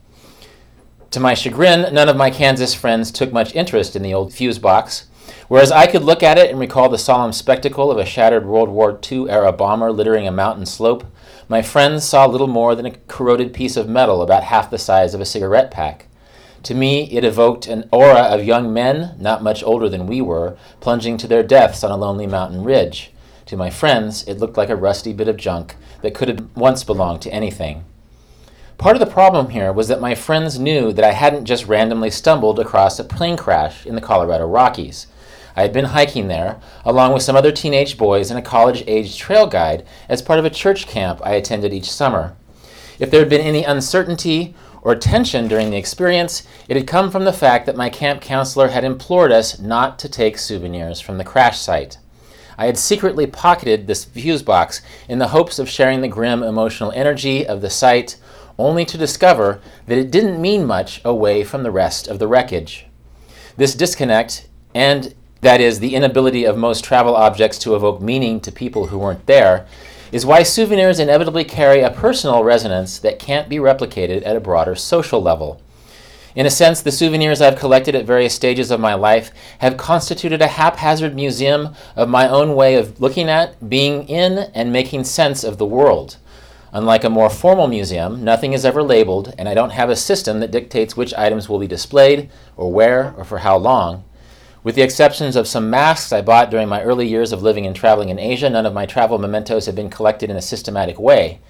To 1.12 1.20
my 1.20 1.34
chagrin, 1.34 1.92
none 1.92 2.08
of 2.08 2.16
my 2.16 2.30
Kansas 2.30 2.72
friends 2.72 3.10
took 3.10 3.34
much 3.34 3.54
interest 3.54 3.94
in 3.94 4.02
the 4.02 4.14
old 4.14 4.32
fuse 4.32 4.58
box. 4.58 5.08
Whereas 5.46 5.70
I 5.70 5.86
could 5.86 6.04
look 6.04 6.22
at 6.22 6.38
it 6.38 6.48
and 6.48 6.58
recall 6.58 6.88
the 6.88 6.96
solemn 6.96 7.34
spectacle 7.34 7.90
of 7.90 7.98
a 7.98 8.06
shattered 8.06 8.46
World 8.46 8.70
War 8.70 8.98
II 9.10 9.28
era 9.28 9.52
bomber 9.52 9.92
littering 9.92 10.26
a 10.26 10.32
mountain 10.32 10.64
slope, 10.64 11.04
my 11.50 11.60
friends 11.60 12.02
saw 12.02 12.24
little 12.24 12.46
more 12.46 12.74
than 12.74 12.86
a 12.86 12.96
corroded 13.08 13.52
piece 13.52 13.76
of 13.76 13.90
metal 13.90 14.22
about 14.22 14.44
half 14.44 14.70
the 14.70 14.78
size 14.78 15.12
of 15.12 15.20
a 15.20 15.26
cigarette 15.26 15.70
pack. 15.70 16.06
To 16.62 16.74
me, 16.74 17.02
it 17.10 17.24
evoked 17.24 17.66
an 17.66 17.90
aura 17.92 18.22
of 18.22 18.46
young 18.46 18.72
men, 18.72 19.14
not 19.18 19.42
much 19.42 19.62
older 19.62 19.90
than 19.90 20.06
we 20.06 20.22
were, 20.22 20.56
plunging 20.80 21.18
to 21.18 21.28
their 21.28 21.42
deaths 21.42 21.84
on 21.84 21.90
a 21.90 21.96
lonely 21.98 22.26
mountain 22.26 22.64
ridge. 22.64 23.12
To 23.46 23.56
my 23.58 23.68
friends, 23.68 24.26
it 24.26 24.38
looked 24.38 24.56
like 24.56 24.70
a 24.70 24.76
rusty 24.76 25.12
bit 25.12 25.28
of 25.28 25.36
junk 25.36 25.76
that 26.00 26.14
could 26.14 26.28
have 26.28 26.56
once 26.56 26.84
belonged 26.84 27.20
to 27.20 27.30
anything. 27.34 27.84
Part 28.83 28.97
of 28.97 29.01
the 29.01 29.07
problem 29.07 29.51
here 29.51 29.72
was 29.72 29.87
that 29.87 30.01
my 30.01 30.16
friends 30.16 30.59
knew 30.59 30.93
that 30.93 31.05
I 31.05 31.12
hadn't 31.12 31.45
just 31.45 31.68
randomly 31.68 32.11
stumbled 32.11 32.59
across 32.59 32.99
a 32.99 33.05
plane 33.05 33.37
crash 33.37 33.87
in 33.87 33.95
the 33.95 34.01
Colorado 34.01 34.45
Rockies. 34.45 35.07
I 35.55 35.62
had 35.62 35.72
been 35.72 35.85
hiking 35.85 36.26
there, 36.26 36.61
along 36.85 37.12
with 37.12 37.22
some 37.22 37.37
other 37.37 37.53
teenage 37.53 37.97
boys 37.97 38.28
and 38.28 38.41
a 38.41 38.43
college 38.43 38.83
aged 38.89 39.20
trail 39.20 39.47
guide, 39.47 39.87
as 40.09 40.20
part 40.20 40.41
of 40.41 40.45
a 40.45 40.51
church 40.51 40.89
camp 40.89 41.20
I 41.22 41.35
attended 41.35 41.72
each 41.72 41.93
summer. 41.93 42.35
If 42.99 43.09
there 43.09 43.20
had 43.20 43.28
been 43.30 43.41
any 43.41 43.62
uncertainty 43.62 44.57
or 44.83 44.97
tension 44.97 45.47
during 45.47 45.70
the 45.70 45.76
experience, 45.76 46.43
it 46.66 46.76
had 46.76 46.89
come 46.89 47.09
from 47.09 47.22
the 47.24 47.33
fact 47.33 47.66
that 47.66 47.76
my 47.76 47.89
camp 47.89 48.20
counselor 48.20 48.70
had 48.70 48.83
implored 48.83 49.30
us 49.30 49.61
not 49.61 49.97
to 50.01 50.09
take 50.09 50.37
souvenirs 50.39 51.01
from 51.01 51.18
the 51.18 51.24
crash 51.24 51.61
site. 51.61 51.99
I 52.59 52.66
had 52.66 52.76
secretly 52.76 53.26
pocketed 53.26 53.87
this 53.87 54.05
fuse 54.05 54.43
box 54.43 54.83
in 55.09 55.20
the 55.20 55.28
hopes 55.28 55.59
of 55.59 55.68
sharing 55.68 56.01
the 56.01 56.09
grim 56.09 56.43
emotional 56.43 56.93
energy 56.97 57.47
of 57.47 57.61
the 57.61 57.70
site, 57.70 58.16
only 58.62 58.84
to 58.86 58.98
discover 58.98 59.60
that 59.86 59.98
it 59.98 60.10
didn't 60.10 60.40
mean 60.40 60.64
much 60.64 61.00
away 61.04 61.44
from 61.44 61.62
the 61.62 61.70
rest 61.70 62.08
of 62.08 62.18
the 62.18 62.28
wreckage. 62.28 62.86
This 63.56 63.74
disconnect, 63.74 64.48
and 64.74 65.14
that 65.42 65.60
is, 65.60 65.80
the 65.80 65.94
inability 65.94 66.44
of 66.44 66.56
most 66.56 66.84
travel 66.84 67.16
objects 67.16 67.58
to 67.58 67.74
evoke 67.74 68.00
meaning 68.00 68.40
to 68.40 68.52
people 68.52 68.86
who 68.86 68.98
weren't 68.98 69.26
there, 69.26 69.66
is 70.12 70.26
why 70.26 70.42
souvenirs 70.42 70.98
inevitably 70.98 71.44
carry 71.44 71.80
a 71.80 71.90
personal 71.90 72.44
resonance 72.44 72.98
that 72.98 73.18
can't 73.18 73.48
be 73.48 73.56
replicated 73.56 74.24
at 74.26 74.36
a 74.36 74.40
broader 74.40 74.74
social 74.74 75.22
level. 75.22 75.60
In 76.34 76.46
a 76.46 76.50
sense, 76.50 76.80
the 76.80 76.92
souvenirs 76.92 77.42
I've 77.42 77.58
collected 77.58 77.94
at 77.94 78.06
various 78.06 78.34
stages 78.34 78.70
of 78.70 78.80
my 78.80 78.94
life 78.94 79.32
have 79.58 79.76
constituted 79.76 80.40
a 80.40 80.48
haphazard 80.48 81.14
museum 81.14 81.74
of 81.94 82.08
my 82.08 82.28
own 82.28 82.54
way 82.54 82.76
of 82.76 83.00
looking 83.00 83.28
at, 83.28 83.68
being 83.68 84.08
in, 84.08 84.50
and 84.54 84.72
making 84.72 85.04
sense 85.04 85.44
of 85.44 85.58
the 85.58 85.66
world. 85.66 86.16
Unlike 86.75 87.05
a 87.05 87.11
more 87.11 87.29
formal 87.29 87.68
museum, 87.68 88.25
nothing 88.25 88.55
is 88.55 88.64
ever 88.64 88.83
labeled, 88.83 89.35
and 89.37 89.47
I 89.47 89.53
don't 89.53 89.70
have 89.70 89.91
a 89.91 89.97
system 89.97 90.41
that 90.41 90.51
dictates 90.51 90.97
which 90.97 91.12
items 91.14 91.47
will 91.47 91.59
be 91.59 91.66
displayed, 91.66 92.31
or 92.57 92.73
where, 92.73 93.12
or 93.18 93.25
for 93.25 93.39
how 93.39 93.59
long. 93.59 94.05
With 94.64 94.75
the 94.75 94.83
exceptions 94.83 95.37
of 95.37 95.47
some 95.47 95.68
masks 95.68 96.12
I 96.12 96.23
bought 96.23 96.51
during 96.51 96.69
my 96.69 96.82
early 96.82 97.07
years 97.07 97.31
of 97.31 97.43
living 97.43 97.66
and 97.66 97.77
traveling 97.77 98.09
in 98.09 98.19
Asia, 98.19 98.49
none 98.49 98.65
of 98.65 98.73
my 98.73 98.86
travel 98.86 99.19
mementos 99.19 99.66
have 99.66 99.74
been 99.74 99.90
collected 99.90 100.31
in 100.31 100.36
a 100.36 100.43
systematic 100.43 100.99
way. 100.99 101.40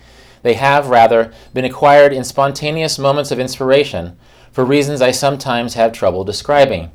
They 0.43 0.55
have, 0.55 0.89
rather, 0.89 1.33
been 1.55 1.65
acquired 1.65 2.13
in 2.13 2.25
spontaneous 2.25 2.99
moments 2.99 3.31
of 3.31 3.39
inspiration 3.39 4.17
for 4.51 4.65
reasons 4.65 5.01
I 5.01 5.13
sometimes 5.13 5.75
have 5.75 5.93
trouble 5.93 6.25
describing. 6.25 6.91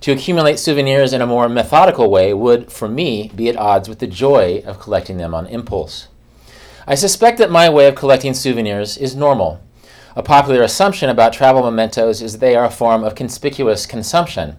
To 0.00 0.12
accumulate 0.12 0.58
souvenirs 0.58 1.12
in 1.12 1.20
a 1.20 1.26
more 1.26 1.50
methodical 1.50 2.10
way 2.10 2.32
would, 2.32 2.72
for 2.72 2.88
me, 2.88 3.30
be 3.36 3.50
at 3.50 3.58
odds 3.58 3.90
with 3.90 3.98
the 3.98 4.06
joy 4.06 4.62
of 4.64 4.80
collecting 4.80 5.18
them 5.18 5.34
on 5.34 5.46
impulse. 5.46 6.08
I 6.86 6.96
suspect 6.96 7.38
that 7.38 7.50
my 7.50 7.70
way 7.70 7.86
of 7.86 7.94
collecting 7.94 8.34
souvenirs 8.34 8.96
is 8.98 9.14
normal. 9.14 9.60
A 10.16 10.22
popular 10.22 10.62
assumption 10.62 11.08
about 11.08 11.32
travel 11.32 11.62
mementos 11.62 12.20
is 12.20 12.32
that 12.32 12.38
they 12.40 12.56
are 12.56 12.64
a 12.64 12.70
form 12.70 13.04
of 13.04 13.14
conspicuous 13.14 13.86
consumption. 13.86 14.56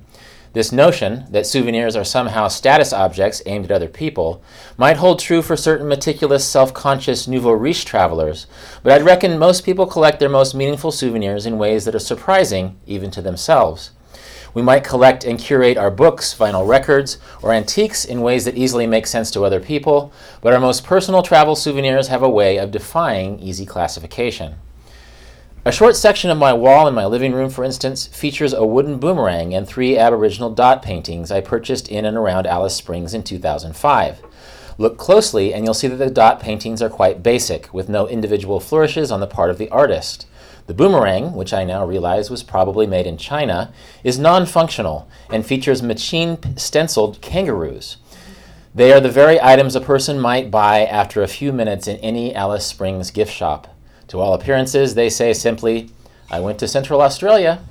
This 0.53 0.71
notion, 0.71 1.25
that 1.31 1.45
souvenirs 1.45 1.95
are 1.97 2.05
somehow 2.05 2.47
status 2.47 2.93
objects 2.93 3.41
aimed 3.45 3.65
at 3.65 3.71
other 3.71 3.89
people, 3.89 4.41
might 4.77 4.97
hold 4.97 5.19
true 5.19 5.41
for 5.41 5.57
certain 5.57 5.87
meticulous, 5.87 6.47
self 6.47 6.73
conscious 6.73 7.27
nouveau 7.27 7.51
riche 7.51 7.83
travelers, 7.83 8.47
but 8.83 8.93
I'd 8.93 9.03
reckon 9.03 9.37
most 9.37 9.65
people 9.65 9.85
collect 9.85 10.19
their 10.19 10.29
most 10.29 10.55
meaningful 10.55 10.91
souvenirs 10.91 11.45
in 11.45 11.57
ways 11.57 11.83
that 11.85 11.95
are 11.95 11.99
surprising 11.99 12.77
even 12.85 13.11
to 13.11 13.21
themselves. 13.21 13.91
We 14.53 14.61
might 14.61 14.83
collect 14.83 15.23
and 15.23 15.39
curate 15.39 15.77
our 15.77 15.89
books, 15.89 16.35
vinyl 16.37 16.67
records, 16.67 17.17
or 17.41 17.51
antiques 17.51 18.05
in 18.05 18.21
ways 18.21 18.45
that 18.45 18.57
easily 18.57 18.85
make 18.85 19.07
sense 19.07 19.31
to 19.31 19.43
other 19.43 19.59
people, 19.59 20.13
but 20.41 20.53
our 20.53 20.59
most 20.59 20.83
personal 20.83 21.23
travel 21.23 21.55
souvenirs 21.55 22.09
have 22.09 22.21
a 22.21 22.29
way 22.29 22.57
of 22.57 22.71
defying 22.71 23.39
easy 23.39 23.65
classification. 23.65 24.55
A 25.65 25.71
short 25.71 25.95
section 25.95 26.29
of 26.29 26.37
my 26.37 26.51
wall 26.51 26.89
in 26.89 26.93
my 26.93 27.05
living 27.05 27.31
room, 27.31 27.49
for 27.49 27.63
instance, 27.63 28.05
features 28.07 28.51
a 28.51 28.65
wooden 28.65 28.99
boomerang 28.99 29.53
and 29.55 29.65
three 29.65 29.97
Aboriginal 29.97 30.49
dot 30.49 30.81
paintings 30.81 31.31
I 31.31 31.39
purchased 31.39 31.87
in 31.87 32.03
and 32.03 32.17
around 32.17 32.45
Alice 32.45 32.75
Springs 32.75 33.13
in 33.13 33.23
2005. 33.23 34.21
Look 34.77 34.97
closely, 34.97 35.53
and 35.53 35.63
you'll 35.63 35.73
see 35.73 35.87
that 35.87 35.95
the 35.95 36.09
dot 36.09 36.41
paintings 36.41 36.81
are 36.81 36.89
quite 36.89 37.23
basic, 37.23 37.73
with 37.73 37.87
no 37.87 38.09
individual 38.09 38.59
flourishes 38.59 39.09
on 39.09 39.21
the 39.21 39.27
part 39.27 39.49
of 39.49 39.57
the 39.57 39.69
artist. 39.69 40.25
The 40.65 40.73
boomerang, 40.73 41.33
which 41.33 41.53
I 41.53 41.65
now 41.65 41.85
realize 41.85 42.29
was 42.29 42.41
probably 42.41 42.87
made 42.87 43.05
in 43.05 43.17
China, 43.17 43.73
is 44.03 44.17
non 44.17 44.45
functional 44.45 45.09
and 45.29 45.45
features 45.45 45.83
machine 45.83 46.37
stenciled 46.57 47.19
kangaroos. 47.21 47.97
They 48.73 48.93
are 48.93 49.01
the 49.01 49.11
very 49.11 49.41
items 49.41 49.75
a 49.75 49.81
person 49.81 50.19
might 50.19 50.49
buy 50.49 50.85
after 50.85 51.21
a 51.21 51.27
few 51.27 51.51
minutes 51.51 51.87
in 51.87 51.97
any 51.97 52.33
Alice 52.33 52.65
Springs 52.65 53.11
gift 53.11 53.33
shop. 53.33 53.67
To 54.07 54.19
all 54.19 54.33
appearances, 54.33 54.95
they 54.95 55.09
say 55.09 55.33
simply, 55.33 55.89
I 56.31 56.39
went 56.39 56.59
to 56.59 56.67
Central 56.67 57.01
Australia. 57.01 57.61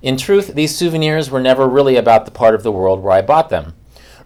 In 0.00 0.16
truth, 0.16 0.54
these 0.54 0.74
souvenirs 0.74 1.30
were 1.30 1.40
never 1.40 1.68
really 1.68 1.96
about 1.96 2.24
the 2.24 2.30
part 2.30 2.54
of 2.54 2.62
the 2.62 2.72
world 2.72 3.02
where 3.02 3.12
I 3.12 3.20
bought 3.20 3.50
them. 3.50 3.74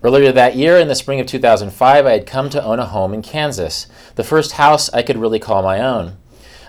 Earlier 0.02 0.32
that 0.32 0.54
year, 0.54 0.78
in 0.78 0.88
the 0.88 0.94
spring 0.94 1.18
of 1.18 1.26
2005, 1.26 2.06
I 2.06 2.12
had 2.12 2.26
come 2.26 2.48
to 2.50 2.62
own 2.62 2.78
a 2.78 2.86
home 2.86 3.12
in 3.12 3.22
Kansas, 3.22 3.86
the 4.14 4.22
first 4.22 4.52
house 4.52 4.88
I 4.92 5.02
could 5.02 5.18
really 5.18 5.38
call 5.38 5.62
my 5.62 5.80
own. 5.80 6.16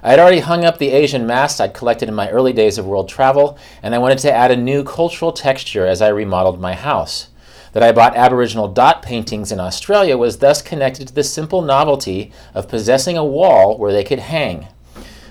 I 0.06 0.12
had 0.12 0.20
already 0.20 0.42
hung 0.42 0.64
up 0.64 0.78
the 0.78 0.92
Asian 0.92 1.26
masks 1.26 1.60
I'd 1.60 1.74
collected 1.74 2.08
in 2.10 2.14
my 2.14 2.30
early 2.30 2.54
days 2.54 2.78
of 2.78 2.86
world 2.86 3.10
travel, 3.10 3.58
and 3.82 3.96
I 3.96 3.98
wanted 3.98 4.20
to 4.20 4.32
add 4.32 4.52
a 4.52 4.56
new 4.56 4.84
cultural 4.84 5.32
texture 5.32 5.88
as 5.88 6.00
I 6.00 6.10
remodeled 6.10 6.62
my 6.62 6.76
house. 6.76 7.30
That 7.74 7.82
I 7.82 7.92
bought 7.92 8.16
Aboriginal 8.16 8.68
dot 8.68 9.02
paintings 9.02 9.52
in 9.52 9.60
Australia 9.60 10.16
was 10.16 10.38
thus 10.38 10.62
connected 10.62 11.08
to 11.08 11.16
the 11.16 11.24
simple 11.24 11.64
novelty 11.64 12.32
of 12.54 12.68
possessing 12.68 13.18
a 13.18 13.26
wall 13.26 13.80
where 13.80 13.92
they 13.92 14.04
could 14.04 14.20
hang. 14.20 14.68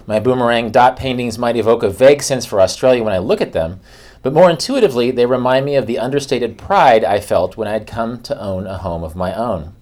My 0.09 0.19
boomerang 0.19 0.73
dot 0.73 0.97
paintings 0.97 1.39
might 1.39 1.55
evoke 1.55 1.85
a 1.85 1.89
vague 1.89 2.21
sense 2.21 2.45
for 2.45 2.61
Australia 2.61 3.05
when 3.05 3.15
I 3.15 3.19
look 3.19 3.41
at 3.41 3.53
them, 3.53 3.79
but 4.23 4.33
more 4.33 4.51
intuitively, 4.51 5.13
they 5.13 5.25
remind 5.25 5.67
me 5.67 5.77
of 5.77 5.87
the 5.87 6.01
understated 6.01 6.59
pride 6.59 7.05
I 7.05 7.21
felt 7.21 7.57
when 7.57 7.69
I 7.69 7.75
had 7.75 7.87
come 7.87 8.21
to 8.23 8.41
own 8.41 8.67
a 8.67 8.79
home 8.79 9.05
of 9.05 9.15
my 9.15 9.35
own. 9.35 9.77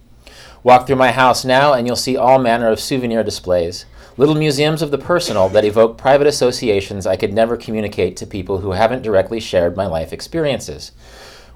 Walk 0.62 0.86
through 0.86 0.96
my 0.96 1.12
house 1.12 1.46
now, 1.46 1.72
and 1.72 1.86
you'll 1.86 1.96
see 1.96 2.16
all 2.16 2.38
manner 2.38 2.68
of 2.68 2.78
souvenir 2.78 3.24
displays, 3.24 3.86
little 4.16 4.34
museums 4.34 4.82
of 4.82 4.90
the 4.90 4.98
personal 4.98 5.48
that 5.50 5.64
evoke 5.64 5.96
private 5.96 6.26
associations 6.26 7.06
I 7.06 7.16
could 7.16 7.32
never 7.32 7.56
communicate 7.56 8.16
to 8.18 8.26
people 8.26 8.58
who 8.58 8.72
haven't 8.72 9.02
directly 9.02 9.40
shared 9.40 9.76
my 9.76 9.86
life 9.86 10.12
experiences. 10.12 10.92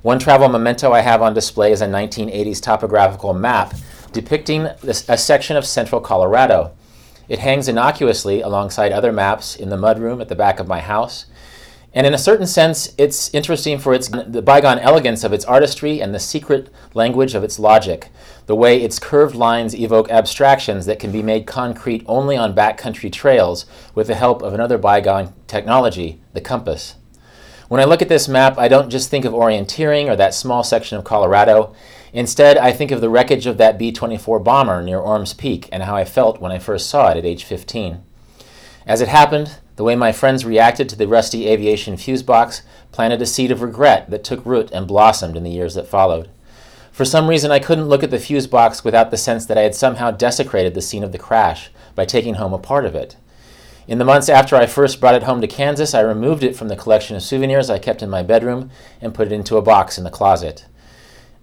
One 0.02 0.18
travel 0.18 0.48
memento 0.48 0.92
I 0.92 1.00
have 1.00 1.20
on 1.22 1.34
display 1.34 1.72
is 1.72 1.82
a 1.82 1.86
1980s 1.86 2.62
topographical 2.62 3.34
map 3.34 3.74
depicting 4.12 4.68
this, 4.82 5.06
a 5.08 5.18
section 5.18 5.56
of 5.56 5.66
central 5.66 6.00
Colorado. 6.00 6.72
It 7.28 7.40
hangs 7.40 7.68
innocuously 7.68 8.40
alongside 8.40 8.92
other 8.92 9.12
maps 9.12 9.56
in 9.56 9.68
the 9.68 9.76
mudroom 9.76 10.20
at 10.20 10.28
the 10.28 10.34
back 10.34 10.58
of 10.60 10.68
my 10.68 10.80
house. 10.80 11.26
And 11.92 12.06
in 12.06 12.14
a 12.14 12.18
certain 12.18 12.46
sense, 12.46 12.94
it's 12.98 13.32
interesting 13.34 13.78
for 13.78 13.94
its 13.94 14.08
the 14.08 14.42
bygone 14.42 14.78
elegance 14.78 15.24
of 15.24 15.32
its 15.32 15.44
artistry 15.44 16.00
and 16.00 16.14
the 16.14 16.20
secret 16.20 16.68
language 16.94 17.34
of 17.34 17.42
its 17.42 17.58
logic, 17.58 18.10
the 18.46 18.56
way 18.56 18.80
its 18.80 18.98
curved 18.98 19.34
lines 19.34 19.74
evoke 19.74 20.10
abstractions 20.10 20.86
that 20.86 20.98
can 20.98 21.10
be 21.10 21.22
made 21.22 21.46
concrete 21.46 22.04
only 22.06 22.36
on 22.36 22.54
backcountry 22.54 23.12
trails 23.12 23.66
with 23.94 24.06
the 24.06 24.14
help 24.14 24.42
of 24.42 24.54
another 24.54 24.78
bygone 24.78 25.34
technology, 25.46 26.20
the 26.32 26.40
compass. 26.40 26.94
When 27.68 27.80
I 27.80 27.84
look 27.84 28.00
at 28.00 28.08
this 28.08 28.28
map, 28.28 28.58
I 28.58 28.68
don't 28.68 28.90
just 28.90 29.10
think 29.10 29.24
of 29.24 29.32
orienteering 29.32 30.08
or 30.08 30.14
that 30.14 30.34
small 30.34 30.62
section 30.62 30.96
of 30.96 31.04
Colorado. 31.04 31.74
Instead, 32.12 32.56
I 32.56 32.72
think 32.72 32.92
of 32.92 33.00
the 33.00 33.10
wreckage 33.10 33.46
of 33.46 33.58
that 33.58 33.76
B 33.76 33.90
24 33.90 34.38
bomber 34.38 34.80
near 34.82 35.00
Ormes 35.00 35.34
Peak 35.34 35.68
and 35.72 35.82
how 35.82 35.96
I 35.96 36.04
felt 36.04 36.40
when 36.40 36.52
I 36.52 36.60
first 36.60 36.88
saw 36.88 37.10
it 37.10 37.16
at 37.16 37.24
age 37.24 37.42
15. 37.42 38.02
As 38.86 39.00
it 39.00 39.08
happened, 39.08 39.58
the 39.74 39.82
way 39.82 39.96
my 39.96 40.12
friends 40.12 40.44
reacted 40.44 40.88
to 40.88 40.96
the 40.96 41.08
rusty 41.08 41.48
aviation 41.48 41.96
fuse 41.96 42.22
box 42.22 42.62
planted 42.92 43.20
a 43.20 43.26
seed 43.26 43.50
of 43.50 43.60
regret 43.60 44.10
that 44.10 44.22
took 44.22 44.46
root 44.46 44.70
and 44.70 44.86
blossomed 44.86 45.36
in 45.36 45.42
the 45.42 45.50
years 45.50 45.74
that 45.74 45.88
followed. 45.88 46.30
For 46.96 47.04
some 47.04 47.28
reason, 47.28 47.50
I 47.50 47.58
couldn't 47.58 47.90
look 47.90 48.02
at 48.02 48.10
the 48.10 48.18
fuse 48.18 48.46
box 48.46 48.82
without 48.82 49.10
the 49.10 49.18
sense 49.18 49.44
that 49.44 49.58
I 49.58 49.60
had 49.60 49.74
somehow 49.74 50.12
desecrated 50.12 50.72
the 50.72 50.80
scene 50.80 51.04
of 51.04 51.12
the 51.12 51.18
crash 51.18 51.68
by 51.94 52.06
taking 52.06 52.36
home 52.36 52.54
a 52.54 52.58
part 52.58 52.86
of 52.86 52.94
it. 52.94 53.16
In 53.86 53.98
the 53.98 54.04
months 54.06 54.30
after 54.30 54.56
I 54.56 54.64
first 54.64 54.98
brought 54.98 55.14
it 55.14 55.24
home 55.24 55.42
to 55.42 55.46
Kansas, 55.46 55.92
I 55.92 56.00
removed 56.00 56.42
it 56.42 56.56
from 56.56 56.68
the 56.68 56.74
collection 56.74 57.14
of 57.14 57.22
souvenirs 57.22 57.68
I 57.68 57.78
kept 57.78 58.02
in 58.02 58.08
my 58.08 58.22
bedroom 58.22 58.70
and 59.02 59.12
put 59.12 59.26
it 59.26 59.34
into 59.34 59.58
a 59.58 59.62
box 59.62 59.98
in 59.98 60.04
the 60.04 60.10
closet. 60.10 60.64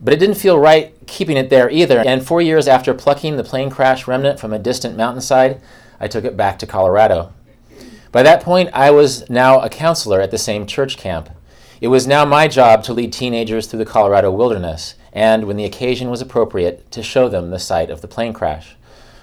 But 0.01 0.11
it 0.11 0.19
didn't 0.19 0.37
feel 0.37 0.57
right 0.57 0.91
keeping 1.05 1.37
it 1.37 1.51
there 1.51 1.69
either, 1.69 1.99
and 1.99 2.25
four 2.25 2.41
years 2.41 2.67
after 2.67 2.91
plucking 2.95 3.37
the 3.37 3.43
plane 3.43 3.69
crash 3.69 4.07
remnant 4.07 4.39
from 4.39 4.53
a 4.53 4.59
distant 4.59 4.97
mountainside, 4.97 5.61
I 5.99 6.07
took 6.07 6.25
it 6.25 6.35
back 6.35 6.57
to 6.59 6.65
Colorado. 6.65 7.31
By 8.11 8.23
that 8.23 8.41
point, 8.41 8.71
I 8.73 8.89
was 8.89 9.29
now 9.29 9.59
a 9.59 9.69
counselor 9.69 10.19
at 10.19 10.31
the 10.31 10.39
same 10.39 10.65
church 10.65 10.97
camp. 10.97 11.29
It 11.79 11.89
was 11.89 12.07
now 12.07 12.25
my 12.25 12.47
job 12.47 12.83
to 12.85 12.93
lead 12.93 13.13
teenagers 13.13 13.67
through 13.67 13.79
the 13.79 13.85
Colorado 13.85 14.31
wilderness, 14.31 14.95
and, 15.13 15.45
when 15.45 15.55
the 15.55 15.63
occasion 15.63 16.09
was 16.09 16.21
appropriate, 16.21 16.91
to 16.91 17.01
show 17.01 17.29
them 17.29 17.51
the 17.51 17.59
site 17.59 17.89
of 17.89 18.01
the 18.01 18.07
plane 18.07 18.33
crash. 18.33 18.75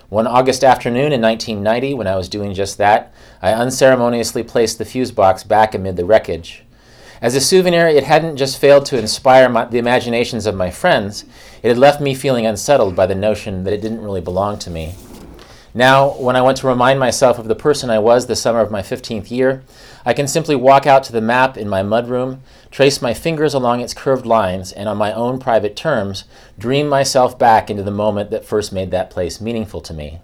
One 0.08 0.26
August 0.26 0.64
afternoon 0.64 1.12
in 1.12 1.20
1990, 1.20 1.94
when 1.94 2.06
I 2.06 2.16
was 2.16 2.28
doing 2.28 2.54
just 2.54 2.78
that, 2.78 3.12
I 3.42 3.52
unceremoniously 3.52 4.42
placed 4.42 4.78
the 4.78 4.84
fuse 4.84 5.12
box 5.12 5.44
back 5.44 5.74
amid 5.74 5.96
the 5.96 6.04
wreckage. 6.04 6.64
As 7.20 7.34
a 7.34 7.40
souvenir, 7.40 7.86
it 7.86 8.04
hadn't 8.04 8.38
just 8.38 8.58
failed 8.58 8.86
to 8.86 8.98
inspire 8.98 9.48
my, 9.48 9.66
the 9.66 9.78
imaginations 9.78 10.46
of 10.46 10.54
my 10.54 10.70
friends, 10.70 11.24
it 11.62 11.68
had 11.68 11.78
left 11.78 12.00
me 12.00 12.14
feeling 12.14 12.46
unsettled 12.46 12.96
by 12.96 13.06
the 13.06 13.14
notion 13.14 13.64
that 13.64 13.74
it 13.74 13.82
didn't 13.82 14.02
really 14.02 14.22
belong 14.22 14.58
to 14.60 14.70
me. 14.70 14.94
Now, 15.74 16.14
when 16.14 16.34
I 16.34 16.42
want 16.42 16.56
to 16.58 16.66
remind 16.66 16.98
myself 16.98 17.38
of 17.38 17.46
the 17.46 17.54
person 17.54 17.90
I 17.90 17.98
was 18.00 18.26
the 18.26 18.34
summer 18.34 18.60
of 18.60 18.72
my 18.72 18.82
15th 18.82 19.30
year, 19.30 19.62
I 20.04 20.14
can 20.14 20.26
simply 20.26 20.56
walk 20.56 20.86
out 20.86 21.04
to 21.04 21.12
the 21.12 21.20
map 21.20 21.56
in 21.56 21.68
my 21.68 21.82
mudroom, 21.82 22.40
trace 22.70 23.02
my 23.02 23.12
fingers 23.12 23.52
along 23.54 23.80
its 23.80 23.94
curved 23.94 24.24
lines, 24.24 24.72
and 24.72 24.88
on 24.88 24.96
my 24.96 25.12
own 25.12 25.38
private 25.38 25.76
terms, 25.76 26.24
dream 26.58 26.88
myself 26.88 27.38
back 27.38 27.70
into 27.70 27.82
the 27.82 27.90
moment 27.90 28.30
that 28.30 28.44
first 28.44 28.72
made 28.72 28.90
that 28.90 29.10
place 29.10 29.40
meaningful 29.40 29.80
to 29.82 29.94
me. 29.94 30.20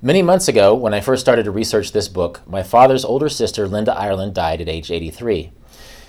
Many 0.00 0.22
months 0.22 0.48
ago, 0.48 0.74
when 0.74 0.92
I 0.92 1.00
first 1.00 1.22
started 1.22 1.44
to 1.44 1.50
research 1.50 1.92
this 1.92 2.08
book, 2.08 2.42
my 2.46 2.62
father's 2.62 3.04
older 3.04 3.28
sister, 3.28 3.66
Linda 3.66 3.94
Ireland, 3.96 4.34
died 4.34 4.60
at 4.60 4.68
age 4.68 4.90
83. 4.90 5.50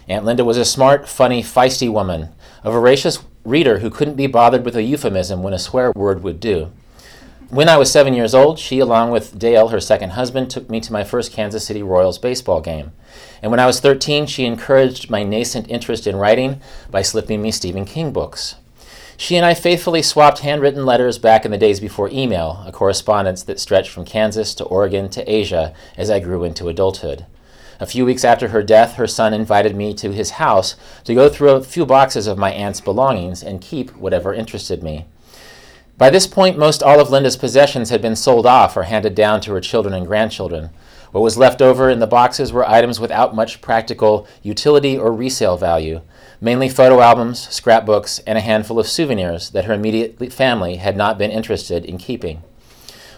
Aunt 0.07 0.25
Linda 0.25 0.43
was 0.43 0.57
a 0.57 0.65
smart, 0.65 1.07
funny, 1.07 1.41
feisty 1.41 1.91
woman, 1.91 2.29
a 2.63 2.71
voracious 2.71 3.19
reader 3.43 3.79
who 3.79 3.89
couldn't 3.89 4.15
be 4.15 4.27
bothered 4.27 4.65
with 4.65 4.75
a 4.75 4.83
euphemism 4.83 5.43
when 5.43 5.53
a 5.53 5.59
swear 5.59 5.91
word 5.95 6.23
would 6.23 6.39
do. 6.39 6.71
When 7.49 7.69
I 7.69 7.77
was 7.77 7.91
seven 7.91 8.15
years 8.15 8.33
old, 8.33 8.57
she, 8.57 8.79
along 8.79 9.11
with 9.11 9.37
Dale, 9.37 9.67
her 9.67 9.79
second 9.79 10.11
husband, 10.11 10.49
took 10.49 10.67
me 10.67 10.81
to 10.81 10.91
my 10.91 11.03
first 11.03 11.31
Kansas 11.31 11.63
City 11.63 11.83
Royals 11.83 12.17
baseball 12.17 12.59
game. 12.59 12.91
And 13.41 13.51
when 13.51 13.59
I 13.59 13.67
was 13.67 13.79
13, 13.79 14.25
she 14.25 14.45
encouraged 14.45 15.11
my 15.11 15.23
nascent 15.23 15.69
interest 15.69 16.07
in 16.07 16.15
writing 16.15 16.59
by 16.89 17.03
slipping 17.03 17.43
me 17.43 17.51
Stephen 17.51 17.85
King 17.85 18.11
books. 18.11 18.55
She 19.15 19.37
and 19.37 19.45
I 19.45 19.53
faithfully 19.53 20.01
swapped 20.01 20.39
handwritten 20.39 20.87
letters 20.87 21.19
back 21.19 21.45
in 21.45 21.51
the 21.51 21.57
days 21.57 21.79
before 21.79 22.09
email, 22.09 22.63
a 22.65 22.71
correspondence 22.71 23.43
that 23.43 23.59
stretched 23.59 23.91
from 23.91 24.05
Kansas 24.05 24.55
to 24.55 24.63
Oregon 24.65 25.07
to 25.09 25.31
Asia 25.31 25.71
as 25.97 26.09
I 26.09 26.19
grew 26.19 26.43
into 26.43 26.67
adulthood. 26.67 27.27
A 27.79 27.85
few 27.85 28.05
weeks 28.05 28.23
after 28.23 28.47
her 28.47 28.63
death, 28.63 28.95
her 28.95 29.07
son 29.07 29.33
invited 29.33 29.75
me 29.75 29.93
to 29.95 30.11
his 30.11 30.31
house 30.31 30.75
to 31.03 31.13
go 31.13 31.29
through 31.29 31.51
a 31.51 31.63
few 31.63 31.85
boxes 31.85 32.25
of 32.25 32.39
my 32.39 32.51
aunt's 32.51 32.81
belongings 32.81 33.43
and 33.43 33.61
keep 33.61 33.95
whatever 33.95 34.33
interested 34.33 34.81
me. 34.81 35.05
By 35.97 36.09
this 36.09 36.27
point, 36.27 36.57
most 36.57 36.83
all 36.83 36.99
of 36.99 37.09
Linda's 37.09 37.37
possessions 37.37 37.89
had 37.89 38.01
been 38.01 38.17
sold 38.17 38.45
off 38.45 38.75
or 38.75 38.83
handed 38.83 39.15
down 39.15 39.39
to 39.41 39.53
her 39.53 39.61
children 39.61 39.93
and 39.93 40.05
grandchildren. 40.05 40.71
What 41.13 41.21
was 41.21 41.37
left 41.37 41.61
over 41.61 41.89
in 41.89 41.99
the 41.99 42.07
boxes 42.07 42.51
were 42.51 42.67
items 42.67 42.99
without 42.99 43.33
much 43.33 43.61
practical 43.61 44.27
utility 44.43 44.97
or 44.97 45.13
resale 45.13 45.55
value, 45.55 46.01
mainly 46.41 46.67
photo 46.67 46.99
albums, 46.99 47.47
scrapbooks, 47.47 48.19
and 48.27 48.37
a 48.37 48.41
handful 48.41 48.77
of 48.77 48.87
souvenirs 48.87 49.51
that 49.51 49.63
her 49.65 49.73
immediate 49.73 50.33
family 50.33 50.75
had 50.75 50.97
not 50.97 51.17
been 51.17 51.31
interested 51.31 51.85
in 51.85 51.97
keeping. 51.97 52.43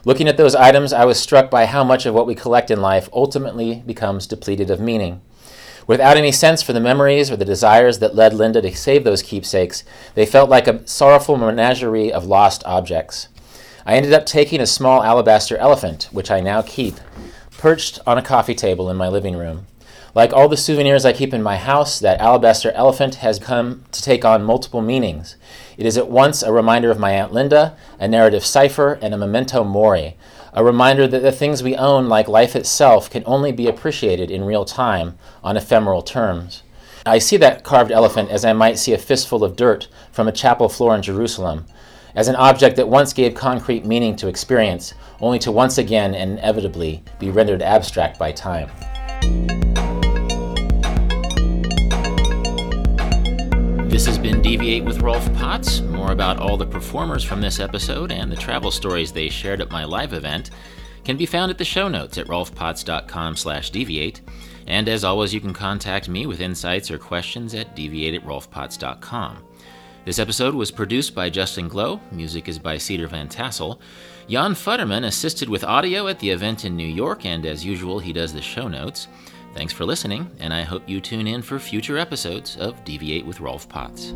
Looking 0.05 0.27
at 0.27 0.37
those 0.37 0.53
items, 0.53 0.93
I 0.93 1.05
was 1.05 1.19
struck 1.19 1.49
by 1.49 1.65
how 1.65 1.83
much 1.83 2.05
of 2.05 2.13
what 2.13 2.27
we 2.27 2.35
collect 2.35 2.69
in 2.69 2.79
life 2.79 3.09
ultimately 3.11 3.81
becomes 3.87 4.27
depleted 4.27 4.69
of 4.69 4.79
meaning. 4.79 5.21
Without 5.87 6.17
any 6.17 6.33
sense 6.33 6.61
for 6.61 6.73
the 6.73 6.81
memories 6.81 7.31
or 7.31 7.37
the 7.37 7.45
desires 7.45 7.99
that 7.99 8.13
led 8.13 8.33
Linda 8.33 8.61
to 8.61 8.75
save 8.75 9.05
those 9.05 9.21
keepsakes, 9.21 9.85
they 10.15 10.25
felt 10.25 10.49
like 10.49 10.67
a 10.67 10.85
sorrowful 10.85 11.37
menagerie 11.37 12.11
of 12.11 12.25
lost 12.25 12.61
objects. 12.65 13.29
I 13.85 13.95
ended 13.95 14.11
up 14.11 14.25
taking 14.25 14.59
a 14.59 14.67
small 14.67 15.01
alabaster 15.01 15.55
elephant, 15.55 16.09
which 16.11 16.29
I 16.29 16.41
now 16.41 16.61
keep, 16.61 16.95
perched 17.57 17.99
on 18.05 18.17
a 18.17 18.21
coffee 18.21 18.53
table 18.53 18.89
in 18.89 18.97
my 18.97 19.07
living 19.07 19.37
room. 19.37 19.65
Like 20.13 20.33
all 20.33 20.49
the 20.49 20.57
souvenirs 20.57 21.05
I 21.05 21.13
keep 21.13 21.33
in 21.33 21.41
my 21.41 21.55
house, 21.55 21.99
that 21.99 22.19
alabaster 22.19 22.71
elephant 22.71 23.15
has 23.15 23.39
come 23.39 23.85
to 23.93 24.01
take 24.01 24.25
on 24.25 24.43
multiple 24.43 24.81
meanings. 24.81 25.37
It 25.77 25.85
is 25.85 25.97
at 25.97 26.09
once 26.09 26.43
a 26.43 26.51
reminder 26.51 26.91
of 26.91 26.99
my 26.99 27.11
Aunt 27.11 27.31
Linda, 27.31 27.77
a 27.97 28.09
narrative 28.09 28.45
cipher, 28.45 28.99
and 29.01 29.13
a 29.13 29.17
memento 29.17 29.63
mori, 29.63 30.17
a 30.57 30.63
reminder 30.63 31.07
that 31.07 31.21
the 31.21 31.31
things 31.31 31.61
we 31.61 31.75
own, 31.75 32.09
like 32.09 32.27
life 32.27 32.55
itself, 32.55 33.11
can 33.11 33.21
only 33.27 33.51
be 33.51 33.67
appreciated 33.67 34.31
in 34.31 34.43
real 34.43 34.65
time 34.65 35.15
on 35.43 35.55
ephemeral 35.55 36.01
terms. 36.01 36.63
I 37.05 37.19
see 37.19 37.37
that 37.37 37.63
carved 37.63 37.91
elephant 37.91 38.31
as 38.31 38.43
I 38.43 38.53
might 38.53 38.79
see 38.79 38.91
a 38.91 38.97
fistful 38.97 39.43
of 39.43 39.55
dirt 39.55 39.87
from 40.11 40.27
a 40.27 40.31
chapel 40.31 40.67
floor 40.67 40.95
in 40.95 41.03
Jerusalem, 41.03 41.67
as 42.15 42.27
an 42.27 42.35
object 42.35 42.75
that 42.77 42.89
once 42.89 43.13
gave 43.13 43.35
concrete 43.35 43.85
meaning 43.85 44.15
to 44.15 44.27
experience, 44.27 44.95
only 45.21 45.37
to 45.39 45.51
once 45.51 45.77
again 45.77 46.15
and 46.15 46.39
inevitably 46.39 47.03
be 47.19 47.29
rendered 47.29 47.61
abstract 47.61 48.17
by 48.17 48.31
time. 48.31 48.71
This 53.97 54.05
has 54.05 54.19
been 54.19 54.43
Deviate 54.43 54.85
with 54.85 55.01
Rolf 55.01 55.25
Potts. 55.33 55.81
More 55.81 56.11
about 56.11 56.37
all 56.37 56.55
the 56.55 56.67
performers 56.67 57.23
from 57.23 57.41
this 57.41 57.59
episode 57.59 58.11
and 58.11 58.31
the 58.31 58.35
travel 58.35 58.69
stories 58.69 59.11
they 59.11 59.27
shared 59.27 59.59
at 59.59 59.71
my 59.71 59.85
live 59.85 60.13
event 60.13 60.51
can 61.03 61.17
be 61.17 61.25
found 61.25 61.49
at 61.49 61.57
the 61.57 61.65
show 61.65 61.87
notes 61.87 62.19
at 62.19 62.27
rolfpotts.com 62.27 63.35
slash 63.35 63.71
deviate. 63.71 64.21
And 64.67 64.87
as 64.87 65.03
always, 65.03 65.33
you 65.33 65.41
can 65.41 65.51
contact 65.51 66.09
me 66.09 66.27
with 66.27 66.41
insights 66.41 66.91
or 66.91 66.99
questions 66.99 67.55
at 67.55 67.75
deviate 67.75 68.13
at 68.13 68.23
rolfpotts.com. 68.23 69.43
This 70.05 70.19
episode 70.19 70.53
was 70.53 70.69
produced 70.69 71.15
by 71.15 71.31
Justin 71.31 71.67
Glow. 71.67 71.99
Music 72.11 72.47
is 72.47 72.59
by 72.59 72.77
Cedar 72.77 73.07
Van 73.07 73.27
Tassel. 73.27 73.81
Jan 74.29 74.53
Futterman 74.53 75.05
assisted 75.05 75.49
with 75.49 75.63
audio 75.63 76.07
at 76.07 76.19
the 76.19 76.29
event 76.29 76.65
in 76.65 76.75
New 76.75 76.87
York, 76.87 77.25
and 77.25 77.47
as 77.47 77.65
usual, 77.65 77.97
he 77.97 78.13
does 78.13 78.31
the 78.31 78.43
show 78.43 78.67
notes. 78.67 79.07
Thanks 79.53 79.73
for 79.73 79.85
listening, 79.85 80.29
and 80.39 80.53
I 80.53 80.61
hope 80.61 80.87
you 80.87 81.01
tune 81.01 81.27
in 81.27 81.41
for 81.41 81.57
future 81.57 81.97
episodes 81.97 82.57
of 82.57 82.83
Deviate 82.85 83.25
with 83.25 83.39
Rolf 83.39 83.67
Potts. 83.67 84.13